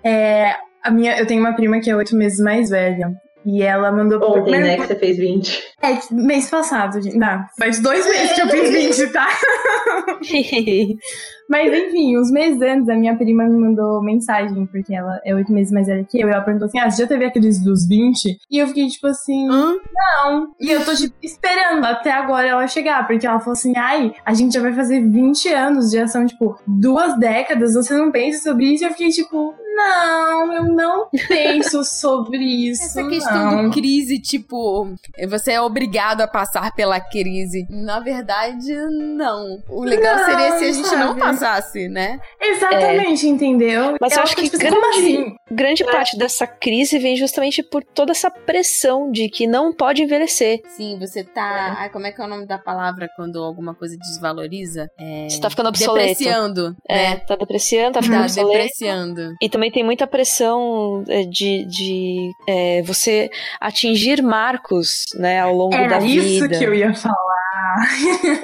é, 0.04 0.54
a 0.82 0.90
minha, 0.90 1.18
eu 1.18 1.26
tenho 1.26 1.40
uma 1.40 1.54
prima 1.54 1.80
que 1.80 1.90
é 1.90 1.96
oito 1.96 2.16
meses 2.16 2.38
mais 2.38 2.70
velha. 2.70 3.10
E 3.44 3.60
ela 3.60 3.90
mandou 3.90 4.22
Ontem, 4.22 4.52
Mas- 4.52 4.60
né, 4.60 4.76
que 4.76 4.86
você 4.86 4.94
fez 4.94 5.16
20. 5.16 5.62
É, 5.82 5.98
mês 6.12 6.48
passado, 6.48 7.02
gente. 7.02 7.18
Não, 7.18 7.44
faz 7.58 7.80
dois 7.80 8.06
meses 8.06 8.32
que 8.34 8.40
eu 8.40 8.48
fiz 8.48 8.70
20, 8.96 9.12
tá? 9.12 9.26
Mas 11.52 11.70
enfim, 11.70 12.16
uns 12.16 12.30
meses 12.30 12.62
antes, 12.62 12.88
a 12.88 12.94
minha 12.94 13.14
prima 13.14 13.44
me 13.44 13.58
mandou 13.58 14.02
mensagem, 14.02 14.64
porque 14.64 14.94
ela 14.94 15.20
é 15.22 15.34
oito 15.34 15.52
meses 15.52 15.70
mais 15.70 15.86
velha 15.86 16.02
que 16.02 16.18
eu, 16.18 16.26
e 16.26 16.32
ela 16.32 16.40
perguntou 16.40 16.64
assim: 16.66 16.78
Ah, 16.78 16.90
você 16.90 17.02
já 17.02 17.06
teve 17.06 17.26
aqueles 17.26 17.62
dos 17.62 17.86
20? 17.86 18.38
E 18.50 18.58
eu 18.58 18.66
fiquei 18.68 18.88
tipo 18.88 19.06
assim, 19.06 19.50
Hã? 19.50 19.74
não. 19.94 20.54
E 20.58 20.70
eu 20.70 20.82
tô 20.82 20.94
tipo, 20.94 21.14
esperando 21.22 21.84
até 21.84 22.10
agora 22.10 22.48
ela 22.48 22.66
chegar, 22.66 23.06
porque 23.06 23.26
ela 23.26 23.38
falou 23.38 23.52
assim: 23.52 23.74
ai, 23.76 24.14
a 24.24 24.32
gente 24.32 24.54
já 24.54 24.62
vai 24.62 24.72
fazer 24.72 25.06
20 25.06 25.52
anos, 25.52 25.90
já 25.90 26.06
são 26.06 26.24
tipo 26.24 26.58
duas 26.66 27.18
décadas, 27.18 27.74
você 27.74 27.94
não 27.94 28.10
pensa 28.10 28.42
sobre 28.42 28.72
isso? 28.72 28.84
E 28.84 28.86
eu 28.86 28.92
fiquei 28.92 29.10
tipo, 29.10 29.54
não, 29.74 30.52
eu 30.52 30.64
não 30.64 31.08
penso 31.28 31.84
sobre 31.84 32.38
isso. 32.38 32.82
Essa 32.82 33.06
questão 33.08 33.56
não. 33.56 33.64
do 33.64 33.70
crise, 33.70 34.18
tipo, 34.18 34.88
você 35.28 35.52
é 35.52 35.60
obrigado 35.60 36.20
a 36.20 36.28
passar 36.28 36.74
pela 36.74 37.00
crise. 37.00 37.66
Na 37.70 38.00
verdade, 38.00 38.74
não. 38.90 39.62
O 39.68 39.82
legal 39.82 40.16
Não, 40.16 40.24
seria 40.24 40.58
se 40.58 40.64
a 40.64 40.72
gente 40.72 40.96
não 40.96 41.18
sabe? 41.18 41.41
Né? 41.90 42.18
Exatamente, 42.40 43.26
entendeu? 43.28 43.96
Mas 44.00 44.16
eu 44.16 44.22
acho 44.22 44.30
fica, 44.34 44.42
que 44.42 44.50
tipo, 44.50 44.64
como 44.70 44.80
grande- 44.80 44.98
assim? 45.16 45.36
Grande 45.50 45.84
parte 45.84 46.16
dessa 46.16 46.46
crise 46.46 46.98
vem 46.98 47.16
justamente 47.16 47.62
por 47.62 47.82
toda 47.84 48.12
essa 48.12 48.30
pressão 48.30 49.10
de 49.10 49.28
que 49.28 49.46
não 49.46 49.72
pode 49.72 50.02
envelhecer. 50.02 50.60
Sim, 50.76 50.98
você 50.98 51.22
tá. 51.24 51.76
Ai, 51.78 51.90
como 51.90 52.06
é 52.06 52.12
que 52.12 52.20
é 52.20 52.24
o 52.24 52.28
nome 52.28 52.46
da 52.46 52.58
palavra 52.58 53.08
quando 53.16 53.42
alguma 53.42 53.74
coisa 53.74 53.96
desvaloriza? 53.98 54.88
É... 54.98 55.28
Você 55.28 55.40
tá 55.40 55.50
ficando 55.50 55.68
obsoleto. 55.68 56.08
Depreciando, 56.08 56.76
É, 56.88 57.10
né? 57.10 57.16
tá 57.16 57.36
depreciando, 57.36 57.92
tá 57.92 58.02
ficando 58.02 58.18
Tá 58.20 58.24
obsoleto. 58.24 58.52
depreciando. 58.52 59.34
E 59.40 59.48
também 59.48 59.70
tem 59.70 59.84
muita 59.84 60.06
pressão 60.06 61.04
é, 61.08 61.22
de, 61.24 61.64
de 61.66 62.30
é, 62.48 62.82
você 62.82 63.30
atingir 63.60 64.22
marcos, 64.22 65.04
né, 65.16 65.40
ao 65.40 65.52
longo 65.54 65.74
Era 65.74 65.98
da 65.98 66.06
isso 66.06 66.44
vida. 66.44 66.58
que 66.58 66.64
eu 66.64 66.74
ia 66.74 66.94
falar. 66.94 67.16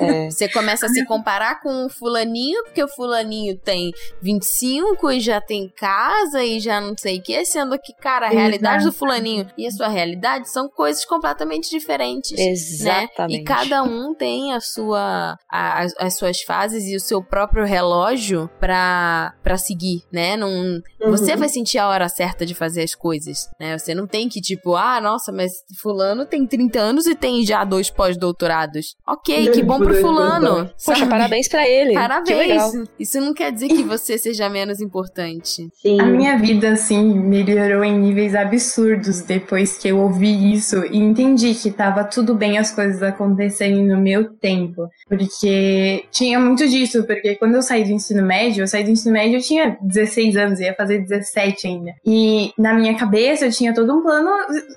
É. 0.00 0.30
Você 0.30 0.48
começa 0.48 0.86
a 0.86 0.88
se 0.88 1.04
comparar 1.04 1.60
com 1.60 1.86
o 1.86 1.88
fulaninho, 1.90 2.62
porque 2.64 2.82
o 2.82 2.88
fulaninho 2.88 3.56
tem 3.58 3.90
25 4.20 5.10
e 5.10 5.20
já 5.20 5.40
tem 5.40 5.68
casa 5.68 6.44
e 6.44 6.60
já 6.60 6.80
não 6.80 6.94
sei 6.96 7.18
o 7.18 7.22
que, 7.22 7.44
sendo 7.44 7.78
que, 7.78 7.92
cara, 7.94 8.26
a 8.26 8.30
realidade 8.30 8.84
do 8.84 8.92
fulaninho 8.92 9.46
e 9.56 9.66
a 9.66 9.70
sua 9.70 9.88
realidade 9.88 10.48
são 10.50 10.68
coisas 10.68 11.04
completamente 11.04 11.70
diferentes. 11.70 12.32
Né? 12.38 12.50
Exatamente. 12.50 13.40
E 13.40 13.44
cada 13.44 13.82
um 13.82 14.14
tem 14.14 14.52
a 14.52 14.60
sua, 14.60 15.36
a- 15.50 15.78
as, 15.82 15.94
as 15.98 16.16
suas 16.16 16.40
fases 16.42 16.84
e 16.84 16.96
o 16.96 17.00
seu 17.00 17.22
próprio 17.22 17.64
relógio 17.64 18.48
pra, 18.60 19.34
pra 19.42 19.56
seguir, 19.56 20.02
né? 20.12 20.36
Não, 20.36 20.80
Você 21.10 21.32
Uhum. 21.32 21.38
vai 21.38 21.48
sentir 21.48 21.78
a 21.78 21.88
hora 21.88 22.08
certa 22.08 22.44
de 22.46 22.54
fazer 22.54 22.82
as 22.82 22.94
coisas, 22.94 23.48
né? 23.58 23.76
Você 23.78 23.94
não 23.94 24.06
tem 24.06 24.28
que, 24.28 24.40
tipo, 24.40 24.74
ah, 24.76 25.00
nossa, 25.00 25.32
mas 25.32 25.52
fulano 25.80 26.26
tem 26.26 26.46
30 26.46 26.78
anos 26.80 27.06
e 27.06 27.14
tem 27.14 27.44
já 27.44 27.64
dois 27.64 27.90
pós-doutorados. 27.90 28.96
Ok, 29.08 29.52
que 29.52 29.62
bom 29.62 29.78
pro 29.78 29.94
fulano. 29.94 30.70
Poxa, 30.84 31.00
sabe? 31.00 31.10
parabéns 31.10 31.48
pra 31.48 31.66
ele. 31.66 31.94
Parabéns. 31.94 32.62
Isso 33.00 33.18
não 33.18 33.32
quer 33.32 33.50
dizer 33.50 33.68
que 33.68 33.82
você 33.82 34.18
seja 34.18 34.50
menos 34.50 34.82
importante. 34.82 35.66
Sim. 35.72 35.98
A 35.98 36.04
minha 36.04 36.36
vida, 36.36 36.72
assim, 36.72 37.18
melhorou 37.18 37.82
em 37.82 37.98
níveis 37.98 38.34
absurdos 38.34 39.22
depois 39.22 39.78
que 39.78 39.88
eu 39.88 39.98
ouvi 39.98 40.52
isso 40.52 40.84
e 40.84 40.98
entendi 40.98 41.54
que 41.54 41.70
tava 41.70 42.04
tudo 42.04 42.34
bem 42.34 42.58
as 42.58 42.70
coisas 42.70 43.02
acontecerem 43.02 43.82
no 43.82 43.96
meu 43.96 44.30
tempo. 44.34 44.90
Porque 45.08 46.04
tinha 46.10 46.38
muito 46.38 46.68
disso, 46.68 47.04
porque 47.04 47.34
quando 47.36 47.54
eu 47.54 47.62
saí 47.62 47.84
do 47.84 47.92
ensino 47.92 48.22
médio, 48.22 48.62
eu 48.62 48.68
saí 48.68 48.84
do 48.84 48.90
ensino 48.90 49.14
médio, 49.14 49.38
eu 49.38 49.42
tinha 49.42 49.78
16 49.80 50.36
anos, 50.36 50.60
ia 50.60 50.74
fazer 50.74 50.98
17 50.98 51.66
ainda. 51.66 51.92
E 52.04 52.52
na 52.58 52.74
minha 52.74 52.94
cabeça 52.94 53.46
eu 53.46 53.52
tinha 53.52 53.72
todo 53.72 53.90
um 53.90 54.02
plano 54.02 54.30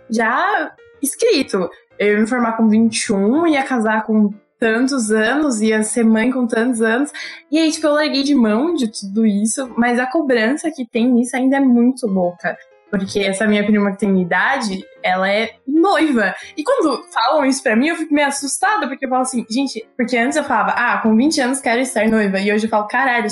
já 0.10 0.72
escrito. 1.02 1.70
Eu 2.02 2.14
ia 2.14 2.20
me 2.20 2.26
formar 2.26 2.54
com 2.54 2.68
21, 2.68 3.46
ia 3.46 3.62
casar 3.62 4.04
com 4.06 4.34
tantos 4.60 5.12
anos, 5.12 5.62
ia 5.62 5.84
ser 5.84 6.04
mãe 6.04 6.32
com 6.32 6.48
tantos 6.48 6.82
anos. 6.82 7.12
E 7.52 7.60
aí, 7.60 7.72
tipo, 7.72 7.86
eu 7.86 7.94
larguei 7.94 8.24
de 8.24 8.34
mão 8.34 8.74
de 8.74 8.88
tudo 8.88 9.24
isso, 9.24 9.72
mas 9.78 10.00
a 10.00 10.08
cobrança 10.08 10.72
que 10.72 10.84
tem 10.84 11.08
nisso 11.08 11.36
ainda 11.36 11.58
é 11.58 11.60
muito 11.60 12.08
louca. 12.08 12.58
Porque 12.90 13.20
essa 13.20 13.46
minha 13.46 13.64
prima 13.64 13.92
que 13.92 14.00
tem 14.00 14.20
idade, 14.20 14.84
ela 15.04 15.32
é 15.32 15.52
noiva. 15.68 16.34
E 16.58 16.64
quando 16.64 17.04
falam 17.12 17.46
isso 17.46 17.62
pra 17.62 17.76
mim, 17.76 17.90
eu 17.90 17.96
fico 17.96 18.12
meio 18.12 18.28
assustada, 18.28 18.88
porque 18.88 19.06
eu 19.06 19.10
falo 19.10 19.22
assim, 19.22 19.46
gente, 19.48 19.88
porque 19.96 20.18
antes 20.18 20.36
eu 20.36 20.44
falava, 20.44 20.72
ah, 20.72 20.98
com 21.04 21.16
20 21.16 21.40
anos 21.40 21.62
quero 21.62 21.82
estar 21.82 22.08
noiva. 22.08 22.40
E 22.40 22.52
hoje 22.52 22.66
eu 22.66 22.70
falo, 22.70 22.88
caralho, 22.88 23.28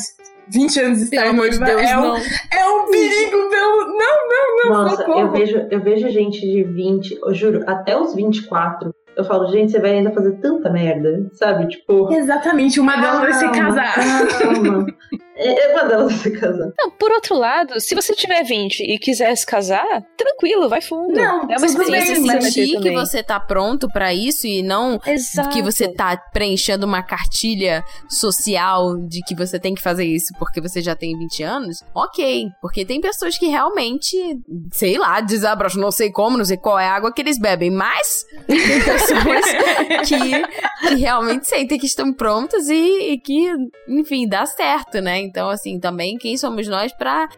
20 0.52 0.80
anos 0.80 0.98
de 1.00 1.04
estar 1.06 1.22
Pelo 1.22 1.30
amor 1.32 1.50
de 1.50 1.60
noiva 1.60 1.76
Deus, 1.76 1.90
é, 1.90 1.98
um, 1.98 2.16
é 2.16 2.66
um 2.66 2.92
perigo 2.92 3.50
pelo. 3.50 3.98
Não, 3.98 4.28
não, 4.28 4.58
não. 4.58 4.84
Nossa, 4.84 4.98
socorro. 4.98 5.20
eu 5.20 5.32
vejo, 5.32 5.68
eu 5.70 5.80
vejo 5.80 6.10
gente 6.10 6.42
de 6.42 6.64
20, 6.64 7.20
eu 7.24 7.34
juro, 7.34 7.64
até 7.68 7.98
os 7.98 8.16
24. 8.16 8.94
Eu 9.16 9.26
falo, 9.26 9.48
gente, 9.52 9.72
você 9.72 9.80
vai 9.80 9.92
ainda 9.92 10.12
fazer 10.12 10.34
tanta 10.38 10.70
merda, 10.70 11.30
sabe? 11.34 11.68
Tipo. 11.68 12.12
Exatamente, 12.14 12.80
uma 12.80 12.96
delas 12.96 13.20
vai 13.20 13.34
se 13.34 13.50
casar. 13.50 13.96
Calma. 14.40 14.86
É, 15.40 15.72
é 15.72 15.74
uma 15.74 15.86
delas 15.86 16.14
se 16.14 16.32
casar. 16.32 16.72
Não, 16.78 16.92
por 16.92 17.12
outro 17.12 17.36
lado, 17.36 17.80
se 17.80 17.96
você 17.96 18.14
tiver 18.14 18.44
20 18.44 18.82
e 18.82 19.00
quiser 19.00 19.34
se 19.36 19.46
casar, 19.46 19.86
tranquilo, 20.18 20.68
vai 20.68 20.82
fundo. 20.82 21.14
Não, 21.14 21.50
é 21.50 21.58
uma 21.58 21.66
experiência 21.66 22.22
bem, 22.22 22.42
sentir 22.42 22.80
que 22.82 22.92
você 22.92 23.24
tá 23.24 23.40
pronto 23.40 23.88
pra 23.88 24.14
isso 24.14 24.46
e 24.46 24.62
não 24.62 25.00
Exato. 25.06 25.50
que 25.50 25.62
você 25.62 25.88
tá 25.88 26.18
preenchendo 26.18 26.86
uma 26.86 27.02
cartilha 27.02 27.84
social 28.10 28.98
de 28.98 29.22
que 29.22 29.34
você 29.34 29.58
tem 29.58 29.74
que 29.74 29.82
fazer 29.82 30.06
isso 30.06 30.34
porque 30.38 30.60
você 30.60 30.82
já 30.82 30.96
tem 30.96 31.18
20 31.18 31.44
anos, 31.44 31.84
ok. 31.96 32.48
Porque 32.62 32.84
tem 32.84 33.00
pessoas 33.00 33.38
que 33.38 33.48
realmente, 33.48 34.18
sei 34.74 34.98
lá, 34.98 35.22
desabrocham, 35.22 35.82
não 35.82 35.92
sei 35.92 36.12
como, 36.12 36.38
não 36.38 36.46
sei 36.46 36.58
qual 36.58 36.78
é 36.78 36.86
a 36.86 36.94
água 36.94 37.14
que 37.14 37.22
eles 37.22 37.40
bebem, 37.40 37.72
mas 37.72 38.26
tem 38.46 38.84
pessoas 38.84 39.46
que, 40.06 40.88
que 40.90 40.96
realmente 40.96 41.48
sentem 41.48 41.80
que 41.80 41.86
estão 41.86 42.12
prontas 42.12 42.68
e, 42.68 43.14
e 43.14 43.18
que, 43.20 43.50
enfim, 43.88 44.28
dá 44.28 44.46
certo, 44.46 45.00
né? 45.00 45.29
Então, 45.30 45.50
assim, 45.50 45.80
também 45.80 46.18
quem 46.18 46.36
somos 46.38 46.68
nós 46.68 46.92
pra 46.92 47.30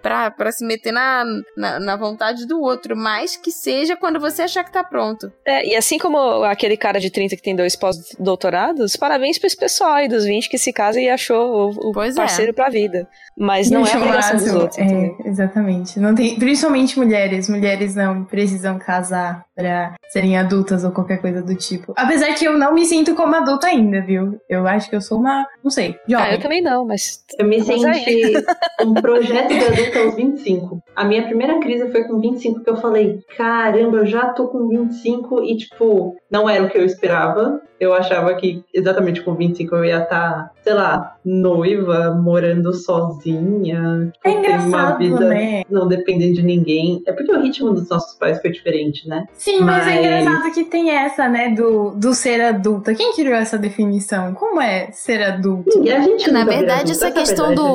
se 0.51 0.65
meter 0.65 0.93
na, 0.93 1.25
na, 1.57 1.79
na 1.79 1.95
vontade 1.97 2.47
do 2.47 2.61
outro, 2.61 2.95
mas 2.95 3.35
que 3.35 3.51
seja 3.51 3.97
quando 3.97 4.19
você 4.19 4.43
achar 4.43 4.63
que 4.63 4.71
tá 4.71 4.83
pronto. 4.83 5.31
É, 5.45 5.67
e 5.67 5.75
assim 5.75 5.97
como 5.97 6.17
aquele 6.43 6.77
cara 6.77 6.99
de 6.99 7.09
30 7.09 7.35
que 7.35 7.41
tem 7.41 7.55
dois 7.55 7.75
pós-doutorados, 7.75 8.95
parabéns 8.95 9.37
pra 9.37 9.47
esse 9.47 9.57
pessoal 9.57 9.93
aí 9.93 10.07
dos 10.07 10.23
20 10.23 10.49
que 10.49 10.57
se 10.57 10.71
casa 10.71 10.99
e 10.99 11.09
achou 11.09 11.69
o, 11.69 11.89
o 11.89 11.91
Pois 11.91 12.15
é. 12.15 12.17
parceiro 12.17 12.53
pra 12.53 12.69
vida. 12.69 13.07
Mas 13.37 13.69
não 13.69 13.85
é 13.85 13.97
obrigação 13.97 14.37
dos 14.37 14.53
outros. 14.53 14.77
É, 14.77 15.11
exatamente. 15.25 15.99
Não 15.99 16.15
tem, 16.15 16.37
principalmente 16.37 16.97
mulheres. 16.97 17.49
Mulheres 17.49 17.95
não 17.95 18.23
precisam 18.23 18.77
casar 18.77 19.45
pra 19.55 19.95
serem 20.09 20.37
adultas 20.37 20.83
ou 20.83 20.91
qualquer 20.91 21.19
coisa 21.19 21.41
do 21.41 21.55
tipo. 21.55 21.93
Apesar 21.97 22.33
que 22.35 22.45
eu 22.45 22.57
não 22.57 22.73
me 22.73 22.85
sinto 22.85 23.15
como 23.15 23.35
adulta 23.35 23.67
ainda, 23.67 24.01
viu? 24.01 24.39
Eu 24.49 24.67
acho 24.67 24.89
que 24.89 24.95
eu 24.95 25.01
sou 25.01 25.19
uma, 25.19 25.45
não 25.63 25.71
sei, 25.71 25.95
jovem. 26.07 26.25
Ah, 26.25 26.33
eu 26.33 26.39
também 26.39 26.61
não, 26.61 26.85
mas. 26.85 27.23
Eu 27.37 27.45
me 27.45 27.57
Mas 27.57 27.80
aí- 27.89 28.03
senti 28.03 28.45
um 28.85 28.93
projeto 28.93 29.47
de 29.49 29.65
adulta 29.65 29.99
aos 29.99 30.15
25. 30.15 30.83
A 30.95 31.03
minha 31.05 31.23
primeira 31.23 31.59
crise 31.59 31.89
foi 31.91 32.03
com 32.03 32.19
25, 32.19 32.61
que 32.63 32.69
eu 32.69 32.77
falei, 32.77 33.19
caramba, 33.37 33.97
eu 33.99 34.05
já 34.05 34.27
tô 34.29 34.47
com 34.47 34.67
25 34.67 35.43
e, 35.43 35.57
tipo, 35.57 36.15
não 36.29 36.49
era 36.49 36.63
o 36.63 36.69
que 36.69 36.77
eu 36.77 36.85
esperava. 36.85 37.61
Eu 37.79 37.93
achava 37.95 38.35
que 38.35 38.63
exatamente 38.71 39.21
com 39.23 39.33
25 39.33 39.73
eu 39.75 39.85
ia 39.85 40.03
estar, 40.03 40.51
sei 40.63 40.73
lá, 40.73 41.15
noiva, 41.25 42.11
morando 42.11 42.71
sozinha, 42.73 44.11
É 44.23 44.29
tipo, 44.29 44.41
ter 44.43 44.49
uma 44.51 44.57
engraçado, 44.59 44.97
vida 44.99 45.29
né? 45.29 45.63
não 45.69 45.87
dependendo 45.87 46.33
de 46.35 46.43
ninguém. 46.43 47.01
É 47.07 47.11
porque 47.11 47.31
o 47.33 47.41
ritmo 47.41 47.73
dos 47.73 47.89
nossos 47.89 48.15
pais 48.17 48.39
foi 48.39 48.51
diferente, 48.51 49.07
né? 49.07 49.25
Sim, 49.33 49.61
mas, 49.61 49.87
é 49.87 49.95
Mas- 49.95 50.05
engraçado 50.21 50.53
que 50.53 50.65
tem 50.65 50.91
essa, 50.91 51.27
né, 51.27 51.49
do, 51.55 51.91
do 51.91 52.13
ser 52.13 52.39
adulta. 52.41 52.93
Quem 52.93 53.13
criou 53.13 53.35
essa 53.35 53.57
definição? 53.57 54.33
Como 54.35 54.61
é 54.61 54.91
ser 54.91 55.23
adulto? 55.23 55.83
E 55.83 55.91
a 55.91 56.01
gente 56.01 56.29
Na 56.31 56.45
verdade, 56.45 56.91
essa 56.91 57.07
é 57.07 57.11
questão 57.11 57.47
verdade. 57.47 57.67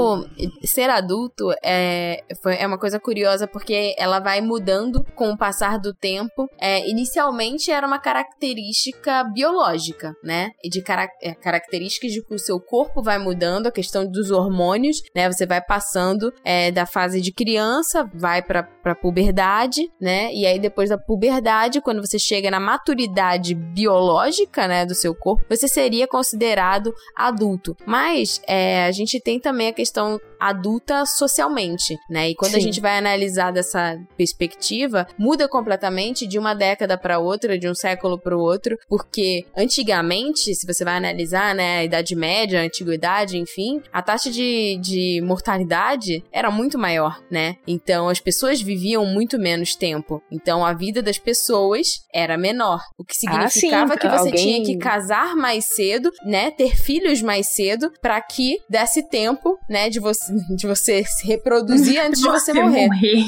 do 0.61 0.67
ser 0.67 0.89
adulto 0.91 1.51
é, 1.64 2.23
foi, 2.43 2.57
é 2.57 2.67
uma 2.67 2.79
coisa 2.79 3.01
curiosa 3.07 3.47
porque 3.47 3.95
ela 3.97 4.19
vai 4.19 4.41
mudando 4.41 5.05
com 5.15 5.31
o 5.31 5.39
passar 5.39 5.79
do 5.79 5.95
tempo. 5.95 6.49
É, 6.61 6.89
inicialmente 6.91 7.71
era 7.71 7.87
uma 7.87 8.01
característica 8.01 9.23
biológica, 9.33 10.13
né? 10.25 10.51
E 10.63 10.69
de 10.69 10.83
cara- 10.83 11.09
é, 11.23 11.33
características 11.33 12.11
de 12.11 12.21
que 12.21 12.35
o 12.35 12.39
seu 12.39 12.59
corpo 12.59 13.01
vai 13.01 13.17
mudando, 13.17 13.69
a 13.69 13.71
questão 13.71 14.05
dos 14.05 14.33
hormônios, 14.33 14.97
né? 15.15 15.31
Você 15.31 15.47
vai 15.47 15.61
passando 15.61 16.33
é, 16.45 16.73
da 16.73 16.85
fase 16.85 17.21
de 17.21 17.33
criança, 17.33 18.11
vai 18.13 18.43
pra, 18.43 18.65
pra 18.65 18.97
puberdade, 18.97 19.89
né? 20.01 20.33
E 20.35 20.45
aí 20.45 20.59
depois 20.59 20.91
da 20.91 20.99
puberdade, 20.99 21.81
quando 21.81 22.05
você 22.05 22.19
chega 22.19 22.51
na 22.51 22.59
maturidade 22.59 23.55
biológica, 23.55 24.67
né, 24.67 24.85
do 24.85 24.95
seu 24.95 25.15
corpo, 25.15 25.45
você 25.49 25.69
seria 25.69 26.09
considerado 26.09 26.93
adulto. 27.15 27.77
Mas 27.87 28.41
é, 28.49 28.85
a 28.85 28.91
gente 28.91 29.21
tem 29.21 29.39
também 29.39 29.69
a 29.69 29.73
questão 29.73 30.19
adulta 30.41 31.07
socialmente, 31.07 31.97
né? 32.11 32.31
E 32.31 32.35
quando 32.35 32.55
a 32.55 32.59
Sim. 32.59 32.67
gente 32.67 32.81
vai 32.81 32.96
analisar 32.97 33.51
dessa 33.53 33.99
perspectiva, 34.17 35.07
muda 35.19 35.49
completamente 35.49 36.27
de 36.27 36.39
uma 36.39 36.55
década 36.55 36.99
para 36.99 37.19
outra, 37.19 37.59
de 37.59 37.69
um 37.69 37.75
século 37.75 38.19
para 38.19 38.37
o 38.37 38.41
outro, 38.41 38.77
porque 38.89 39.45
antigamente, 39.57 40.55
se 40.55 40.67
você 40.67 40.85
vai 40.85 40.97
analisar, 40.97 41.55
né, 41.55 41.79
a 41.79 41.85
Idade 41.85 42.15
Média, 42.15 42.61
a 42.61 42.65
Antiguidade, 42.65 43.39
enfim, 43.39 43.81
a 43.93 44.03
taxa 44.03 44.31
de, 44.31 44.79
de 44.81 45.21
mortalidade 45.25 46.23
era 46.33 46.51
muito 46.51 46.79
maior, 46.79 47.21
né? 47.31 47.57
Então 47.67 48.09
as 48.09 48.21
pessoas 48.21 48.61
viviam 48.61 49.05
muito 49.07 49.39
menos 49.39 49.75
tempo. 49.75 50.23
Então 50.31 50.65
a 50.65 50.73
vida 50.73 51.03
das 51.03 51.19
pessoas 51.19 51.89
era 52.13 52.37
menor, 52.37 52.81
o 52.99 53.05
que 53.05 53.15
Ah, 53.29 53.49
significava 53.49 53.93
sim, 53.95 53.99
que 54.01 54.09
você 54.09 54.29
alguém- 54.29 54.63
tinha 54.63 54.65
que 54.65 54.79
casar 54.79 55.37
mais 55.37 55.67
cedo, 55.67 56.11
né, 56.25 56.51
ter 56.51 56.77
filhos 56.77 57.23
mais 57.23 57.55
cedo, 57.55 57.91
para 58.01 58.21
que 58.21 58.57
desse 58.69 59.03
tempo, 59.09 59.57
né, 59.69 59.89
de 59.91 60.01
você, 60.01 60.25
de 60.57 60.67
você 60.67 61.05
se 61.05 61.27
reproduzir 61.27 62.01
antes 62.01 62.21
de 62.21 62.29
você 62.29 62.53
morrer 62.53 62.86
喂 62.91 63.24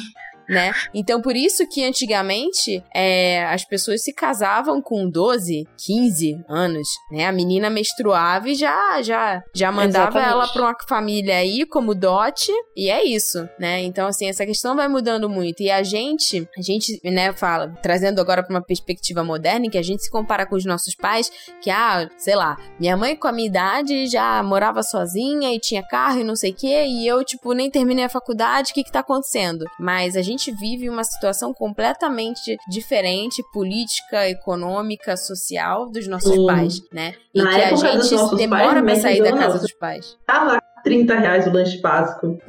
né? 0.49 0.73
Então, 0.95 1.21
por 1.21 1.37
isso 1.37 1.69
que 1.69 1.85
antigamente 1.85 2.83
é, 2.95 3.45
as 3.47 3.65
pessoas 3.65 4.03
se 4.03 4.13
casavam 4.13 4.81
com 4.81 5.09
12, 5.09 5.67
15 5.87 6.45
anos, 6.49 6.89
né? 7.11 7.27
A 7.27 7.33
menina 7.33 7.69
menstruava 7.69 8.49
e 8.49 8.55
já, 8.55 9.03
já, 9.03 9.43
já 9.55 9.71
mandava 9.71 10.19
Exatamente. 10.19 10.33
ela 10.33 10.49
pra 10.49 10.63
uma 10.63 10.77
família 10.89 11.37
aí 11.37 11.67
como 11.67 11.95
dote, 11.95 12.53
e 12.77 12.91
é 12.91 13.05
isso, 13.05 13.49
né? 13.59 13.83
Então, 13.83 14.07
assim, 14.07 14.29
essa 14.29 14.47
questão 14.47 14.77
vai 14.77 14.89
mudando 14.89 15.29
muito. 15.29 15.63
E 15.63 15.71
a 15.71 15.83
gente, 15.83 16.49
a 16.57 16.63
gente, 16.63 17.01
né, 17.05 17.33
fala, 17.33 17.75
trazendo 17.83 18.21
agora 18.21 18.43
pra 18.43 18.55
uma 18.55 18.63
perspectiva 18.63 19.23
moderna, 19.23 19.67
em 19.67 19.71
que 19.71 19.79
a 19.79 19.83
gente 19.83 20.03
se 20.03 20.11
compara 20.11 20.47
com 20.47 20.57
os 20.57 20.65
nossos 20.65 20.95
pais, 20.95 21.31
que, 21.61 21.71
ah, 21.71 22.09
sei 22.17 22.35
lá, 22.35 22.57
minha 22.79 22.97
mãe 22.97 23.17
com 23.17 23.29
a 23.29 23.33
minha 23.33 23.49
idade 23.49 24.07
já 24.07 24.43
morava 24.43 24.83
sozinha 24.83 25.53
e 25.55 25.59
tinha 25.59 25.83
carro 25.83 26.21
e 26.21 26.25
não 26.25 26.37
sei 26.37 26.53
o 26.53 26.55
quê, 26.55 26.85
e 26.87 27.07
eu, 27.07 27.25
tipo, 27.25 27.53
nem 27.53 27.71
terminei 27.71 28.05
a 28.05 28.09
faculdade, 28.09 28.71
o 28.71 28.75
que 28.75 28.85
que 28.85 28.93
tá 28.93 29.01
acontecendo? 29.01 29.65
Mas 29.79 30.17
a 30.17 30.23
gente 30.23 30.38
vive 30.47 30.89
uma 30.89 31.05
situação 31.05 31.53
completamente 31.53 32.57
diferente, 32.69 33.43
política, 33.53 34.29
econômica, 34.29 35.17
social, 35.17 35.91
dos 35.91 36.07
nossos 36.07 36.33
Sim. 36.33 36.47
pais, 36.47 36.81
né? 36.93 37.15
E 37.35 37.43
Na 37.43 37.51
que 37.51 37.63
a 37.63 37.77
gente 37.77 38.37
demora 38.37 38.83
mas 38.83 39.03
sair 39.03 39.23
da 39.23 39.37
casa 39.37 39.59
dos 39.59 39.73
pais. 39.75 40.17
Tava 40.27 40.61
30 40.83 41.15
reais 41.15 41.47
o 41.47 41.51
lanche 41.51 41.79
básico. 41.81 42.39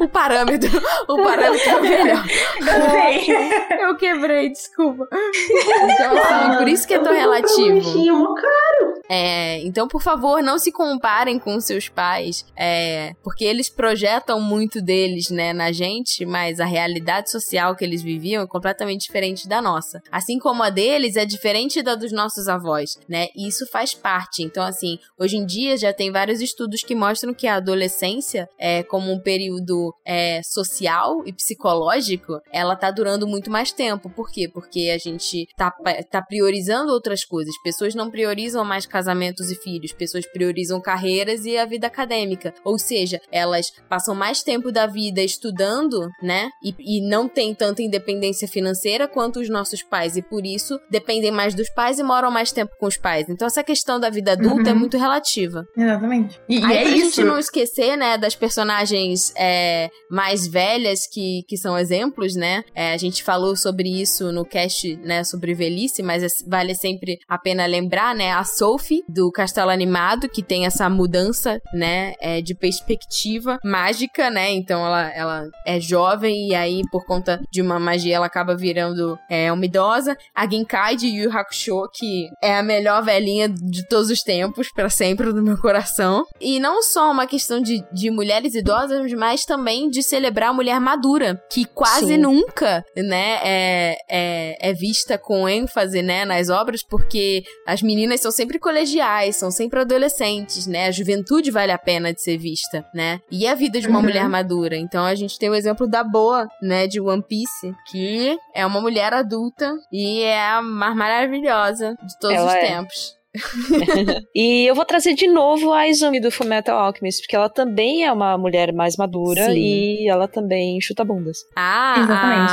O 0.00 0.08
parâmetro, 0.08 0.70
o 1.08 1.22
parâmetro 1.22 1.70
é 1.70 1.80
melhor. 1.80 2.24
Eu 2.58 2.90
sei. 2.90 3.52
Eu 3.82 3.96
quebrei, 3.96 4.48
desculpa. 4.48 5.06
Então, 5.12 6.18
assim, 6.18 6.58
por 6.58 6.68
isso 6.68 6.86
que 6.86 6.94
é 6.94 6.98
tão 6.98 7.12
um 7.12 7.16
relativo. 7.16 7.74
lanchinho, 7.74 8.16
mó 8.16 8.34
caro. 8.34 9.02
É, 9.08 9.60
então, 9.60 9.86
por 9.86 10.02
favor, 10.02 10.42
não 10.42 10.58
se 10.58 10.72
comparem 10.72 11.38
com 11.38 11.60
seus 11.60 11.88
pais, 11.88 12.46
é, 12.56 13.12
porque 13.22 13.44
eles 13.44 13.68
projetam 13.68 14.40
muito 14.40 14.80
deles, 14.80 15.30
né, 15.30 15.52
na 15.52 15.70
gente, 15.70 16.24
mas 16.24 16.60
a 16.60 16.64
realidade 16.64 17.30
social 17.30 17.76
que 17.76 17.84
eles 17.84 18.02
viviam 18.02 18.42
é 18.42 18.46
completamente 18.46 19.02
diferente 19.02 19.46
da 19.46 19.60
nossa. 19.60 20.02
Assim 20.10 20.38
como 20.38 20.62
a 20.62 20.70
deles 20.70 21.16
é 21.16 21.24
diferente 21.24 21.82
da 21.82 21.94
dos 21.94 22.12
nossos 22.12 22.48
avós, 22.48 22.98
né? 23.08 23.26
E 23.36 23.46
isso 23.46 23.66
faz 23.70 23.94
parte. 23.94 24.41
Então, 24.42 24.62
assim, 24.62 24.98
hoje 25.18 25.36
em 25.36 25.46
dia 25.46 25.76
já 25.76 25.92
tem 25.92 26.10
vários 26.10 26.40
estudos 26.40 26.82
que 26.82 26.94
mostram 26.94 27.34
que 27.34 27.46
a 27.46 27.56
adolescência, 27.56 28.48
é, 28.58 28.82
como 28.82 29.12
um 29.12 29.18
período 29.18 29.94
é, 30.04 30.40
social 30.42 31.22
e 31.26 31.32
psicológico, 31.32 32.40
ela 32.52 32.76
tá 32.76 32.90
durando 32.90 33.26
muito 33.26 33.50
mais 33.50 33.72
tempo. 33.72 34.10
Por 34.10 34.30
quê? 34.30 34.48
Porque 34.48 34.90
a 34.94 34.98
gente 34.98 35.46
tá, 35.56 35.70
tá 36.10 36.22
priorizando 36.22 36.92
outras 36.92 37.24
coisas. 37.24 37.54
Pessoas 37.62 37.94
não 37.94 38.10
priorizam 38.10 38.64
mais 38.64 38.86
casamentos 38.86 39.50
e 39.50 39.54
filhos, 39.54 39.92
pessoas 39.92 40.26
priorizam 40.26 40.80
carreiras 40.80 41.44
e 41.44 41.56
a 41.56 41.64
vida 41.64 41.86
acadêmica. 41.86 42.54
Ou 42.64 42.78
seja, 42.78 43.20
elas 43.30 43.72
passam 43.88 44.14
mais 44.14 44.42
tempo 44.42 44.70
da 44.70 44.86
vida 44.86 45.22
estudando, 45.22 46.08
né? 46.22 46.50
E, 46.62 46.74
e 46.78 47.00
não 47.08 47.28
têm 47.28 47.54
tanta 47.54 47.82
independência 47.82 48.48
financeira 48.48 49.08
quanto 49.08 49.40
os 49.40 49.48
nossos 49.48 49.82
pais. 49.82 50.16
E 50.16 50.22
por 50.22 50.44
isso 50.44 50.78
dependem 50.90 51.30
mais 51.30 51.54
dos 51.54 51.70
pais 51.70 51.98
e 51.98 52.02
moram 52.02 52.30
mais 52.30 52.52
tempo 52.52 52.72
com 52.78 52.86
os 52.86 52.96
pais. 52.96 53.28
Então 53.28 53.46
essa 53.46 53.62
questão 53.62 53.98
da 53.98 54.10
vida 54.10 54.31
adulta 54.32 54.70
é 54.70 54.72
Uhum. 54.72 54.78
muito 54.80 54.96
relativa. 54.98 55.64
Exatamente. 55.76 56.40
E, 56.48 56.58
e 56.58 56.64
Aí, 56.64 56.76
é 56.76 56.82
pra 56.82 56.90
isso. 56.90 57.16
gente 57.16 57.24
não 57.24 57.38
esquecer, 57.38 57.96
né, 57.96 58.16
das 58.18 58.34
personagens 58.34 59.32
é, 59.36 59.88
mais 60.10 60.46
velhas 60.46 61.06
que, 61.10 61.42
que 61.48 61.56
são 61.56 61.78
exemplos, 61.78 62.34
né? 62.34 62.62
É, 62.74 62.92
a 62.92 62.96
gente 62.96 63.22
falou 63.22 63.56
sobre 63.56 63.88
isso 63.88 64.32
no 64.32 64.44
cast, 64.44 64.96
né, 64.96 65.24
sobre 65.24 65.54
velhice, 65.54 66.02
mas 66.02 66.22
é- 66.22 66.26
vale 66.48 66.74
sempre 66.74 67.18
a 67.28 67.38
pena 67.38 67.66
lembrar, 67.66 68.14
né? 68.14 68.32
A 68.32 68.44
Sophie 68.44 69.02
do 69.08 69.30
Castelo 69.30 69.70
Animado, 69.70 70.28
que 70.28 70.42
tem 70.42 70.66
essa 70.66 70.88
mudança, 70.88 71.60
né, 71.74 72.14
é, 72.20 72.40
de 72.40 72.54
perspectiva 72.54 73.58
mágica, 73.64 74.30
né? 74.30 74.50
Então 74.52 74.84
ela, 74.84 75.10
ela 75.14 75.48
é 75.66 75.80
jovem 75.80 76.48
e 76.48 76.54
aí, 76.54 76.82
por 76.90 77.04
conta 77.06 77.40
de 77.50 77.60
uma 77.62 77.78
magia, 77.78 78.16
ela 78.16 78.26
acaba 78.26 78.56
virando 78.56 79.18
é, 79.30 79.52
uma 79.52 79.64
idosa. 79.64 80.16
A 80.34 80.48
Genkai 80.48 80.96
de 80.96 81.06
Yu 81.08 81.30
Hakusho, 81.30 81.88
que 81.94 82.28
é 82.42 82.56
a 82.58 82.62
melhor 82.62 83.02
velhinha 83.02 83.48
de 83.48 83.86
todos 83.88 84.10
os 84.10 84.21
tempos, 84.22 84.68
para 84.72 84.88
sempre 84.88 85.32
do 85.32 85.42
meu 85.42 85.58
coração. 85.58 86.24
E 86.40 86.58
não 86.58 86.82
só 86.82 87.10
uma 87.10 87.26
questão 87.26 87.60
de, 87.60 87.84
de 87.92 88.10
mulheres 88.10 88.54
idosas, 88.54 89.12
mas 89.12 89.44
também 89.44 89.88
de 89.88 90.02
celebrar 90.02 90.50
a 90.50 90.54
mulher 90.54 90.80
madura, 90.80 91.42
que 91.50 91.64
quase 91.64 92.06
Sim. 92.06 92.18
nunca, 92.18 92.84
né, 92.96 93.38
é, 93.42 93.96
é, 94.08 94.70
é 94.70 94.72
vista 94.72 95.18
com 95.18 95.48
ênfase, 95.48 96.02
né, 96.02 96.24
nas 96.24 96.48
obras, 96.48 96.82
porque 96.82 97.42
as 97.66 97.82
meninas 97.82 98.20
são 98.20 98.30
sempre 98.30 98.58
colegiais, 98.58 99.36
são 99.36 99.50
sempre 99.50 99.80
adolescentes, 99.80 100.66
né? 100.66 100.86
A 100.86 100.90
juventude 100.90 101.50
vale 101.50 101.72
a 101.72 101.78
pena 101.78 102.12
de 102.12 102.22
ser 102.22 102.38
vista, 102.38 102.84
né? 102.94 103.20
E 103.30 103.46
a 103.46 103.54
vida 103.54 103.80
de 103.80 103.88
uma 103.88 103.98
uhum. 103.98 104.04
mulher 104.04 104.28
madura. 104.28 104.76
Então 104.76 105.04
a 105.04 105.14
gente 105.14 105.38
tem 105.38 105.50
o 105.50 105.54
exemplo 105.54 105.86
da 105.86 106.02
Boa, 106.04 106.48
né, 106.60 106.86
de 106.86 107.00
One 107.00 107.22
Piece, 107.22 107.74
que 107.90 108.36
é 108.54 108.66
uma 108.66 108.80
mulher 108.80 109.12
adulta 109.12 109.72
e 109.90 110.22
é 110.22 110.48
a 110.48 110.62
mais 110.62 110.94
maravilhosa 110.94 111.94
de 112.02 112.18
todos 112.18 112.36
Ela 112.36 112.46
os 112.46 112.54
é. 112.54 112.86
e 114.34 114.66
eu 114.66 114.74
vou 114.74 114.84
trazer 114.84 115.14
de 115.14 115.26
novo 115.26 115.72
a 115.72 115.88
Izumi 115.88 116.20
do 116.20 116.30
Fullmetal 116.30 116.78
Alchemist, 116.78 117.22
porque 117.22 117.36
ela 117.36 117.48
também 117.48 118.04
é 118.04 118.12
uma 118.12 118.36
mulher 118.36 118.72
mais 118.72 118.96
madura 118.96 119.46
Sim. 119.46 119.58
e 119.58 120.08
ela 120.08 120.28
também 120.28 120.80
chuta 120.80 121.04
bundas. 121.04 121.38
Ah, 121.56 121.94
exatamente. 121.98 122.52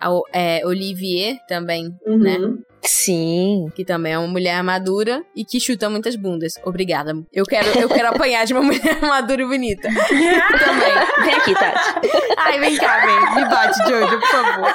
A, 0.00 0.08
a, 0.08 0.20
é, 0.32 0.66
Olivier 0.66 1.38
também, 1.46 1.94
uhum. 2.06 2.18
né? 2.18 2.38
Sim. 2.82 3.70
Que 3.74 3.84
também 3.84 4.14
é 4.14 4.18
uma 4.18 4.28
mulher 4.28 4.62
madura 4.62 5.22
e 5.36 5.44
que 5.44 5.60
chuta 5.60 5.90
muitas 5.90 6.16
bundas. 6.16 6.54
Obrigada. 6.64 7.14
Eu 7.32 7.44
quero, 7.44 7.78
eu 7.78 7.88
quero 7.88 8.08
apanhar 8.08 8.46
de 8.46 8.54
uma 8.54 8.62
mulher 8.64 9.00
madura 9.02 9.42
e 9.42 9.46
bonita. 9.46 9.88
também. 9.92 11.24
Vem 11.24 11.34
aqui, 11.34 11.54
Tati. 11.54 12.08
Ai, 12.38 12.58
vem 12.58 12.76
cá, 12.76 13.04
vem. 13.04 13.34
Me 13.34 13.50
bate, 13.50 13.78
Jojo, 13.88 14.18
por 14.18 14.28
favor. 14.28 14.74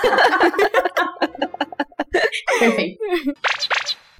Perfeito. 2.59 2.99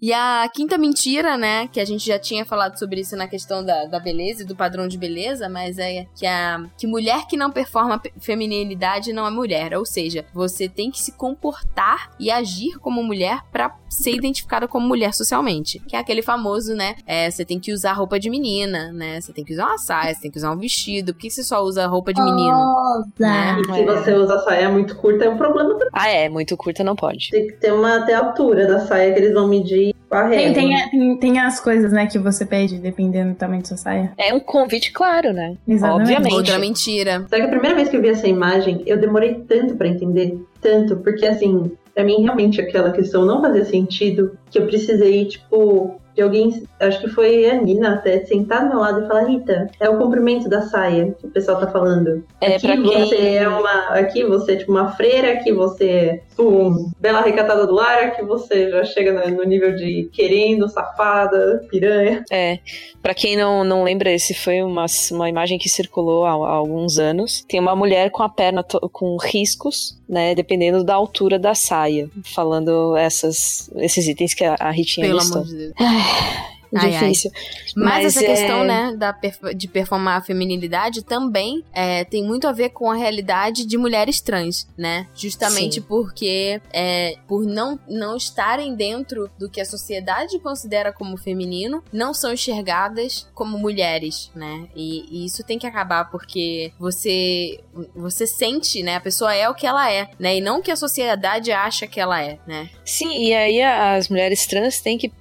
E 0.06 0.14
a 0.14 0.48
quinta 0.54 0.78
mentira, 0.78 1.36
né, 1.36 1.68
que 1.68 1.80
a 1.80 1.84
gente 1.84 2.06
já 2.06 2.20
tinha 2.20 2.46
falado 2.46 2.78
sobre 2.78 3.02
isso 3.02 3.16
na 3.16 3.28
questão 3.28 3.66
da, 3.66 3.86
da 3.86 4.00
beleza 4.00 4.44
e 4.44 4.46
do 4.46 4.56
padrão 4.56 4.88
de 4.88 5.00
beleza, 5.00 5.50
mas 5.50 5.80
é 5.80 6.06
que 6.14 6.28
a 6.28 6.64
que 6.78 6.86
mulher 6.86 7.26
que 7.26 7.36
não 7.36 7.50
performa 7.50 8.00
feminilidade 8.20 9.12
não 9.12 9.26
é 9.26 9.32
mulher, 9.32 9.76
ou 9.76 9.84
seja, 9.84 10.24
você 10.32 10.70
tem 10.70 10.92
que 10.92 11.02
se 11.02 11.14
comportar 11.14 12.12
e 12.20 12.30
agir 12.30 12.78
como 12.78 13.02
mulher 13.02 13.42
para 13.52 13.76
ser 13.90 14.12
identificada 14.12 14.68
como 14.68 14.88
mulher 14.88 15.12
socialmente, 15.12 15.80
que 15.88 15.96
é 15.96 16.00
aquele 16.00 16.22
famoso, 16.22 16.76
né, 16.76 16.98
é, 17.08 17.32
você 17.32 17.44
tem 17.44 17.60
que 17.60 17.74
usar 17.74 17.94
roupa 17.94 18.20
de 18.20 18.30
menina, 18.30 18.92
né, 18.92 19.20
você 19.20 19.34
tem 19.34 19.44
que 19.44 19.54
usar 19.54 19.66
uma 19.66 19.80
saia, 19.80 20.14
você 20.14 20.22
tem 20.22 20.30
que 20.30 20.38
usar 20.38 20.52
um 20.52 20.58
vestido, 20.60 21.16
por 21.16 21.20
que 21.20 21.32
você 21.32 21.44
só 21.44 21.64
usa 21.64 21.88
roupa 21.88 22.14
de 22.14 22.22
menino? 22.22 23.10
Né? 23.18 23.60
E 23.60 23.74
se 23.74 23.84
você 23.84 24.14
usa 24.14 24.38
saia 24.44 24.70
muito 24.70 24.96
curta 24.98 25.26
é 25.26 25.30
um 25.30 25.38
problema 25.38 25.72
também. 25.72 25.90
Ah, 25.92 26.10
é, 26.10 26.30
muito 26.30 26.56
curta 26.56 26.84
não 26.84 26.96
pode. 26.96 27.32
Tem 27.32 27.48
que 27.48 27.54
ter 27.54 27.74
uma 27.74 27.96
até 27.96 28.14
altura 28.14 28.68
da 28.68 28.82
saia 28.82 29.12
que 29.12 29.20
eles 29.20 29.34
vão 29.34 29.48
medir 29.48 29.95
tem, 30.10 30.54
tem, 30.54 30.90
tem, 30.90 31.18
tem, 31.18 31.40
as 31.40 31.60
coisas, 31.60 31.92
né, 31.92 32.06
que 32.08 32.18
você 32.20 32.46
pede, 32.46 32.78
dependendo 32.78 33.32
do 33.32 33.36
tamanho 33.36 33.62
da 33.62 33.68
sua 33.68 33.78
saia. 33.78 34.14
É 34.18 34.34
um 34.34 34.40
convite 34.40 34.92
claro, 34.92 35.34
né? 35.34 35.56
Exatamente. 35.68 36.02
Obviamente. 36.02 36.34
Outra 36.34 36.60
mentira. 36.60 37.26
Só 37.30 37.36
que 37.36 37.42
a 37.42 37.48
primeira 37.48 37.76
vez 37.76 37.90
que 37.90 37.98
eu 37.98 38.02
vi 38.02 38.10
essa 38.10 38.28
imagem, 38.28 38.84
eu 38.86 39.00
demorei 39.00 39.36
tanto 39.48 39.76
para 39.76 39.88
entender. 39.88 40.40
Tanto, 40.62 40.98
porque 40.98 41.26
assim, 41.26 41.72
pra 41.94 42.04
mim 42.04 42.22
realmente 42.22 42.62
aquela 42.62 42.92
questão 42.92 43.26
não 43.26 43.42
fazia 43.42 43.66
sentido. 43.66 44.38
Que 44.50 44.60
eu 44.60 44.68
precisei, 44.68 45.26
tipo, 45.26 46.00
de 46.16 46.22
alguém, 46.22 46.64
acho 46.80 47.02
que 47.02 47.10
foi 47.10 47.50
a 47.50 47.62
Nina 47.62 47.96
até, 47.96 48.24
sentar 48.26 48.64
do 48.64 48.70
meu 48.70 48.80
lado 48.80 49.04
e 49.04 49.08
falar, 49.08 49.26
Rita, 49.26 49.70
é 49.80 49.90
o 49.90 49.98
comprimento 49.98 50.48
da 50.48 50.62
saia 50.62 51.14
que 51.20 51.28
o 51.28 51.30
pessoal 51.30 51.60
tá 51.60 51.68
falando. 51.68 52.24
É, 52.40 52.56
aqui 52.56 52.68
quem... 52.68 52.82
você 52.82 53.36
é 53.36 53.48
uma. 53.48 53.90
Aqui 53.90 54.24
você 54.24 54.54
é 54.54 54.56
tipo 54.56 54.72
uma 54.72 54.92
freira, 54.92 55.34
aqui 55.34 55.52
você 55.52 55.90
é 55.90 56.22
um 56.42 56.92
bela 57.00 57.22
recatada 57.22 57.68
do 57.68 57.74
lar, 57.74 58.04
aqui 58.04 58.24
você 58.24 58.72
já 58.72 58.86
chega 58.86 59.30
no 59.30 59.44
nível 59.44 59.76
de 59.76 60.10
querendo, 60.14 60.70
safada, 60.70 61.62
piranha. 61.70 62.24
É. 62.32 62.60
Pra 63.02 63.14
quem 63.14 63.36
não, 63.36 63.64
não 63.64 63.84
lembra, 63.84 64.12
esse 64.12 64.34
foi 64.34 64.62
uma, 64.64 64.86
uma 65.12 65.30
imagem 65.30 65.60
que 65.60 65.70
circulou 65.70 66.26
há, 66.26 66.32
há 66.32 66.54
alguns 66.54 66.98
anos. 66.98 67.44
Tem 67.48 67.60
uma 67.60 67.76
mulher 67.76 68.10
com 68.10 68.24
a 68.24 68.30
perna 68.30 68.64
com 68.92 69.18
riscos, 69.18 70.02
né? 70.08 70.36
Dependendo 70.36 70.84
da 70.84 70.94
altura 70.94 71.38
da 71.40 71.56
saia. 71.56 72.10
Falando 72.24 72.96
essas, 72.96 73.70
esses 73.76 74.08
itens 74.08 74.34
que 74.34 74.44
a, 74.44 74.56
a 74.60 74.72
Ritinha 74.72 75.08
Pelo 75.08 75.20
listou. 75.20 75.42
Amor 75.42 75.52
de 75.52 75.58
Deus. 75.58 75.74
Ai, 75.78 76.55
difícil. 76.80 77.32
Ai. 77.34 77.42
Mas, 77.76 77.76
Mas, 77.76 78.06
essa 78.06 78.24
é... 78.24 78.28
questão, 78.28 78.64
né, 78.64 78.96
da, 78.98 79.16
de 79.54 79.68
performar 79.68 80.18
a 80.18 80.22
feminilidade 80.22 81.04
também 81.04 81.64
é, 81.74 82.04
tem 82.04 82.24
muito 82.24 82.48
a 82.48 82.52
ver 82.52 82.70
com 82.70 82.90
a 82.92 82.96
realidade 82.96 83.66
de 83.66 83.78
mulheres 83.78 84.22
trans, 84.22 84.68
né? 84.78 85.08
Justamente 85.16 85.76
Sim. 85.76 85.82
porque 85.82 86.62
é, 86.72 87.18
por 87.28 87.46
não, 87.46 87.80
não 87.88 88.16
estarem 88.16 88.76
dentro 88.76 89.30
do 89.38 89.50
que 89.50 89.62
a 89.62 89.66
sociedade 89.66 90.40
considera 90.40 90.92
como 90.92 91.18
feminino, 91.18 91.84
não 91.92 92.14
são 92.14 92.34
enxergadas 92.34 93.28
como 93.34 93.58
mulheres, 93.58 94.32
né? 94.36 94.68
E, 94.76 95.06
e 95.10 95.26
isso 95.26 95.44
tem 95.44 95.60
que 95.60 95.68
acabar 95.68 96.10
porque 96.10 96.72
você 96.80 97.60
você 97.96 98.26
sente, 98.26 98.82
né? 98.84 98.96
A 98.96 99.02
pessoa 99.02 99.34
é 99.34 99.50
o 99.50 99.54
que 99.54 99.68
ela 99.68 99.92
é, 99.92 100.10
né? 100.20 100.38
E 100.38 100.42
não 100.42 100.60
o 100.60 100.62
que 100.62 100.72
a 100.72 100.76
sociedade 100.76 101.52
acha 101.52 101.88
que 101.88 102.00
ela 102.00 102.22
é, 102.22 102.40
né? 102.48 102.70
Sim, 102.84 103.26
e 103.26 103.34
aí 103.34 103.62
as 103.62 104.10
mulheres 104.10 104.46
trans 104.46 104.80
têm 104.82 104.98
que 104.98 105.12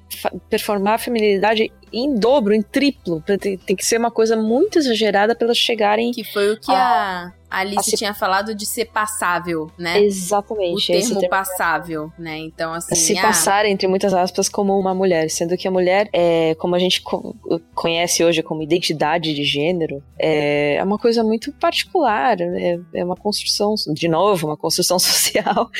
performar 0.49 0.95
a 0.95 0.99
feminilidade 0.99 1.73
em 1.93 2.15
dobro, 2.15 2.53
em 2.53 2.63
triplo. 2.63 3.23
Tem, 3.23 3.57
tem, 3.57 3.77
que 3.77 3.87
ser 3.87 3.99
uma 3.99 4.11
coisa 4.11 4.37
muito 4.37 4.79
exagerada 4.79 5.35
para 5.35 5.47
elas 5.47 5.59
chegarem. 5.59 6.11
Que 6.11 6.25
foi 6.25 6.53
o 6.53 6.61
que 6.61 6.73
a, 6.73 7.33
a 7.49 7.59
Alice 7.59 7.95
a 7.95 7.97
tinha 7.97 8.13
falado 8.13 8.53
de 8.53 8.67
ser 8.67 8.87
passável, 8.87 9.71
né? 9.79 10.01
Exatamente. 10.01 10.83
O 10.83 10.87
termo, 10.87 11.21
termo 11.21 11.29
passável, 11.29 12.13
né? 12.19 12.39
Então, 12.39 12.73
assim. 12.73 12.97
Se 12.97 13.17
ah, 13.17 13.23
passar, 13.23 13.65
entre 13.65 13.87
muitas 13.87 14.13
aspas, 14.13 14.49
como 14.49 14.77
uma 14.79 14.93
mulher. 14.93 15.31
Sendo 15.31 15.57
que 15.57 15.69
a 15.69 15.71
mulher, 15.71 16.09
é, 16.13 16.57
como 16.57 16.75
a 16.75 16.79
gente 16.79 17.01
co 17.01 17.37
conhece 17.75 18.25
hoje 18.25 18.43
como 18.43 18.63
identidade 18.63 19.33
de 19.33 19.45
gênero, 19.45 20.03
é, 20.19 20.77
é 20.77 20.83
uma 20.83 20.99
coisa 20.99 21.23
muito 21.23 21.53
particular. 21.53 22.41
É, 22.41 22.81
é 22.93 23.05
uma 23.05 23.17
construção, 23.17 23.75
de 23.93 24.09
novo, 24.09 24.49
uma 24.49 24.57
construção 24.57 24.99
social. 24.99 25.71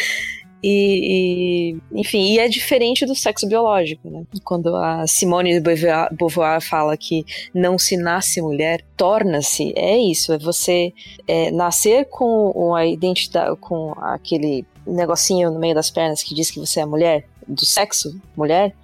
E, 0.67 1.75
e, 1.93 2.01
enfim, 2.01 2.33
e 2.33 2.39
é 2.39 2.49
diferente 2.49 3.05
do 3.05 3.15
sexo 3.15 3.47
biológico, 3.47 4.09
né? 4.09 4.25
Quando 4.43 4.75
a 4.75 5.07
Simone 5.07 5.61
de 5.61 5.61
Beauvoir 5.61 6.63
fala 6.63 6.97
que 6.97 7.23
não 7.53 7.79
se 7.79 7.99
nasce 7.99 8.41
mulher, 8.41 8.83
torna-se, 8.97 9.75
é 9.77 9.99
isso, 9.99 10.33
é 10.33 10.39
você 10.39 10.95
é, 11.29 11.51
nascer 11.51 12.07
com 12.07 12.75
a 12.75 12.87
identidade, 12.87 13.55
com 13.61 13.93
aquele 13.99 14.65
negocinho 14.87 15.51
no 15.51 15.61
meio 15.61 15.75
das 15.75 15.91
pernas 15.91 16.23
que 16.23 16.35
diz 16.35 16.51
que 16.51 16.59
você 16.59 16.81
é 16.81 16.87
mulher, 16.87 17.27
do 17.47 17.67
sexo 17.67 18.19
mulher, 18.35 18.75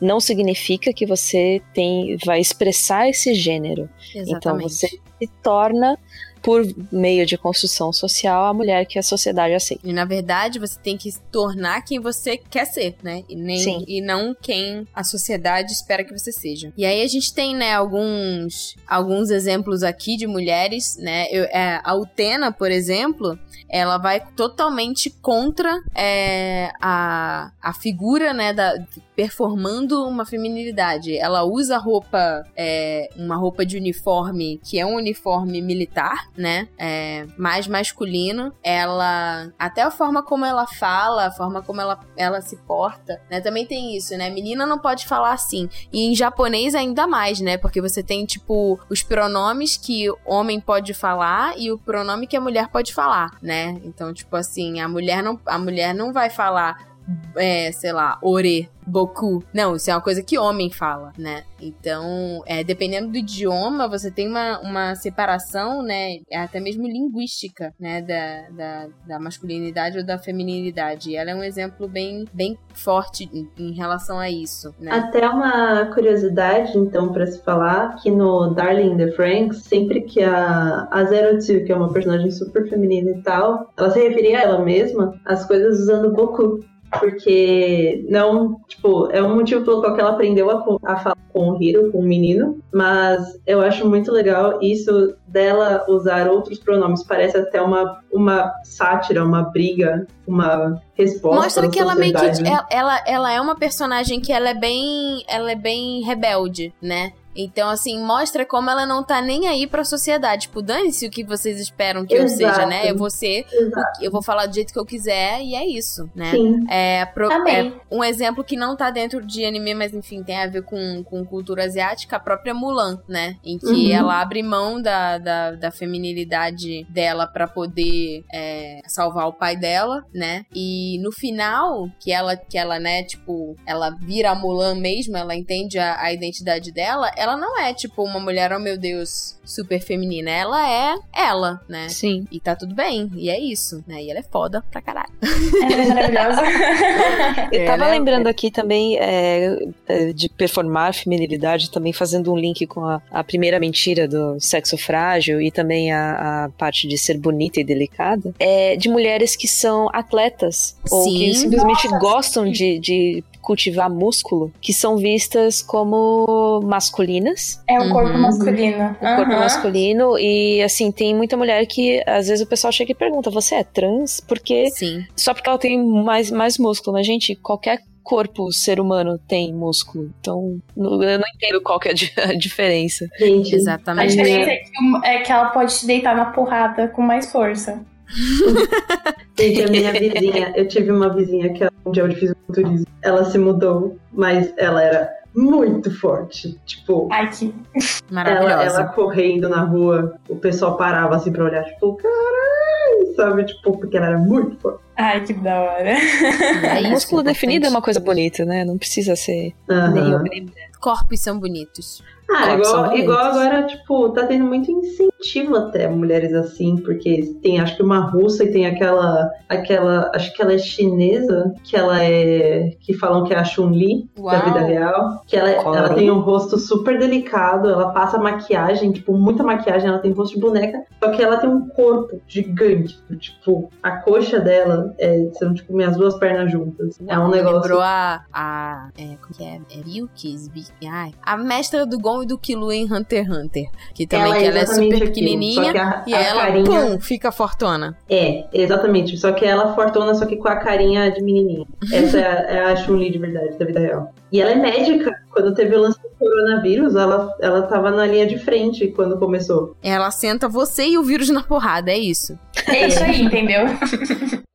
não 0.00 0.18
significa 0.18 0.92
que 0.92 1.06
você 1.06 1.62
tem 1.72 2.16
vai 2.26 2.40
expressar 2.40 3.08
esse 3.08 3.32
gênero. 3.32 3.88
Exatamente. 4.12 4.36
Então 4.36 4.58
você 4.58 4.88
se 4.88 5.26
torna 5.40 5.96
por 6.42 6.66
meio 6.90 7.26
de 7.26 7.36
construção 7.36 7.92
social, 7.92 8.46
a 8.46 8.54
mulher 8.54 8.86
que 8.86 8.98
a 8.98 9.02
sociedade 9.02 9.54
aceita. 9.54 9.86
E 9.86 9.92
na 9.92 10.04
verdade, 10.04 10.58
você 10.58 10.78
tem 10.78 10.96
que 10.96 11.10
se 11.10 11.20
tornar 11.32 11.82
quem 11.82 12.00
você 12.00 12.36
quer 12.36 12.64
ser, 12.64 12.96
né? 13.02 13.24
E, 13.28 13.36
nem, 13.36 13.58
Sim. 13.58 13.84
e 13.86 14.00
não 14.00 14.34
quem 14.34 14.86
a 14.94 15.04
sociedade 15.04 15.72
espera 15.72 16.04
que 16.04 16.16
você 16.16 16.32
seja. 16.32 16.72
E 16.76 16.84
aí 16.84 17.02
a 17.02 17.06
gente 17.06 17.32
tem, 17.32 17.54
né, 17.54 17.74
alguns, 17.74 18.76
alguns 18.86 19.30
exemplos 19.30 19.82
aqui 19.82 20.16
de 20.16 20.26
mulheres, 20.26 20.96
né? 20.98 21.26
Eu, 21.30 21.44
é, 21.44 21.80
a 21.82 21.94
Utena, 21.94 22.52
por 22.52 22.70
exemplo, 22.70 23.38
ela 23.68 23.98
vai 23.98 24.20
totalmente 24.34 25.10
contra 25.10 25.82
é, 25.94 26.70
a, 26.80 27.52
a 27.62 27.72
figura, 27.74 28.32
né, 28.32 28.52
da, 28.52 28.74
performando 29.14 30.06
uma 30.06 30.24
feminilidade. 30.24 31.16
Ela 31.16 31.44
usa 31.44 31.76
roupa, 31.76 32.44
é, 32.56 33.10
uma 33.16 33.36
roupa 33.36 33.66
de 33.66 33.76
uniforme 33.76 34.60
que 34.64 34.78
é 34.78 34.86
um 34.86 34.94
uniforme 34.94 35.60
militar, 35.60 36.27
né, 36.36 36.68
é, 36.78 37.26
mais 37.36 37.66
masculino. 37.66 38.52
Ela, 38.62 39.52
até 39.58 39.82
a 39.82 39.90
forma 39.90 40.22
como 40.22 40.44
ela 40.44 40.66
fala, 40.66 41.26
a 41.26 41.30
forma 41.30 41.62
como 41.62 41.80
ela, 41.80 41.98
ela 42.16 42.40
se 42.40 42.56
porta, 42.56 43.20
né, 43.30 43.40
também 43.40 43.66
tem 43.66 43.96
isso, 43.96 44.16
né, 44.16 44.30
menina 44.30 44.66
não 44.66 44.78
pode 44.78 45.06
falar 45.06 45.32
assim. 45.32 45.68
E 45.92 46.06
em 46.06 46.14
japonês 46.14 46.74
ainda 46.74 47.06
mais, 47.06 47.40
né, 47.40 47.56
porque 47.56 47.80
você 47.80 48.02
tem, 48.02 48.24
tipo, 48.24 48.78
os 48.90 49.02
pronomes 49.02 49.76
que 49.76 50.06
homem 50.24 50.60
pode 50.60 50.94
falar 50.94 51.58
e 51.58 51.70
o 51.70 51.78
pronome 51.78 52.26
que 52.26 52.36
a 52.36 52.40
mulher 52.40 52.68
pode 52.68 52.94
falar, 52.94 53.30
né? 53.42 53.80
Então, 53.84 54.12
tipo 54.12 54.34
assim, 54.36 54.80
a 54.80 54.88
mulher 54.88 55.22
não, 55.22 55.38
a 55.46 55.58
mulher 55.58 55.94
não 55.94 56.12
vai 56.12 56.30
falar 56.30 56.97
é, 57.36 57.70
sei 57.72 57.92
lá, 57.92 58.18
ore, 58.22 58.68
boku. 58.86 59.42
Não, 59.52 59.76
isso 59.76 59.90
é 59.90 59.94
uma 59.94 60.00
coisa 60.00 60.22
que 60.22 60.38
homem 60.38 60.70
fala, 60.70 61.12
né? 61.18 61.44
Então, 61.60 62.42
é, 62.46 62.64
dependendo 62.64 63.08
do 63.08 63.18
idioma, 63.18 63.88
você 63.88 64.10
tem 64.10 64.28
uma, 64.28 64.58
uma 64.60 64.94
separação, 64.94 65.82
né? 65.82 66.18
Até 66.32 66.60
mesmo 66.60 66.86
linguística, 66.86 67.74
né? 67.78 68.00
Da, 68.02 68.48
da, 68.50 68.88
da 69.06 69.20
masculinidade 69.20 69.98
ou 69.98 70.04
da 70.04 70.18
feminilidade. 70.18 71.10
E 71.10 71.16
ela 71.16 71.30
é 71.30 71.34
um 71.34 71.42
exemplo 71.42 71.86
bem, 71.86 72.24
bem 72.32 72.58
forte 72.74 73.28
em, 73.32 73.48
em 73.58 73.72
relação 73.72 74.18
a 74.18 74.30
isso, 74.30 74.74
né? 74.80 74.90
Até 74.92 75.28
uma 75.28 75.86
curiosidade, 75.86 76.76
então, 76.78 77.12
para 77.12 77.26
se 77.26 77.42
falar, 77.42 77.96
que 77.96 78.10
no 78.10 78.54
Darling 78.54 78.92
in 78.92 78.96
the 78.96 79.10
Franks, 79.12 79.64
sempre 79.64 80.02
que 80.02 80.22
a, 80.22 80.88
a 80.90 81.04
Zero 81.04 81.38
Two, 81.38 81.64
que 81.64 81.72
é 81.72 81.76
uma 81.76 81.92
personagem 81.92 82.30
super 82.30 82.68
feminina 82.68 83.10
e 83.10 83.22
tal, 83.22 83.72
ela 83.76 83.90
se 83.90 84.00
referia 84.00 84.38
a 84.38 84.42
ela 84.42 84.64
mesma, 84.64 85.18
as 85.24 85.46
coisas 85.46 85.80
usando 85.80 86.12
Boku. 86.12 86.64
Porque 86.98 88.04
não, 88.08 88.60
tipo, 88.66 89.10
é 89.10 89.22
um 89.22 89.34
motivo 89.34 89.64
pelo 89.64 89.80
qual 89.80 89.98
ela 89.98 90.10
aprendeu 90.10 90.50
a, 90.50 90.64
a 90.84 90.96
falar 90.96 91.16
com 91.32 91.50
o 91.50 91.62
Hiro, 91.62 91.92
com 91.92 91.98
o 91.98 92.02
menino, 92.02 92.58
mas 92.72 93.38
eu 93.46 93.60
acho 93.60 93.86
muito 93.88 94.10
legal 94.10 94.58
isso 94.62 95.14
dela 95.26 95.84
usar 95.88 96.28
outros 96.28 96.58
pronomes. 96.58 97.02
Parece 97.02 97.36
até 97.36 97.60
uma, 97.60 98.00
uma 98.10 98.52
sátira, 98.64 99.24
uma 99.24 99.42
briga, 99.42 100.06
uma 100.26 100.80
resposta. 100.94 101.42
Mostra 101.42 101.68
que 101.68 101.78
ela 101.78 101.94
meio 101.94 102.14
que. 102.14 102.42
né? 102.42 102.60
Ela, 102.70 103.02
ela 103.06 103.32
é 103.32 103.40
uma 103.40 103.54
personagem 103.54 104.20
que 104.20 104.32
ela 104.32 104.48
é 104.48 104.54
bem. 104.54 105.22
Ela 105.28 105.52
é 105.52 105.56
bem 105.56 106.02
rebelde, 106.02 106.72
né? 106.80 107.12
Então, 107.40 107.70
assim, 107.70 108.02
mostra 108.02 108.44
como 108.44 108.68
ela 108.68 108.84
não 108.84 109.04
tá 109.04 109.20
nem 109.22 109.46
aí 109.46 109.66
pra 109.66 109.84
sociedade. 109.84 110.42
Tipo, 110.42 110.60
dane-se 110.60 111.06
o 111.06 111.10
que 111.10 111.22
vocês 111.22 111.60
esperam 111.60 112.04
que 112.04 112.12
eu 112.14 112.24
Exato. 112.24 112.54
seja, 112.56 112.66
né? 112.66 112.90
Eu 112.90 112.96
vou 112.96 113.08
ser, 113.10 113.46
Exato. 113.50 114.02
eu 114.04 114.10
vou 114.10 114.22
falar 114.22 114.46
do 114.46 114.54
jeito 114.54 114.72
que 114.72 114.78
eu 114.78 114.84
quiser 114.84 115.40
e 115.42 115.54
é 115.54 115.64
isso, 115.66 116.10
né? 116.14 116.32
Sim. 116.32 116.66
É, 116.68 117.04
pro- 117.06 117.30
é 117.30 117.72
um 117.90 118.02
exemplo 118.02 118.42
que 118.42 118.56
não 118.56 118.76
tá 118.76 118.90
dentro 118.90 119.24
de 119.24 119.44
anime, 119.44 119.72
mas 119.74 119.94
enfim, 119.94 120.22
tem 120.24 120.36
a 120.36 120.46
ver 120.48 120.62
com, 120.62 121.04
com 121.04 121.24
cultura 121.24 121.64
asiática, 121.64 122.16
a 122.16 122.20
própria 122.20 122.52
Mulan, 122.52 123.00
né? 123.08 123.36
Em 123.44 123.56
que 123.58 123.66
Uhum. 123.66 123.92
ela 123.92 124.20
abre 124.20 124.42
mão 124.42 124.82
da, 124.82 125.18
da, 125.18 125.52
da 125.52 125.70
feminilidade 125.70 126.84
dela 126.90 127.26
pra 127.26 127.46
poder 127.46 128.24
é, 128.32 128.80
salvar 128.86 129.28
o 129.28 129.32
pai 129.32 129.56
dela, 129.56 130.02
né? 130.12 130.44
E 130.54 130.98
no 131.02 131.12
final, 131.12 131.88
que 132.00 132.10
ela, 132.12 132.36
que 132.36 132.58
ela, 132.58 132.78
né, 132.78 133.02
tipo, 133.04 133.54
ela 133.66 133.90
vira 134.00 134.30
a 134.30 134.34
Mulan 134.34 134.74
mesmo, 134.76 135.16
ela 135.16 135.34
entende 135.34 135.78
a, 135.78 136.00
a 136.00 136.12
identidade 136.12 136.72
dela, 136.72 137.10
ela 137.16 137.27
não 137.36 137.58
é, 137.58 137.72
tipo, 137.74 138.02
uma 138.02 138.20
mulher, 138.20 138.52
oh 138.52 138.58
meu 138.58 138.78
Deus, 138.78 139.36
super 139.44 139.80
feminina. 139.80 140.30
Ela 140.30 140.70
é 140.70 140.94
ela, 141.14 141.60
né? 141.68 141.88
Sim. 141.88 142.26
E 142.30 142.38
tá 142.40 142.54
tudo 142.54 142.74
bem, 142.74 143.10
e 143.14 143.28
é 143.30 143.38
isso, 143.38 143.82
né? 143.86 144.02
E 144.02 144.10
ela 144.10 144.20
é 144.20 144.22
foda 144.22 144.62
pra 144.70 144.80
caralho. 144.80 145.12
Ela 145.22 145.82
é 145.82 145.86
maravilhosa. 145.88 146.42
Eu 147.52 147.66
tava 147.66 147.84
Ela 147.84 147.88
é- 147.88 147.98
lembrando 147.98 148.26
aqui 148.26 148.50
também 148.50 148.96
é, 148.98 149.58
é, 149.86 150.12
de 150.12 150.28
performar 150.28 150.94
feminilidade, 150.94 151.70
também 151.70 151.92
fazendo 151.92 152.32
um 152.32 152.36
link 152.36 152.66
com 152.66 152.84
a, 152.84 153.00
a 153.10 153.24
primeira 153.24 153.58
mentira 153.58 154.06
do 154.06 154.38
sexo 154.40 154.76
frágil 154.76 155.40
e 155.40 155.50
também 155.50 155.92
a, 155.92 156.44
a 156.44 156.48
parte 156.50 156.86
de 156.86 156.96
ser 156.98 157.18
bonita 157.18 157.60
e 157.60 157.64
delicada, 157.64 158.34
é 158.38 158.76
de 158.76 158.88
mulheres 158.88 159.34
que 159.36 159.48
são 159.48 159.88
atletas 159.92 160.76
ou 160.90 161.04
Sim. 161.04 161.18
que 161.18 161.34
simplesmente 161.34 161.88
gostam 161.98 162.50
de, 162.50 162.78
de 162.78 163.24
cultivar 163.48 163.88
músculo, 163.88 164.52
que 164.60 164.74
são 164.74 164.98
vistas 164.98 165.62
como 165.62 166.60
masculinas, 166.64 167.58
É 167.66 167.80
o 167.80 167.90
corpo 167.90 168.12
Uhum. 168.12 168.20
masculino. 168.20 168.90
o 169.00 169.16
corpo 169.16 169.32
Aham. 169.32 169.40
masculino, 169.40 170.18
e 170.18 170.62
assim, 170.62 170.92
tem 170.92 171.14
muita 171.14 171.34
mulher 171.34 171.64
que 171.66 172.02
às 172.06 172.28
vezes 172.28 172.44
o 172.44 172.48
pessoal 172.48 172.70
chega 172.70 172.92
e 172.92 172.94
pergunta: 172.94 173.30
você 173.30 173.54
é 173.56 173.64
trans? 173.64 174.20
Porque 174.20 174.70
Sim. 174.70 175.04
só 175.16 175.32
porque 175.32 175.48
ela 175.48 175.58
tem 175.58 175.82
mais, 175.82 176.30
mais 176.30 176.58
músculo, 176.58 176.92
mas, 176.96 177.06
gente, 177.06 177.34
qualquer 177.36 177.80
corpo 178.02 178.50
ser 178.52 178.80
humano 178.80 179.18
tem 179.28 179.52
músculo. 179.52 180.10
Então, 180.20 180.58
não- 180.76 181.02
eu 181.02 181.18
não 181.18 181.24
entendo 181.36 181.60
qual 181.62 181.78
que 181.78 181.88
é 181.88 181.90
a 181.90 181.94
di- 181.94 182.12
a 182.32 182.34
diferença. 182.34 183.06
Gente, 183.18 183.54
A 183.54 183.56
Exatamente. 183.58 184.10
diferença 184.16 184.50
é 184.50 184.56
que, 184.56 185.06
é 185.06 185.18
que 185.20 185.32
ela 185.32 185.46
pode 185.50 185.78
te 185.78 185.86
deitar 185.86 186.14
na 186.16 186.26
porrada 186.26 186.88
com 186.88 187.02
mais 187.02 187.30
força. 187.32 187.80
Gente, 189.38 189.62
a 189.62 189.68
minha 189.68 189.92
vizinha, 189.92 190.52
eu 190.56 190.66
tive 190.66 190.90
uma 190.90 191.08
vizinha 191.14 191.52
que 191.52 191.62
ela, 191.62 191.72
dia 191.92 192.02
eu 192.02 192.12
fiz 192.12 192.34
turismo. 192.52 192.86
Ela 193.02 193.24
se 193.24 193.38
mudou, 193.38 193.96
mas 194.12 194.52
ela 194.56 194.82
era 194.82 195.08
muito 195.34 195.90
forte. 195.96 196.58
Tipo, 196.66 197.08
Ai, 197.12 197.30
que. 197.30 197.54
ela, 197.74 197.84
Maravilhosa. 198.10 198.80
ela 198.80 198.84
correndo 198.88 199.48
na 199.48 199.62
rua, 199.62 200.18
o 200.28 200.36
pessoal 200.36 200.76
parava 200.76 201.16
assim 201.16 201.30
pra 201.30 201.44
olhar, 201.44 201.64
tipo, 201.64 201.94
caralho, 201.94 203.14
sabe? 203.14 203.44
Tipo, 203.44 203.78
porque 203.78 203.96
ela 203.96 204.06
era 204.06 204.18
muito 204.18 204.58
forte. 204.58 204.80
Ai, 204.98 205.24
que 205.24 205.32
da 205.32 205.60
hora. 205.60 205.90
É 205.90 206.80
isso 206.80 206.90
músculo 206.90 207.20
é 207.20 207.24
definido 207.24 207.66
é 207.66 207.68
uma 207.70 207.80
coisa 207.80 208.00
bonita, 208.00 208.44
né? 208.44 208.64
Não 208.64 208.76
precisa 208.76 209.14
ser 209.14 209.52
Aham. 209.70 209.90
nem 209.92 210.14
homem 210.14 210.30
nem 210.30 210.40
mulher. 210.42 210.68
Corpos 210.80 211.20
são 211.20 211.38
bonitos. 211.38 212.02
Ah, 212.30 212.52
igual, 212.52 212.82
bonitos. 212.84 213.00
igual 213.04 213.18
agora, 213.24 213.62
tipo, 213.62 214.10
tá 214.10 214.26
tendo 214.26 214.44
muito 214.44 214.70
incentivo 214.70 215.56
até 215.56 215.88
mulheres 215.88 216.34
assim, 216.34 216.76
porque 216.76 217.34
tem 217.42 217.58
acho 217.58 217.74
que 217.74 217.82
uma 217.82 218.00
russa 218.00 218.44
e 218.44 218.52
tem 218.52 218.66
aquela, 218.66 219.30
aquela, 219.48 220.10
acho 220.14 220.34
que 220.34 220.42
ela 220.42 220.52
é 220.52 220.58
chinesa, 220.58 221.54
que 221.64 221.74
ela 221.74 222.04
é, 222.04 222.76
que 222.80 222.92
falam 222.92 223.24
que 223.24 223.32
é 223.32 223.38
a 223.38 223.44
Chun-Li 223.44 224.10
da 224.22 224.40
vida 224.40 224.60
real, 224.60 225.22
que 225.26 225.38
ela, 225.38 225.54
Claro. 225.54 225.78
ela 225.78 225.94
tem 225.94 226.10
um 226.10 226.20
rosto 226.20 226.58
super 226.58 226.98
delicado, 226.98 227.70
ela 227.70 227.92
passa 227.92 228.18
maquiagem, 228.18 228.92
tipo, 228.92 229.14
muita 229.16 229.42
maquiagem, 229.42 229.88
ela 229.88 229.98
tem 229.98 230.12
rosto 230.12 230.34
de 230.34 230.40
boneca, 230.40 230.82
só 231.02 231.10
que 231.10 231.22
ela 231.22 231.38
tem 231.38 231.48
um 231.48 231.66
corpo 231.68 232.20
gigante, 232.28 232.98
tipo, 233.18 233.70
a 233.82 233.92
coxa 233.92 234.38
dela 234.38 234.87
é, 234.98 235.28
são 235.38 235.52
tipo 235.54 235.74
minhas 235.74 235.96
duas 235.96 236.18
pernas 236.18 236.50
juntas. 236.52 236.98
É 237.06 237.18
um 237.18 237.28
negócio 237.28 237.60
Lembrou 237.62 237.80
a. 237.80 238.24
a 238.32 238.88
é, 238.98 239.16
como 239.20 239.34
que 239.36 239.44
é? 239.44 239.60
É 239.70 239.80
Ryuki? 239.84 240.34
Sbi- 240.36 240.66
Ai, 240.90 241.12
a 241.22 241.36
mestra 241.36 241.84
do 241.86 241.98
Gon 241.98 242.22
e 242.22 242.26
do 242.26 242.38
Killua 242.38 242.74
em 242.74 242.84
Hunter 242.92 243.24
x 243.24 243.36
Hunter. 243.36 243.64
Que 243.94 244.06
também 244.06 244.26
Ela 244.26 244.36
é 244.36 244.40
que 244.40 244.46
ela 244.46 244.58
é 244.58 244.66
super 244.66 244.84
aquilo, 244.86 245.00
pequenininha. 245.06 245.72
a- 245.82 246.04
e 246.06 246.14
a 246.14 246.20
ela, 246.20 246.42
carinha- 246.42 246.64
pum, 246.64 247.00
fica 247.00 247.30
fortona. 247.32 247.96
É, 248.08 248.44
exatamente. 248.52 249.16
Só 249.16 249.32
que 249.32 249.44
ela 249.44 249.72
é 249.72 249.74
fortona, 249.74 250.14
só 250.14 250.24
que 250.26 250.36
com 250.36 250.48
a 250.48 250.56
carinha 250.56 251.10
de 251.10 251.22
menininha. 251.22 251.66
Essa 251.92 252.18
é 252.18 252.26
a, 252.26 252.34
é 252.68 252.72
a 252.72 252.76
Chun-Li 252.76 253.10
de 253.10 253.18
verdade, 253.18 253.58
da 253.58 253.64
vida 253.64 253.80
real. 253.80 254.12
E 254.30 254.40
ela 254.40 254.50
é 254.50 254.54
médica. 254.54 255.10
Quando 255.30 255.54
teve 255.54 255.76
o 255.76 255.80
lance 255.80 256.00
do 256.02 256.08
coronavírus, 256.18 256.96
ela, 256.96 257.32
ela 257.40 257.62
tava 257.62 257.90
na 257.92 258.04
linha 258.06 258.26
de 258.26 258.38
frente 258.38 258.88
quando 258.88 259.18
começou. 259.18 259.76
Ela 259.82 260.10
senta 260.10 260.48
você 260.48 260.84
e 260.88 260.98
o 260.98 261.02
vírus 261.04 261.28
na 261.30 261.42
porrada, 261.44 261.90
é 261.92 261.98
isso. 261.98 262.36
É 262.66 262.88
isso 262.88 263.02
aí, 263.04 263.22
entendeu? 263.22 263.66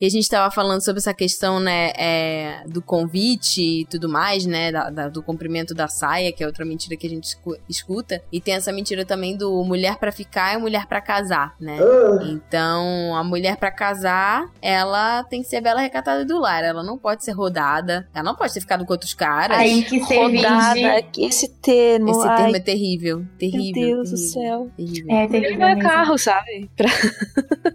E 0.00 0.06
a 0.06 0.10
gente 0.10 0.28
tava 0.28 0.50
falando 0.50 0.84
sobre 0.84 0.98
essa 0.98 1.14
questão, 1.14 1.58
né, 1.58 1.90
é, 1.96 2.62
do 2.66 2.82
convite 2.82 3.62
e 3.80 3.84
tudo 3.86 4.08
mais, 4.08 4.44
né, 4.44 4.70
da- 4.70 4.90
da- 4.90 5.08
do 5.08 5.22
comprimento 5.22 5.74
da 5.74 5.88
saia, 5.88 6.32
que 6.32 6.42
é 6.42 6.46
outra 6.46 6.64
mentira 6.64 6.96
que 6.96 7.06
a 7.06 7.10
gente 7.10 7.24
escu- 7.24 7.56
escuta. 7.68 8.20
E 8.30 8.40
tem 8.40 8.54
essa 8.54 8.72
mentira 8.72 9.04
também 9.04 9.36
do 9.36 9.62
mulher 9.64 9.96
pra 9.96 10.12
ficar 10.12 10.54
e 10.54 10.58
mulher 10.58 10.86
pra 10.86 11.00
casar, 11.00 11.54
né? 11.60 11.78
Então, 12.30 13.14
a 13.16 13.24
mulher 13.24 13.56
pra 13.56 13.70
casar, 13.70 14.46
ela 14.60 15.22
tem 15.24 15.42
que 15.42 15.48
ser 15.48 15.60
bela 15.60 15.80
recatada 15.80 16.24
do 16.24 16.38
lar. 16.38 16.62
Ela 16.64 16.82
não 16.82 16.98
pode 16.98 17.24
ser 17.24 17.32
rodada. 17.32 18.06
Ela 18.14 18.24
não 18.24 18.34
pode 18.34 18.52
ter 18.52 18.60
ficado 18.60 18.84
com 18.84 18.92
outros 18.92 19.14
caras. 19.14 19.58
Aí 19.58 19.82
que 19.82 19.98
Rodada, 19.98 20.74
vende. 20.74 21.24
esse 21.26 21.48
termo. 21.60 22.10
Esse 22.10 22.28
ai, 22.28 22.36
termo 22.42 22.56
é 22.56 22.60
terrível. 22.60 23.24
Terrível. 23.38 23.82
meu 23.82 24.04
Deus 24.04 24.10
do 24.10 24.16
terrível, 24.16 24.32
céu. 24.42 24.70
terrível. 24.76 25.14
É, 25.16 25.28
terrível 25.28 25.66
é 25.66 25.74
mesmo. 25.74 25.88
carro, 25.90 26.18
sabe? 26.18 26.70
Pra- 26.76 26.86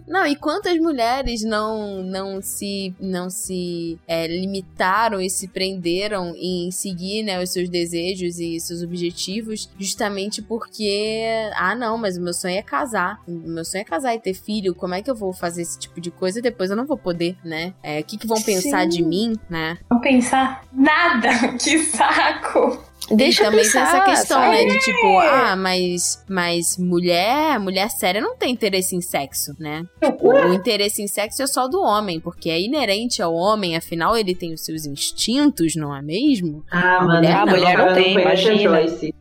Não, 0.06 0.26
e 0.26 0.36
quantas 0.36 0.76
mulheres 0.78 1.42
não 1.42 2.02
não 2.12 2.42
se 2.42 2.94
não 3.00 3.30
se 3.30 3.98
é, 4.06 4.26
limitaram 4.26 5.20
e 5.20 5.30
se 5.30 5.48
prenderam 5.48 6.34
em 6.36 6.70
seguir 6.70 7.22
né, 7.22 7.42
os 7.42 7.50
seus 7.50 7.68
desejos 7.68 8.38
e 8.38 8.60
seus 8.60 8.82
objetivos 8.82 9.68
justamente 9.78 10.42
porque 10.42 11.22
ah 11.56 11.74
não, 11.74 11.96
mas 11.96 12.16
o 12.16 12.20
meu 12.20 12.34
sonho 12.34 12.56
é 12.56 12.62
casar, 12.62 13.20
o 13.26 13.32
meu 13.32 13.64
sonho 13.64 13.82
é 13.82 13.84
casar 13.84 14.14
e 14.14 14.20
ter 14.20 14.34
filho. 14.34 14.74
Como 14.74 14.94
é 14.94 15.02
que 15.02 15.10
eu 15.10 15.14
vou 15.14 15.32
fazer 15.32 15.62
esse 15.62 15.78
tipo 15.78 16.00
de 16.00 16.10
coisa 16.10 16.42
depois 16.42 16.70
eu 16.70 16.76
não 16.76 16.86
vou 16.86 16.98
poder, 16.98 17.36
né? 17.44 17.72
É, 17.82 18.00
o 18.00 18.04
que, 18.04 18.18
que 18.18 18.26
vão 18.26 18.40
pensar 18.42 18.82
Sim. 18.82 18.88
de 18.88 19.02
mim, 19.02 19.36
né? 19.48 19.78
Não 19.90 20.00
pensar 20.00 20.64
nada. 20.72 21.30
Que 21.62 21.78
saco. 21.78 22.91
Deixa 23.16 23.42
e 23.42 23.46
eu 23.46 23.50
também 23.50 23.64
pensar, 23.64 23.90
tem 23.90 24.00
essa 24.00 24.04
questão, 24.04 24.40
sabe? 24.40 24.64
né? 24.64 24.64
De 24.64 24.78
tipo, 24.78 25.18
ah, 25.18 25.56
mas, 25.56 26.24
mas 26.28 26.76
mulher, 26.78 27.58
mulher 27.58 27.90
séria 27.90 28.20
não 28.20 28.36
tem 28.36 28.52
interesse 28.52 28.96
em 28.96 29.00
sexo, 29.00 29.54
né? 29.58 29.84
O, 30.20 30.52
interesse 30.52 31.02
em 31.02 31.06
sexo 31.06 31.42
é 31.42 31.46
só 31.46 31.68
do 31.68 31.80
homem, 31.80 32.20
porque 32.20 32.50
é 32.50 32.60
inerente 32.60 33.22
ao 33.22 33.34
homem, 33.34 33.76
afinal 33.76 34.16
ele 34.16 34.34
tem 34.34 34.52
os 34.52 34.64
seus 34.64 34.86
instintos, 34.86 35.76
não 35.76 35.94
é 35.94 36.02
mesmo? 36.02 36.64
Ah, 36.70 37.02
mano, 37.02 37.14
mulher 37.16 37.36
a 37.36 37.46
não. 37.46 37.52
mulher 37.52 37.78
não 37.78 37.86
não 37.86 37.94
tem, 37.94 38.16
a 38.16 38.20
imagina. 38.20 38.80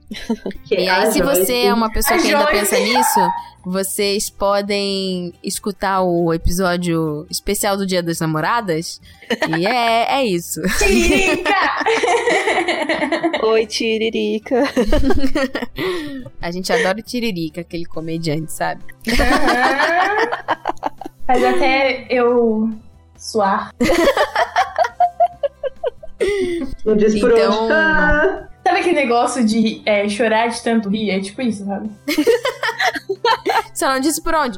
E 0.70 0.88
a 0.88 1.04
aí, 1.04 1.12
se 1.12 1.22
você 1.22 1.66
é 1.66 1.74
uma 1.74 1.92
pessoa 1.92 2.20
A 2.20 2.22
que 2.22 2.34
ainda 2.34 2.48
pensa 2.48 2.78
nisso, 2.78 3.20
vocês 3.64 4.30
podem 4.30 5.34
escutar 5.44 6.02
o 6.02 6.34
episódio 6.34 7.26
especial 7.30 7.78
do 7.78 7.86
Dia 7.86 8.02
das 8.02 8.20
Namoradas. 8.20 9.00
E 9.58 9.66
é, 9.68 10.20
é 10.20 10.26
isso. 10.26 10.62
Tiririca! 10.80 11.56
Oi, 13.46 13.66
Tiririca. 13.66 14.64
A 16.42 16.52
gente 16.52 16.72
adora 16.74 17.00
o 17.00 17.04
Tiririca, 17.04 17.62
aquele 17.62 17.86
comediante, 17.86 18.52
sabe? 18.52 18.84
Mas 21.28 21.44
até 21.44 22.08
eu 22.10 22.70
suar. 23.18 23.72
Não 26.86 26.96
diz 26.96 27.20
por 27.20 27.32
Então- 27.32 27.64
onde. 27.66 27.74
Ah, 27.74 28.48
Sabe 28.72 28.84
aquele 28.84 29.02
negócio 29.02 29.46
de 29.46 29.82
é, 29.86 30.08
chorar 30.08 30.48
de 30.48 30.64
tanto 30.64 30.88
rir? 30.88 31.10
É 31.10 31.20
tipo 31.20 31.42
isso, 31.42 31.66
sabe? 31.66 31.90
Só 33.76 33.90
não 33.90 34.00
disse 34.00 34.24
por 34.24 34.34
onde. 34.34 34.58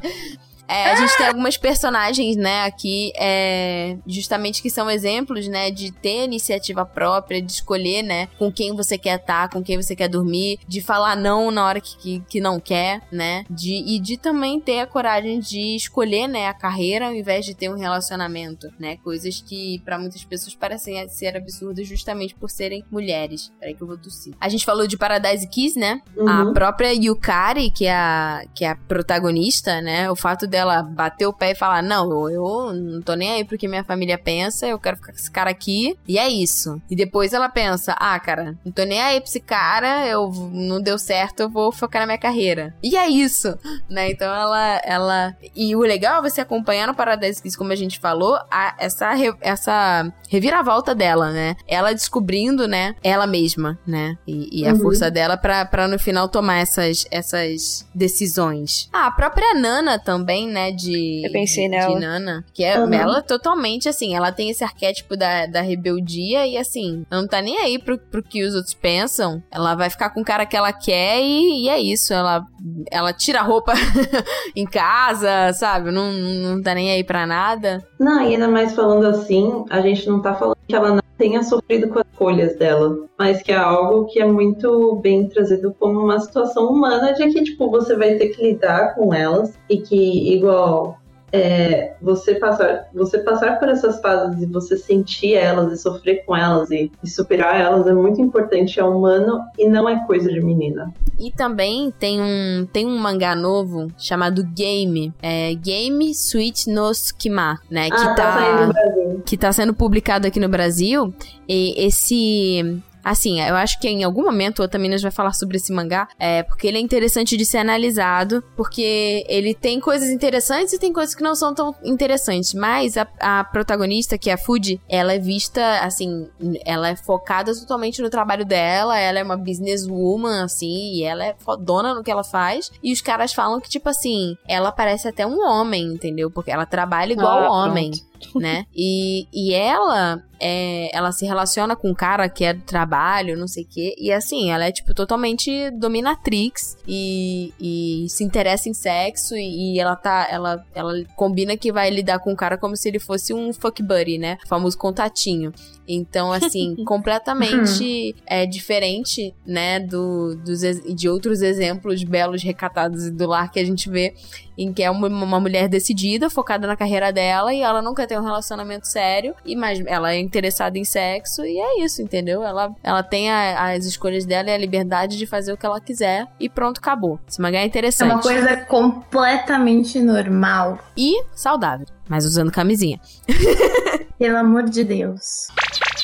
É, 0.68 0.92
a 0.92 0.96
gente 0.96 1.16
tem 1.18 1.28
algumas 1.28 1.58
personagens, 1.58 2.36
né, 2.36 2.64
aqui, 2.64 3.12
é, 3.18 3.98
justamente 4.08 4.62
que 4.62 4.70
são 4.70 4.90
exemplos, 4.90 5.48
né, 5.48 5.70
de 5.70 5.92
ter 5.92 6.24
iniciativa 6.24 6.86
própria, 6.86 7.42
de 7.42 7.52
escolher, 7.52 8.02
né, 8.02 8.28
com 8.38 8.52
quem 8.52 8.76
você 8.76 8.98
quer 8.98 9.20
estar, 9.20 9.50
com 9.50 9.62
quem 9.62 9.82
você 9.82 9.96
quer 9.96 10.08
dormir, 10.08 10.60
de 10.68 10.82
falar 10.82 11.16
não 11.16 11.52
na 11.52 11.66
hora 11.66 11.82
que, 11.82 11.98
que, 11.98 12.20
que 12.28 12.42
não 12.42 12.60
quer, 12.60 13.02
né, 13.12 13.46
de, 13.50 13.84
e 13.86 14.00
de 14.00 14.18
também 14.18 14.60
ter 14.60 14.80
a 14.80 14.88
coragem 14.88 15.40
de 15.40 15.76
escolher, 15.76 16.28
né, 16.28 16.48
a 16.48 16.54
carreira 16.54 17.08
ao 17.08 17.14
invés 17.14 17.46
de 17.46 17.54
ter 17.54 17.70
um 17.70 17.78
relacionamento, 17.78 18.68
né, 18.80 18.98
coisas 18.98 19.42
que 19.42 19.80
pra 19.84 20.00
muitas 20.00 20.24
pessoas 20.24 20.56
parecem 20.56 21.08
ser 21.10 21.36
absurdas 21.36 21.88
justamente 21.88 22.36
por 22.36 22.50
serem 22.50 22.84
mulheres. 22.90 23.52
Peraí 23.60 23.76
que 23.76 23.82
eu 23.82 23.88
vou 23.88 23.98
tossir. 23.98 24.34
A 24.40 24.50
gente 24.50 24.66
falou 24.66 24.88
de 24.88 24.98
Paradise 24.98 25.48
Kiss, 25.48 25.78
né, 25.78 26.02
a 26.18 26.44
uhum. 26.44 26.54
própria 26.54 26.94
Yukari, 26.94 27.70
que 27.70 27.86
é 27.86 27.94
a, 27.94 28.44
que 28.56 28.66
é 28.66 28.70
a 28.70 28.76
protagonista, 28.76 29.82
né? 29.82 30.10
O 30.10 30.16
fato 30.16 30.48
dela 30.54 30.84
bater 30.84 31.26
o 31.26 31.34
pé 31.34 31.52
e 31.52 31.56
falar: 31.56 31.82
Não, 31.82 32.30
eu 32.30 32.72
não 32.74 33.02
tô 33.02 33.16
nem 33.16 33.32
aí 33.32 33.44
pro 33.44 33.58
que 33.58 33.68
minha 33.68 33.84
família 33.84 34.18
pensa, 34.18 34.68
eu 34.68 34.80
quero 34.80 34.98
ficar 34.98 35.12
com 35.12 35.18
esse 35.18 35.32
cara 35.32 35.50
aqui. 35.50 35.98
E 36.08 36.18
é 36.20 36.30
isso. 36.30 36.80
E 36.90 36.96
depois 36.96 37.34
ela 37.34 37.50
pensa: 37.50 37.94
Ah, 38.00 38.20
cara, 38.20 38.56
não 38.64 38.72
tô 38.72 38.84
nem 38.84 39.02
aí 39.02 39.20
pra 39.20 39.28
esse 39.30 39.40
cara, 39.40 40.06
eu 40.08 40.30
não 40.52 40.80
deu 40.82 40.98
certo, 41.00 41.40
eu 41.42 41.50
vou 41.50 41.72
focar 41.72 42.02
na 42.02 42.06
minha 42.06 42.18
carreira. 42.18 42.74
E 42.84 42.96
é 42.96 43.08
isso, 43.10 43.58
né? 43.90 44.12
Então 44.12 44.32
ela. 44.34 44.82
ela 44.86 45.36
E 45.56 45.76
o 45.76 45.80
legal 45.80 46.20
é 46.24 46.30
você 46.30 46.42
acompanhar 46.42 46.88
no 46.88 46.94
Paradise 46.96 47.42
Kiss, 47.42 47.58
como 47.58 47.72
a 47.72 47.76
gente 47.76 48.00
falou, 48.00 48.36
a- 48.52 48.76
essa, 48.78 49.12
re- 49.14 49.36
essa 49.42 50.12
reviravolta 50.30 50.94
dela, 50.94 51.32
né? 51.32 51.56
Ela 51.68 51.94
descobrindo, 51.94 52.68
né? 52.68 52.96
Ela 53.04 53.26
mesma, 53.26 53.78
né? 53.88 54.16
E, 54.28 54.62
e 54.62 54.68
a 54.68 54.74
Uhum. 54.74 54.80
força 54.80 55.10
dela 55.10 55.36
pra, 55.38 55.66
pra 55.66 55.88
no 55.88 55.98
final 56.00 56.28
tomar 56.30 56.58
essas, 56.58 57.06
essas 57.12 57.88
decisões. 57.94 58.90
Ah, 58.94 59.08
a 59.08 59.12
própria 59.12 59.54
Nana 59.54 59.98
também, 60.00 60.43
né? 60.48 60.72
De, 60.72 61.26
Eu 61.26 61.32
pensei 61.32 61.66
de, 61.66 61.70
nela. 61.70 61.94
de 61.94 62.00
Nana. 62.00 62.46
Que 62.54 62.64
é 62.64 62.80
Uhum. 62.80 62.94
ela 62.94 63.22
totalmente 63.22 63.88
assim, 63.88 64.16
ela 64.16 64.32
tem 64.32 64.50
esse 64.50 64.64
arquétipo 64.64 65.16
da, 65.16 65.46
da 65.46 65.62
rebeldia 65.62 66.46
e 66.48 66.58
assim, 66.58 67.06
ela 67.10 67.22
não 67.22 67.28
tá 67.28 67.42
nem 67.42 67.58
aí 67.60 67.80
pro, 67.80 67.98
pro 67.98 68.22
que 68.24 68.44
os 68.44 68.56
outros 68.56 68.74
pensam. 68.74 69.42
Ela 69.52 69.76
vai 69.76 69.90
ficar 69.90 70.10
com 70.10 70.22
o 70.22 70.26
cara 70.26 70.46
que 70.46 70.56
ela 70.58 70.74
quer 70.74 71.22
e, 71.22 71.66
e 71.66 71.70
é 71.70 71.80
isso. 71.80 72.14
Ela, 72.14 72.44
ela 72.92 73.14
tira 73.14 73.40
a 73.40 73.44
roupa 73.44 73.74
em 74.56 74.66
casa, 74.66 75.54
sabe? 75.54 75.92
Não, 75.92 76.12
não 76.12 76.62
tá 76.62 76.74
nem 76.74 76.92
aí 76.92 77.04
pra 77.04 77.26
nada. 77.26 77.84
Não, 78.00 78.22
e 78.22 78.34
ainda 78.34 78.48
mais 78.48 78.74
falando 78.74 79.06
assim, 79.08 79.64
a 79.70 79.82
gente 79.82 80.08
não 80.08 80.22
tá 80.22 80.34
falando 80.34 80.58
que 80.68 80.76
ela 80.76 80.90
não 80.96 81.04
tenha 81.24 81.42
sofrido 81.42 81.88
com 81.88 82.00
as 82.00 82.06
escolhas 82.12 82.58
dela, 82.58 82.98
mas 83.18 83.42
que 83.42 83.54
é 83.54 83.56
algo 83.56 84.08
que 84.08 84.20
é 84.20 84.26
muito 84.26 84.98
bem 84.98 85.30
trazido 85.30 85.74
como 85.80 86.02
uma 86.02 86.20
situação 86.20 86.68
humana 86.68 87.14
de 87.14 87.30
que, 87.30 87.44
tipo, 87.46 87.72
você 87.72 87.96
vai 87.96 88.16
ter 88.16 88.28
que 88.28 88.44
lidar 88.44 88.94
com 88.94 89.14
elas 89.14 89.58
e 89.70 89.78
que, 89.78 90.34
igual, 90.34 91.00
é, 91.34 91.96
você, 92.00 92.36
passar, 92.36 92.88
você 92.94 93.18
passar 93.18 93.58
por 93.58 93.68
essas 93.68 94.00
fases 94.00 94.44
e 94.44 94.46
você 94.46 94.78
sentir 94.78 95.34
elas 95.34 95.74
e 95.74 95.82
sofrer 95.82 96.24
com 96.26 96.38
elas 96.38 96.70
e, 96.70 96.92
e 97.04 97.10
superar 97.10 97.60
elas 97.60 97.88
é 97.88 97.94
muito 97.94 98.22
importante, 98.22 98.80
é 98.80 98.84
humano 98.84 99.42
e 99.58 99.68
não 99.68 99.90
é 99.90 100.06
coisa 100.06 100.32
de 100.32 100.40
menina. 100.40 100.94
E 101.20 101.32
também 101.32 101.92
tem 101.98 102.22
um, 102.22 102.68
tem 102.72 102.86
um 102.86 102.98
mangá 103.00 103.36
novo 103.36 103.88
chamado 103.98 104.44
Game. 104.44 105.12
É 105.24 105.56
Game 105.56 106.12
Sweet 106.12 106.70
no 106.70 106.92
Skima, 106.92 107.60
né? 107.70 107.90
Que 107.90 107.96
ah, 107.96 108.14
tá 108.14 108.34
saindo 108.34 108.68
do 108.68 108.74
Brasil. 108.74 109.24
que 109.26 109.38
tá 109.38 109.52
sendo 109.52 109.74
publicado 109.74 110.28
aqui 110.28 110.40
no 110.40 110.50
Brasil. 110.50 111.14
E 111.48 111.74
esse. 111.84 112.82
Assim, 113.04 113.42
eu 113.42 113.56
acho 113.56 113.80
que 113.80 113.88
em 113.88 114.04
algum 114.04 114.24
momento 114.24 114.60
o 114.60 114.64
Otaminas 114.64 115.02
vai 115.02 115.12
falar 115.12 115.34
sobre 115.34 115.58
esse 115.58 115.74
mangá, 115.74 116.08
é, 116.18 116.44
porque 116.44 116.68
ele 116.68 116.78
é 116.78 116.82
interessante 116.82 117.36
de 117.36 117.46
ser 117.46 117.58
analisado, 117.58 118.44
porque 118.56 119.26
ele 119.28 119.54
tem 119.54 119.80
coisas 119.80 120.10
interessantes 120.10 120.74
e 120.74 120.80
tem 120.80 120.94
coisas 120.94 121.14
que 121.14 121.24
não 121.24 121.36
são 121.36 121.54
tão 121.54 121.76
interessantes. 121.84 122.54
Mas 122.54 122.98
a, 122.98 123.08
a 123.20 123.44
protagonista, 123.44 124.18
que 124.18 124.30
é 124.30 124.34
a 124.34 124.38
Fuji, 124.38 124.80
ela 124.88 125.14
é 125.14 125.20
vista, 125.20 125.80
assim, 125.80 126.28
ela 126.66 126.90
é 126.90 126.96
focada 126.96 127.54
totalmente 127.54 128.02
no 128.02 128.10
trabalho 128.10 128.46
dela, 128.46 128.98
ela 128.98 129.20
é 129.20 129.24
uma 129.24 129.38
businesswoman, 129.38 130.44
assim, 130.44 130.94
e 130.94 131.04
ela 131.04 131.26
é 131.26 131.36
fodona 131.40 131.94
no 131.94 132.04
que 132.04 132.12
ela 132.12 132.24
faz. 132.24 132.72
E 132.82 132.94
os 132.94 133.02
caras 133.02 133.34
falam 133.34 133.60
que, 133.60 133.70
tipo 133.70 133.90
assim, 133.90 134.38
ela 134.48 134.72
parece 134.72 135.08
até 135.08 135.26
um 135.26 135.40
homem, 135.40 135.86
entendeu? 135.86 136.32
Porque 136.32 136.52
ela 136.52 136.66
trabalha 136.66 137.14
igual 137.14 137.44
Ah, 137.44 137.52
homem 137.52 137.92
né? 138.36 138.66
E, 138.76 139.28
e 139.34 139.54
ela 139.54 140.24
é, 140.46 140.90
ela 140.94 141.14
se 141.14 141.26
relaciona 141.26 141.74
com 141.74 141.92
um 141.92 141.94
cara 141.94 142.28
que 142.28 142.44
é 142.44 142.54
do 142.54 142.62
trabalho, 142.64 143.38
não 143.38 143.48
sei 143.48 143.64
o 143.64 143.68
quê. 143.68 143.96
E 143.98 144.12
assim, 144.12 144.52
ela 144.52 144.66
é, 144.66 144.72
tipo, 144.74 144.94
totalmente 144.94 145.72
dominatrix 145.72 146.78
e, 146.86 147.54
e 147.58 148.10
se 148.10 148.26
interessa 148.26 148.68
em 148.68 148.74
sexo. 148.74 149.38
E, 149.38 149.76
e 149.76 149.80
ela 149.80 149.96
tá. 149.96 150.28
Ela, 150.30 150.66
ela 150.76 150.94
combina 151.16 151.56
que 151.56 151.72
vai 151.72 151.90
lidar 151.90 152.20
com 152.20 152.34
o 152.34 152.36
cara 152.36 152.58
como 152.58 152.76
se 152.76 152.90
ele 152.90 153.00
fosse 153.00 153.34
um 153.34 153.54
fuck 153.54 153.82
buddy, 153.82 154.18
né? 154.18 154.38
O 154.44 154.48
famoso 154.50 154.78
contatinho. 154.78 155.54
Então, 155.88 156.32
assim, 156.32 156.76
completamente 156.86 158.16
é 158.26 158.46
diferente, 158.46 159.34
né, 159.46 159.80
do, 159.80 160.36
dos, 160.36 160.62
de 160.62 161.10
outros 161.10 161.42
exemplos 161.42 162.04
belos, 162.04 162.42
recatados 162.42 163.08
e 163.08 163.12
do 163.12 163.28
lar 163.28 163.52
que 163.52 163.60
a 163.60 163.66
gente 163.66 163.90
vê, 163.90 164.14
em 164.58 164.72
que 164.72 164.82
é 164.82 164.90
uma, 164.90 165.08
uma 165.08 165.40
mulher 165.40 165.68
decidida, 165.68 166.30
focada 166.30 166.68
na 166.68 166.76
carreira 166.76 167.12
dela, 167.12 167.54
e 167.54 167.62
ela 167.62 167.82
não 167.82 167.94
quer 167.94 168.08
ter 168.08 168.13
um 168.20 168.24
relacionamento 168.24 168.88
sério, 168.88 169.36
e 169.46 169.56
mas 169.56 169.82
ela 169.86 170.12
é 170.14 170.20
interessada 170.20 170.78
em 170.78 170.84
sexo, 170.84 171.44
e 171.46 171.58
é 171.60 171.84
isso, 171.84 172.02
entendeu? 172.02 172.44
Ela, 172.44 172.74
ela 172.84 173.04
tem 173.04 173.30
a- 173.32 173.72
as 173.74 173.86
escolhas 173.86 174.26
dela 174.26 174.50
e 174.50 174.54
a 174.54 174.58
liberdade 174.58 175.18
de 175.18 175.26
fazer 175.26 175.54
o 175.54 175.58
que 175.58 175.66
ela 175.66 175.80
quiser, 175.82 176.28
e 176.40 176.50
pronto, 176.50 176.78
acabou. 176.80 177.20
Esse 177.28 177.42
mangá 177.42 177.60
é 177.60 177.64
É 177.64 177.66
interessante. 177.66 178.12
uma 178.12 178.22
coisa 178.22 178.58
completamente 178.66 180.00
normal. 180.00 180.80
E 180.98 181.24
saudável, 181.34 181.86
mas 182.08 182.26
usando 182.26 182.52
camisinha. 182.52 183.00
Pelo 184.18 184.38
amor 184.38 184.64
de 184.64 184.84
Deus. 184.84 185.22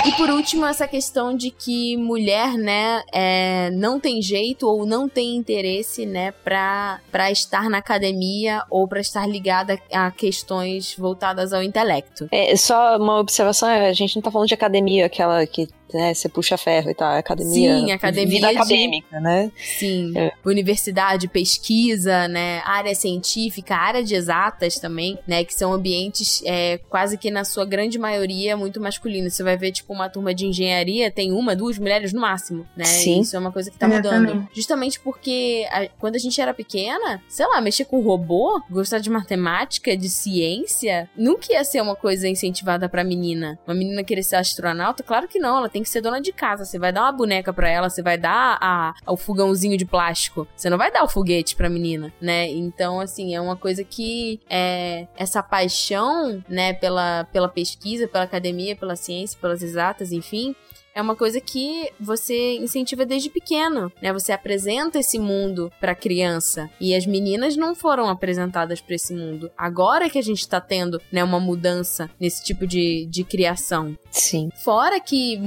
E 0.05 0.11
por 0.13 0.29
último, 0.29 0.65
essa 0.65 0.87
questão 0.87 1.35
de 1.35 1.51
que 1.51 1.97
mulher, 1.97 2.53
né, 2.53 3.03
é, 3.11 3.69
não 3.71 3.99
tem 3.99 4.21
jeito 4.21 4.67
ou 4.67 4.85
não 4.85 5.09
tem 5.09 5.35
interesse, 5.35 6.05
né, 6.05 6.31
pra, 6.31 7.01
pra 7.11 7.29
estar 7.29 7.69
na 7.69 7.79
academia 7.79 8.63
ou 8.69 8.87
pra 8.87 9.01
estar 9.01 9.27
ligada 9.27 9.77
a 9.91 10.09
questões 10.09 10.95
voltadas 10.97 11.51
ao 11.51 11.61
intelecto. 11.61 12.29
É, 12.31 12.55
só 12.55 12.97
uma 12.97 13.19
observação, 13.19 13.67
a 13.67 13.93
gente 13.93 14.15
não 14.15 14.21
tá 14.23 14.31
falando 14.31 14.47
de 14.47 14.53
academia, 14.53 15.05
aquela 15.05 15.45
que 15.45 15.67
né, 15.93 16.13
você 16.13 16.27
puxa 16.29 16.57
ferro 16.57 16.89
e 16.89 16.93
tal, 16.93 17.11
é 17.13 17.19
academia. 17.19 17.77
Sim, 17.79 17.91
academia 17.91 18.27
Vida 18.35 18.49
de- 18.49 18.57
acadêmica, 18.57 19.19
né? 19.19 19.51
Sim, 19.57 20.13
É. 20.15 20.31
universidade, 20.45 21.27
pesquisa, 21.27 22.27
né, 22.27 22.59
área 22.65 22.93
científica, 22.95 23.75
área 23.75 24.03
de 24.03 24.15
exatas 24.15 24.79
também, 24.79 25.17
né, 25.27 25.43
que 25.43 25.53
são 25.53 25.73
ambientes 25.73 26.41
é, 26.45 26.77
quase 26.89 27.17
que 27.17 27.29
na 27.31 27.43
sua 27.43 27.65
grande 27.65 27.97
maioria 27.97 28.55
muito 28.55 28.79
masculinos. 28.79 29.33
Você 29.33 29.43
vai 29.43 29.57
ver, 29.57 29.71
tipo, 29.71 29.93
uma 29.93 30.09
turma 30.09 30.33
de 30.33 30.45
engenharia, 30.45 31.11
tem 31.11 31.31
uma, 31.31 31.55
duas 31.55 31.77
mulheres 31.77 32.13
no 32.13 32.21
máximo, 32.21 32.65
né? 32.75 32.85
Sim. 32.85 33.21
Isso 33.21 33.35
é 33.35 33.39
uma 33.39 33.51
coisa 33.51 33.69
que 33.71 33.77
tá 33.77 33.87
mudando. 33.87 34.47
Justamente 34.53 34.99
porque 34.99 35.65
a- 35.71 35.87
quando 35.99 36.15
a 36.15 36.19
gente 36.19 36.39
era 36.39 36.53
pequena, 36.53 37.21
sei 37.27 37.45
lá, 37.47 37.59
mexer 37.61 37.85
com 37.85 38.01
robô, 38.01 38.61
gostar 38.69 38.99
de 38.99 39.09
matemática, 39.09 39.95
de 39.97 40.09
ciência, 40.09 41.09
nunca 41.15 41.51
ia 41.51 41.63
ser 41.63 41.81
uma 41.81 41.95
coisa 41.95 42.27
incentivada 42.27 42.87
pra 42.89 43.03
menina. 43.03 43.59
Uma 43.67 43.73
menina 43.75 44.03
querer 44.03 44.23
ser 44.23 44.35
astronauta, 44.37 45.03
claro 45.03 45.27
que 45.27 45.39
não, 45.39 45.57
ela 45.57 45.69
tem 45.69 45.78
que 45.83 45.89
ser 45.89 46.01
dona 46.01 46.21
de 46.21 46.31
casa. 46.31 46.65
Você 46.65 46.79
vai 46.79 46.91
dar 46.91 47.03
uma 47.03 47.11
boneca 47.11 47.53
pra 47.53 47.69
ela, 47.69 47.89
você 47.89 48.01
vai 48.01 48.17
dar 48.17 48.57
a, 48.61 48.93
o 49.07 49.17
fogãozinho 49.17 49.77
de 49.77 49.85
plástico. 49.85 50.47
Você 50.55 50.69
não 50.69 50.77
vai 50.77 50.91
dar 50.91 51.03
o 51.03 51.09
foguete 51.09 51.55
pra 51.55 51.69
menina, 51.69 52.13
né? 52.21 52.47
Então, 52.47 52.99
assim, 52.99 53.35
é 53.35 53.41
uma 53.41 53.55
coisa 53.55 53.83
que 53.83 54.39
é 54.49 55.07
essa 55.15 55.41
paixão, 55.43 56.43
né, 56.47 56.73
pela, 56.73 57.25
pela 57.31 57.49
pesquisa, 57.49 58.07
pela 58.07 58.23
academia, 58.23 58.75
pela 58.75 58.95
ciência, 58.95 59.37
pelas 59.39 59.61
exatas, 59.61 60.11
enfim, 60.11 60.55
é 60.99 61.01
uma 61.01 61.15
coisa 61.15 61.39
que 61.39 61.91
você 61.99 62.55
incentiva 62.57 63.05
desde 63.05 63.29
pequeno, 63.29 63.91
né? 64.01 64.11
Você 64.11 64.31
apresenta 64.31 64.99
esse 64.99 65.17
mundo 65.17 65.71
pra 65.79 65.95
criança 65.95 66.69
e 66.79 66.93
as 66.93 67.05
meninas 67.05 67.55
não 67.55 67.73
foram 67.73 68.09
apresentadas 68.09 68.81
pra 68.81 68.95
esse 68.95 69.13
mundo. 69.13 69.49
Agora 69.57 70.09
que 70.09 70.19
a 70.19 70.21
gente 70.21 70.47
tá 70.47 70.59
tendo, 70.59 71.01
né, 71.11 71.23
uma 71.23 71.39
mudança 71.39 72.09
nesse 72.19 72.43
tipo 72.43 72.67
de, 72.67 73.05
de 73.05 73.23
criação. 73.23 73.97
Sim. 74.11 74.49
Fora 74.63 74.99
que 74.99 75.39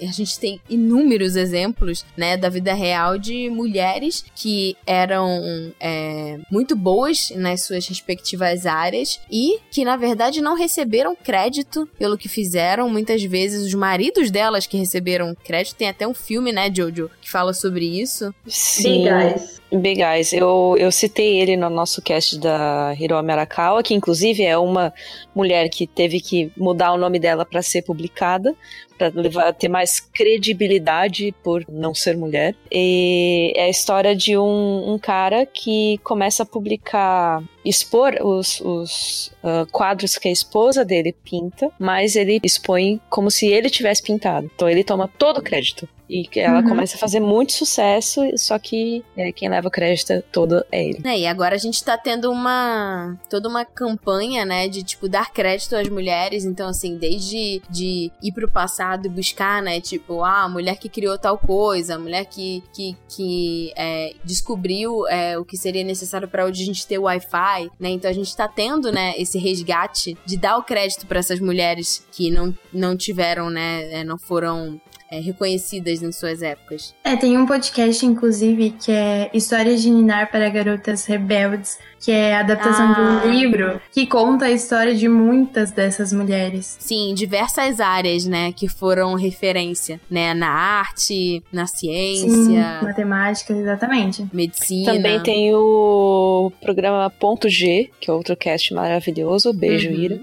a 0.00 0.12
gente 0.12 0.38
tem 0.38 0.60
inúmeros 0.68 1.36
exemplos, 1.36 2.04
né, 2.16 2.36
da 2.36 2.48
vida 2.48 2.72
real 2.74 3.18
de 3.18 3.48
mulheres 3.50 4.24
que 4.34 4.76
eram 4.86 5.72
é, 5.80 6.38
muito 6.50 6.76
boas 6.76 7.30
nas 7.34 7.62
suas 7.62 7.86
respectivas 7.86 8.66
áreas 8.66 9.20
e 9.30 9.58
que, 9.70 9.84
na 9.84 9.96
verdade, 9.96 10.40
não 10.40 10.54
receberam 10.54 11.16
crédito 11.16 11.88
pelo 11.98 12.18
que 12.18 12.28
fizeram. 12.28 12.88
Muitas 12.88 13.22
vezes, 13.22 13.66
os 13.66 13.74
maridos 13.74 14.30
delas 14.30 14.66
que 14.66 14.76
receberam 14.76 15.34
crédito. 15.44 15.76
Tem 15.76 15.88
até 15.88 16.06
um 16.06 16.14
filme, 16.14 16.52
né, 16.52 16.70
Jojo, 16.72 17.10
que 17.20 17.30
fala 17.30 17.52
sobre 17.52 17.84
isso. 18.00 18.34
Sim. 18.46 19.04
Guys. 19.04 19.59
Big 19.72 20.02
Eyes. 20.02 20.32
Eu, 20.32 20.74
eu 20.78 20.90
citei 20.90 21.40
ele 21.40 21.56
no 21.56 21.70
nosso 21.70 22.02
cast 22.02 22.38
da 22.38 22.94
Hiromi 22.98 23.30
Arakawa, 23.32 23.82
que 23.82 23.94
inclusive 23.94 24.42
é 24.42 24.56
uma 24.58 24.92
mulher 25.34 25.68
que 25.68 25.86
teve 25.86 26.20
que 26.20 26.52
mudar 26.56 26.92
o 26.92 26.98
nome 26.98 27.18
dela 27.18 27.44
para 27.44 27.62
ser 27.62 27.82
publicada, 27.82 28.54
para 29.00 29.12
levar 29.14 29.52
ter 29.54 29.68
mais 29.68 29.98
credibilidade 29.98 31.34
por 31.42 31.64
não 31.66 31.94
ser 31.94 32.16
mulher. 32.16 32.54
E 32.70 33.52
é 33.56 33.64
a 33.64 33.70
história 33.70 34.14
de 34.14 34.36
um, 34.36 34.92
um 34.92 34.98
cara 34.98 35.46
que 35.46 35.98
começa 36.04 36.42
a 36.42 36.46
publicar, 36.46 37.42
expor 37.64 38.18
os, 38.20 38.60
os 38.60 39.32
uh, 39.42 39.66
quadros 39.72 40.18
que 40.18 40.28
a 40.28 40.32
esposa 40.32 40.84
dele 40.84 41.14
pinta, 41.24 41.70
mas 41.78 42.14
ele 42.14 42.38
expõe 42.42 43.00
como 43.08 43.30
se 43.30 43.46
ele 43.46 43.70
tivesse 43.70 44.02
pintado. 44.02 44.50
Então 44.54 44.68
ele 44.68 44.84
toma 44.84 45.08
todo 45.08 45.38
o 45.38 45.42
crédito. 45.42 45.88
E 46.10 46.28
ela 46.34 46.60
uhum. 46.60 46.68
começa 46.68 46.96
a 46.96 46.98
fazer 46.98 47.20
muito 47.20 47.52
sucesso, 47.52 48.20
só 48.36 48.58
que 48.58 49.04
é, 49.16 49.30
quem 49.30 49.48
leva 49.48 49.68
o 49.68 49.70
crédito 49.70 50.20
todo 50.32 50.64
é 50.72 50.84
ele. 50.84 51.00
É, 51.04 51.20
e 51.20 51.26
agora 51.26 51.54
a 51.54 51.58
gente 51.58 51.82
tá 51.84 51.96
tendo 51.96 52.32
uma. 52.32 53.16
toda 53.28 53.48
uma 53.48 53.64
campanha, 53.64 54.44
né, 54.44 54.66
de 54.66 54.82
tipo 54.82 55.08
dar 55.08 55.32
crédito 55.32 55.76
às 55.76 55.88
mulheres. 55.88 56.44
Então, 56.44 56.68
assim, 56.68 56.96
desde 56.96 57.62
de 57.70 58.10
ir 58.20 58.32
pro 58.32 58.50
passado 58.50 58.89
e 59.06 59.08
buscar, 59.08 59.62
né, 59.62 59.80
tipo, 59.80 60.22
ah, 60.22 60.42
a 60.44 60.48
mulher 60.48 60.76
que 60.78 60.88
criou 60.88 61.18
tal 61.18 61.38
coisa, 61.38 61.94
a 61.94 61.98
mulher 61.98 62.24
que, 62.24 62.62
que, 62.72 62.96
que 63.08 63.72
é, 63.76 64.14
descobriu 64.24 65.06
é, 65.08 65.38
o 65.38 65.44
que 65.44 65.56
seria 65.56 65.84
necessário 65.84 66.28
para 66.28 66.44
hoje 66.44 66.62
a 66.62 66.66
gente 66.66 66.86
ter 66.86 66.98
Wi-Fi, 66.98 67.70
né? 67.78 67.90
Então 67.90 68.10
a 68.10 68.14
gente 68.14 68.34
tá 68.36 68.48
tendo, 68.48 68.90
né, 68.92 69.14
esse 69.16 69.38
resgate 69.38 70.16
de 70.24 70.36
dar 70.36 70.56
o 70.56 70.62
crédito 70.62 71.06
para 71.06 71.18
essas 71.18 71.40
mulheres 71.40 72.06
que 72.12 72.30
não, 72.30 72.54
não 72.72 72.96
tiveram, 72.96 73.50
né, 73.50 73.92
é, 73.92 74.04
não 74.04 74.18
foram 74.18 74.80
é, 75.10 75.18
reconhecidas 75.18 76.02
em 76.02 76.12
suas 76.12 76.40
épocas. 76.40 76.94
É, 77.02 77.16
tem 77.16 77.36
um 77.36 77.44
podcast, 77.44 78.06
inclusive, 78.06 78.70
que 78.70 78.92
é 78.92 79.30
Histórias 79.34 79.82
de 79.82 79.90
Ninar 79.90 80.30
para 80.30 80.48
Garotas 80.48 81.04
Rebeldes, 81.04 81.78
que 82.00 82.10
é 82.10 82.34
a 82.34 82.40
adaptação 82.40 82.90
ah. 82.90 82.94
de 82.94 83.00
um 83.00 83.18
ah. 83.18 83.24
livro 83.26 83.80
que 83.92 84.06
conta 84.06 84.46
a 84.46 84.50
história 84.50 84.94
de 84.94 85.08
muitas 85.08 85.70
dessas 85.70 86.12
mulheres. 86.12 86.76
Sim, 86.80 87.14
diversas 87.14 87.78
áreas, 87.78 88.24
né, 88.24 88.52
que 88.52 88.66
foram 88.68 89.14
referência, 89.14 90.00
né, 90.10 90.32
na 90.32 90.48
arte, 90.48 91.42
na 91.52 91.66
ciência, 91.66 92.30
Sim, 92.30 92.58
matemática, 92.82 93.52
exatamente. 93.52 94.26
Medicina. 94.32 94.94
Também 94.94 95.22
tem 95.22 95.54
o 95.54 96.50
programa 96.62 97.10
Ponto 97.10 97.48
G, 97.48 97.90
que 98.00 98.10
é 98.10 98.12
outro 98.12 98.34
cast 98.36 98.72
maravilhoso. 98.72 99.52
Beijo, 99.52 99.90
uhum. 99.90 99.94
Ira. 99.94 100.20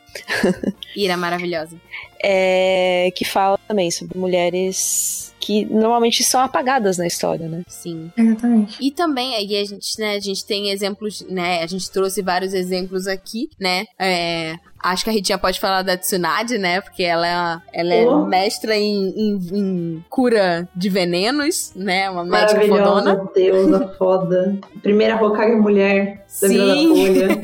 Ira 0.95 1.16
maravilhosa 1.16 1.78
é, 2.24 3.12
que 3.16 3.26
fala 3.26 3.58
também 3.68 3.91
sobre 3.91 4.18
mulheres 4.18 5.34
que 5.48 5.64
normalmente 5.64 6.26
são 6.26 6.41
apagadas 6.41 6.98
na 6.98 7.07
história, 7.07 7.48
né? 7.48 7.64
Sim. 7.69 8.11
Exatamente. 8.18 8.78
E 8.82 8.91
também 8.91 9.34
aí 9.34 9.56
a 9.56 9.64
gente, 9.64 9.98
né, 9.98 10.15
a 10.15 10.19
gente 10.19 10.45
tem 10.45 10.72
exemplos, 10.72 11.26
né, 11.30 11.64
a 11.64 11.68
gente 11.68 11.90
trouxe 11.90 12.22
vários 12.22 12.53
exemplos 12.53 13.07
aqui, 13.07 13.49
né? 13.57 13.86
É, 13.98 14.57
Acho 14.82 15.04
que 15.04 15.10
a 15.10 15.14
Ritinha 15.14 15.38
pode 15.38 15.60
falar 15.60 15.82
da 15.82 15.98
Tsunade, 15.98 16.58
né? 16.58 16.82
Porque 16.82 17.04
ela, 17.04 17.62
ela 17.74 17.94
é 17.94 18.06
oh. 18.06 18.26
mestra 18.26 18.76
em, 18.76 19.10
em, 19.10 19.40
em, 19.52 20.06
cura 20.10 20.68
de 20.76 20.90
venenos, 20.90 21.72
né? 21.76 22.10
Uma 22.10 22.24
médica 22.24 22.62
fodona. 22.68 23.30
deusa 23.34 23.95
foda. 23.98 24.58
Primeira 24.82 25.16
Hokage 25.16 25.56
mulher 25.56 26.26
da 26.41 26.48
Vila 26.48 26.76
da 26.76 26.82
Folha. 26.82 27.41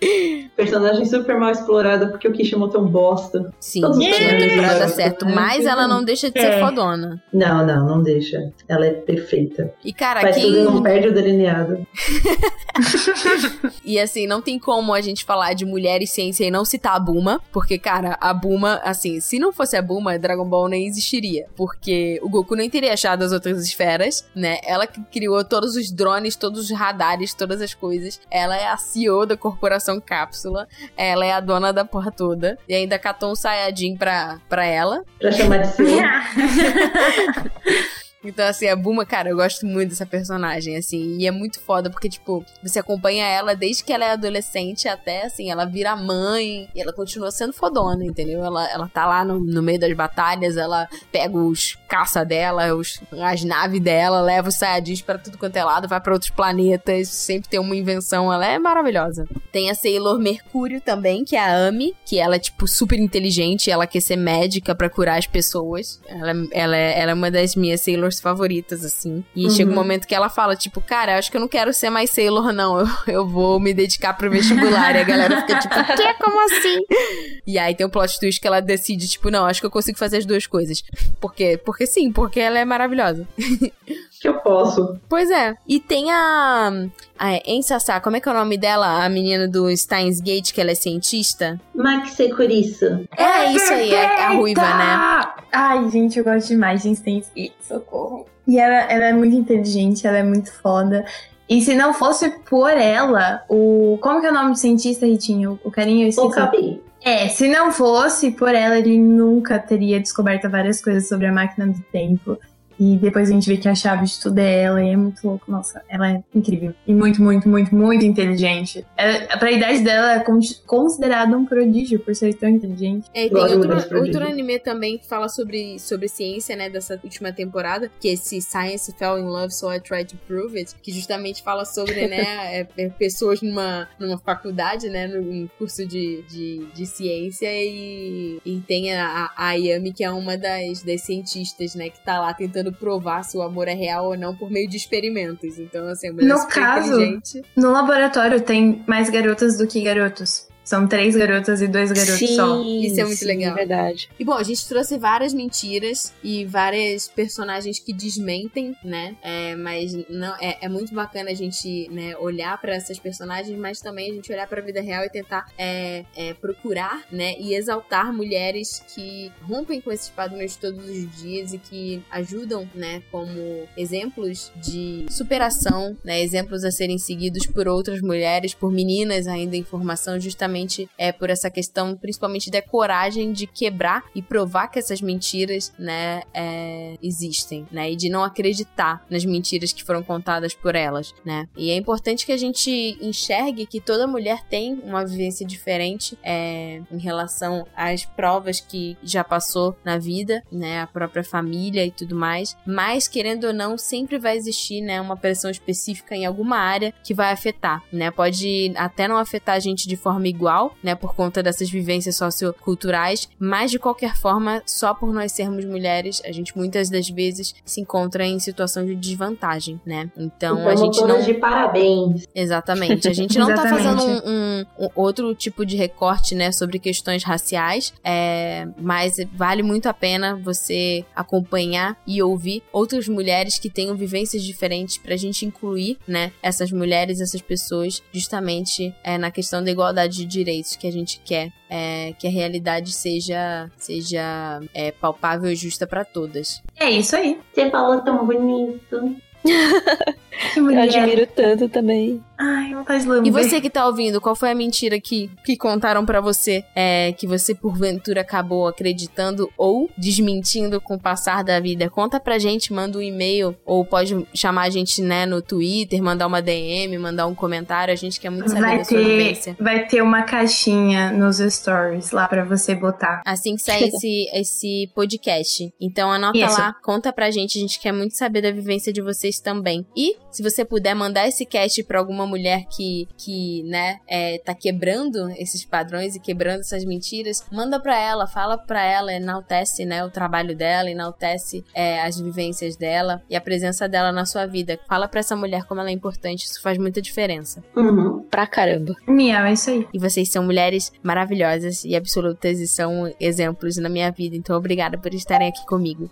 Personagem 0.56 1.04
super 1.04 1.38
mal 1.38 1.50
explorada 1.50 2.08
porque 2.08 2.28
o 2.28 2.32
Kishimoto 2.32 2.76
é 2.76 2.80
um 2.80 2.86
bosta. 2.86 3.52
Sim, 3.58 3.80
Todos 3.80 3.98
yeah. 3.98 4.38
temporada 4.38 4.88
certo. 4.88 5.26
Mas 5.26 5.66
ela 5.66 5.88
não 5.88 6.04
deixa 6.04 6.30
de 6.30 6.40
ser 6.40 6.52
é. 6.52 6.60
fodona. 6.60 7.22
Não, 7.32 7.66
não, 7.66 7.86
não 7.86 8.02
deixa. 8.02 8.52
Ela 8.68 8.86
é 8.86 8.90
perfeita. 8.92 9.72
E 9.84 9.92
cara, 9.92 10.20
Faz 10.20 10.36
quem... 10.36 10.44
tudo 10.44 10.58
e 10.58 10.62
não 10.62 10.82
perde 10.82 11.08
o 11.08 11.14
delineado. 11.14 11.86
e 13.84 13.98
assim, 13.98 14.26
não 14.26 14.40
tem 14.40 14.58
como 14.58 14.94
a 14.94 15.00
gente 15.00 15.24
falar 15.24 15.54
de 15.54 15.64
mulheres 15.64 16.10
ciência 16.10 16.44
e 16.44 16.50
não 16.50 16.64
citar 16.64 16.96
a 16.96 17.00
Buma, 17.00 17.40
porque, 17.52 17.78
cara, 17.78 18.16
a 18.20 18.32
Buma, 18.32 18.80
assim, 18.84 19.20
se 19.20 19.38
não 19.38 19.52
fosse 19.52 19.76
a 19.76 19.82
Buma, 19.82 20.18
Dragon 20.18 20.44
Ball 20.44 20.68
nem 20.68 20.86
existiria. 20.86 21.46
Porque 21.56 22.20
o 22.22 22.28
Goku 22.28 22.54
nem 22.54 22.70
teria 22.70 22.92
achado 22.92 23.22
as 23.22 23.32
outras 23.32 23.64
esferas, 23.64 24.24
né? 24.34 24.58
Ela 24.64 24.86
que 24.86 25.02
criou 25.04 25.44
todos 25.44 25.76
os 25.76 25.90
drones, 25.90 26.36
todos 26.36 26.70
os 26.70 26.70
radares, 26.70 27.34
todas 27.34 27.60
as 27.60 27.74
coisas. 27.74 28.20
Ela 28.30 28.56
é 28.56 28.68
a 28.68 28.76
CEO 28.76 29.26
da 29.26 29.36
corporação 29.36 30.00
Cápsula. 30.00 30.68
Ela 30.96 31.26
é 31.26 31.32
a 31.32 31.40
dona 31.40 31.72
da 31.72 31.84
porra 31.84 32.10
toda. 32.10 32.58
E 32.68 32.74
ainda 32.74 32.98
catou 32.98 33.32
um 33.32 33.34
Sayajin 33.34 33.96
pra, 33.96 34.40
pra 34.48 34.64
ela. 34.64 35.04
Pra 35.18 35.32
chamar 35.32 35.58
de 35.58 35.68
CEO. 35.68 36.00
Então, 38.22 38.46
assim, 38.46 38.66
a 38.68 38.76
Buma, 38.76 39.06
cara, 39.06 39.30
eu 39.30 39.36
gosto 39.36 39.64
muito 39.64 39.90
dessa 39.90 40.04
personagem, 40.04 40.76
assim, 40.76 41.16
e 41.18 41.26
é 41.26 41.30
muito 41.30 41.58
foda, 41.58 41.88
porque, 41.88 42.08
tipo, 42.08 42.44
você 42.62 42.78
acompanha 42.78 43.24
ela 43.24 43.56
desde 43.56 43.82
que 43.82 43.92
ela 43.92 44.04
é 44.04 44.10
adolescente 44.10 44.86
até, 44.88 45.24
assim, 45.24 45.50
ela 45.50 45.64
vira 45.64 45.96
mãe 45.96 46.68
e 46.74 46.80
ela 46.80 46.92
continua 46.92 47.30
sendo 47.30 47.54
fodona, 47.54 48.04
entendeu? 48.04 48.44
Ela, 48.44 48.70
ela 48.70 48.88
tá 48.88 49.06
lá 49.06 49.24
no, 49.24 49.40
no 49.40 49.62
meio 49.62 49.80
das 49.80 49.92
batalhas, 49.94 50.58
ela 50.58 50.86
pega 51.10 51.36
os 51.36 51.78
caça 51.90 52.24
dela, 52.24 52.72
os, 52.72 53.00
as 53.20 53.42
naves 53.42 53.80
dela, 53.80 54.20
leva 54.20 54.48
os 54.48 54.54
Saiyajins 54.54 55.02
pra 55.02 55.18
tudo 55.18 55.36
quanto 55.36 55.56
é 55.56 55.64
lado, 55.64 55.88
vai 55.88 56.00
para 56.00 56.12
outros 56.12 56.30
planetas, 56.30 57.08
sempre 57.08 57.48
tem 57.48 57.58
uma 57.58 57.74
invenção, 57.74 58.32
ela 58.32 58.46
é 58.46 58.60
maravilhosa. 58.60 59.26
Tem 59.50 59.68
a 59.68 59.74
Sailor 59.74 60.20
Mercúrio 60.20 60.80
também, 60.80 61.24
que 61.24 61.34
é 61.34 61.40
a 61.40 61.66
Ami, 61.66 61.96
que 62.06 62.20
ela 62.20 62.36
é, 62.36 62.38
tipo, 62.38 62.68
super 62.68 62.96
inteligente, 62.96 63.70
ela 63.70 63.88
quer 63.88 64.00
ser 64.00 64.14
médica 64.14 64.72
para 64.72 64.88
curar 64.88 65.18
as 65.18 65.26
pessoas. 65.26 66.00
Ela, 66.06 66.32
ela, 66.52 66.76
é, 66.76 67.00
ela 67.00 67.10
é 67.10 67.14
uma 67.14 67.30
das 67.30 67.56
minhas 67.56 67.80
Sailor 67.80 68.10
favoritas, 68.22 68.84
assim. 68.84 69.24
E 69.34 69.44
uhum. 69.44 69.50
chega 69.50 69.70
um 69.70 69.74
momento 69.74 70.06
que 70.06 70.14
ela 70.14 70.28
fala, 70.28 70.54
tipo, 70.54 70.80
cara, 70.80 71.18
acho 71.18 71.30
que 71.30 71.36
eu 71.36 71.40
não 71.40 71.48
quero 71.48 71.72
ser 71.72 71.90
mais 71.90 72.10
Sailor, 72.10 72.52
não. 72.52 72.78
Eu, 72.78 72.86
eu 73.08 73.26
vou 73.26 73.58
me 73.58 73.74
dedicar 73.74 74.14
pro 74.14 74.30
vestibular. 74.30 74.94
e 74.94 75.00
a 75.00 75.04
galera 75.04 75.40
fica, 75.40 75.58
tipo, 75.58 75.74
que? 75.96 76.14
Como 76.14 76.40
assim? 76.44 76.80
E 77.46 77.58
aí 77.58 77.74
tem 77.74 77.84
um 77.84 77.90
plot 77.90 78.20
twist 78.20 78.40
que 78.40 78.46
ela 78.46 78.60
decide, 78.60 79.08
tipo, 79.08 79.30
não, 79.30 79.44
acho 79.44 79.60
que 79.60 79.66
eu 79.66 79.70
consigo 79.70 79.98
fazer 79.98 80.18
as 80.18 80.26
duas 80.26 80.46
coisas. 80.46 80.84
Por 81.20 81.34
quê? 81.34 81.56
Porque 81.80 81.86
sim, 81.86 82.12
porque 82.12 82.38
ela 82.38 82.58
é 82.58 82.64
maravilhosa. 82.66 83.26
que 84.20 84.28
eu 84.28 84.34
posso. 84.40 84.98
Pois 85.08 85.30
é. 85.30 85.54
E 85.66 85.80
tem 85.80 86.12
a. 86.12 86.70
a 87.18 87.50
Ensasá, 87.50 87.98
como 88.00 88.16
é 88.16 88.20
que 88.20 88.28
é 88.28 88.32
o 88.32 88.34
nome 88.34 88.58
dela? 88.58 89.02
A 89.02 89.08
menina 89.08 89.48
do 89.48 89.74
Steins 89.74 90.20
Gate, 90.20 90.52
que 90.52 90.60
ela 90.60 90.72
é 90.72 90.74
cientista? 90.74 91.58
Max 91.74 92.10
Securissa. 92.10 93.02
É, 93.16 93.22
é 93.22 93.52
isso 93.54 93.72
aí, 93.72 93.94
é 93.94 94.24
a 94.24 94.32
ruiva, 94.34 94.60
né? 94.60 95.32
Ai, 95.50 95.88
gente, 95.90 96.18
eu 96.18 96.24
gosto 96.24 96.48
demais 96.48 96.82
de 96.82 96.94
Steins 96.94 97.30
Gate, 97.34 97.54
socorro. 97.62 98.26
E 98.46 98.58
ela, 98.58 98.92
ela 98.92 99.06
é 99.06 99.14
muito 99.14 99.34
inteligente, 99.34 100.06
ela 100.06 100.18
é 100.18 100.22
muito 100.22 100.52
foda. 100.52 101.06
E 101.48 101.62
se 101.62 101.74
não 101.74 101.94
fosse 101.94 102.28
por 102.28 102.72
ela, 102.72 103.42
o. 103.48 103.96
Como 104.02 104.20
que 104.20 104.26
é 104.26 104.30
o 104.30 104.34
nome 104.34 104.50
do 104.50 104.58
cientista, 104.58 105.06
Ritinho? 105.06 105.58
O 105.64 105.70
carinho 105.70 106.04
eu 106.04 106.08
esqueci. 106.10 106.82
É, 107.02 107.28
se 107.28 107.48
não 107.48 107.72
fosse 107.72 108.30
por 108.30 108.54
ela, 108.54 108.78
ele 108.78 108.98
nunca 108.98 109.58
teria 109.58 109.98
descoberto 109.98 110.50
várias 110.50 110.82
coisas 110.82 111.08
sobre 111.08 111.26
a 111.26 111.32
máquina 111.32 111.66
do 111.66 111.80
tempo. 111.90 112.38
E 112.80 112.96
depois 112.96 113.28
a 113.28 113.32
gente 113.34 113.46
vê 113.46 113.58
que 113.58 113.68
a 113.68 113.74
chave 113.74 114.06
de 114.06 114.18
tudo 114.18 114.38
é 114.38 114.62
ela 114.62 114.82
e 114.82 114.88
é 114.88 114.96
muito 114.96 115.22
louco. 115.22 115.50
Nossa, 115.50 115.82
ela 115.86 116.12
é 116.12 116.24
incrível. 116.34 116.74
E 116.86 116.94
muito, 116.94 117.22
muito, 117.22 117.46
muito, 117.46 117.74
muito 117.74 118.06
inteligente. 118.06 118.86
Ela, 118.96 119.36
pra 119.36 119.52
idade 119.52 119.84
dela, 119.84 120.14
é 120.14 120.24
considerada 120.66 121.36
um 121.36 121.44
prodígio 121.44 122.00
por 122.00 122.14
ser 122.14 122.32
tão 122.32 122.48
inteligente. 122.48 123.10
É, 123.12 123.26
e 123.26 123.30
tem 123.30 123.38
outro, 123.38 123.98
outro 123.98 124.24
anime 124.26 124.58
também 124.58 124.96
que 124.96 125.06
fala 125.06 125.28
sobre, 125.28 125.78
sobre 125.78 126.08
ciência, 126.08 126.56
né, 126.56 126.70
dessa 126.70 126.98
última 127.04 127.30
temporada, 127.30 127.90
que 128.00 128.08
é 128.08 128.12
esse 128.12 128.40
Science 128.40 128.94
Fell 128.96 129.18
in 129.18 129.24
Love, 129.24 129.52
So 129.52 129.70
I 129.70 129.78
Tried 129.78 130.06
to 130.06 130.16
Prove 130.26 130.58
It, 130.58 130.74
que 130.82 130.90
justamente 130.90 131.42
fala 131.42 131.66
sobre, 131.66 132.08
né, 132.08 132.20
é, 132.60 132.66
é, 132.78 132.88
pessoas 132.88 133.42
numa, 133.42 133.88
numa 133.98 134.16
faculdade, 134.16 134.88
né, 134.88 135.06
num 135.06 135.46
curso 135.58 135.86
de, 135.86 136.22
de, 136.22 136.66
de 136.72 136.86
ciência 136.86 137.48
e, 137.52 138.40
e 138.42 138.60
tem 138.60 138.94
a, 138.94 139.30
a 139.36 139.48
Ayami, 139.48 139.92
que 139.92 140.02
é 140.02 140.10
uma 140.10 140.38
das, 140.38 140.82
das 140.82 141.02
cientistas, 141.02 141.74
né, 141.74 141.90
que 141.90 142.02
tá 142.02 142.18
lá 142.18 142.32
tentando 142.32 142.69
tentando 142.70 142.72
provar 142.72 143.24
se 143.24 143.36
o 143.36 143.42
amor 143.42 143.68
é 143.68 143.74
real 143.74 144.06
ou 144.06 144.16
não 144.16 144.34
por 144.34 144.50
meio 144.50 144.68
de 144.68 144.76
experimentos. 144.76 145.58
Então, 145.58 145.86
assim, 145.88 146.08
a 146.08 146.12
mulher 146.12 146.28
no 146.28 146.46
caso, 146.46 147.20
No 147.56 147.70
laboratório 147.70 148.40
tem 148.40 148.82
mais 148.86 149.10
garotas 149.10 149.58
do 149.58 149.66
que 149.66 149.82
garotos. 149.82 150.48
São 150.70 150.86
três 150.86 151.16
garotas 151.16 151.60
e 151.60 151.66
dois 151.66 151.90
garotos 151.90 152.16
sim, 152.16 152.36
só. 152.36 152.62
Isso 152.62 153.00
é 153.00 153.04
muito 153.04 153.18
sim, 153.18 153.24
legal. 153.24 153.56
verdade. 153.56 154.08
E 154.16 154.24
bom, 154.24 154.34
a 154.34 154.42
gente 154.44 154.68
trouxe 154.68 154.96
várias 154.96 155.34
mentiras 155.34 156.14
e 156.22 156.44
várias 156.44 157.08
personagens 157.08 157.80
que 157.80 157.92
desmentem, 157.92 158.76
né? 158.84 159.16
É, 159.20 159.56
mas 159.56 159.92
não 160.08 160.32
é, 160.36 160.58
é, 160.62 160.68
muito 160.68 160.94
bacana 160.94 161.32
a 161.32 161.34
gente 161.34 161.88
né, 161.90 162.16
olhar 162.18 162.56
para 162.60 162.72
essas 162.72 163.00
personagens, 163.00 163.58
mas 163.58 163.80
também 163.80 164.12
a 164.12 164.14
gente 164.14 164.32
olhar 164.32 164.46
para 164.46 164.60
a 164.60 164.64
vida 164.64 164.80
real 164.80 165.04
e 165.04 165.10
tentar 165.10 165.44
é, 165.58 166.04
é, 166.14 166.34
procurar, 166.34 167.02
né? 167.10 167.34
E 167.40 167.52
exaltar 167.52 168.12
mulheres 168.12 168.80
que 168.94 169.32
rompem 169.42 169.80
com 169.80 169.90
esses 169.90 170.08
padrões 170.08 170.54
todos 170.54 170.88
os 170.88 171.20
dias 171.20 171.52
e 171.52 171.58
que 171.58 172.00
ajudam, 172.12 172.70
né? 172.76 173.02
Como 173.10 173.66
exemplos 173.76 174.52
de 174.54 175.04
superação, 175.10 175.96
né? 176.04 176.22
Exemplos 176.22 176.62
a 176.62 176.70
serem 176.70 176.96
seguidos 176.96 177.44
por 177.44 177.66
outras 177.66 178.00
mulheres, 178.00 178.54
por 178.54 178.70
meninas 178.70 179.26
ainda 179.26 179.56
em 179.56 179.64
formação, 179.64 180.20
justamente 180.20 180.59
justamente 180.60 180.88
é 180.98 181.12
por 181.12 181.30
essa 181.30 181.50
questão, 181.50 181.96
principalmente 181.96 182.50
da 182.50 182.60
coragem 182.60 183.32
de 183.32 183.46
quebrar 183.46 184.04
e 184.14 184.22
provar 184.22 184.68
que 184.68 184.78
essas 184.78 185.00
mentiras, 185.00 185.72
né, 185.78 186.22
é, 186.34 186.96
existem, 187.02 187.66
né, 187.70 187.92
e 187.92 187.96
de 187.96 188.08
não 188.08 188.22
acreditar 188.22 189.04
nas 189.10 189.24
mentiras 189.24 189.72
que 189.72 189.84
foram 189.84 190.02
contadas 190.02 190.54
por 190.54 190.74
elas, 190.74 191.14
né. 191.24 191.46
E 191.56 191.70
é 191.70 191.76
importante 191.76 192.26
que 192.26 192.32
a 192.32 192.36
gente 192.36 192.98
enxergue 193.00 193.66
que 193.66 193.80
toda 193.80 194.06
mulher 194.06 194.42
tem 194.44 194.74
uma 194.84 195.04
vivência 195.04 195.46
diferente 195.46 196.18
é, 196.22 196.82
em 196.90 196.98
relação 196.98 197.66
às 197.76 198.04
provas 198.04 198.60
que 198.60 198.96
já 199.02 199.24
passou 199.24 199.76
na 199.84 199.98
vida, 199.98 200.42
né, 200.50 200.80
a 200.80 200.86
própria 200.86 201.24
família 201.24 201.84
e 201.84 201.90
tudo 201.90 202.14
mais, 202.14 202.56
mas 202.66 203.08
querendo 203.08 203.44
ou 203.44 203.52
não, 203.52 203.78
sempre 203.78 204.18
vai 204.18 204.36
existir, 204.36 204.80
né, 204.80 205.00
uma 205.00 205.16
pressão 205.16 205.50
específica 205.50 206.14
em 206.14 206.26
alguma 206.26 206.58
área 206.58 206.92
que 207.02 207.14
vai 207.14 207.32
afetar, 207.32 207.82
né, 207.92 208.10
pode 208.10 208.72
até 208.76 209.08
não 209.08 209.16
afetar 209.16 209.56
a 209.56 209.60
gente 209.60 209.88
de 209.88 209.96
forma 209.96 210.28
igual, 210.28 210.39
né, 210.82 210.94
por 210.94 211.14
conta 211.14 211.42
dessas 211.42 211.70
vivências 211.70 212.16
socioculturais, 212.16 213.28
mas 213.38 213.70
de 213.70 213.78
qualquer 213.78 214.16
forma, 214.16 214.62
só 214.66 214.94
por 214.94 215.12
nós 215.12 215.32
sermos 215.32 215.64
mulheres, 215.64 216.22
a 216.24 216.32
gente 216.32 216.56
muitas 216.56 216.90
das 216.90 217.08
vezes 217.08 217.54
se 217.64 217.80
encontra 217.80 218.24
em 218.24 218.38
situação 218.38 218.84
de 218.84 218.94
desvantagem, 218.94 219.80
né, 219.84 220.10
então, 220.16 220.58
então 220.58 220.68
a 220.68 220.76
gente 220.76 221.00
não... 221.02 221.22
de 221.22 221.34
parabéns. 221.34 222.26
Exatamente, 222.34 223.08
a 223.08 223.12
gente 223.12 223.36
não 223.38 223.48
tá 223.48 223.68
fazendo 223.68 224.02
um, 224.04 224.20
um, 224.24 224.66
um 224.78 224.88
outro 224.94 225.34
tipo 225.34 225.64
de 225.64 225.76
recorte, 225.76 226.34
né, 226.34 226.52
sobre 226.52 226.78
questões 226.78 227.24
raciais, 227.24 227.92
é, 228.04 228.66
mas 228.78 229.16
vale 229.32 229.62
muito 229.62 229.88
a 229.88 229.94
pena 229.94 230.36
você 230.36 231.04
acompanhar 231.14 231.96
e 232.06 232.22
ouvir 232.22 232.62
outras 232.72 233.08
mulheres 233.08 233.58
que 233.58 233.70
tenham 233.70 233.94
vivências 233.96 234.42
diferentes 234.42 234.98
pra 234.98 235.16
gente 235.16 235.44
incluir, 235.44 235.98
né, 236.06 236.32
essas 236.42 236.72
mulheres, 236.72 237.20
essas 237.20 237.40
pessoas, 237.40 238.02
justamente 238.12 238.94
é, 239.02 239.18
na 239.18 239.30
questão 239.30 239.62
da 239.62 239.70
igualdade 239.70 240.24
de 240.24 240.29
direitos 240.30 240.76
que 240.76 240.86
a 240.86 240.92
gente 240.92 241.20
quer 241.24 241.52
é, 241.70 242.12
que 242.18 242.26
a 242.26 242.30
realidade 242.30 242.92
seja, 242.92 243.70
seja 243.76 244.60
é, 244.74 244.90
palpável 244.90 245.50
e 245.50 245.56
justa 245.56 245.86
para 245.86 246.04
todas. 246.04 246.62
É 246.76 246.90
isso 246.90 247.14
aí. 247.14 247.38
Você 247.52 247.70
falou 247.70 248.00
tão 248.00 248.26
bonito. 248.26 249.16
que 250.52 250.60
mulher. 250.60 250.88
Eu 250.88 251.00
admiro 251.00 251.26
tanto 251.28 251.68
também. 251.68 252.22
Ai, 252.40 252.74
vontade 252.74 253.02
de 253.02 253.08
lamber. 253.08 253.26
E 253.26 253.30
você 253.30 253.60
que 253.60 253.68
tá 253.68 253.86
ouvindo, 253.86 254.20
qual 254.20 254.34
foi 254.34 254.50
a 254.50 254.54
mentira 254.54 254.98
que, 254.98 255.30
que 255.44 255.56
contaram 255.56 256.06
para 256.06 256.20
você 256.20 256.64
é, 256.74 257.12
que 257.12 257.26
você 257.26 257.54
porventura 257.54 258.22
acabou 258.22 258.66
acreditando 258.66 259.50
ou 259.58 259.90
desmentindo 259.98 260.80
com 260.80 260.94
o 260.94 260.98
passar 260.98 261.44
da 261.44 261.60
vida? 261.60 261.90
Conta 261.90 262.18
pra 262.18 262.38
gente, 262.38 262.72
manda 262.72 262.96
um 262.96 263.02
e-mail 263.02 263.54
ou 263.66 263.84
pode 263.84 264.26
chamar 264.34 264.62
a 264.62 264.70
gente, 264.70 265.02
né, 265.02 265.26
no 265.26 265.42
Twitter, 265.42 266.02
mandar 266.02 266.26
uma 266.26 266.40
DM, 266.40 266.96
mandar 266.96 267.26
um 267.26 267.34
comentário, 267.34 267.92
a 267.92 267.96
gente 267.96 268.18
quer 268.18 268.30
muito 268.30 268.48
saber 268.48 268.60
vai 268.60 268.78
da 268.78 268.84
sua 268.84 268.98
vivência. 268.98 269.56
Vai 269.60 269.86
ter 269.86 270.02
uma 270.02 270.22
caixinha 270.22 271.12
nos 271.12 271.38
stories 271.38 272.10
lá 272.10 272.26
para 272.26 272.44
você 272.44 272.74
botar. 272.74 273.22
Assim 273.26 273.54
que 273.56 273.62
sair 273.62 273.88
esse, 273.88 274.30
esse 274.32 274.90
podcast. 274.94 275.70
Então 275.78 276.10
anota 276.10 276.38
Isso. 276.38 276.58
lá, 276.58 276.74
conta 276.82 277.12
pra 277.12 277.30
gente, 277.30 277.58
a 277.58 277.60
gente 277.60 277.78
quer 277.78 277.92
muito 277.92 278.16
saber 278.16 278.40
da 278.40 278.50
vivência 278.50 278.92
de 278.92 279.02
vocês 279.02 279.40
também. 279.40 279.86
E 279.94 280.16
se 280.30 280.42
você 280.42 280.64
puder 280.64 280.94
mandar 280.94 281.28
esse 281.28 281.44
cast 281.44 281.82
pra 281.84 281.98
alguma 281.98 282.29
mulher 282.30 282.64
que, 282.70 283.08
que 283.16 283.62
né, 283.64 283.98
é, 284.08 284.38
tá 284.38 284.54
quebrando 284.54 285.28
esses 285.30 285.64
padrões 285.64 286.14
e 286.14 286.20
quebrando 286.20 286.60
essas 286.60 286.84
mentiras, 286.84 287.44
manda 287.52 287.80
pra 287.80 287.98
ela, 287.98 288.26
fala 288.26 288.56
pra 288.56 288.82
ela, 288.82 289.12
enaltece, 289.12 289.84
né, 289.84 290.04
o 290.04 290.10
trabalho 290.10 290.56
dela, 290.56 290.90
enaltece 290.90 291.64
é, 291.74 292.00
as 292.02 292.20
vivências 292.20 292.76
dela 292.76 293.22
e 293.28 293.36
a 293.36 293.40
presença 293.40 293.88
dela 293.88 294.12
na 294.12 294.24
sua 294.24 294.46
vida. 294.46 294.78
Fala 294.88 295.08
pra 295.08 295.20
essa 295.20 295.34
mulher 295.34 295.64
como 295.64 295.80
ela 295.80 295.90
é 295.90 295.92
importante, 295.92 296.44
isso 296.44 296.62
faz 296.62 296.78
muita 296.78 297.02
diferença. 297.02 297.62
Uhum. 297.76 298.22
Pra 298.30 298.46
caramba. 298.46 298.94
Miau, 299.06 299.44
é 299.44 299.52
isso 299.52 299.70
aí. 299.70 299.86
E 299.92 299.98
vocês 299.98 300.30
são 300.30 300.44
mulheres 300.44 300.92
maravilhosas 301.02 301.84
e 301.84 301.96
absolutas 301.96 302.60
e 302.60 302.68
são 302.68 303.12
exemplos 303.20 303.76
na 303.76 303.88
minha 303.88 304.10
vida, 304.10 304.36
então 304.36 304.56
obrigada 304.56 304.96
por 304.96 305.12
estarem 305.12 305.48
aqui 305.48 305.66
comigo. 305.66 306.10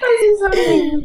Vocês 0.00 0.38
são 0.38 0.48
lindos, 0.50 1.04